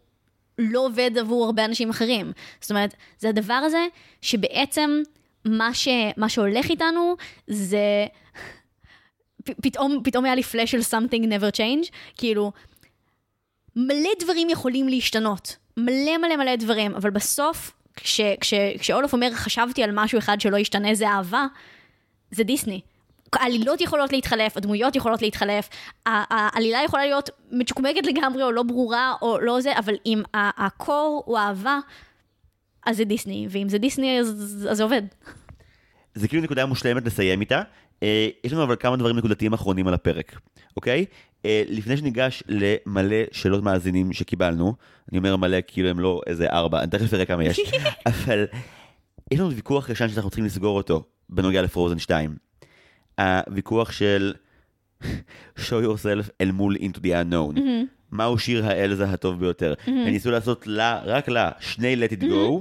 לא 0.58 0.86
עובד 0.86 1.10
עבור 1.18 1.44
הרבה 1.44 1.64
אנשים 1.64 1.90
אחרים. 1.90 2.32
זאת 2.60 2.70
אומרת, 2.70 2.94
זה 3.18 3.28
הדבר 3.28 3.54
הזה 3.54 3.86
שבעצם 4.20 5.02
מה, 5.44 5.74
ש, 5.74 5.88
מה 6.16 6.28
שהולך 6.28 6.70
איתנו 6.70 7.16
זה... 7.46 8.06
פתאום, 9.62 10.00
פתאום 10.04 10.24
היה 10.24 10.34
לי 10.34 10.42
פלאש 10.42 10.70
של 10.70 10.78
something 10.78 11.24
never 11.24 11.56
change, 11.56 11.90
כאילו, 12.16 12.52
מלא 13.76 14.10
דברים 14.20 14.50
יכולים 14.50 14.88
להשתנות. 14.88 15.56
מלא 15.76 16.18
מלא 16.18 16.36
מלא 16.36 16.56
דברים, 16.56 16.94
אבל 16.94 17.10
בסוף, 17.10 17.72
כש, 17.96 18.20
כש, 18.40 18.54
כשאולף 18.78 19.12
אומר, 19.12 19.30
חשבתי 19.34 19.82
על 19.82 19.90
משהו 19.94 20.18
אחד 20.18 20.40
שלא 20.40 20.56
ישתנה, 20.56 20.94
זה 20.94 21.08
אהבה, 21.08 21.46
זה 22.30 22.44
דיסני. 22.44 22.80
העלילות 23.32 23.80
יכולות 23.80 24.12
להתחלף, 24.12 24.56
הדמויות 24.56 24.96
יכולות 24.96 25.22
להתחלף, 25.22 25.68
העלילה 26.06 26.78
יכולה 26.84 27.06
להיות 27.06 27.30
מצ'וקמקת 27.50 28.06
לגמרי 28.06 28.42
או 28.42 28.52
לא 28.52 28.62
ברורה 28.62 29.14
או 29.22 29.38
לא 29.40 29.60
זה, 29.60 29.78
אבל 29.78 29.94
אם 30.06 30.22
הקור 30.34 31.22
הוא 31.26 31.38
אהבה, 31.38 31.78
אז 32.86 32.96
זה 32.96 33.04
דיסני, 33.04 33.46
ואם 33.50 33.68
זה 33.68 33.78
דיסני 33.78 34.20
אז, 34.20 34.28
אז 34.70 34.76
זה 34.76 34.82
עובד. 34.82 35.02
זה 36.14 36.28
כאילו 36.28 36.42
נקודה 36.42 36.66
מושלמת 36.66 37.06
לסיים 37.06 37.40
איתה. 37.40 37.62
אה, 38.02 38.28
יש 38.44 38.52
לנו 38.52 38.62
אבל 38.62 38.76
כמה 38.76 38.96
דברים 38.96 39.16
נקודתיים 39.16 39.52
אחרונים 39.52 39.88
על 39.88 39.94
הפרק, 39.94 40.40
אוקיי? 40.76 41.04
אה, 41.44 41.62
לפני 41.68 41.96
שניגש 41.96 42.42
למלא 42.48 43.16
שאלות 43.32 43.62
מאזינים 43.62 44.12
שקיבלנו, 44.12 44.74
אני 45.10 45.18
אומר 45.18 45.36
מלא 45.36 45.58
כאילו 45.66 45.88
הם 45.88 46.00
לא 46.00 46.20
איזה 46.26 46.50
ארבע, 46.50 46.82
אני 46.82 46.90
תכף 46.90 47.14
אראה 47.14 47.24
כמה 47.24 47.44
יש, 47.44 47.60
אבל 48.06 48.44
יש 49.30 49.40
לנו 49.40 49.50
ויכוח 49.50 49.88
ישן 49.88 50.08
שאנחנו 50.08 50.30
צריכים 50.30 50.44
לסגור 50.44 50.76
אותו 50.76 51.04
בנוגע 51.28 51.62
לפרוזן 51.62 51.98
2. 51.98 52.36
הוויכוח 53.18 53.92
של 53.92 54.34
show 55.56 55.82
yourself 55.84 56.30
אל 56.40 56.50
מול 56.50 56.76
into 56.76 56.98
the 56.98 57.06
unknown. 57.06 57.60
מהו 58.12 58.38
שיר 58.38 58.66
האלזה 58.66 59.04
הטוב 59.04 59.40
ביותר. 59.40 59.74
הם 59.86 60.08
ניסו 60.08 60.30
לעשות 60.30 60.66
לה, 60.66 61.00
רק 61.04 61.28
לה, 61.28 61.50
שני 61.60 61.96
let 61.96 62.12
it 62.12 62.22
go. 62.22 62.60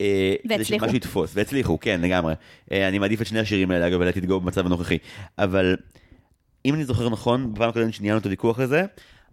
אה, 0.00 0.34
כדי 0.42 0.54
והצליחו. 0.54 0.84
שמשהו 0.84 0.96
יתפוס, 0.96 1.32
והצליחו, 1.34 1.80
כן, 1.80 2.00
לגמרי. 2.00 2.34
אה, 2.72 2.88
אני 2.88 2.98
מעדיף 2.98 3.22
את 3.22 3.26
שני 3.26 3.38
השירים 3.38 3.70
האלה, 3.70 3.86
אגב, 3.86 4.00
it 4.02 4.26
go 4.26 4.34
במצב 4.34 4.66
הנוכחי. 4.66 4.98
אבל 5.38 5.76
אם 6.64 6.74
אני 6.74 6.84
זוכר 6.84 7.08
נכון, 7.08 7.54
בפעם 7.54 7.68
הקודמת 7.68 7.94
שניהלנו 7.94 8.20
את 8.20 8.24
הוויכוח 8.24 8.58
הזה, 8.58 8.84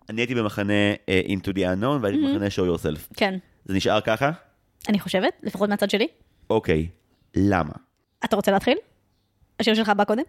אני 0.10 0.22
הייתי 0.22 0.36
במחנה 0.36 0.74
אה, 1.10 1.22
Into 1.28 1.53
the 1.53 1.60
Unknown, 1.60 2.02
והייתי 2.02 2.22
במחנה 2.22 2.48
Show 2.48 2.78
Yourself. 2.78 3.14
כן. 3.18 3.38
זה 3.66 3.74
נשאר 3.74 4.02
ככה? 4.02 4.32
אני 4.90 4.99
חושבת, 4.99 5.34
לפחות 5.44 5.70
מהצד 5.70 5.90
שלי. 5.90 6.08
אוקיי, 6.49 6.88
למה? 7.36 7.74
אתה 8.26 8.36
רוצה 8.36 8.52
להתחיל? 8.52 8.78
השיר 9.60 9.74
שלך 9.76 9.90
בא 9.90 10.03
קודם? 10.03 10.24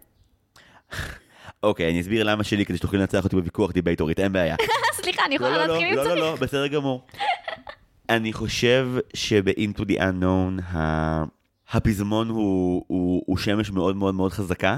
אוקיי, 1.63 1.91
אני 1.91 2.01
אסביר 2.01 2.23
למה 2.23 2.43
שלי 2.43 2.65
כדי 2.65 2.77
שתוכלי 2.77 2.99
לנצח 2.99 3.23
אותי 3.23 3.35
בוויכוח 3.35 3.71
דיבייטורית, 3.71 4.19
אין 4.19 4.33
בעיה. 4.33 4.55
סליחה, 5.01 5.25
אני 5.25 5.37
לא, 5.37 5.45
יכולה 5.45 5.57
לא, 5.57 5.65
לא, 5.67 5.73
להתחיל 5.73 5.87
אם 5.87 5.95
לא, 5.95 6.03
לא, 6.03 6.09
צריך. 6.09 6.21
לא, 6.21 6.35
בסדר 6.35 6.67
גמור. 6.67 7.07
אני 8.09 8.33
חושב 8.33 8.87
שב-Into 9.13 9.79
the 9.79 9.97
Unknown 9.99 10.75
הפזמון 11.73 12.29
הוא, 12.29 12.83
הוא, 12.87 13.23
הוא 13.25 13.37
שמש 13.37 13.71
מאוד 13.71 13.95
מאוד 13.95 14.15
מאוד 14.15 14.31
חזקה, 14.33 14.77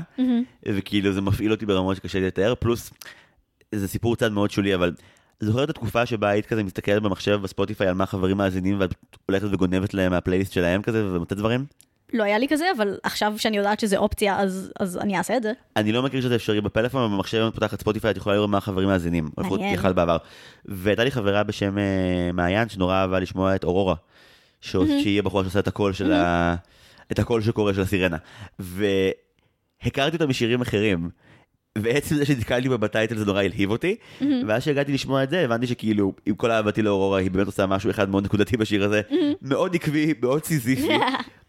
וכאילו 0.67 1.11
זה 1.13 1.21
מפעיל 1.21 1.51
אותי 1.51 1.65
ברמות 1.65 1.95
שקשה 1.97 2.19
לי 2.19 2.27
לתאר, 2.27 2.53
פלוס 2.59 2.93
זה 3.75 3.87
סיפור 3.87 4.15
צד 4.15 4.31
מאוד 4.31 4.51
שולי, 4.51 4.75
אבל 4.75 4.91
זוכר 5.39 5.63
את 5.63 5.69
התקופה 5.69 6.05
שבה 6.05 6.29
היית 6.29 6.45
כזה 6.45 6.63
מסתכלת 6.63 7.01
במחשב 7.01 7.39
בספוטיפיי 7.43 7.87
על 7.87 7.93
מה 7.93 8.05
חברים 8.05 8.37
מאזינים 8.37 8.79
ואת 8.79 8.95
הולכת 9.25 9.47
וגונבת 9.51 9.93
להם 9.93 10.11
מהפלייליסט 10.11 10.53
שלהם 10.53 10.81
כזה 10.81 11.05
ומוצאת 11.07 11.37
דברים? 11.37 11.65
לא 12.13 12.23
היה 12.23 12.37
לי 12.37 12.47
כזה, 12.47 12.65
אבל 12.77 12.97
עכשיו 13.03 13.33
שאני 13.37 13.57
יודעת 13.57 13.79
שזה 13.79 13.97
אופציה, 13.97 14.39
אז 14.39 14.71
אז 14.79 14.97
אני 14.97 15.17
אעשה 15.17 15.37
את 15.37 15.43
זה. 15.43 15.51
אני 15.77 15.91
לא 15.91 16.03
מכיר 16.03 16.21
שזה 16.21 16.35
אפשרי 16.35 16.61
בפלאפון, 16.61 17.03
אבל 17.03 17.13
במחשב 17.13 17.37
אם 17.37 17.47
את 17.47 17.53
פותחת 17.53 17.79
ספוטיפיי 17.79 18.11
את 18.11 18.17
יכולה 18.17 18.35
לראות 18.35 18.49
מה 18.49 18.57
החברים 18.57 18.87
מאזינים. 18.87 19.29
לפחות 19.37 19.59
מעניין. 19.59 19.75
יכלת 19.79 19.95
בעבר. 19.95 20.17
והייתה 20.65 21.03
לי 21.03 21.11
חברה 21.11 21.43
בשם 21.43 21.77
אה, 21.77 21.83
מעיין 22.33 22.69
שנורא 22.69 22.95
אהבה 22.95 23.19
לשמוע 23.19 23.55
את 23.55 23.63
אורורה. 23.63 23.95
שעוש- 24.61 24.89
שהיא 25.03 25.19
הבחורה 25.19 25.43
שעושה 25.43 25.59
את 25.59 25.67
הקול 25.67 25.93
של 25.93 26.13
ה... 26.13 26.55
את 27.11 27.19
הקול 27.19 27.41
שקורא 27.41 27.73
של 27.73 27.81
הסירנה. 27.81 28.17
והכרתי 28.59 30.15
אותה 30.15 30.27
משירים 30.27 30.61
אחרים. 30.61 31.09
ועצם 31.77 32.15
זה 32.15 32.25
שנתקלתי 32.25 32.69
בה 32.69 32.77
בטייטל 32.77 33.17
זה 33.17 33.25
נורא 33.25 33.41
הלהיב 33.41 33.71
אותי, 33.71 33.95
ואז 34.47 34.63
שהגעתי 34.63 34.93
לשמוע 34.93 35.23
את 35.23 35.29
זה 35.29 35.41
הבנתי 35.41 35.67
שכאילו 35.67 36.13
עם 36.25 36.35
כל 36.35 36.51
אהבתי 36.51 36.81
לאורורה 36.81 37.19
היא 37.19 37.31
באמת 37.31 37.47
עושה 37.47 37.65
משהו 37.65 37.89
אחד 37.89 38.09
מאוד 38.09 38.25
נקודתי 38.25 38.57
בשיר 38.57 38.83
הזה, 38.83 39.01
מאוד 39.41 39.75
עקבי, 39.75 40.13
מאוד 40.21 40.43
סיזיפי, 40.43 40.93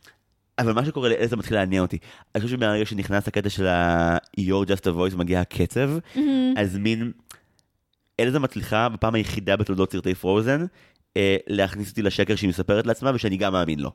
אבל 0.59 0.73
מה 0.73 0.85
שקורה 0.85 1.09
לאלזה 1.09 1.37
מתחיל 1.37 1.57
לעניין 1.57 1.83
אותי. 1.83 1.99
אני 2.35 2.43
חושב 2.43 2.57
שמהרגע 2.57 2.87
שנכנס 2.87 3.29
הקטע 3.29 3.51
של 3.51 3.67
ה-You're 3.67 4.67
just 4.69 4.83
a 4.83 5.13
voice 5.13 5.17
מגיע 5.17 5.41
הקצב, 5.41 5.91
אז 6.57 6.77
מין... 6.77 7.13
אלזה 8.21 8.39
מצליחה 8.39 8.89
בפעם 8.89 9.15
היחידה 9.15 9.57
בתולדות 9.57 9.93
סרטי 9.93 10.15
פרוזן, 10.15 10.67
אה, 11.17 11.37
להכניס 11.47 11.91
אותי 11.91 12.03
לשקר 12.03 12.37
שהיא 12.37 12.49
מספרת 12.49 12.87
לעצמה 12.87 13.11
ושאני 13.15 13.37
גם 13.37 13.53
מאמין 13.53 13.81
לו. 13.81 13.93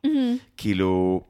כאילו... 0.57 1.21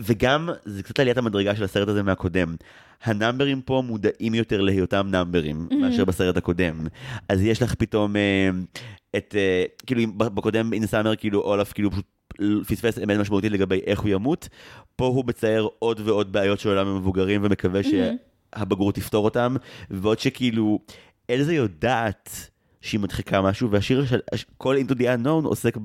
וגם, 0.00 0.48
זה 0.64 0.82
קצת 0.82 1.00
עליית 1.00 1.18
המדרגה 1.18 1.56
של 1.56 1.64
הסרט 1.64 1.88
הזה 1.88 2.02
מהקודם. 2.02 2.54
הנאמברים 3.02 3.60
פה 3.62 3.82
מודעים 3.86 4.34
יותר 4.34 4.60
להיותם 4.60 5.08
נאמברים, 5.10 5.68
מאשר 5.80 6.04
בסרט 6.04 6.36
הקודם. 6.36 6.86
אז 7.28 7.42
יש 7.42 7.62
לך 7.62 7.74
פתאום 7.74 8.16
אה, 8.16 8.50
את, 9.16 9.34
אה, 9.38 9.64
כאילו, 9.86 10.12
בקודם 10.16 10.72
אינסאמר, 10.72 11.16
כאילו, 11.16 11.40
אולף, 11.40 11.72
כאילו, 11.72 11.90
פשוט 11.90 12.06
פספס 12.68 12.98
אמת 12.98 13.18
משמעותית 13.18 13.52
לגבי 13.52 13.80
איך 13.86 14.00
הוא 14.00 14.08
ימות. 14.08 14.48
פה 14.96 15.06
הוא 15.06 15.24
מצייר 15.26 15.68
עוד 15.78 16.00
ועוד 16.04 16.32
בעיות 16.32 16.60
של 16.60 16.68
עולם 16.68 16.86
המבוגרים 16.86 17.40
ומקווה 17.44 17.80
שהבגרות 17.82 18.94
תפתור 18.94 19.24
אותם. 19.24 19.56
ועוד 19.90 20.18
שכאילו, 20.18 20.78
אלזה 21.30 21.54
יודעת 21.54 22.50
שהיא 22.82 23.00
מדחיקה 23.00 23.42
משהו, 23.42 23.70
והשיר 23.70 24.06
של 24.06 24.20
כל 24.58 24.76
Into 24.76 24.92
the 24.92 25.02
Unknown 25.02 25.44
עוסק 25.44 25.76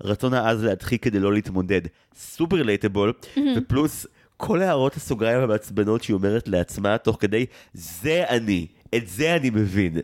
ברצון 0.00 0.34
העז 0.34 0.64
להדחיק 0.64 1.02
כדי 1.02 1.20
לא 1.20 1.32
להתמודד. 1.32 1.80
סופר 2.14 2.62
לייטבול, 2.62 3.12
ופלוס 3.56 4.06
כל 4.36 4.62
הערות 4.62 4.96
הסוגריים 4.96 5.40
המעצבנות 5.40 6.02
שהיא 6.02 6.14
אומרת 6.14 6.48
לעצמה 6.48 6.98
תוך 6.98 7.16
כדי, 7.20 7.46
זה 7.74 8.24
אני. 8.28 8.66
את 8.94 9.08
זה 9.08 9.36
אני 9.36 9.50
מבין. 9.50 9.96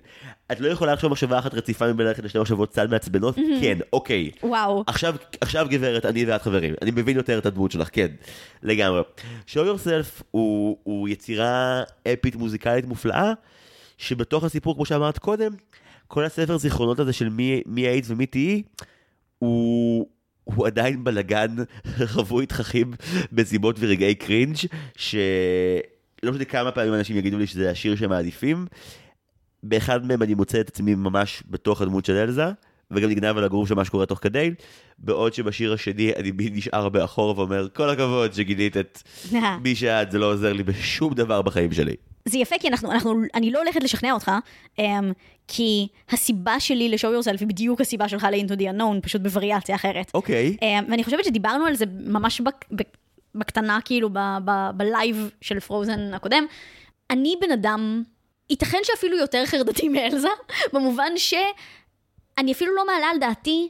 את 0.53 0.61
לא 0.61 0.69
יכולה 0.69 0.93
לחשוב 0.93 1.13
מחשבה 1.13 1.39
אחת 1.39 1.55
רציפה 1.55 1.93
מבין 1.93 2.07
ללכת 2.07 2.25
לשתי 2.25 2.39
מחשבות 2.39 2.71
צד 2.71 2.91
מעצבנות? 2.91 3.35
כן, 3.61 3.79
אוקיי. 3.93 4.31
וואו. 4.43 4.85
עכשיו, 4.87 5.15
עכשיו 5.41 5.67
גברת, 5.71 6.07
אני 6.07 6.25
ואת 6.25 6.43
חברים. 6.43 6.75
אני 6.83 6.91
מבין 6.91 7.17
יותר 7.17 7.39
את 7.39 7.47
הדמות 7.47 7.71
שלך, 7.71 7.89
כן. 7.93 8.07
לגמרי. 8.63 9.01
show 9.49 9.57
yourself 9.57 10.23
הוא, 10.31 10.79
הוא 10.83 11.09
יצירה 11.09 11.83
אפית 12.13 12.37
מוזיקלית 12.37 12.85
מופלאה, 12.85 13.33
שבתוך 13.99 14.45
הסיפור, 14.45 14.75
כמו 14.75 14.85
שאמרת 14.87 15.19
קודם, 15.19 15.53
כל 16.09 16.25
הספר 16.25 16.57
זיכרונות 16.59 17.01
הזה 17.01 17.13
של 17.13 17.29
מי, 17.29 17.63
מי 17.67 17.81
היית 17.81 18.05
ומי 18.09 18.27
תהיי, 18.27 18.63
הוא, 19.39 20.07
הוא 20.45 20.67
עדיין 20.67 21.05
בלגן 21.05 21.57
רווי 22.15 22.47
תככים 22.47 22.93
מסיבות 23.33 23.77
ורגעי 23.79 24.15
קרינג', 24.15 24.57
שלא 24.97 26.33
משנה 26.33 26.45
כמה 26.45 26.73
פעמים 26.73 26.95
אנשים 26.95 27.17
יגידו 27.17 27.39
לי 27.39 27.47
שזה 27.47 27.71
השיר 27.71 27.97
שהם 27.97 28.11
מעדיפים, 28.11 28.67
באחד 29.63 30.07
מהם 30.07 30.23
אני 30.23 30.35
מוצא 30.35 30.61
את 30.61 30.69
עצמי 30.69 30.95
ממש 30.95 31.43
בתוך 31.51 31.83
הדמות 31.83 32.05
של 32.05 32.13
אלזה, 32.13 32.45
וגם 32.91 33.11
נגנב 33.11 33.37
על 33.37 33.45
הגרוב 33.45 33.69
של 33.69 33.75
מה 33.75 33.85
שקורה 33.85 34.07
תוך 34.07 34.19
כדי, 34.23 34.55
בעוד 34.99 35.35
שבשיר 35.35 35.73
השני 35.73 36.13
אני 36.17 36.33
בי 36.33 36.51
נשאר 36.51 36.89
באחור 36.89 37.39
ואומר, 37.39 37.69
כל 37.69 37.91
הכבוד 37.91 38.33
שגילית 38.33 38.77
את 38.77 39.03
מי 39.65 39.75
שאת, 39.75 40.11
זה 40.11 40.19
לא 40.19 40.33
עוזר 40.33 40.53
לי 40.53 40.63
בשום 40.63 41.15
דבר 41.15 41.43
בחיים 41.43 41.73
שלי. 41.73 41.95
זה 42.27 42.39
יפה, 42.39 42.59
כי 42.59 42.69
אנחנו, 42.69 42.93
אנחנו, 42.93 43.23
אני 43.35 43.51
לא 43.51 43.59
הולכת 43.59 43.83
לשכנע 43.83 44.13
אותך, 44.13 44.31
um, 44.79 44.83
כי 45.49 45.89
הסיבה 46.11 46.61
שלי 46.61 46.89
ל-show 46.89 47.23
yourself 47.23 47.41
היא 47.41 47.49
בדיוק 47.49 47.81
הסיבה 47.81 48.09
שלך 48.09 48.27
ל-into 48.31 48.59
the 48.59 48.63
unknown, 48.63 49.01
פשוט 49.03 49.21
בווריאציה 49.21 49.75
אחרת. 49.75 50.11
אוקיי. 50.15 50.57
Um, 50.61 50.91
ואני 50.91 51.05
חושבת 51.05 51.25
שדיברנו 51.25 51.67
על 51.67 51.75
זה 51.75 51.85
ממש 52.07 52.41
בק, 52.41 52.65
בק, 52.71 52.97
בקטנה, 53.35 53.79
כאילו, 53.85 54.11
בלייב 54.77 55.31
של 55.41 55.61
Frozen 55.61 56.15
הקודם. 56.15 56.47
אני 57.11 57.35
בן 57.41 57.51
אדם, 57.51 58.03
ייתכן 58.51 58.79
שאפילו 58.83 59.17
יותר 59.17 59.47
חרדתי 59.47 59.89
מאלזה, 59.95 60.29
במובן 60.73 61.13
שאני 61.17 62.53
אפילו 62.53 62.75
לא 62.75 62.87
מעלה 62.87 63.07
על 63.07 63.19
דעתי 63.19 63.69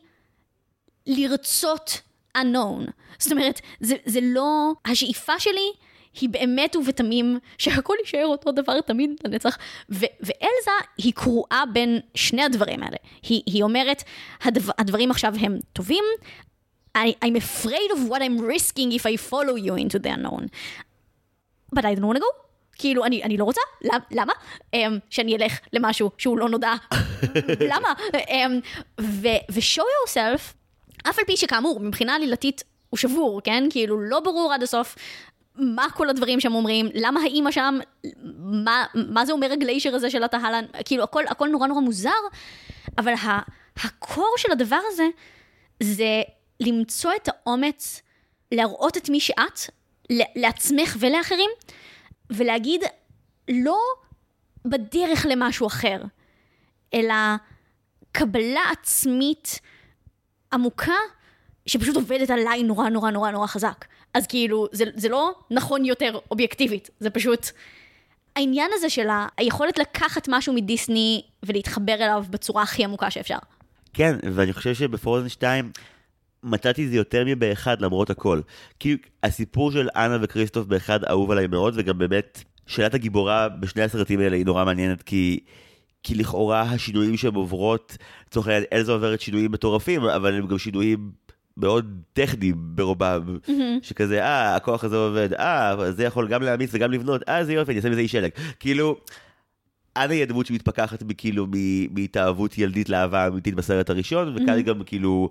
לרצות 1.06 2.00
unknown. 2.38 2.90
זאת 3.18 3.32
אומרת, 3.32 3.60
זה, 3.80 3.96
זה 4.04 4.20
לא... 4.22 4.72
השאיפה 4.84 5.38
שלי 5.38 5.72
היא 6.20 6.28
באמת 6.28 6.76
ובתמים 6.76 7.38
שהכל 7.58 7.94
יישאר 8.00 8.26
אותו 8.26 8.52
דבר 8.52 8.80
תמיד 8.80 9.10
לנצח. 9.24 9.58
ו- 9.90 10.04
ואלזה 10.20 10.70
היא 10.98 11.12
קרועה 11.12 11.64
בין 11.72 12.00
שני 12.14 12.42
הדברים 12.42 12.82
האלה. 12.82 12.96
היא, 13.22 13.42
היא 13.46 13.62
אומרת, 13.62 14.02
הדבר, 14.42 14.72
הדברים 14.78 15.10
עכשיו 15.10 15.34
הם 15.40 15.58
טובים, 15.72 16.04
I, 16.98 17.00
I'm 17.24 17.36
afraid 17.36 17.90
of 17.92 18.10
what 18.10 18.20
I'm 18.20 18.40
risking 18.40 18.92
if 18.98 19.02
I 19.02 19.30
follow 19.30 19.56
you 19.66 19.74
into 19.84 19.98
the 19.98 20.10
unknown. 20.16 20.46
But 21.74 21.84
I 21.84 21.94
don't 21.94 22.06
want 22.08 22.16
to 22.16 22.20
go. 22.20 22.46
כאילו, 22.78 23.04
אני, 23.04 23.22
אני 23.22 23.36
לא 23.36 23.44
רוצה, 23.44 23.60
למ- 23.84 24.00
למה? 24.10 24.32
Um, 24.76 24.78
שאני 25.10 25.36
אלך 25.36 25.58
למשהו 25.72 26.10
שהוא 26.18 26.38
לא 26.38 26.48
נודע. 26.48 26.72
למה? 27.72 27.88
Um, 28.12 28.20
ו-show 29.00 29.82
yourself, 29.82 30.40
אף 31.10 31.18
על 31.18 31.24
פי 31.26 31.36
שכאמור, 31.36 31.80
מבחינה 31.80 32.14
עלילתית 32.14 32.64
הוא 32.90 32.98
שבור, 32.98 33.40
כן? 33.44 33.64
כאילו, 33.70 34.00
לא 34.00 34.20
ברור 34.20 34.52
עד 34.52 34.62
הסוף 34.62 34.96
מה 35.58 35.86
כל 35.94 36.08
הדברים 36.10 36.40
שהם 36.40 36.54
אומרים, 36.54 36.88
למה 36.94 37.20
האימא 37.20 37.50
שם, 37.50 37.78
מה, 38.64 38.84
מה 38.94 39.26
זה 39.26 39.32
אומר 39.32 39.52
הגליישר 39.52 39.94
הזה 39.94 40.10
של 40.10 40.22
הטהלן, 40.22 40.64
כאילו, 40.84 41.02
הכל, 41.04 41.24
הכל 41.28 41.48
נורא 41.48 41.66
נורא 41.66 41.80
מוזר, 41.80 42.10
אבל 42.98 43.12
ה- 43.12 43.40
הקור 43.84 44.34
של 44.36 44.52
הדבר 44.52 44.78
הזה, 44.92 45.06
זה 45.82 46.22
למצוא 46.60 47.12
את 47.22 47.28
האומץ 47.28 48.02
להראות 48.52 48.96
את 48.96 49.08
מי 49.08 49.20
שאת, 49.20 49.60
לעצמך 50.36 50.96
ולאחרים, 51.00 51.50
ולהגיד, 52.30 52.84
לא 53.50 53.78
בדרך 54.64 55.26
למשהו 55.28 55.66
אחר, 55.66 56.02
אלא 56.94 57.14
קבלה 58.12 58.60
עצמית 58.72 59.60
עמוקה, 60.52 60.94
שפשוט 61.66 61.96
עובדת 61.96 62.30
עליי 62.30 62.62
נורא 62.62 62.88
נורא 62.88 63.10
נורא 63.10 63.30
נורא 63.30 63.46
חזק. 63.46 63.84
אז 64.16 64.26
כאילו, 64.26 64.66
זה, 64.72 64.84
זה 64.94 65.08
לא 65.08 65.32
נכון 65.50 65.84
יותר 65.84 66.18
אובייקטיבית, 66.30 66.90
זה 67.00 67.10
פשוט... 67.10 67.46
העניין 68.36 68.70
הזה 68.74 68.90
של 68.90 69.06
היכולת 69.38 69.78
לקחת 69.78 70.28
משהו 70.28 70.52
מדיסני 70.54 71.22
ולהתחבר 71.42 71.94
אליו 71.94 72.24
בצורה 72.30 72.62
הכי 72.62 72.84
עמוקה 72.84 73.10
שאפשר. 73.10 73.38
כן, 73.92 74.16
ואני 74.32 74.52
חושב 74.52 74.74
שבפרוזן 74.74 75.28
2 75.28 75.70
מצאתי 76.42 76.84
את 76.84 76.90
זה 76.90 76.96
יותר 76.96 77.22
מבאחד 77.26 77.80
למרות 77.80 78.10
הכל. 78.10 78.40
כי 78.78 78.96
הסיפור 79.22 79.72
של 79.72 79.88
אנה 79.96 80.18
וכריסטוף 80.22 80.66
באחד 80.66 81.04
אהוב 81.04 81.30
עליי 81.30 81.46
מאוד, 81.46 81.74
וגם 81.76 81.98
באמת 81.98 82.44
שאלת 82.66 82.94
הגיבורה 82.94 83.48
בשני 83.48 83.82
הסרטים 83.82 84.20
האלה 84.20 84.36
היא 84.36 84.44
נורא 84.44 84.64
מעניינת, 84.64 85.02
כי, 85.02 85.40
כי 86.02 86.14
לכאורה 86.14 86.62
השינויים 86.62 87.16
שהן 87.16 87.34
עוברות, 87.34 87.96
לצורך 88.26 88.46
העניין 88.46 88.64
אלזה 88.72 88.92
עוברת 88.92 89.20
שינויים 89.20 89.52
מטורפים, 89.52 90.04
אבל 90.04 90.34
הם 90.34 90.46
גם 90.46 90.58
שינויים 90.58 91.10
מאוד 91.56 92.00
טכניים 92.12 92.54
ברובם, 92.58 93.38
שכזה, 93.82 94.22
אה, 94.24 94.56
הכוח 94.56 94.84
הזה 94.84 94.96
עובד, 94.96 95.32
אה, 95.32 95.92
זה 95.92 96.04
יכול 96.04 96.28
גם 96.28 96.42
להעמיס 96.42 96.70
וגם 96.72 96.92
לבנות, 96.92 97.28
אה, 97.28 97.44
זה 97.44 97.52
יופי, 97.52 97.70
אני 97.70 97.78
אעשה 97.78 97.90
מזה 97.90 98.00
אי 98.00 98.08
שלג. 98.08 98.30
כאילו, 98.60 98.96
אנה 99.96 100.14
היא 100.14 100.22
הדמות 100.22 100.46
שמתפכחת 100.46 101.02
כאילו 101.18 101.46
מהתאהבות 101.90 102.58
ילדית 102.58 102.88
לאהבה 102.88 103.26
אמיתית 103.26 103.54
בסרט 103.54 103.90
הראשון, 103.90 104.36
וכאן 104.36 104.56
היא 104.56 104.64
גם 104.64 104.82
כאילו 104.84 105.30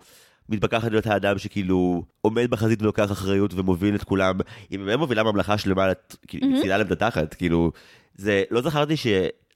מתפכחת 0.49 0.91
להיות 0.91 1.07
האדם 1.07 1.37
שכאילו 1.37 2.03
עומד 2.21 2.49
בחזית 2.49 2.81
ולוקח 2.81 3.11
אחריות 3.11 3.53
ומוביל 3.53 3.95
את 3.95 4.03
כולם. 4.03 4.37
היא 4.69 4.79
באמת 4.79 4.99
מובילה 4.99 5.23
ממלכה 5.23 5.57
שלמה, 5.57 5.91
כאילו, 6.27 6.47
היא 6.47 6.55
מצילה 6.55 6.77
להם 6.77 6.87
את 6.87 6.91
התחת, 6.91 7.33
כאילו, 7.33 7.71
זה, 8.15 8.43
לא 8.51 8.61
זכרתי 8.61 8.97
ש... 8.97 9.07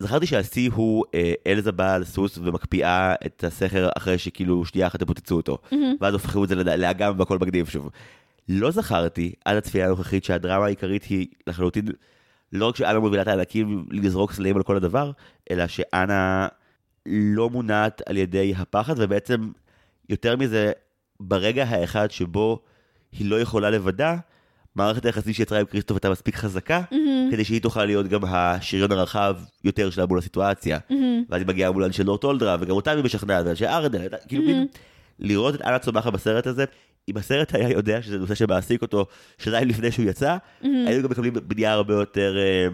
זכרתי 0.03 0.25
שהשיא 0.25 0.69
הוא 0.73 1.05
אה, 1.15 1.33
אלזה 1.47 1.71
באה 1.71 1.95
על 1.95 2.03
סוס 2.03 2.37
ומקפיאה 2.37 3.15
את 3.25 3.43
הסכר 3.43 3.89
אחרי 3.97 4.17
שכאילו 4.17 4.65
שנייה 4.65 4.87
אחת 4.87 5.03
פוצצו 5.03 5.35
אותו, 5.35 5.57
ואז 6.01 6.13
הופכו 6.13 6.43
את 6.43 6.49
זה 6.49 6.55
לאגם 6.55 7.19
והכל 7.19 7.37
מגניב 7.39 7.69
שוב. 7.69 7.89
לא 8.49 8.71
זכרתי 8.71 9.33
עד 9.45 9.57
הצפייה 9.57 9.85
הנוכחית 9.85 10.23
שהדרמה 10.23 10.65
העיקרית 10.65 11.03
היא 11.03 11.27
לחלוטין 11.47 11.85
לא 12.53 12.67
רק 12.67 12.75
שאנה 12.75 12.99
מובילה 12.99 13.21
את 13.21 13.27
הענקים 13.27 13.85
לזרוק 13.91 14.31
סלעים 14.31 14.57
על 14.57 14.63
כל 14.63 14.75
הדבר, 14.75 15.11
אלא 15.51 15.67
שאנה 15.67 16.47
לא 17.05 17.49
מונעת 17.49 18.01
על 18.05 18.17
ידי 18.17 18.53
הפחד, 18.57 18.93
ובעצם 18.97 19.51
יותר 20.09 20.35
מזה, 20.35 20.71
ברגע 21.19 21.63
האחד 21.63 22.11
שבו 22.11 22.59
היא 23.11 23.29
לא 23.29 23.41
יכולה 23.41 23.69
לבדה, 23.69 24.17
מערכת 24.75 25.05
היחסים 25.05 25.33
שיצרה 25.33 25.59
עם 25.59 25.65
כריסטוף 25.65 25.95
הייתה 25.95 26.09
מספיק 26.09 26.35
חזקה, 26.35 26.81
כדי 27.31 27.43
שהיא 27.45 27.61
תוכל 27.61 27.85
להיות 27.85 28.07
גם 28.07 28.19
השריון 28.27 28.91
הרחב 28.91 29.35
יותר 29.63 29.89
שלה 29.89 30.05
מול 30.05 30.17
הסיטואציה. 30.17 30.79
ואז 31.29 31.41
היא 31.41 31.47
מגיעה 31.47 31.71
מול 31.71 31.83
אנשי 31.83 32.03
לורד 32.03 32.23
אולדרה, 32.23 32.57
וגם 32.59 32.75
אותם 32.75 32.91
היא 32.95 33.03
משכנעת, 33.03 33.45
ואנשי 33.45 33.65
הייתה- 33.67 34.17
כאילו 34.27 34.43
מין, 34.43 34.67
לראות 35.19 35.55
את 35.55 35.61
אנה 35.61 35.79
צומחת 35.79 36.13
בסרט 36.13 36.47
הזה, 36.47 36.65
אם 37.09 37.17
הסרט 37.17 37.55
היה 37.55 37.69
יודע 37.69 38.01
שזה 38.01 38.17
נושא 38.17 38.35
שמעסיק 38.35 38.81
אותו 38.81 39.05
שניים 39.37 39.67
לפני 39.67 39.91
שהוא 39.91 40.05
יצא, 40.05 40.37
היינו 40.87 41.03
גם 41.03 41.09
מקבלים 41.11 41.33
בנייה 41.47 41.71
הרבה 41.73 41.93
יותר 41.93 42.35
אה, 42.37 42.67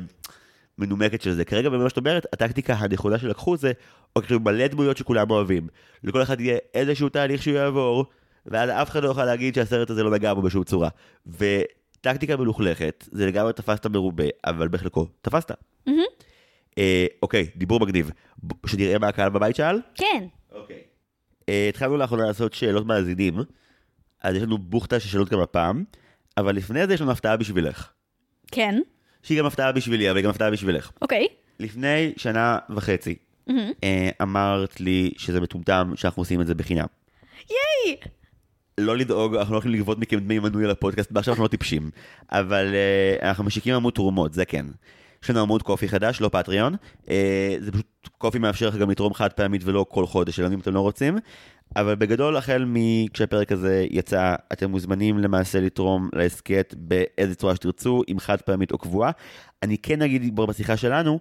מנומקת 0.77 1.21
של 1.21 1.33
זה. 1.33 1.45
כרגע, 1.45 1.69
במה 1.69 1.89
שאת 1.89 1.97
אומרת, 1.97 2.25
הטקטיקה 2.33 2.73
הנכונה 2.73 3.19
שלקחו 3.19 3.57
זה, 3.57 3.71
אוקיי, 4.15 4.37
מלא 4.37 4.67
דמויות 4.67 4.97
שכולם 4.97 5.31
אוהבים. 5.31 5.67
לכל 6.03 6.21
אחד 6.21 6.39
יהיה 6.41 6.57
איזשהו 6.73 7.09
תהליך 7.09 7.43
שהוא 7.43 7.55
יעבור, 7.55 8.05
ואז 8.45 8.69
אף 8.69 8.89
אחד 8.89 9.03
לא 9.03 9.07
יוכל 9.07 9.25
להגיד 9.25 9.55
שהסרט 9.55 9.89
הזה 9.89 10.03
לא 10.03 10.11
נגע 10.11 10.33
בו 10.33 10.41
בשום 10.41 10.63
צורה. 10.63 10.89
וטקטיקה 12.05 12.37
מלוכלכת, 12.37 13.07
זה 13.11 13.25
לגמרי 13.25 13.53
תפסת 13.53 13.85
מרובה, 13.85 14.23
אבל 14.45 14.67
בחלקו 14.67 15.07
תפסת. 15.21 15.51
אה, 16.77 17.05
אוקיי, 17.21 17.47
דיבור 17.55 17.79
מגניב. 17.79 18.11
שנראה 18.65 18.99
מה 18.99 19.07
הקהל 19.07 19.29
בבית 19.29 19.55
שאל? 19.55 19.79
כן. 19.95 20.23
אוקיי. 20.51 20.81
אה, 21.49 21.69
התחלנו 21.69 21.97
לאחרונה 21.97 22.25
לעשות 22.25 22.53
שאלות 22.53 22.85
מאזינים, 22.85 23.39
אז 24.23 24.35
יש 24.35 24.43
לנו 24.43 24.57
בוכטה 24.57 24.99
של 24.99 25.09
שאלות 25.09 25.29
גם 25.29 25.39
הפעם, 25.39 25.83
אבל 26.37 26.55
לפני 26.55 26.87
זה 26.87 26.93
יש 26.93 27.01
לנו 27.01 27.11
הפתעה 27.11 27.37
בשבילך. 27.37 27.91
כן. 28.51 28.79
שהיא 29.23 29.39
גם 29.39 29.45
הפתעה 29.45 29.71
בשבילי, 29.71 30.09
אבל 30.09 30.17
היא 30.17 30.23
גם 30.23 30.29
הפתעה 30.29 30.51
בשבילך. 30.51 30.91
אוקיי. 31.01 31.27
לפני 31.59 32.13
שנה 32.17 32.57
וחצי, 32.69 33.15
אה, 33.83 34.09
אמרת 34.21 34.79
לי 34.79 35.11
שזה 35.17 35.41
מטומטם 35.41 35.93
שאנחנו 35.95 36.21
עושים 36.21 36.41
את 36.41 36.47
זה 36.47 36.55
בחינם. 36.55 36.87
ייי! 37.49 37.97
לא 38.79 38.97
לדאוג, 38.97 39.35
אנחנו 39.35 39.51
לא 39.51 39.57
הולכים 39.57 39.71
לגבות 39.71 39.99
מכם 39.99 40.19
דמי 40.19 40.39
מנוי 40.39 40.63
על 40.65 40.71
הפודקאסט, 40.71 41.09
ועכשיו 41.13 41.31
אנחנו 41.31 41.43
לא 41.43 41.47
טיפשים. 41.47 41.89
אבל 42.31 42.73
uh, 42.73 43.23
אנחנו 43.23 43.43
משיקים 43.43 43.75
עמוד 43.75 43.93
תרומות, 43.93 44.33
זה 44.33 44.45
כן. 44.45 44.65
יש 45.23 45.29
לנו 45.29 45.41
עמוד 45.41 45.63
קופי 45.63 45.87
חדש, 45.87 46.21
לא 46.21 46.29
פטריון. 46.29 46.75
Uh, 47.05 47.09
זה 47.59 47.71
פשוט, 47.71 47.85
קופי 48.17 48.39
מאפשר 48.39 48.67
לך 48.69 48.75
גם 48.75 48.89
לתרום 48.89 49.13
חד 49.13 49.33
פעמית 49.33 49.61
ולא 49.65 49.85
כל 49.89 50.05
חודש, 50.05 50.39
אלא 50.39 50.47
אם 50.47 50.59
אתם 50.59 50.73
לא 50.73 50.79
רוצים. 50.79 51.17
אבל 51.75 51.95
בגדול, 51.95 52.37
החל 52.37 52.63
מכשהפרק 52.67 53.51
הזה 53.51 53.85
יצא, 53.89 54.35
אתם 54.53 54.71
מוזמנים 54.71 55.17
למעשה 55.19 55.59
לתרום 55.59 56.09
להסכת 56.13 56.73
באיזה 56.77 57.35
צורה 57.35 57.55
שתרצו, 57.55 58.01
אם 58.11 58.19
חד 58.19 58.41
פעמית 58.41 58.71
או 58.71 58.77
קבועה. 58.77 59.11
אני 59.63 59.77
כן 59.77 60.01
אגיד 60.01 60.33
כבר 60.33 60.45
בשיחה 60.45 60.77
שלנו, 60.77 61.19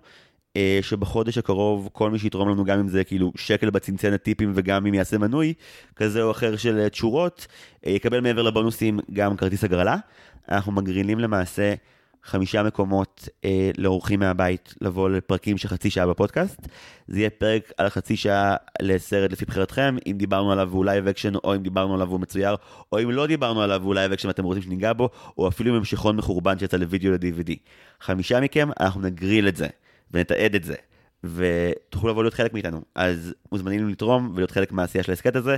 שבחודש 0.82 1.39
הקרוב 1.39 1.89
כל 1.93 2.10
מי 2.10 2.18
שיתרום 2.18 2.48
לנו 2.48 2.64
גם 2.64 2.78
אם 2.78 2.89
זה 2.89 3.05
כאילו 3.05 3.32
שקל 3.36 3.70
בצנצנת 3.70 4.22
טיפים 4.22 4.52
וגם 4.55 4.86
אם 4.86 4.94
יעשה 4.94 5.18
מנוי 5.18 5.55
כזה 5.97 6.22
או 6.22 6.31
אחר 6.31 6.56
של 6.56 6.78
אה, 6.78 6.89
תשורות, 6.89 7.47
אה, 7.86 7.93
יקבל 7.93 8.20
מעבר 8.20 8.43
לבונוסים 8.43 9.01
גם 9.12 9.36
כרטיס 9.36 9.64
הגרלה. 9.64 9.97
אנחנו 10.48 10.72
מגרילים 10.72 11.18
למעשה 11.18 11.74
חמישה 12.24 12.62
מקומות 12.62 13.28
אה, 13.44 13.70
לאורחים 13.78 14.20
מהבית 14.20 14.74
לבוא 14.81 15.10
לפרקים 15.10 15.59
של 15.59 15.68
חצי 15.68 15.90
שעה 15.90 16.06
בפודקאסט. 16.06 16.68
זה 17.09 17.18
יהיה 17.18 17.31
פרק 17.31 17.72
על 17.76 17.89
חצי 17.89 18.16
שעה 18.16 18.56
לסרט 18.82 19.32
לפי 19.32 19.44
בחירתכם, 19.44 19.97
אם 20.06 20.14
דיברנו 20.18 20.52
עליו 20.52 20.68
והוא 20.70 20.85
live 20.85 21.09
action, 21.09 21.35
או 21.35 21.55
אם 21.55 21.62
דיברנו 21.62 21.94
עליו 21.94 22.09
והוא 22.09 22.20
מצויר, 22.20 22.56
או 22.93 23.02
אם 23.02 23.10
לא 23.10 23.26
דיברנו 23.26 23.62
עליו 23.62 23.81
והוא 23.82 23.94
live 23.94 24.12
action 24.12 24.28
ואתם 24.28 24.44
רוצים 24.44 24.62
שניגע 24.62 24.93
בו, 24.93 25.09
או 25.39 25.48
אפילו 25.48 25.70
עם 25.70 25.76
המשכון 25.76 26.16
מחורבן 26.16 26.59
שיצא 26.59 26.76
לוידאו 26.76 27.12
ל-DVD. 27.12 27.52
חמישה 28.01 28.40
מכם, 28.40 28.68
אנחנו 28.81 29.01
נגריל 29.01 29.48
את 29.48 29.56
זה. 29.56 29.66
ונתעד 30.15 30.55
את 30.55 30.65
זה, 30.65 30.74
ותוכלו 31.24 32.11
לבוא 32.11 32.23
להיות 32.23 32.35
חלק 32.35 32.53
מאיתנו. 32.53 32.81
אז 32.95 33.35
מוזמנים 33.53 33.89
לתרום 33.89 34.31
ולהיות 34.35 34.51
חלק 34.51 34.73
מהעשייה 34.73 35.05
של 35.05 35.12
ההסכת 35.12 35.36
הזה. 35.36 35.57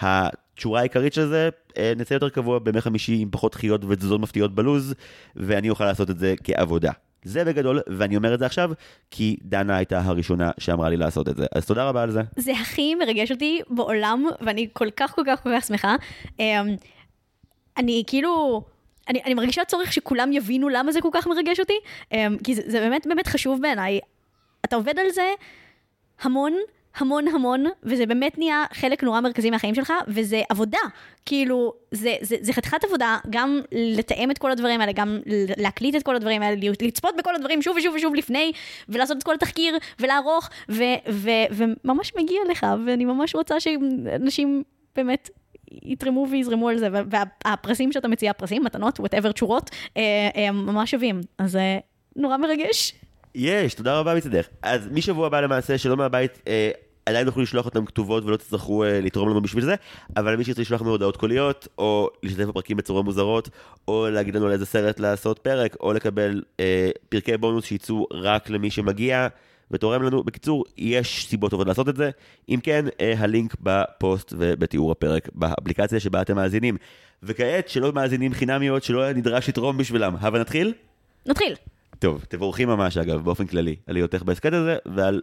התשורה 0.00 0.80
העיקרית 0.80 1.12
של 1.12 1.26
זה, 1.26 1.48
אה, 1.78 1.92
נצא 1.96 2.14
יותר 2.14 2.28
קבוע 2.28 2.58
בימי 2.58 2.80
חמישי 2.80 3.18
עם 3.20 3.30
פחות 3.30 3.52
דחיות 3.52 3.80
ותזוזות 3.88 4.20
מפתיעות 4.20 4.54
בלוז, 4.54 4.94
ואני 5.36 5.70
אוכל 5.70 5.84
לעשות 5.84 6.10
את 6.10 6.18
זה 6.18 6.34
כעבודה. 6.44 6.92
זה 7.24 7.44
בגדול, 7.44 7.80
ואני 7.86 8.16
אומר 8.16 8.34
את 8.34 8.38
זה 8.38 8.46
עכשיו, 8.46 8.70
כי 9.10 9.36
דנה 9.42 9.76
הייתה 9.76 10.00
הראשונה 10.00 10.50
שאמרה 10.58 10.88
לי 10.88 10.96
לעשות 10.96 11.28
את 11.28 11.36
זה. 11.36 11.46
אז 11.54 11.66
תודה 11.66 11.88
רבה 11.88 12.02
על 12.02 12.10
זה. 12.10 12.22
זה 12.36 12.52
הכי 12.52 12.94
מרגש 12.94 13.30
אותי 13.30 13.60
בעולם, 13.70 14.24
ואני 14.40 14.68
כל 14.72 14.88
כך 14.96 15.14
כל 15.14 15.22
כך 15.26 15.42
כל 15.42 15.50
כך 15.56 15.64
שמחה. 15.64 15.96
אמ, 16.38 16.44
אני 17.76 18.04
כאילו, 18.06 18.62
אני, 19.08 19.22
אני 19.24 19.34
מרגישה 19.34 19.64
צורך 19.64 19.92
שכולם 19.92 20.32
יבינו 20.32 20.68
למה 20.68 20.92
זה 20.92 21.00
כל 21.00 21.08
כך 21.12 21.26
מרגש 21.26 21.60
אותי, 21.60 21.78
אמ, 22.12 22.36
כי 22.44 22.54
זה, 22.54 22.62
זה 22.66 22.80
באמת 22.80 23.06
באמת 23.06 23.26
חשוב 23.26 23.62
בעיניי. 23.62 24.00
אתה 24.64 24.76
עובד 24.76 24.98
על 24.98 25.10
זה 25.10 25.32
המון, 26.20 26.52
המון 26.96 27.28
המון, 27.28 27.64
וזה 27.82 28.06
באמת 28.06 28.38
נהיה 28.38 28.64
חלק 28.72 29.02
נורא 29.02 29.20
מרכזי 29.20 29.50
מהחיים 29.50 29.74
שלך, 29.74 29.92
וזה 30.08 30.42
עבודה. 30.48 30.78
כאילו, 31.26 31.74
זה, 31.90 32.14
זה, 32.20 32.36
זה 32.40 32.52
חתיכת 32.52 32.84
עבודה, 32.84 33.18
גם 33.30 33.60
לתאם 33.72 34.30
את 34.30 34.38
כל 34.38 34.50
הדברים 34.50 34.80
האלה, 34.80 34.92
גם 34.92 35.18
להקליט 35.56 35.94
את 35.94 36.02
כל 36.02 36.16
הדברים 36.16 36.42
האלה, 36.42 36.56
לצפות 36.82 37.14
בכל 37.18 37.34
הדברים 37.34 37.62
שוב 37.62 37.76
ושוב 37.76 37.94
ושוב 37.94 38.14
לפני, 38.14 38.52
ולעשות 38.88 39.18
את 39.18 39.22
כל 39.22 39.34
התחקיר, 39.34 39.78
ולערוך, 40.00 40.48
ו, 40.70 40.82
ו, 41.10 41.30
וממש 41.50 42.12
מגיע 42.16 42.40
לך, 42.50 42.66
ואני 42.86 43.04
ממש 43.04 43.34
רוצה 43.34 43.60
שאנשים 43.60 44.62
באמת... 44.96 45.30
יתרמו 45.82 46.26
ויזרמו 46.30 46.68
על 46.68 46.78
זה, 46.78 46.88
וה- 46.92 47.02
והפרסים 47.44 47.92
שאתה 47.92 48.08
מציע, 48.08 48.32
פרסים, 48.32 48.64
מתנות, 48.64 49.00
whatever, 49.00 49.32
תשורות, 49.32 49.70
אה, 49.96 50.02
אה, 50.36 50.52
ממש 50.52 50.90
שווים. 50.90 51.20
אז 51.38 51.56
אה, 51.56 51.78
נורא 52.16 52.36
מרגש. 52.36 52.92
יש, 53.34 53.74
תודה 53.74 53.98
רבה 53.98 54.14
מצדך. 54.14 54.46
אז 54.62 54.88
משבוע 54.92 55.26
הבא 55.26 55.40
למעשה, 55.40 55.78
שלא 55.78 55.96
מהבית, 55.96 56.38
אה, 56.48 56.70
עדיין 57.06 57.26
תוכלו 57.26 57.42
לשלוח 57.42 57.66
אותם 57.66 57.84
כתובות 57.84 58.24
ולא 58.24 58.36
תצטרכו 58.36 58.84
אה, 58.84 59.00
לתרום 59.00 59.28
לנו 59.28 59.42
בשביל 59.42 59.64
זה, 59.64 59.74
אבל 60.16 60.36
מי 60.36 60.44
שירצה 60.44 60.60
לשלוח 60.60 60.80
לנו 60.82 60.90
הודעות 60.90 61.16
קוליות, 61.16 61.68
או 61.78 62.10
להשתתף 62.22 62.44
בפרקים 62.44 62.76
בצורה 62.76 63.02
מוזרות, 63.02 63.48
או 63.88 64.06
להגיד 64.10 64.34
לנו 64.36 64.46
על 64.46 64.52
איזה 64.52 64.66
סרט 64.66 65.00
לעשות 65.00 65.38
פרק, 65.38 65.76
או 65.80 65.92
לקבל 65.92 66.42
אה, 66.60 66.90
פרקי 67.08 67.36
בונוס 67.36 67.64
שיצאו 67.64 68.06
רק 68.12 68.50
למי 68.50 68.70
שמגיע. 68.70 69.28
ותורם 69.70 70.02
לנו. 70.02 70.22
בקיצור, 70.22 70.64
יש 70.78 71.26
סיבות 71.28 71.50
טובות 71.50 71.66
לעשות 71.66 71.88
את 71.88 71.96
זה. 71.96 72.10
אם 72.48 72.60
כן, 72.62 72.84
אה, 73.00 73.14
הלינק 73.18 73.56
בפוסט 73.60 74.32
ובתיאור 74.38 74.92
הפרק 74.92 75.28
באפליקציה 75.34 76.00
שבה 76.00 76.22
אתם 76.22 76.36
מאזינים. 76.36 76.76
וכעת, 77.22 77.68
שלא 77.68 77.92
מאזינים 77.92 78.34
חינמיות, 78.34 78.82
שלא 78.82 79.12
נדרש 79.12 79.48
לתרום 79.48 79.78
בשבילם. 79.78 80.16
הבה 80.20 80.38
נתחיל? 80.38 80.72
נתחיל. 81.26 81.54
טוב, 81.98 82.24
תבורכים 82.28 82.68
ממש 82.68 82.96
אגב, 82.96 83.24
באופן 83.24 83.46
כללי, 83.46 83.76
על 83.86 83.96
היותך 83.96 84.22
בהסכת 84.22 84.52
הזה 84.52 84.76
ועל 84.86 85.22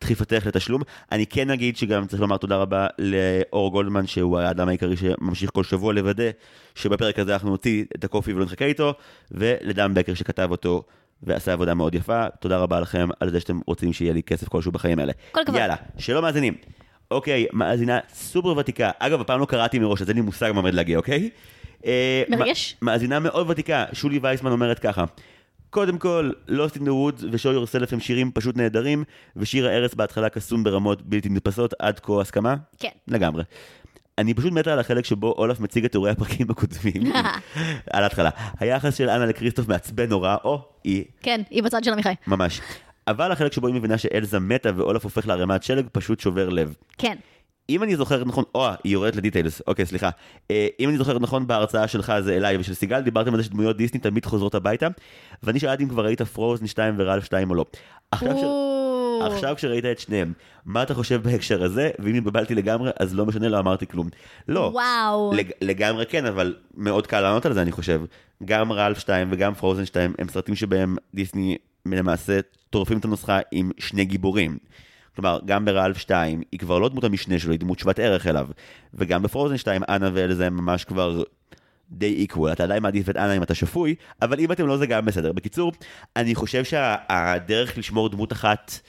דחיפתך 0.00 0.46
לתשלום. 0.46 0.82
אני 1.12 1.26
כן 1.26 1.50
אגיד 1.50 1.76
שגם 1.76 2.06
צריך 2.06 2.22
לומר 2.22 2.36
תודה 2.36 2.56
רבה 2.56 2.86
לאור 2.98 3.70
גולדמן, 3.70 4.06
שהוא 4.06 4.38
האדם 4.38 4.68
העיקרי 4.68 4.96
שממשיך 4.96 5.50
כל 5.52 5.64
שבוע 5.64 5.92
לוודא 5.92 6.30
שבפרק 6.74 7.18
הזה 7.18 7.32
אנחנו 7.32 7.50
נוציא 7.50 7.84
את 7.94 8.04
הקופי 8.04 8.32
ולא 8.32 8.44
נחכה 8.44 8.64
איתו, 8.64 8.94
ולדן 9.30 9.94
בקר 9.94 10.14
שכתב 10.14 10.48
אותו 10.50 10.82
ועשה 11.22 11.52
עבודה 11.52 11.74
מאוד 11.74 11.94
יפה. 11.94 12.28
תודה 12.40 12.58
רבה 12.58 12.80
לכם 12.80 13.08
על 13.20 13.30
זה 13.30 13.40
שאתם 13.40 13.60
רוצים 13.66 13.92
שיהיה 13.92 14.12
לי 14.12 14.22
כסף 14.22 14.48
כלשהו 14.48 14.72
בחיים 14.72 14.98
האלה. 14.98 15.12
כל 15.32 15.40
הכבוד. 15.40 15.58
יאללה, 15.58 15.76
שלא 15.98 16.22
מאזינים. 16.22 16.54
אוקיי, 17.10 17.46
מאזינה 17.52 17.98
סופר 18.14 18.48
ותיקה. 18.48 18.90
אגב, 18.98 19.20
הפעם 19.20 19.40
לא 19.40 19.46
קראתי 19.46 19.78
מראש, 19.78 20.02
אז 20.02 20.08
אין 20.08 20.16
לי 20.16 20.22
מושג 20.22 20.50
מה 20.50 20.56
עומד 20.56 20.74
להגיע, 20.74 20.96
אוקיי? 20.96 21.30
אה, 21.86 22.22
מרגש. 22.28 22.76
מאזינה 22.82 23.18
מאוד 23.18 23.50
ותיקה, 23.50 23.84
שולי 23.92 24.18
וייסמן 24.22 24.52
אומרת 24.52 24.78
ככה. 24.78 25.04
קודם 25.70 25.98
כל, 25.98 26.30
Lost 26.48 26.76
in 26.76 26.80
the 26.80 26.88
Woods 26.88 27.24
ו-Show 27.32 27.54
Yourself 27.56 27.92
הם 27.92 28.00
שירים 28.00 28.30
פשוט 28.32 28.56
נהדרים, 28.56 29.04
ושיר 29.36 29.66
הארץ 29.66 29.94
בהתחלה 29.94 30.28
קסום 30.28 30.64
ברמות 30.64 31.02
בלתי 31.02 31.28
נתפסות, 31.28 31.74
עד 31.78 32.00
כה 32.00 32.20
הסכמה? 32.20 32.56
כן. 32.78 32.88
לגמרי. 33.08 33.42
אני 34.20 34.34
פשוט 34.34 34.52
מתה 34.52 34.72
על 34.72 34.78
החלק 34.78 35.04
שבו 35.04 35.34
אולף 35.38 35.60
מציג 35.60 35.84
את 35.84 35.92
תיאורי 35.92 36.10
הפרקים 36.10 36.46
הקודמים. 36.50 37.12
על 37.92 38.02
ההתחלה. 38.02 38.30
היחס 38.60 38.94
של 38.94 39.10
אנה 39.10 39.26
לקריסטוף 39.26 39.68
מעצבן 39.68 40.08
נורא, 40.08 40.36
או 40.44 40.68
היא, 40.84 41.04
כן, 41.22 41.40
היא 41.50 41.62
בצד 41.62 41.84
של 41.84 41.92
עמיחי. 41.92 42.14
ממש. 42.26 42.60
אבל 43.08 43.32
החלק 43.32 43.52
שבו 43.52 43.66
היא 43.66 43.74
מבינה 43.74 43.98
שאלזה 43.98 44.38
מתה 44.38 44.70
ואולף 44.76 45.04
הופך 45.04 45.26
לערימת 45.26 45.62
שלג 45.62 45.86
פשוט 45.92 46.20
שובר 46.20 46.48
לב. 46.48 46.74
כן. 46.98 47.16
אם 47.70 47.82
אני 47.82 47.96
זוכר 47.96 48.24
נכון, 48.24 48.44
או, 48.54 48.68
היא 48.84 48.92
יורדת 48.92 49.16
לדיטיילס, 49.16 49.62
אוקיי, 49.66 49.86
סליחה. 49.86 50.10
אה, 50.50 50.68
אם 50.80 50.88
אני 50.88 50.98
זוכר 50.98 51.18
נכון, 51.18 51.46
בהרצאה 51.46 51.88
שלך 51.88 52.12
זה 52.20 52.36
אליי 52.36 52.56
ושל 52.56 52.74
סיגל, 52.74 53.00
דיברתם 53.00 53.34
על 53.34 53.40
זה 53.40 53.44
שדמויות 53.44 53.76
דיסני 53.76 54.00
תמיד 54.00 54.26
חוזרות 54.26 54.54
הביתה, 54.54 54.88
ואני 55.42 55.60
שאלתי 55.60 55.84
אם 55.84 55.88
כבר 55.88 56.04
ראית 56.04 56.22
פרוזן 56.22 56.66
2 56.66 56.94
ורלף 56.98 57.24
2 57.24 57.50
או 57.50 57.54
לא. 57.54 57.64
עכשיו, 58.10 58.38
ש... 58.38 58.42
עכשיו 59.26 59.56
כשראית 59.56 59.84
את 59.84 59.98
שניהם, 59.98 60.32
מה 60.64 60.82
אתה 60.82 60.94
חושב 60.94 61.22
בהקשר 61.22 61.62
הזה? 61.62 61.90
ואם 61.98 62.14
התבלבלתי 62.14 62.54
לגמרי, 62.54 62.90
אז 63.00 63.14
לא 63.14 63.26
משנה, 63.26 63.48
לא 63.48 63.58
אמרתי 63.58 63.86
כלום. 63.86 64.08
לא. 64.48 64.70
וואו. 64.72 65.32
לג... 65.34 65.50
לגמרי 65.60 66.06
כן, 66.06 66.26
אבל 66.26 66.56
מאוד 66.74 67.06
קל 67.06 67.20
לענות 67.20 67.46
על 67.46 67.52
זה, 67.52 67.62
אני 67.62 67.72
חושב. 67.72 68.00
גם 68.44 68.72
רלף 68.72 68.98
2 68.98 69.28
וגם 69.30 69.54
פרוזן 69.54 69.84
2 69.84 70.14
הם 70.18 70.28
סרטים 70.28 70.54
שבהם 70.54 70.96
דיסני 71.14 71.56
למעשה 71.86 72.40
טורפים 72.70 72.98
את 72.98 73.04
הנוסחה 73.04 73.38
עם 73.52 73.70
שני 73.78 74.04
גיבורים. 74.04 74.58
כלומר, 75.16 75.38
גם 75.44 75.64
ברלף 75.64 75.98
2 75.98 76.42
היא 76.52 76.60
כבר 76.60 76.78
לא 76.78 76.88
דמות 76.88 77.04
המשנה 77.04 77.38
שלו, 77.38 77.52
היא 77.52 77.60
דמות 77.60 77.78
שוות 77.78 77.98
ערך 77.98 78.26
אליו. 78.26 78.46
וגם 78.94 79.22
בפרוזן 79.22 79.56
2, 79.56 79.82
אנה 79.88 80.10
ואלזה 80.12 80.46
הם 80.46 80.56
ממש 80.56 80.84
כבר 80.84 81.22
די 81.90 82.14
איקוול. 82.14 82.52
אתה 82.52 82.62
עדיין 82.62 82.82
מעדיף 82.82 83.08
את 83.08 83.16
אנה 83.16 83.32
אם 83.32 83.42
אתה 83.42 83.54
שפוי, 83.54 83.94
אבל 84.22 84.40
אם 84.40 84.52
אתם 84.52 84.66
לא 84.66 84.76
זה 84.76 84.86
גם 84.86 85.04
בסדר. 85.04 85.32
בקיצור, 85.32 85.72
אני 86.16 86.34
חושב 86.34 86.64
שהדרך 86.64 87.78
לשמור 87.78 88.08
דמות 88.08 88.32
אחת 88.32 88.80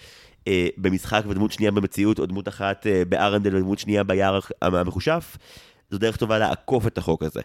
אה, 0.48 0.68
במשחק 0.78 1.24
ודמות 1.28 1.52
שנייה 1.52 1.72
במציאות, 1.72 2.20
או 2.20 2.26
דמות 2.26 2.48
אחת 2.48 2.88
אה, 2.88 3.04
בארנדל 3.10 3.56
ודמות 3.56 3.80
שנייה 3.80 4.04
ביער 4.04 4.40
המחושף, 4.62 5.38
זו 5.92 5.98
דרך 5.98 6.18
טובה 6.18 6.40
לעקוף 6.40 6.88
את 6.88 6.98
החוק 6.98 7.24
הזה. 7.24 7.42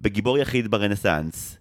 בגיבור 0.00 0.38
יחיד 0.38 0.70
ברנסאנס, 0.70 1.58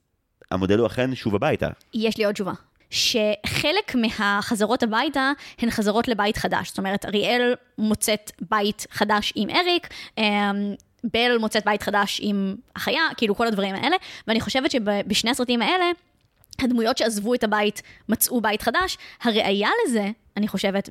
המודל 0.51 0.80
הוא 0.80 0.88
אכן 0.88 1.15
שוב 1.15 1.35
הביתה. 1.35 1.68
יש 1.93 2.18
לי 2.18 2.26
עוד 2.26 2.34
תשובה. 2.34 2.53
שחלק 2.89 3.95
מהחזרות 3.95 4.84
הביתה 4.84 5.31
הן 5.60 5.69
חזרות 5.69 6.07
לבית 6.07 6.38
חדש. 6.38 6.69
זאת 6.69 6.77
אומרת, 6.77 7.06
אריאל 7.06 7.53
מוצאת 7.77 8.31
בית 8.49 8.88
חדש 8.91 9.34
עם 9.35 9.49
אריק, 9.49 9.88
אמ, 10.18 10.23
בל 11.03 11.38
מוצאת 11.39 11.65
בית 11.65 11.84
חדש 11.84 12.19
עם 12.23 12.56
החיה, 12.76 13.01
כאילו 13.18 13.35
כל 13.35 13.47
הדברים 13.47 13.76
האלה, 13.76 13.95
ואני 14.27 14.41
חושבת 14.41 14.72
שבשני 14.72 15.31
הסרטים 15.31 15.61
האלה, 15.61 15.85
הדמויות 16.64 16.98
שעזבו 16.98 17.34
את 17.34 17.44
הבית 17.44 17.81
מצאו 18.10 18.41
בית 18.41 18.61
חדש. 18.61 18.98
הראייה 19.22 19.69
לזה, 19.86 20.10
אני 20.38 20.48
חושבת, 20.48 20.90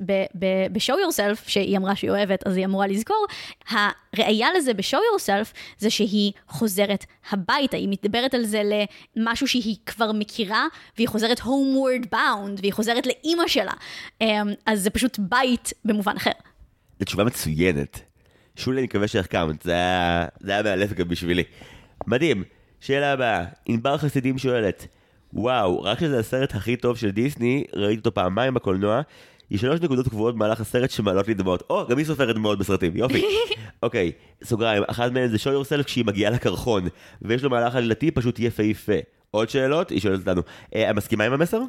ב-show 0.71 0.93
yourself, 0.93 1.49
שהיא 1.49 1.77
אמרה 1.77 1.95
שהיא 1.95 2.11
אוהבת, 2.11 2.47
אז 2.47 2.57
היא 2.57 2.65
אמורה 2.65 2.87
לזכור, 2.87 3.25
הראייה 3.69 4.47
לזה 4.57 4.73
ב-show 4.73 4.97
yourself 4.97 5.57
זה 5.77 5.89
שהיא 5.89 6.31
חוזרת 6.47 7.05
הביתה, 7.31 7.77
היא 7.77 7.87
מתדברת 7.89 8.33
על 8.33 8.45
זה 8.45 8.61
למשהו 9.15 9.47
שהיא 9.47 9.75
כבר 9.85 10.11
מכירה, 10.11 10.65
והיא 10.97 11.07
חוזרת 11.07 11.39
homeward 11.39 12.05
bound, 12.13 12.59
והיא 12.59 12.73
חוזרת 12.73 13.07
לאימא 13.07 13.47
שלה. 13.47 13.73
אמ, 14.21 14.47
אז 14.65 14.81
זה 14.81 14.89
פשוט 14.89 15.19
בית 15.19 15.73
במובן 15.85 16.15
אחר. 16.17 16.31
זו 16.99 17.05
תשובה 17.05 17.23
מצוינת. 17.23 17.99
שולי, 18.55 18.77
אני 18.77 18.85
מקווה 18.85 19.07
שהחכמת, 19.07 19.61
זה 19.61 19.71
היה, 19.73 20.27
מאלף 20.63 20.93
גם 20.93 21.07
בשבילי. 21.07 21.43
מדהים. 22.07 22.43
שאלה 22.79 23.11
הבאה, 23.11 23.45
ענבר 23.65 23.97
חסידים 23.97 24.37
שואלת, 24.37 24.87
וואו, 25.33 25.83
רק 25.83 25.99
שזה 25.99 26.19
הסרט 26.19 26.55
הכי 26.55 26.75
טוב 26.75 26.97
של 26.97 27.11
דיסני, 27.11 27.63
ראיתי 27.75 27.99
אותו 27.99 28.13
פעמיים 28.13 28.53
בקולנוע, 28.53 29.01
יש 29.51 29.61
שלוש 29.61 29.81
נקודות 29.81 30.07
קבועות 30.07 30.35
במהלך 30.35 30.61
הסרט 30.61 30.89
שמעלות 30.89 31.27
לי 31.27 31.33
דמעות. 31.33 31.63
או, 31.69 31.87
גם 31.87 31.97
היא 31.97 32.05
סופרת 32.05 32.35
דמעות 32.35 32.59
בסרטים, 32.59 32.97
יופי. 32.97 33.25
אוקיי, 33.83 34.11
סוגריים, 34.43 34.83
אחת 34.87 35.11
מהן 35.11 35.27
זה 35.27 35.37
show 35.37 35.39
yourself 35.63 35.83
כשהיא 35.83 36.05
מגיעה 36.05 36.31
לקרחון, 36.31 36.87
ויש 37.21 37.43
לו 37.43 37.49
מהלך 37.49 37.75
עלילתי 37.75 38.11
פשוט 38.11 38.39
יפהפה. 38.39 38.93
עוד 39.31 39.49
שאלות? 39.49 39.89
היא 39.89 39.99
שואלת 39.99 40.19
אותנו. 40.19 40.41
אה, 40.75 40.93
מסכימה 40.93 41.23
עם 41.23 41.33
המסר? 41.33 41.61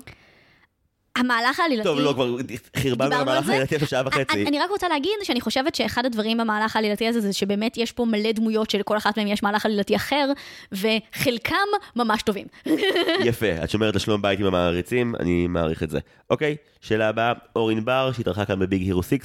המהלך 1.17 1.61
העלילתי... 1.61 1.85
טוב, 1.85 1.99
לא, 1.99 2.13
כבר 2.13 2.37
חרבנו 2.77 3.15
על 3.15 3.21
המהלך 3.21 3.49
העלילתי 3.49 3.75
איפה 3.75 3.87
שעה 3.87 4.03
וחצי. 4.07 4.47
אני, 4.47 4.59
רק 4.59 4.71
רוצה 4.71 4.89
להגיד 4.89 5.13
שאני 5.23 5.41
חושבת 5.41 5.75
שאחד 5.75 6.07
הדברים 6.07 6.39
במהלך 6.39 6.77
העלילתי 6.77 7.09
הזה 7.09 7.21
זה 7.21 7.33
שבאמת 7.33 7.77
יש 7.77 7.93
פה 7.93 8.05
מלא 8.05 8.33
דמויות 8.33 8.71
שלכל 8.71 8.97
אחת 8.97 9.19
מהן 9.19 9.27
יש 9.27 9.43
מהלך 9.43 9.67
עלילתי 9.67 9.97
אחר, 9.97 10.33
וחלקם 10.73 11.57
ממש 11.97 12.23
טובים. 12.23 12.47
יפה, 13.25 13.65
את 13.65 13.71
שומרת 13.71 13.97
לשלום 13.97 14.23
בית 14.23 14.41
עם 14.41 14.47
המעריצים, 14.47 15.15
אני 15.21 15.47
מעריך 15.47 15.83
את 15.83 15.91
זה. 15.91 15.99
אוקיי, 16.31 16.57
שאלה 16.81 17.09
הבאה, 17.09 17.33
אורין 17.57 17.85
בר, 17.85 18.13
שהתארחה 18.13 18.45
כאן 18.45 18.59
בביג 18.59 18.83
הירו 18.83 19.03
6, 19.03 19.19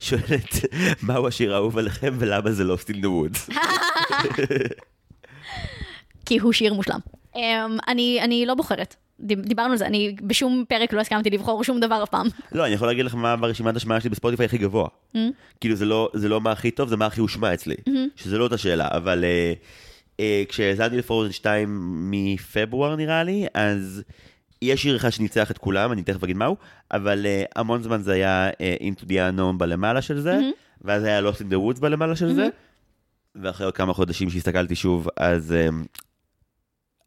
שואלת, 0.00 0.54
מהו 1.02 1.28
השיר 1.28 1.54
האהוב 1.54 1.78
עליכם 1.78 2.14
ולמה 2.18 2.50
זה 2.50 2.64
לא 2.64 2.76
סטיל 2.76 3.00
דה 3.00 3.10
וודס? 3.10 3.50
כי 6.26 6.38
הוא 6.38 6.52
שיר 6.52 6.74
מושלם. 6.74 6.98
אני, 7.88 8.18
אני 8.22 8.46
לא 8.46 8.54
בוחרת. 8.54 8.96
דיברנו 9.20 9.72
על 9.72 9.78
זה, 9.78 9.86
אני 9.86 10.16
בשום 10.22 10.64
פרק 10.68 10.92
לא 10.92 11.00
הסכמתי 11.00 11.30
לבחור 11.30 11.64
שום 11.64 11.80
דבר 11.80 12.02
אף 12.02 12.08
פעם. 12.08 12.26
לא, 12.52 12.66
אני 12.66 12.74
יכול 12.74 12.88
להגיד 12.88 13.04
לך 13.04 13.14
מה 13.14 13.36
ברשימת 13.36 13.76
השמעה 13.76 14.00
שלי 14.00 14.10
בספוטיפיי 14.10 14.46
הכי 14.46 14.58
גבוה. 14.58 14.86
Mm-hmm. 14.86 15.18
כאילו 15.60 15.76
זה 15.76 15.84
לא, 15.84 16.10
זה 16.14 16.28
לא 16.28 16.40
מה 16.40 16.52
הכי 16.52 16.70
טוב, 16.70 16.88
זה 16.88 16.96
מה 16.96 17.06
הכי 17.06 17.20
הושמע 17.20 17.54
אצלי. 17.54 17.74
Mm-hmm. 17.74 17.90
שזה 18.16 18.38
לא 18.38 18.44
אותה 18.44 18.58
שאלה, 18.58 18.88
אבל 18.90 19.24
uh, 19.24 20.16
uh, 20.16 20.20
כשהאזנתי 20.48 20.96
לפרוזן 20.96 21.32
2 21.32 21.68
מפברואר 22.10 22.96
נראה 22.96 23.22
לי, 23.24 23.46
אז 23.54 24.02
יש 24.62 24.82
שיר 24.82 24.96
אחד 24.96 25.10
שניצח 25.10 25.50
את 25.50 25.58
כולם, 25.58 25.92
אני 25.92 26.02
תכף 26.02 26.24
אגיד 26.24 26.36
מהו, 26.36 26.56
אבל 26.90 27.26
uh, 27.26 27.52
המון 27.56 27.82
זמן 27.82 28.02
זה 28.02 28.12
היה 28.12 28.50
Into 28.80 29.04
the 29.04 29.12
Unknown 29.12 29.56
בלמעלה 29.58 30.02
של 30.02 30.20
זה, 30.20 30.38
mm-hmm. 30.38 30.80
ואז 30.82 31.04
היה 31.04 31.20
Lost 31.20 31.40
in 31.40 31.52
the 31.52 31.76
Woods 31.76 31.80
בלמעלה 31.80 32.16
של. 32.16 32.34
זה, 32.34 32.48
ואחרי 33.34 33.72
כמה 33.74 33.92
חודשים 33.92 34.30
שהסתכלתי 34.30 34.74
שוב, 34.74 35.08
אז... 35.16 35.54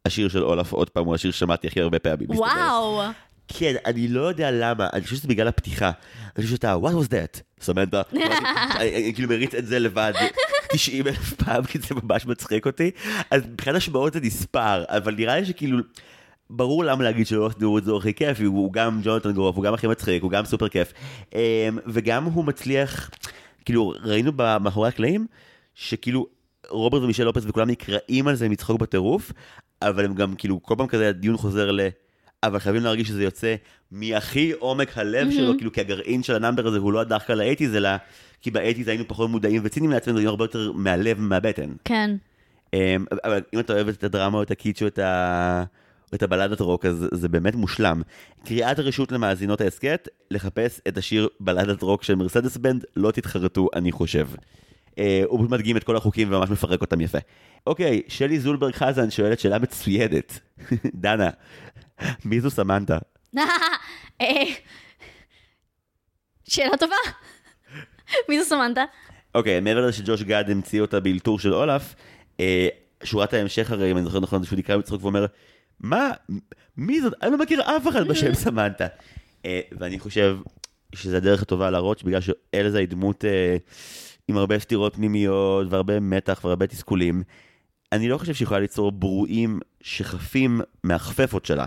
השיר 0.06 0.28
של 0.28 0.44
אולף 0.44 0.72
עוד 0.72 0.90
פעם 0.90 1.04
הוא 1.04 1.14
השיר 1.14 1.30
ששמעתי 1.30 1.66
הכי 1.66 1.80
הרבה 1.80 1.98
פעמים. 1.98 2.30
וואו. 2.30 3.02
כן, 3.48 3.74
אני 3.86 4.08
לא 4.08 4.20
יודע 4.20 4.50
למה, 4.50 4.88
אני 4.92 5.02
חושב 5.04 5.16
שזה 5.16 5.28
בגלל 5.28 5.48
הפתיחה. 5.48 5.90
אני 6.36 6.44
חושב 6.44 6.56
שאתה, 6.56 6.76
what 6.82 7.04
was 7.04 7.08
that? 7.08 7.40
סמנטה. 7.60 8.02
אני 8.80 9.12
כאילו 9.14 9.28
מריץ 9.28 9.54
את 9.54 9.66
זה 9.66 9.78
לבד 9.78 10.12
90 10.72 11.06
אלף 11.06 11.34
פעם, 11.34 11.64
כי 11.64 11.78
זה 11.78 11.94
ממש 12.02 12.26
מצחיק 12.26 12.66
אותי. 12.66 12.90
אז 13.30 13.42
מבחינת 13.46 13.76
השמעות 13.76 14.12
זה 14.12 14.20
נספר, 14.20 14.84
אבל 14.88 15.14
נראה 15.14 15.40
לי 15.40 15.46
שכאילו... 15.46 15.78
ברור 16.50 16.84
למה 16.84 17.04
להגיד 17.04 17.26
שלא 17.26 17.46
עשו 17.46 17.78
את 17.78 17.84
זה 17.84 17.92
הכי 17.98 18.14
כיף, 18.14 18.40
הוא 18.40 18.72
גם 18.72 19.00
ג'ונתן 19.04 19.32
גרוף, 19.32 19.56
הוא 19.56 19.64
גם 19.64 19.74
הכי 19.74 19.86
מצחיק, 19.86 20.22
הוא 20.22 20.30
גם 20.30 20.44
סופר 20.44 20.68
כיף. 20.68 20.92
אמ, 21.34 21.38
וגם 21.86 22.24
הוא 22.24 22.44
מצליח, 22.44 23.10
כאילו, 23.64 23.92
ראינו 24.02 24.32
מאחורי 24.60 24.88
הקלעים, 24.88 25.26
שכאילו 25.74 26.26
רוברט 26.68 27.02
ומישל 27.02 27.24
לופס 27.24 27.42
וכולם 27.46 27.70
נקרעים 27.70 28.28
על 28.28 28.34
זה 28.34 28.48
מצחוק 28.48 28.80
בטירוף, 28.80 29.32
אבל 29.82 30.04
הם 30.04 30.14
גם 30.14 30.34
כאילו, 30.34 30.62
כל 30.62 30.74
פעם 30.78 30.86
כזה 30.86 31.08
הדיון 31.08 31.36
חוזר 31.36 31.70
ל... 31.70 31.80
אבל 32.42 32.58
חייבים 32.58 32.82
להרגיש 32.82 33.08
שזה 33.08 33.24
יוצא 33.24 33.54
מהכי 33.90 34.52
עומק 34.52 34.98
הלב 34.98 35.28
mm-hmm. 35.28 35.32
שלו, 35.32 35.56
כאילו 35.56 35.72
כי 35.72 35.80
הגרעין 35.80 36.22
של 36.22 36.34
ה 36.34 36.39
number 36.39 36.66
הזה 36.66 36.78
הוא 36.78 36.92
לא 36.92 37.04
דווקא 37.04 37.32
ל 37.32 37.36
eighties, 37.36 37.74
אלא 37.74 37.88
כי 38.40 38.50
ב 38.50 38.54
eighties 38.54 38.88
היינו 38.88 39.04
פחות 39.08 39.30
מודעים 39.30 39.62
וציניים 39.64 39.90
לעצמנו, 39.92 40.18
היינו 40.18 40.30
הרבה 40.30 40.44
יותר 40.44 40.72
מהלב 40.72 41.16
ומהבטן. 41.18 41.72
כן. 41.84 42.16
Um, 42.66 42.76
אבל 43.24 43.42
אם 43.54 43.60
אתה 43.60 43.72
אוהב 43.72 43.88
את 43.88 44.04
הדרמה 44.04 44.38
או 44.38 44.42
את 44.42 44.50
הקיטש 44.50 44.82
או 44.82 44.86
את, 44.86 44.98
ה... 44.98 45.64
את 46.14 46.22
הבלדת 46.22 46.60
רוק, 46.60 46.86
אז 46.86 47.06
זה 47.12 47.28
באמת 47.28 47.54
מושלם. 47.54 48.02
קריאת 48.44 48.78
רשות 48.78 49.12
למאזינות 49.12 49.60
ההסכת, 49.60 50.08
לחפש 50.30 50.80
את 50.88 50.98
השיר 50.98 51.28
בלדת 51.40 51.82
רוק 51.82 52.02
של 52.02 52.14
מרסדס 52.14 52.56
בנד, 52.56 52.84
לא 52.96 53.10
תתחרטו, 53.10 53.68
אני 53.74 53.92
חושב. 53.92 54.26
אה, 54.98 55.22
הוא 55.26 55.50
מדגים 55.50 55.76
את 55.76 55.84
כל 55.84 55.96
החוקים 55.96 56.32
וממש 56.32 56.50
מפרק 56.50 56.80
אותם 56.80 57.00
יפה. 57.00 57.18
אוקיי, 57.66 58.02
שלי 58.08 58.40
זולברג 58.40 58.74
חזן 58.74 59.10
שואלת 59.10 59.40
שאלה 59.40 59.58
מצוינת. 59.58 60.40
דנה, 60.94 61.30
מי 62.24 62.40
זו 62.40 62.50
סמנטה? 62.50 62.98
אה, 64.20 64.26
שאלה 66.48 66.76
טובה. 66.76 66.94
מי 68.28 68.42
זו 68.42 68.48
סמנטה? 68.48 68.84
אוקיי, 69.34 69.60
מעבר 69.60 69.86
לזה 69.86 69.92
שג'וש 69.92 70.22
גאד 70.22 70.50
המציא 70.50 70.80
אותה 70.80 71.00
באלתור 71.00 71.38
של 71.38 71.54
אולף, 71.54 71.94
אה, 72.40 72.68
שורת 73.04 73.34
ההמשך 73.34 73.70
הרי, 73.70 73.90
אם 73.90 73.96
אני 73.96 74.04
זוכר 74.04 74.20
נכון, 74.20 74.42
זה 74.42 74.48
שהוא 74.48 74.58
נקרע 74.58 74.76
בצחוק 74.76 75.02
ואומר, 75.02 75.26
מה, 75.80 76.10
מי 76.76 77.00
זאת? 77.00 77.12
אני 77.22 77.32
לא 77.32 77.38
מכיר 77.38 77.62
אף 77.62 77.88
אחד 77.88 78.08
בשם 78.08 78.34
סמנטה. 78.34 78.86
ואני 79.72 79.98
חושב 79.98 80.38
שזה 80.94 81.16
הדרך 81.16 81.42
הטובה 81.42 81.70
להראות 81.70 81.98
שבגלל 81.98 82.20
שאלזה 82.20 82.78
היא 82.78 82.88
דמות 82.88 83.24
עם 84.28 84.36
הרבה 84.36 84.58
סתירות 84.58 84.94
פנימיות 84.94 85.66
והרבה 85.70 86.00
מתח 86.00 86.40
והרבה 86.44 86.66
תסכולים. 86.66 87.22
אני 87.92 88.08
לא 88.08 88.18
חושב 88.18 88.34
שהיא 88.34 88.46
יכולה 88.46 88.60
ליצור 88.60 88.92
ברואים 88.92 89.60
שחפים 89.80 90.60
מהחפפות 90.84 91.46
שלה. 91.46 91.64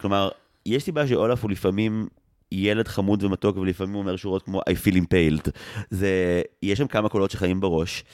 כלומר, 0.00 0.28
יש 0.66 0.82
סיבה 0.82 1.06
שאולף 1.06 1.42
הוא 1.42 1.50
לפעמים 1.50 2.08
ילד 2.52 2.88
חמוד 2.88 3.22
ומתוק, 3.22 3.56
ולפעמים 3.56 3.94
הוא 3.94 4.02
אומר 4.02 4.16
שורות 4.16 4.42
כמו 4.42 4.60
I 4.60 4.72
feel 4.86 4.94
impaled. 4.94 5.50
זה, 5.90 6.42
יש 6.62 6.78
שם 6.78 6.86
כמה 6.86 7.08
קולות 7.08 7.30
שחיים 7.30 7.60
בראש, 7.60 8.04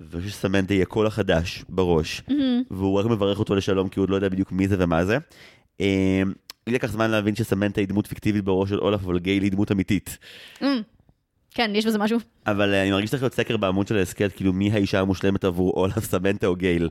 ואני 0.00 0.22
חושב 0.22 0.34
שסמנטה 0.34 0.74
יהיה 0.74 0.86
קול 0.86 1.06
החדש 1.06 1.64
בראש, 1.68 2.22
mm-hmm. 2.28 2.32
והוא 2.70 3.00
רק 3.00 3.06
מברך 3.06 3.38
אותו 3.38 3.54
לשלום 3.54 3.88
כי 3.88 4.00
הוא 4.00 4.04
עוד 4.04 4.10
לא 4.10 4.16
יודע 4.16 4.28
בדיוק 4.28 4.52
מי 4.52 4.68
זה 4.68 4.76
ומה 4.78 5.04
זה. 5.04 5.18
לי 6.68 6.74
לקח 6.74 6.90
זמן 6.92 7.10
להבין 7.10 7.34
שסמנטה 7.34 7.80
היא 7.80 7.88
דמות 7.88 8.06
פיקטיבית 8.06 8.44
בראש 8.44 8.70
של 8.70 8.78
אולף, 8.78 9.00
אבל 9.04 9.18
גייל 9.18 9.42
היא 9.42 9.52
דמות 9.52 9.72
אמיתית. 9.72 10.18
Mm. 10.60 10.64
כן, 11.54 11.70
יש 11.74 11.86
בזה 11.86 11.98
משהו. 11.98 12.18
אבל 12.46 12.74
אה, 12.74 12.82
אני 12.82 12.90
מרגיש 12.90 13.08
שצריך 13.08 13.22
להיות 13.22 13.34
סקר 13.34 13.56
בעמוד 13.56 13.86
של 13.86 13.96
ההסכת, 13.96 14.32
כאילו 14.36 14.52
מי 14.52 14.72
האישה 14.72 15.00
המושלמת 15.00 15.44
עבור 15.44 15.72
אולף 15.76 16.04
סמנטה 16.04 16.46
או 16.46 16.56
גייל. 16.56 16.88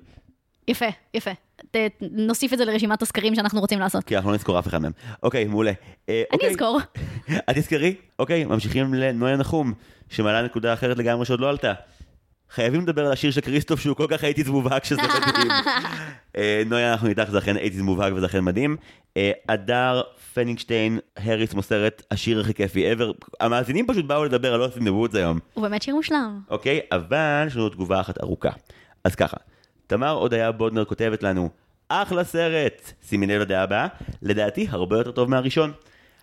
יפה, 0.67 0.85
יפה. 1.13 1.31
ת, 1.71 1.75
נוסיף 2.01 2.53
את 2.53 2.57
זה 2.57 2.65
לרשימת 2.65 3.01
הסקרים 3.01 3.35
שאנחנו 3.35 3.59
רוצים 3.59 3.79
לעשות. 3.79 4.03
כי 4.03 4.15
אנחנו 4.15 4.29
לא 4.29 4.35
נזכור 4.35 4.59
אף 4.59 4.67
אחד 4.67 4.77
מהם. 4.77 4.91
אוקיי, 5.23 5.45
מעולה. 5.45 5.71
אה, 6.09 6.15
אני 6.15 6.23
אוקיי. 6.33 6.49
אזכור. 6.49 6.79
את 7.49 7.57
תזכרי? 7.57 7.95
אוקיי, 8.19 8.45
ממשיכים 8.45 8.93
לנויה 8.93 9.35
נחום, 9.35 9.73
שמעלה 10.09 10.41
נקודה 10.41 10.73
אחרת 10.73 10.97
לגמרי 10.97 11.25
שעוד 11.25 11.39
לא 11.39 11.49
עלתה. 11.49 11.73
חייבים 12.49 12.81
לדבר 12.81 13.05
על 13.05 13.11
השיר 13.11 13.31
של 13.31 13.41
כריסטוף 13.41 13.79
שהוא 13.79 13.95
כל 13.95 14.07
כך 14.09 14.23
הייתי 14.23 14.43
מובהק 14.43 14.85
שזה 14.85 15.01
מדהים. 15.01 15.51
אה, 16.37 16.63
נויה, 16.65 16.91
אנחנו 16.91 17.07
איתך, 17.07 17.29
זה 17.29 17.37
אכן 17.37 17.55
הייתי 17.55 17.81
מובהק 17.81 18.13
וזה 18.13 18.25
אכן 18.25 18.43
מדהים. 18.43 18.77
הדר 19.49 20.01
פנינגשטיין, 20.37 20.99
הריס 21.17 21.53
מוסרת, 21.53 22.03
השיר 22.11 22.39
הכי 22.39 22.53
כיפי 22.53 22.93
ever. 22.93 23.27
המאזינים 23.39 23.87
פשוט 23.87 24.05
באו 24.05 24.25
לדבר 24.25 24.53
על 24.53 24.61
אוסטין 24.61 24.85
דבוץ 24.85 25.15
היום. 25.15 25.39
הוא 25.53 25.61
באמת 25.61 25.81
שיר 25.81 25.95
מושלם. 25.95 26.39
אוקיי, 26.49 26.79
אבל 26.91 27.43
יש 27.47 27.55
לנו 27.55 27.69
תגובה 27.69 27.99
אחת 28.01 28.23
ארוכה. 28.23 28.49
אז 29.03 29.15
ככה, 29.15 29.37
תמר 29.87 30.09
הודיה 30.09 30.51
בודנר 30.51 30.85
כותבת 30.85 31.23
לנו, 31.23 31.49
אחלה 31.89 32.23
סרט. 32.23 32.93
שימי 33.09 33.27
לב 33.27 33.41
לדעה 33.41 33.63
הבאה, 33.63 33.87
לדעתי 34.21 34.67
הרבה 34.69 34.97
יותר 34.97 35.11
טוב 35.11 35.29
מהראשון. 35.29 35.71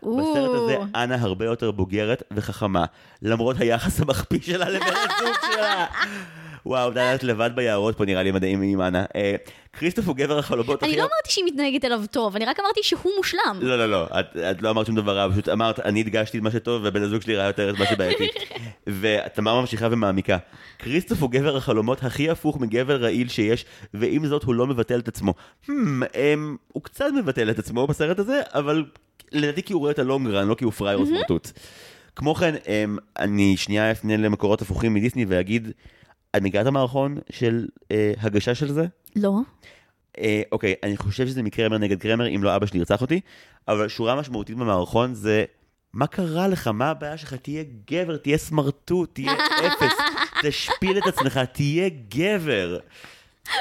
בסרט 0.03 0.51
הזה 0.55 0.77
אנה 0.95 1.17
הרבה 1.21 1.45
יותר 1.45 1.71
בוגרת 1.71 2.23
וחכמה, 2.31 2.85
למרות 3.23 3.57
היחס 3.61 4.01
המחפיא 4.01 4.41
שלה 4.43 4.69
לבן 4.69 4.87
הזוג 4.87 5.35
שלה. 5.53 5.87
וואו, 6.67 6.91
דעת 6.91 7.23
לבד 7.23 7.51
ביערות 7.55 7.97
פה 7.97 8.05
נראה 8.05 8.23
לי 8.23 8.33
מדהים 8.33 8.63
עם 8.63 8.81
אנה. 8.81 9.05
אה, 9.17 9.35
כריסטוף 9.73 10.09
הוא 10.09 10.17
גבר 10.17 10.39
החלומות 10.39 10.83
אני 10.83 10.91
הכי... 10.91 10.99
לא 10.99 11.03
אמרתי 11.03 11.31
שהיא 11.31 11.45
מתנהגת 11.45 11.85
אליו 11.85 12.03
טוב, 12.11 12.37
אני 12.37 12.45
רק 12.45 12.61
אמרתי 12.61 12.81
שהוא 12.83 13.13
מושלם. 13.17 13.59
לא, 13.61 13.79
לא, 13.79 13.91
לא, 13.91 14.07
את, 14.21 14.63
לא 14.63 14.71
אמרת 14.71 14.87
שום 14.87 14.95
דבר 14.95 15.17
רע, 15.17 15.33
פשוט 15.33 15.49
אמרת, 15.49 15.81
אני 15.81 16.01
הדגשתי 16.01 16.39
את 16.39 16.43
מה 16.43 16.51
שטוב, 16.51 16.83
ובן 16.85 17.03
הזוג 17.03 17.23
שלי 17.23 17.37
ראה 17.37 17.47
יותר 17.47 17.71
את 17.71 17.79
מה 17.79 17.87
שבעייתי. 17.87 18.29
ותמר 19.01 19.61
ממשיכה 19.61 19.89
ומעמיקה. 19.91 20.39
כריסטוף 20.79 21.23
הוא 21.23 21.31
גבר 21.31 21.57
החלומות 21.57 22.05
הכי 22.05 22.31
הפוך 22.31 22.61
מגבר 22.61 23.03
רעיל 23.03 23.29
שיש, 23.29 23.65
ועם 23.95 24.27
זאת 24.27 24.43
הוא 24.43 24.55
לא 24.55 24.67
מבטל 24.67 24.99
את 24.99 25.09
עצמו. 25.09 25.35
Hmm, 25.67 25.71
הם, 26.15 26.57
הוא 26.73 26.83
קצת 26.83 27.07
מבטל 27.17 27.51
את 27.51 27.59
עצמו 27.59 27.87
בסרט 27.87 28.19
הזה, 28.19 28.41
אבל 28.55 28.85
לדעתי 29.33 29.63
כי 29.63 29.73
הוא 29.73 29.81
רואה 29.81 29.91
את 29.91 29.99
הלונגרן, 29.99 30.49
לא 30.49 30.55
כי 30.55 30.65
הוא 30.65 30.73
פראייר 30.73 30.99
או 30.99 31.07
סמרטוט. 31.07 31.51
כמו 32.17 32.35
כן, 32.35 32.55
הם, 32.67 32.99
אני 33.19 33.57
שנייה 33.57 33.91
אפנה 33.91 34.17
למקורות 34.17 34.63
הפוכים 34.63 34.95
מדיסני 34.95 35.25
ואגיד, 35.29 35.73
את 36.37 36.43
מכירה 36.43 36.63
את 36.63 36.67
המערכון 36.67 37.19
של 37.31 37.67
אה, 37.91 38.13
הגשה 38.19 38.55
של 38.55 38.73
זה? 38.73 38.87
לא. 39.17 39.39
אה, 40.19 40.43
אוקיי, 40.53 40.75
אני 40.83 40.97
חושב 40.97 41.27
שזה 41.27 41.43
מקרמר 41.43 41.79
נגד 41.79 42.01
קרמר, 42.01 42.29
אם 42.29 42.45
לא 42.45 42.57
אבא 42.57 42.67
שלי 42.67 42.79
ירצח 42.79 43.01
אותי, 43.01 43.21
אבל 43.69 43.89
שורה 43.89 44.15
משמעותית 44.15 44.57
במערכון 44.57 45.15
זה, 45.15 45.45
מה 45.93 46.07
קרה 46.07 46.49
לך? 46.49 46.69
מה 46.69 46.91
הבעיה 46.91 47.17
שלך? 47.17 47.35
תהיה 47.35 47.65
גבר, 47.91 48.17
תהיה 48.17 48.39
סמרטוט, 48.39 49.15
תהיה 49.15 49.33
אפס, 49.67 49.95
תשפיל 50.43 50.99
את 50.99 51.07
עצמך, 51.07 51.41
תהיה 51.53 51.89
גבר. 52.09 52.79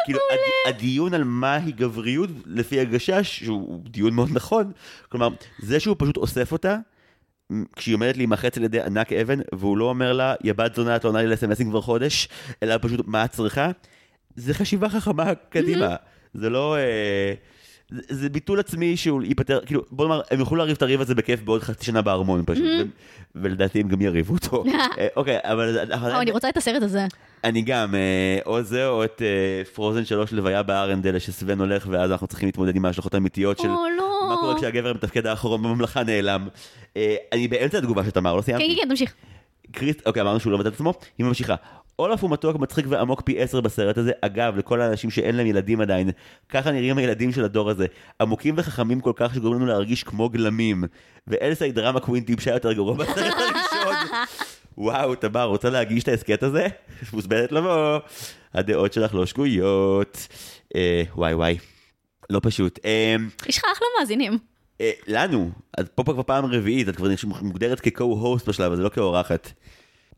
כאילו, 0.05 0.19
הד, 0.31 0.75
הדיון 0.75 1.13
על 1.13 1.23
מהי 1.23 1.71
גבריות, 1.71 2.29
לפי 2.45 2.79
הגשש, 2.79 3.39
שהוא 3.39 3.81
דיון 3.83 4.13
מאוד 4.13 4.29
נכון, 4.31 4.71
כלומר, 5.09 5.29
זה 5.59 5.79
שהוא 5.79 5.95
פשוט 5.99 6.17
אוסף 6.17 6.51
אותה, 6.51 6.77
כשהיא 7.75 7.95
עומדת 7.95 8.17
להימחץ 8.17 8.57
על 8.57 8.63
ידי 8.63 8.81
ענק 8.81 9.13
אבן, 9.13 9.39
והוא 9.53 9.77
לא 9.77 9.85
אומר 9.85 10.13
לה, 10.13 10.34
יא 10.43 10.53
בת 10.53 10.75
זונה, 10.75 10.95
את 10.95 11.03
לא 11.03 11.09
עונה 11.09 11.21
לי 11.21 11.27
לסמסים 11.27 11.69
כבר 11.69 11.81
חודש, 11.81 12.27
אלא 12.63 12.75
פשוט, 12.81 12.99
מה 13.07 13.25
את 13.25 13.31
צריכה? 13.31 13.69
זה 14.35 14.53
חשיבה 14.53 14.89
חכמה 14.89 15.25
קדימה. 15.49 15.95
זה 16.34 16.49
לא... 16.49 16.75
אה, 16.77 17.34
זה- 17.91 18.01
זה 18.09 18.30
ביטול 18.30 18.59
עצמי 18.59 18.97
שהוא 18.97 19.23
ייפטר, 19.23 19.59
כאילו, 19.65 19.81
בוא 19.91 20.05
נאמר, 20.07 20.21
הם 20.31 20.39
יוכלו 20.39 20.57
לריב 20.57 20.75
את 20.75 20.81
הריב 20.81 21.01
הזה 21.01 21.15
בכיף 21.15 21.41
בעוד 21.41 21.63
חצי 21.63 21.85
שנה 21.85 22.01
בארמון 22.01 22.43
פשוט, 22.45 22.65
ו- 22.65 22.84
ולדעתי 23.35 23.80
הם 23.80 23.88
גם 23.88 24.01
יריבו 24.01 24.34
אותו. 24.34 24.63
אה, 24.99 25.07
אוקיי, 25.15 25.38
אבל... 25.43 25.80
אבל 25.93 26.11
אני 26.11 26.31
רוצה 26.31 26.49
את 26.49 26.57
הסרט 26.57 26.84
הזה. 26.84 27.05
אני 27.43 27.61
גם, 27.61 27.95
אה, 27.95 28.39
או 28.45 28.61
זה 28.63 28.88
או 28.88 29.03
את 29.03 29.21
אה, 29.21 29.65
פרוזן 29.73 30.05
3 30.05 30.31
לוויה 30.34 30.63
בארנדלה 30.63 31.19
שסוון 31.19 31.59
הולך 31.59 31.88
ואז 31.89 32.11
אנחנו 32.11 32.27
צריכים 32.27 32.47
להתמודד 32.47 32.75
עם 32.75 32.85
ההשלכות 32.85 33.13
האמיתיות 33.13 33.57
של 33.59 33.67
לא. 33.67 34.19
מה 34.30 34.35
קורה 34.41 34.57
כשהגבר 34.57 34.89
המתפקד 34.89 35.27
האחרון 35.27 35.63
בממלכה 35.63 36.03
נעלם. 36.03 36.47
אה, 36.98 37.15
אני 37.32 37.48
באמצע 37.48 37.78
התגובה 37.78 38.03
של 38.03 38.11
תמר, 38.11 38.36
לא 38.36 38.41
כן, 38.41 38.45
סיימתי. 38.45 38.76
כן, 38.76 38.82
כן, 38.82 38.90
תמשיך. 38.90 39.14
קריסט, 39.72 40.02
אוקיי, 40.06 40.22
אמרנו 40.22 40.40
שהוא 40.40 40.52
לא 40.52 40.57
מבטא 40.57 40.70
את 40.70 40.74
עצמו, 40.74 40.94
היא 41.18 41.26
ממשיכה. 41.26 41.56
אולף 41.99 42.22
הוא 42.22 42.30
מתוק, 42.30 42.57
מצחיק 42.57 42.86
ועמוק 42.90 43.22
פי 43.22 43.41
עשר 43.41 43.61
בסרט 43.61 43.98
הזה. 43.98 44.11
אגב, 44.22 44.57
לכל 44.57 44.82
האנשים 44.82 45.10
שאין 45.10 45.36
להם 45.36 45.48
ילדים 45.48 45.82
עדיין, 45.82 46.10
ככה 46.49 46.72
נראים 46.72 46.98
הילדים 46.98 47.32
של 47.32 47.45
הדור 47.45 47.70
הזה. 47.70 47.86
עמוקים 48.22 48.53
וחכמים 48.57 48.99
כל 48.99 49.11
כך 49.15 49.36
שגורמים 49.36 49.61
לנו 49.61 49.72
להרגיש 49.72 50.03
כמו 50.03 50.30
גלמים. 50.30 50.84
ואלסה 51.28 51.65
היא 51.65 51.74
דרמה 51.74 51.99
קווין 51.99 52.24
טיפשה 52.24 52.53
יותר 52.53 52.74
גרוע 52.74 52.95
בסרט 52.95 53.34
הראשון. 53.38 53.95
וואו, 54.78 55.15
תמר, 55.15 55.44
רוצה 55.44 55.70
להגיש 55.70 56.03
את 56.03 56.07
ההסכת 56.07 56.44
הזה? 56.44 56.68
מוזמנת 57.14 57.52
לבוא. 57.52 57.99
הדעות 58.53 58.94
שלך 58.94 59.15
לא 59.15 59.26
שגויות. 59.26 60.28
אה, 60.76 61.03
וואי 61.15 61.34
וואי. 61.34 61.57
לא 62.30 62.40
פשוט. 62.44 62.80
אה, 62.86 63.15
יש 63.48 63.57
לך 63.57 63.64
אחלה 63.74 63.88
מאזינים. 63.99 64.52
אה, 64.81 64.91
לנו, 65.07 65.51
את 65.79 65.89
פה 65.89 66.03
כבר 66.03 66.23
פעם 66.23 66.45
רביעית, 66.45 66.89
את 66.89 66.95
כבר 66.95 67.07
מוגדרת 67.41 67.79
כ-co-host 67.79 68.45
בשלב 68.47 68.71
הזה, 68.71 68.81
לא 68.81 68.89
כאורחת. 68.89 69.51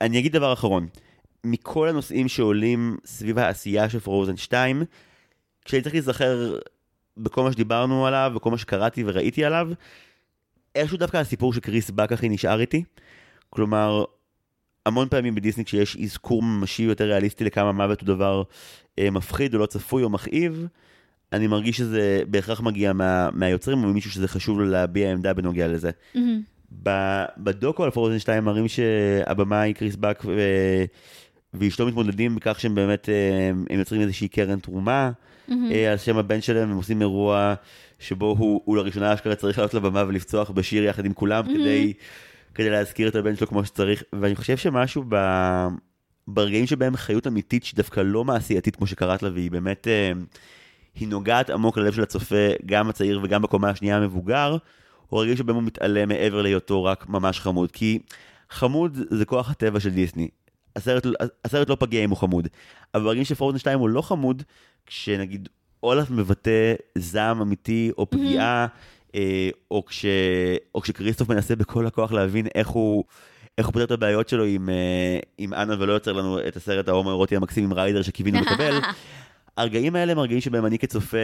אני 0.01 0.19
אגיד 0.19 0.33
דבר 0.33 0.53
אחרון, 0.53 0.87
מכל 1.43 1.89
הנושאים 1.89 2.27
שעולים 2.27 2.97
סביב 3.05 3.39
העשייה 3.39 3.89
של 3.89 3.99
פרוזן 3.99 4.37
2, 4.37 4.83
כשאני 5.65 5.81
צריך 5.81 5.95
להיזכר 5.95 6.59
בכל 7.17 7.43
מה 7.43 7.51
שדיברנו 7.51 8.07
עליו, 8.07 8.31
וכל 8.35 8.51
מה 8.51 8.57
שקראתי 8.57 9.03
וראיתי 9.05 9.45
עליו, 9.45 9.69
איכשהו 10.75 10.97
דווקא 10.97 11.17
הסיפור 11.17 11.53
של 11.53 11.59
קריס 11.59 11.89
בק 11.89 12.11
הכי 12.11 12.29
נשאר 12.29 12.59
איתי. 12.59 12.83
כלומר, 13.49 14.03
המון 14.85 15.09
פעמים 15.09 15.35
בדיסני 15.35 15.65
כשיש 15.65 15.97
אזכור 15.97 16.43
ממשי 16.43 16.83
יותר 16.83 17.05
ריאליסטי 17.05 17.43
לכמה 17.43 17.71
מוות 17.71 18.01
הוא 18.01 18.07
דבר 18.07 18.43
אה, 18.99 19.09
מפחיד 19.09 19.53
או 19.53 19.59
לא 19.59 19.65
צפוי 19.65 20.03
או 20.03 20.09
מכאיב, 20.09 20.67
אני 21.35 21.47
מרגיש 21.47 21.77
שזה 21.77 22.21
בהכרח 22.27 22.61
מגיע 22.61 22.93
מה, 22.93 23.29
מהיוצרים 23.33 23.83
או 23.83 23.89
ממישהו 23.89 24.11
שזה 24.11 24.27
חשוב 24.27 24.59
לו 24.59 24.65
להביע 24.65 25.11
עמדה 25.11 25.33
בנוגע 25.33 25.67
לזה. 25.67 25.91
ב- 26.83 27.25
בדוקו 27.37 27.83
על 27.83 27.91
פרוזן 27.91 28.19
2 28.19 28.43
מראים 28.43 28.67
שהבמאי 28.67 29.73
קריס 29.73 29.95
בק 29.95 30.23
ו... 30.25 30.39
ואשתו 31.53 31.87
מתמודדים 31.87 32.35
בכך 32.35 32.59
שהם 32.59 32.75
באמת, 32.75 33.09
אה, 33.09 33.49
הם 33.69 33.79
יוצרים 33.79 34.01
איזושהי 34.01 34.27
קרן 34.27 34.59
תרומה 34.59 35.11
אה, 35.71 35.91
על 35.91 35.97
שם 35.97 36.17
הבן 36.17 36.41
שלהם, 36.41 36.71
הם 36.71 36.77
עושים 36.77 37.01
אירוע 37.01 37.53
שבו 37.99 38.35
הוא, 38.37 38.61
הוא 38.65 38.77
לראשונה 38.77 39.13
אשכרה 39.13 39.35
צריך 39.35 39.57
לעלות 39.57 39.73
לבמה 39.73 40.03
ולפצוח 40.07 40.49
בשיר 40.49 40.83
יחד 40.83 41.05
עם 41.05 41.13
כולם 41.13 41.43
כדי, 41.43 41.93
כדי 42.55 42.69
להזכיר 42.69 43.07
את 43.07 43.15
הבן 43.15 43.35
שלו 43.35 43.47
כמו 43.47 43.65
שצריך, 43.65 44.03
ואני 44.13 44.35
חושב 44.35 44.57
שמשהו 44.57 45.03
ב... 45.09 45.15
ברגעים 46.27 46.67
שבהם 46.67 46.95
חיות 46.95 47.27
אמיתית 47.27 47.63
שהיא 47.63 47.77
דווקא 47.77 47.99
לא 47.99 48.23
מעשייתית 48.23 48.75
כמו 48.75 48.87
שקראת 48.87 49.23
לה, 49.23 49.29
והיא 49.33 49.51
באמת, 49.51 49.87
אה, 49.87 50.11
היא 50.95 51.07
נוגעת 51.07 51.49
עמוק 51.49 51.77
ללב 51.77 51.93
של 51.93 52.03
הצופה, 52.03 52.49
גם 52.65 52.89
הצעיר 52.89 53.19
וגם 53.23 53.41
בקומה 53.41 53.69
השנייה 53.69 53.97
המבוגר, 53.97 54.57
הוא 55.07 55.21
רגעים 55.21 55.37
שבהם 55.37 55.55
הוא 55.55 55.63
מתעלם 55.63 56.09
מעבר 56.09 56.41
להיותו 56.41 56.83
רק 56.83 57.09
ממש 57.09 57.39
חמוד, 57.39 57.71
כי 57.71 57.99
חמוד 58.49 58.97
זה 59.09 59.25
כוח 59.25 59.51
הטבע 59.51 59.79
של 59.79 59.89
דיסני. 59.89 60.27
הסרט, 60.75 61.05
הסרט 61.45 61.69
לא 61.69 61.77
פגיע 61.79 62.03
אם 62.03 62.09
הוא 62.09 62.17
חמוד, 62.17 62.47
אבל 62.93 63.03
ברגעים 63.03 63.25
שפרוזן 63.25 63.57
2 63.57 63.79
הוא 63.79 63.89
לא 63.89 64.01
חמוד, 64.01 64.43
כשנגיד 64.85 65.49
אולף 65.83 66.11
מבטא 66.11 66.73
זעם 66.97 67.41
אמיתי 67.41 67.91
או 67.97 68.09
פגיעה, 68.09 68.67
אה, 69.15 69.49
או, 69.71 69.85
כש, 69.85 70.05
או 70.75 70.81
כשכריסטוף 70.81 71.29
מנסה 71.29 71.55
בכל 71.55 71.87
הכוח 71.87 72.11
להבין 72.11 72.47
איך 72.55 72.67
הוא, 72.67 73.03
איך 73.57 73.67
הוא 73.67 73.73
פותר 73.73 73.85
את 73.85 73.91
הבעיות 73.91 74.29
שלו 74.29 74.43
עם, 74.43 74.69
אה, 74.69 75.19
עם 75.37 75.53
אנה 75.53 75.75
ולא 75.79 75.93
יוצר 75.93 76.11
לנו 76.11 76.39
את 76.47 76.55
הסרט 76.55 76.87
ההומואירוטי 76.87 77.35
המקסים 77.35 77.63
עם 77.63 77.73
ריידר 77.73 78.01
שקיווינו 78.01 78.39
לקבל. 78.41 78.79
הרגעים 79.57 79.95
האלה 79.95 80.11
הם 80.11 80.19
הרגעים 80.19 80.41
שבהם 80.41 80.65
אני 80.65 80.79
כצופה 80.79 81.17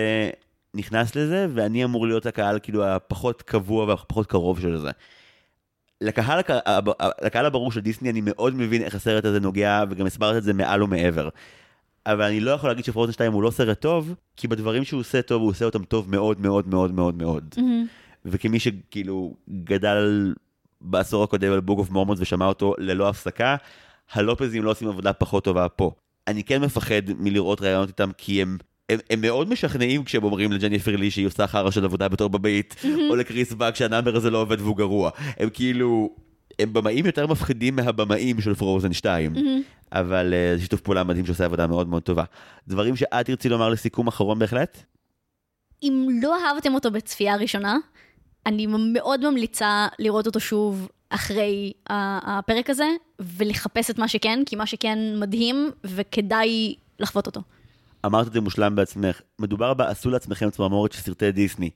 נכנס 0.73 1.15
לזה, 1.15 1.47
ואני 1.53 1.83
אמור 1.83 2.07
להיות 2.07 2.25
הקהל 2.25 2.59
כאילו 2.63 2.85
הפחות 2.85 3.41
קבוע 3.41 3.85
והפחות 3.85 4.27
קרוב 4.27 4.59
של 4.59 4.77
זה. 4.77 4.89
לקהל, 6.01 6.41
לקהל 7.21 7.45
הברור 7.45 7.71
של 7.71 7.79
דיסני 7.79 8.09
אני 8.09 8.21
מאוד 8.23 8.55
מבין 8.55 8.81
איך 8.81 8.95
הסרט 8.95 9.25
הזה 9.25 9.39
נוגע, 9.39 9.83
וגם 9.89 10.05
הסברת 10.05 10.35
את 10.37 10.43
זה 10.43 10.53
מעל 10.53 10.83
ומעבר. 10.83 11.29
אבל 12.05 12.21
אני 12.21 12.39
לא 12.39 12.51
יכול 12.51 12.69
להגיד 12.69 12.85
ש 12.85 12.92
Frozen 12.92 13.11
2 13.11 13.33
הוא 13.33 13.43
לא 13.43 13.51
סרט 13.51 13.81
טוב, 13.81 14.15
כי 14.35 14.47
בדברים 14.47 14.83
שהוא 14.83 14.99
עושה 14.99 15.21
טוב, 15.21 15.41
הוא 15.41 15.49
עושה 15.49 15.65
אותם 15.65 15.83
טוב 15.83 16.11
מאוד 16.11 16.41
מאוד 16.41 16.67
מאוד 16.67 16.91
מאוד 16.91 17.15
מאוד. 17.15 17.55
מהמם. 17.57 17.85
וכמי 18.25 18.59
שכאילו 18.59 19.35
גדל 19.63 20.33
בעשור 20.81 21.23
הקודם 21.23 21.51
על 21.51 21.59
Book 21.59 21.80
of 21.80 21.89
Mormons 21.89 22.19
ושמע 22.21 22.45
אותו 22.45 22.75
ללא 22.77 23.09
הפסקה, 23.09 23.55
הלופזים 24.13 24.63
לא 24.63 24.71
עושים 24.71 24.87
עבודה 24.87 25.13
פחות 25.13 25.43
טובה 25.43 25.69
פה. 25.69 25.91
אני 26.27 26.43
כן 26.43 26.61
מפחד 26.61 27.02
מלראות 27.18 27.61
ראיונות 27.61 27.89
איתם 27.89 28.10
כי 28.18 28.41
הם, 28.41 28.57
הם, 28.89 28.99
הם 29.10 29.22
מאוד 29.22 29.49
משכנעים 29.49 30.03
כשהם 30.03 30.23
אומרים 30.23 30.52
לג'ניפר 30.52 30.95
לי 30.95 31.11
שהיא 31.11 31.27
עושה 31.27 31.48
חרא 31.48 31.72
של 31.72 31.85
עבודה 31.85 32.07
בתור 32.07 32.30
במאית, 32.30 32.76
או 33.10 33.15
לקריס 33.15 33.53
באק 33.53 33.76
שה 33.76 33.89
number 33.89 34.15
הזה 34.15 34.30
לא 34.30 34.38
עובד 34.38 34.61
והוא 34.61 34.77
גרוע. 34.77 35.10
הם 35.38 35.49
כאילו, 35.49 36.15
הם 36.60 36.73
במאים 36.73 37.06
יותר 37.06 37.27
מפחידים 37.27 37.76
מהבמאים 37.76 38.41
של 38.41 38.56
Frozen 38.55 38.93
2. 38.93 39.34
אבל 39.91 40.34
אה, 40.34 40.53
זה 40.56 40.61
שיתוף 40.61 40.81
פעולה 40.81 41.03
מדהים 41.03 41.26
שעושה 41.26 41.45
עבודה 41.45 41.68
מאוד 41.68 41.88
מאוד 41.88 42.03
טובה. 42.03 42.23
דברים 42.68 42.95
שאת 42.95 43.26
תרצי 43.26 43.49
לומר 43.49 43.69
לסיכום 43.69 44.07
אחרון 44.07 44.39
בהחלט? 44.39 44.84
אם 45.84 46.07
לא 46.22 46.35
אהבתם 46.45 46.73
אותו 46.73 46.91
בצפייה 46.91 47.35
ראשונה, 47.35 47.77
אני 48.45 48.68
מאוד 48.68 49.30
ממליצה 49.30 49.88
לראות 49.99 50.27
אותו 50.27 50.39
שוב 50.39 50.89
אחרי 51.11 51.73
הפרק 51.89 52.69
הזה, 52.69 52.88
ולחפש 53.19 53.89
את 53.89 53.99
מה 53.99 54.07
שכן, 54.07 54.39
כי 54.45 54.55
מה 54.55 54.65
שכן 54.65 54.99
מדהים, 55.19 55.71
וכדאי 55.83 56.75
לחוות 56.99 57.27
אותו. 57.27 57.41
אמרת 58.05 58.27
את 58.27 58.33
זה 58.33 58.41
מושלם 58.41 58.75
בעצמך, 58.75 59.21
מדובר 59.39 59.73
בעשו 59.73 60.09
לעצמכם 60.09 60.49
צמרמורת 60.49 60.91
של 60.91 61.01
סרטי 61.01 61.31
דיסני. 61.31 61.69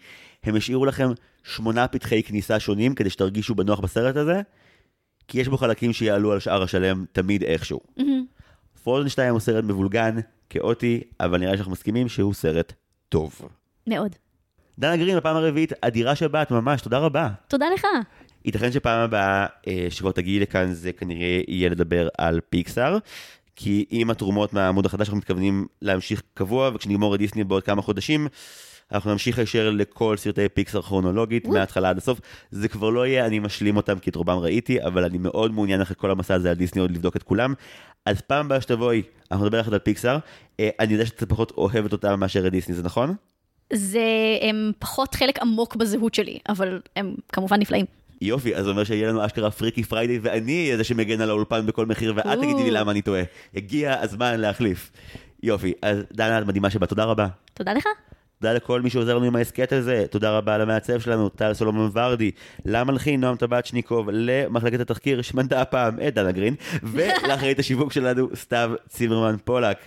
הם 0.44 0.56
השאירו 0.56 0.86
לכם 0.86 1.10
שמונה 1.44 1.88
פתחי 1.88 2.24
כניסה 2.24 2.60
שונים 2.60 2.96
כדי 2.96 3.10
שתרגישו 3.10 3.56
בנוח 3.56 3.80
בסרט 3.80 4.16
הזה, 4.16 4.42
כי 5.28 5.42
יש 5.42 5.48
בו 5.48 5.58
חלקים 5.58 5.94
שיעלו 5.94 6.32
על 6.32 6.40
שאר 6.40 6.64
השלם 6.64 7.06
תמיד 7.12 7.44
איכשהו. 7.44 7.80
פרוזן 8.84 9.10
2 9.10 9.32
הוא 9.32 9.40
סרט 9.40 9.64
מבולגן, 9.64 10.16
כאוטי, 10.50 11.02
אבל 11.20 11.38
נראה 11.38 11.52
לי 11.52 11.58
שאנחנו 11.58 11.72
מסכימים 11.72 12.10
שהוא 12.10 12.34
סרט 12.34 12.74
טוב. 13.10 13.42
מאוד. 13.88 14.16
דנה 14.80 14.98
גרין, 14.98 15.18
בפעם 15.18 15.36
הרביעית, 15.36 15.74
אדירה 15.82 16.16
שבאת, 16.16 16.52
ממש, 16.52 16.82
תודה 16.82 16.98
רבה. 16.98 17.30
תודה 17.48 17.66
לך. 17.74 17.86
ייתכן 18.46 18.72
שפעם 18.72 19.00
הבאה 19.00 19.46
אה, 19.68 19.88
שכבר 19.90 20.12
תגיעי 20.12 20.40
לכאן 20.40 20.74
זה 20.74 20.92
כנראה 20.92 21.42
יהיה 21.48 21.70
לדבר 21.70 22.08
על 22.18 22.40
פיקסאר. 22.50 22.98
כי 23.56 23.86
עם 23.90 24.10
התרומות 24.10 24.54
מהעמוד 24.54 24.86
החדש 24.86 25.08
אנחנו 25.08 25.18
מתכוונים 25.18 25.68
להמשיך 25.82 26.22
קבוע 26.34 26.72
וכשנגמור 26.74 27.16
את 27.16 27.20
דיסני 27.20 27.44
בעוד 27.44 27.64
כמה 27.64 27.82
חודשים 27.82 28.28
אנחנו 28.92 29.12
נמשיך 29.12 29.40
הישר 29.40 29.70
לכל 29.70 30.18
סרטי 30.18 30.50
פיקסר 30.50 30.82
כרונולוגית, 30.82 31.48
מההתחלה 31.48 31.90
עד 31.90 31.98
הסוף. 31.98 32.22
זה 32.52 32.68
כבר 32.68 32.90
לא 32.90 33.08
יהיה, 33.08 33.26
אני 33.26 33.40
משלים 33.40 33.78
אותם, 33.78 34.00
כי 34.00 34.10
את 34.10 34.16
רובם 34.16 34.38
ראיתי, 34.38 34.84
אבל 34.84 35.04
אני 35.04 35.18
מאוד 35.18 35.54
מעוניין 35.54 35.82
אחרי 35.82 35.96
כל 36.00 36.12
המסע 36.12 36.34
הזה 36.34 36.50
על 36.50 36.56
דיסני 36.56 36.82
עוד 36.82 36.92
לבדוק 36.92 37.16
את 37.16 37.24
כולם. 37.24 37.54
אז 38.06 38.22
פעם 38.22 38.46
הבאה 38.46 38.62
שתבואי, 38.62 39.02
אנחנו 39.32 39.46
נדבר 39.46 39.58
יחד 39.60 39.74
על 39.74 39.80
פיקסר. 39.80 40.18
אה, 40.60 40.70
אני 40.80 40.94
יודע 40.94 41.06
שאתה 41.06 41.26
פחות 41.26 41.52
אוהבת 41.58 41.92
אותם 41.92 42.20
מאשר 42.20 42.48
את 42.48 42.52
דיסני, 42.52 42.76
זה 42.76 42.84
נכון? 42.84 43.16
זה 43.74 44.08
הם 44.42 44.72
פחות 44.80 45.16
חלק 45.16 45.40
עמוק 45.40 45.76
בזהות 45.76 46.14
שלי, 46.14 46.38
אבל 46.50 46.82
הם 46.96 47.16
כמובן 47.34 47.60
נפלאים. 47.60 47.86
יופי, 48.26 48.56
אז 48.56 48.64
זה 48.64 48.70
אומר 48.70 48.84
שיהיה 48.84 49.10
לנו 49.10 49.26
אשכרה 49.26 49.52
פריקי 49.52 49.84
פריידי, 49.84 50.20
ואני 50.22 50.66
אהיה 50.66 50.78
זה 50.78 50.84
שמגן 50.84 51.22
על 51.22 51.30
האולפן 51.30 51.66
בכל 51.66 51.86
מחיר, 51.86 52.14
ואת 52.16 52.40
תגידי 52.40 52.64
לי 52.64 52.72
למה 52.72 52.92
אני 52.92 53.02
טועה. 53.02 53.22
הגיע 53.56 54.00
הזמן 54.02 54.40
להחליף. 54.40 54.92
יופי, 55.44 55.74
אז 55.82 55.98
דנה, 56.14 56.40
את 56.40 56.46
מדהימה 56.46 56.70
שבאת, 56.70 56.90
תודה 56.90 57.04
רבה. 57.04 57.28
תודה 57.54 57.74
לך. 57.74 57.88
תודה 58.40 58.54
לכל 58.54 58.82
מי 58.82 58.90
שעוזר 58.90 59.16
לנו 59.16 59.26
עם 59.26 59.36
ההסכת 59.36 59.72
הזה, 59.72 60.06
תודה 60.10 60.38
רבה 60.38 60.58
למעצב 60.58 61.00
שלנו, 61.00 61.30
טל 61.30 61.54
סולומון 61.54 61.92
ורדי, 61.94 62.32
למלחין 62.66 63.22
נועם 63.22 63.36
טבצ'ניקוב, 63.36 64.10
למחלקת 64.12 64.80
התחקיר 64.80 65.22
שמנתה 65.22 65.62
הפעם 65.62 66.00
את 66.08 66.14
דנה 66.14 66.32
גרין, 66.32 66.56
ולאחראית 66.94 67.60
השיווק 67.60 67.92
שלנו 67.92 68.28
סתיו 68.36 68.72
צימרמן 68.90 69.36
פולק. 69.44 69.78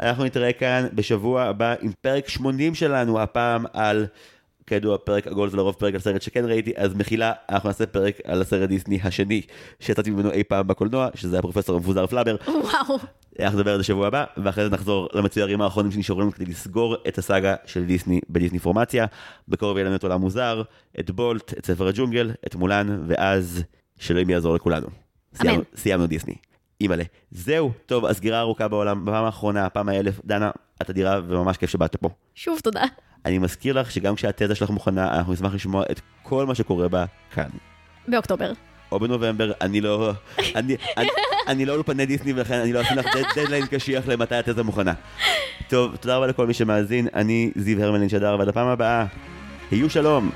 אנחנו 0.00 0.24
נתראה 0.24 0.52
כאן 0.52 0.86
בשבוע 0.92 1.42
הבא 1.42 1.74
עם 1.80 1.92
פרק 2.00 2.28
80 2.28 2.74
שלנו, 2.74 3.20
הפעם 3.20 3.64
על... 3.72 4.06
כידוע 4.68 4.98
פרק 4.98 5.26
עגול 5.26 5.50
זה 5.50 5.56
לרוב 5.56 5.74
פרק 5.74 5.94
על 5.94 6.00
סרט 6.00 6.22
שכן 6.22 6.44
ראיתי, 6.44 6.72
אז 6.76 6.94
מחילה, 6.94 7.32
אנחנו 7.50 7.68
נעשה 7.68 7.86
פרק 7.86 8.18
על 8.24 8.42
הסרט 8.42 8.68
דיסני 8.68 9.00
השני 9.02 9.42
שיצאתי 9.80 10.10
ממנו 10.10 10.30
אי 10.30 10.44
פעם 10.44 10.66
בקולנוע, 10.66 11.08
שזה 11.14 11.38
הפרופסור 11.38 11.76
המפוזר 11.76 12.06
פלאבר. 12.06 12.36
וואו. 12.46 12.98
אנחנו 13.40 13.58
נדבר 13.58 13.72
על 13.72 13.78
זה 13.78 13.84
שבוע 13.84 14.06
הבא, 14.06 14.24
ואחרי 14.36 14.64
זה 14.64 14.70
נחזור 14.70 15.08
למצוירים 15.14 15.60
האחרונים 15.60 15.92
שנשארו 15.92 16.20
לנו 16.20 16.32
כדי 16.32 16.46
לסגור 16.46 16.96
את 17.08 17.18
הסאגה 17.18 17.54
של 17.66 17.84
דיסני 17.84 18.20
בדיסני 18.30 18.58
פורמציה. 18.58 19.06
בקרוב 19.48 19.76
יהיה 19.76 19.86
לנו 19.86 19.96
את 19.96 20.02
עולם 20.02 20.20
מוזר, 20.20 20.62
את 21.00 21.10
בולט, 21.10 21.52
את 21.58 21.66
ספר 21.66 21.88
הג'ונגל, 21.88 22.30
את 22.46 22.54
מולן, 22.54 23.00
ואז 23.06 23.62
שאלוהים 23.98 24.30
יעזור 24.30 24.54
לכולנו. 24.54 24.86
סיימנו, 25.34 25.62
סיימנו 25.76 26.06
דיסני. 26.06 26.34
אימא'לה. 26.80 27.04
זהו, 27.30 27.72
טוב, 27.86 28.04
הסגירה 28.04 28.40
ארוכה 28.40 28.68
בעולם, 28.68 29.04
בפעם 29.04 29.24
האחרונה, 29.24 29.66
הפעם 29.66 29.88
האלף, 29.88 30.20
דנה, 30.24 30.50
את 30.82 30.90
אדירה 30.90 31.20
וממש 31.28 31.56
כיף 31.56 31.70
שבאת 31.70 31.96
פה. 31.96 32.08
שוב 32.34 32.60
תודה. 32.60 32.84
אני 33.24 33.38
מזכיר 33.38 33.80
לך 33.80 33.90
שגם 33.90 34.14
כשהתזה 34.14 34.54
שלך 34.54 34.70
מוכנה, 34.70 35.18
אנחנו 35.18 35.32
נשמח 35.32 35.54
לשמוע 35.54 35.84
את 35.90 36.00
כל 36.22 36.46
מה 36.46 36.54
שקורה 36.54 36.88
בה 36.88 37.04
כאן. 37.34 37.48
באוקטובר. 38.08 38.52
או 38.92 39.00
בנובמבר, 39.00 39.52
אני 39.60 39.80
לא... 39.80 40.12
אני, 40.54 40.76
אני, 40.96 41.08
אני 41.48 41.66
לא 41.66 41.72
אולפני 41.72 42.06
דיסני 42.06 42.32
ולכן 42.32 42.54
אני 42.54 42.72
לא 42.72 42.82
אשים 42.82 42.96
לך 42.96 43.06
דדליין 43.36 43.66
קשיח 43.66 44.08
למתי 44.08 44.34
התזה 44.34 44.62
מוכנה. 44.62 44.92
טוב, 45.68 45.96
תודה 45.96 46.16
רבה 46.16 46.26
לכל 46.26 46.46
מי 46.46 46.54
שמאזין, 46.54 47.08
אני 47.14 47.50
זיו 47.56 47.82
הרמלין 47.82 48.08
שדר, 48.08 48.36
ועד 48.38 48.48
הפעם 48.48 48.68
הבאה, 48.68 49.06
היו 49.70 49.90
שלום. 49.90 50.30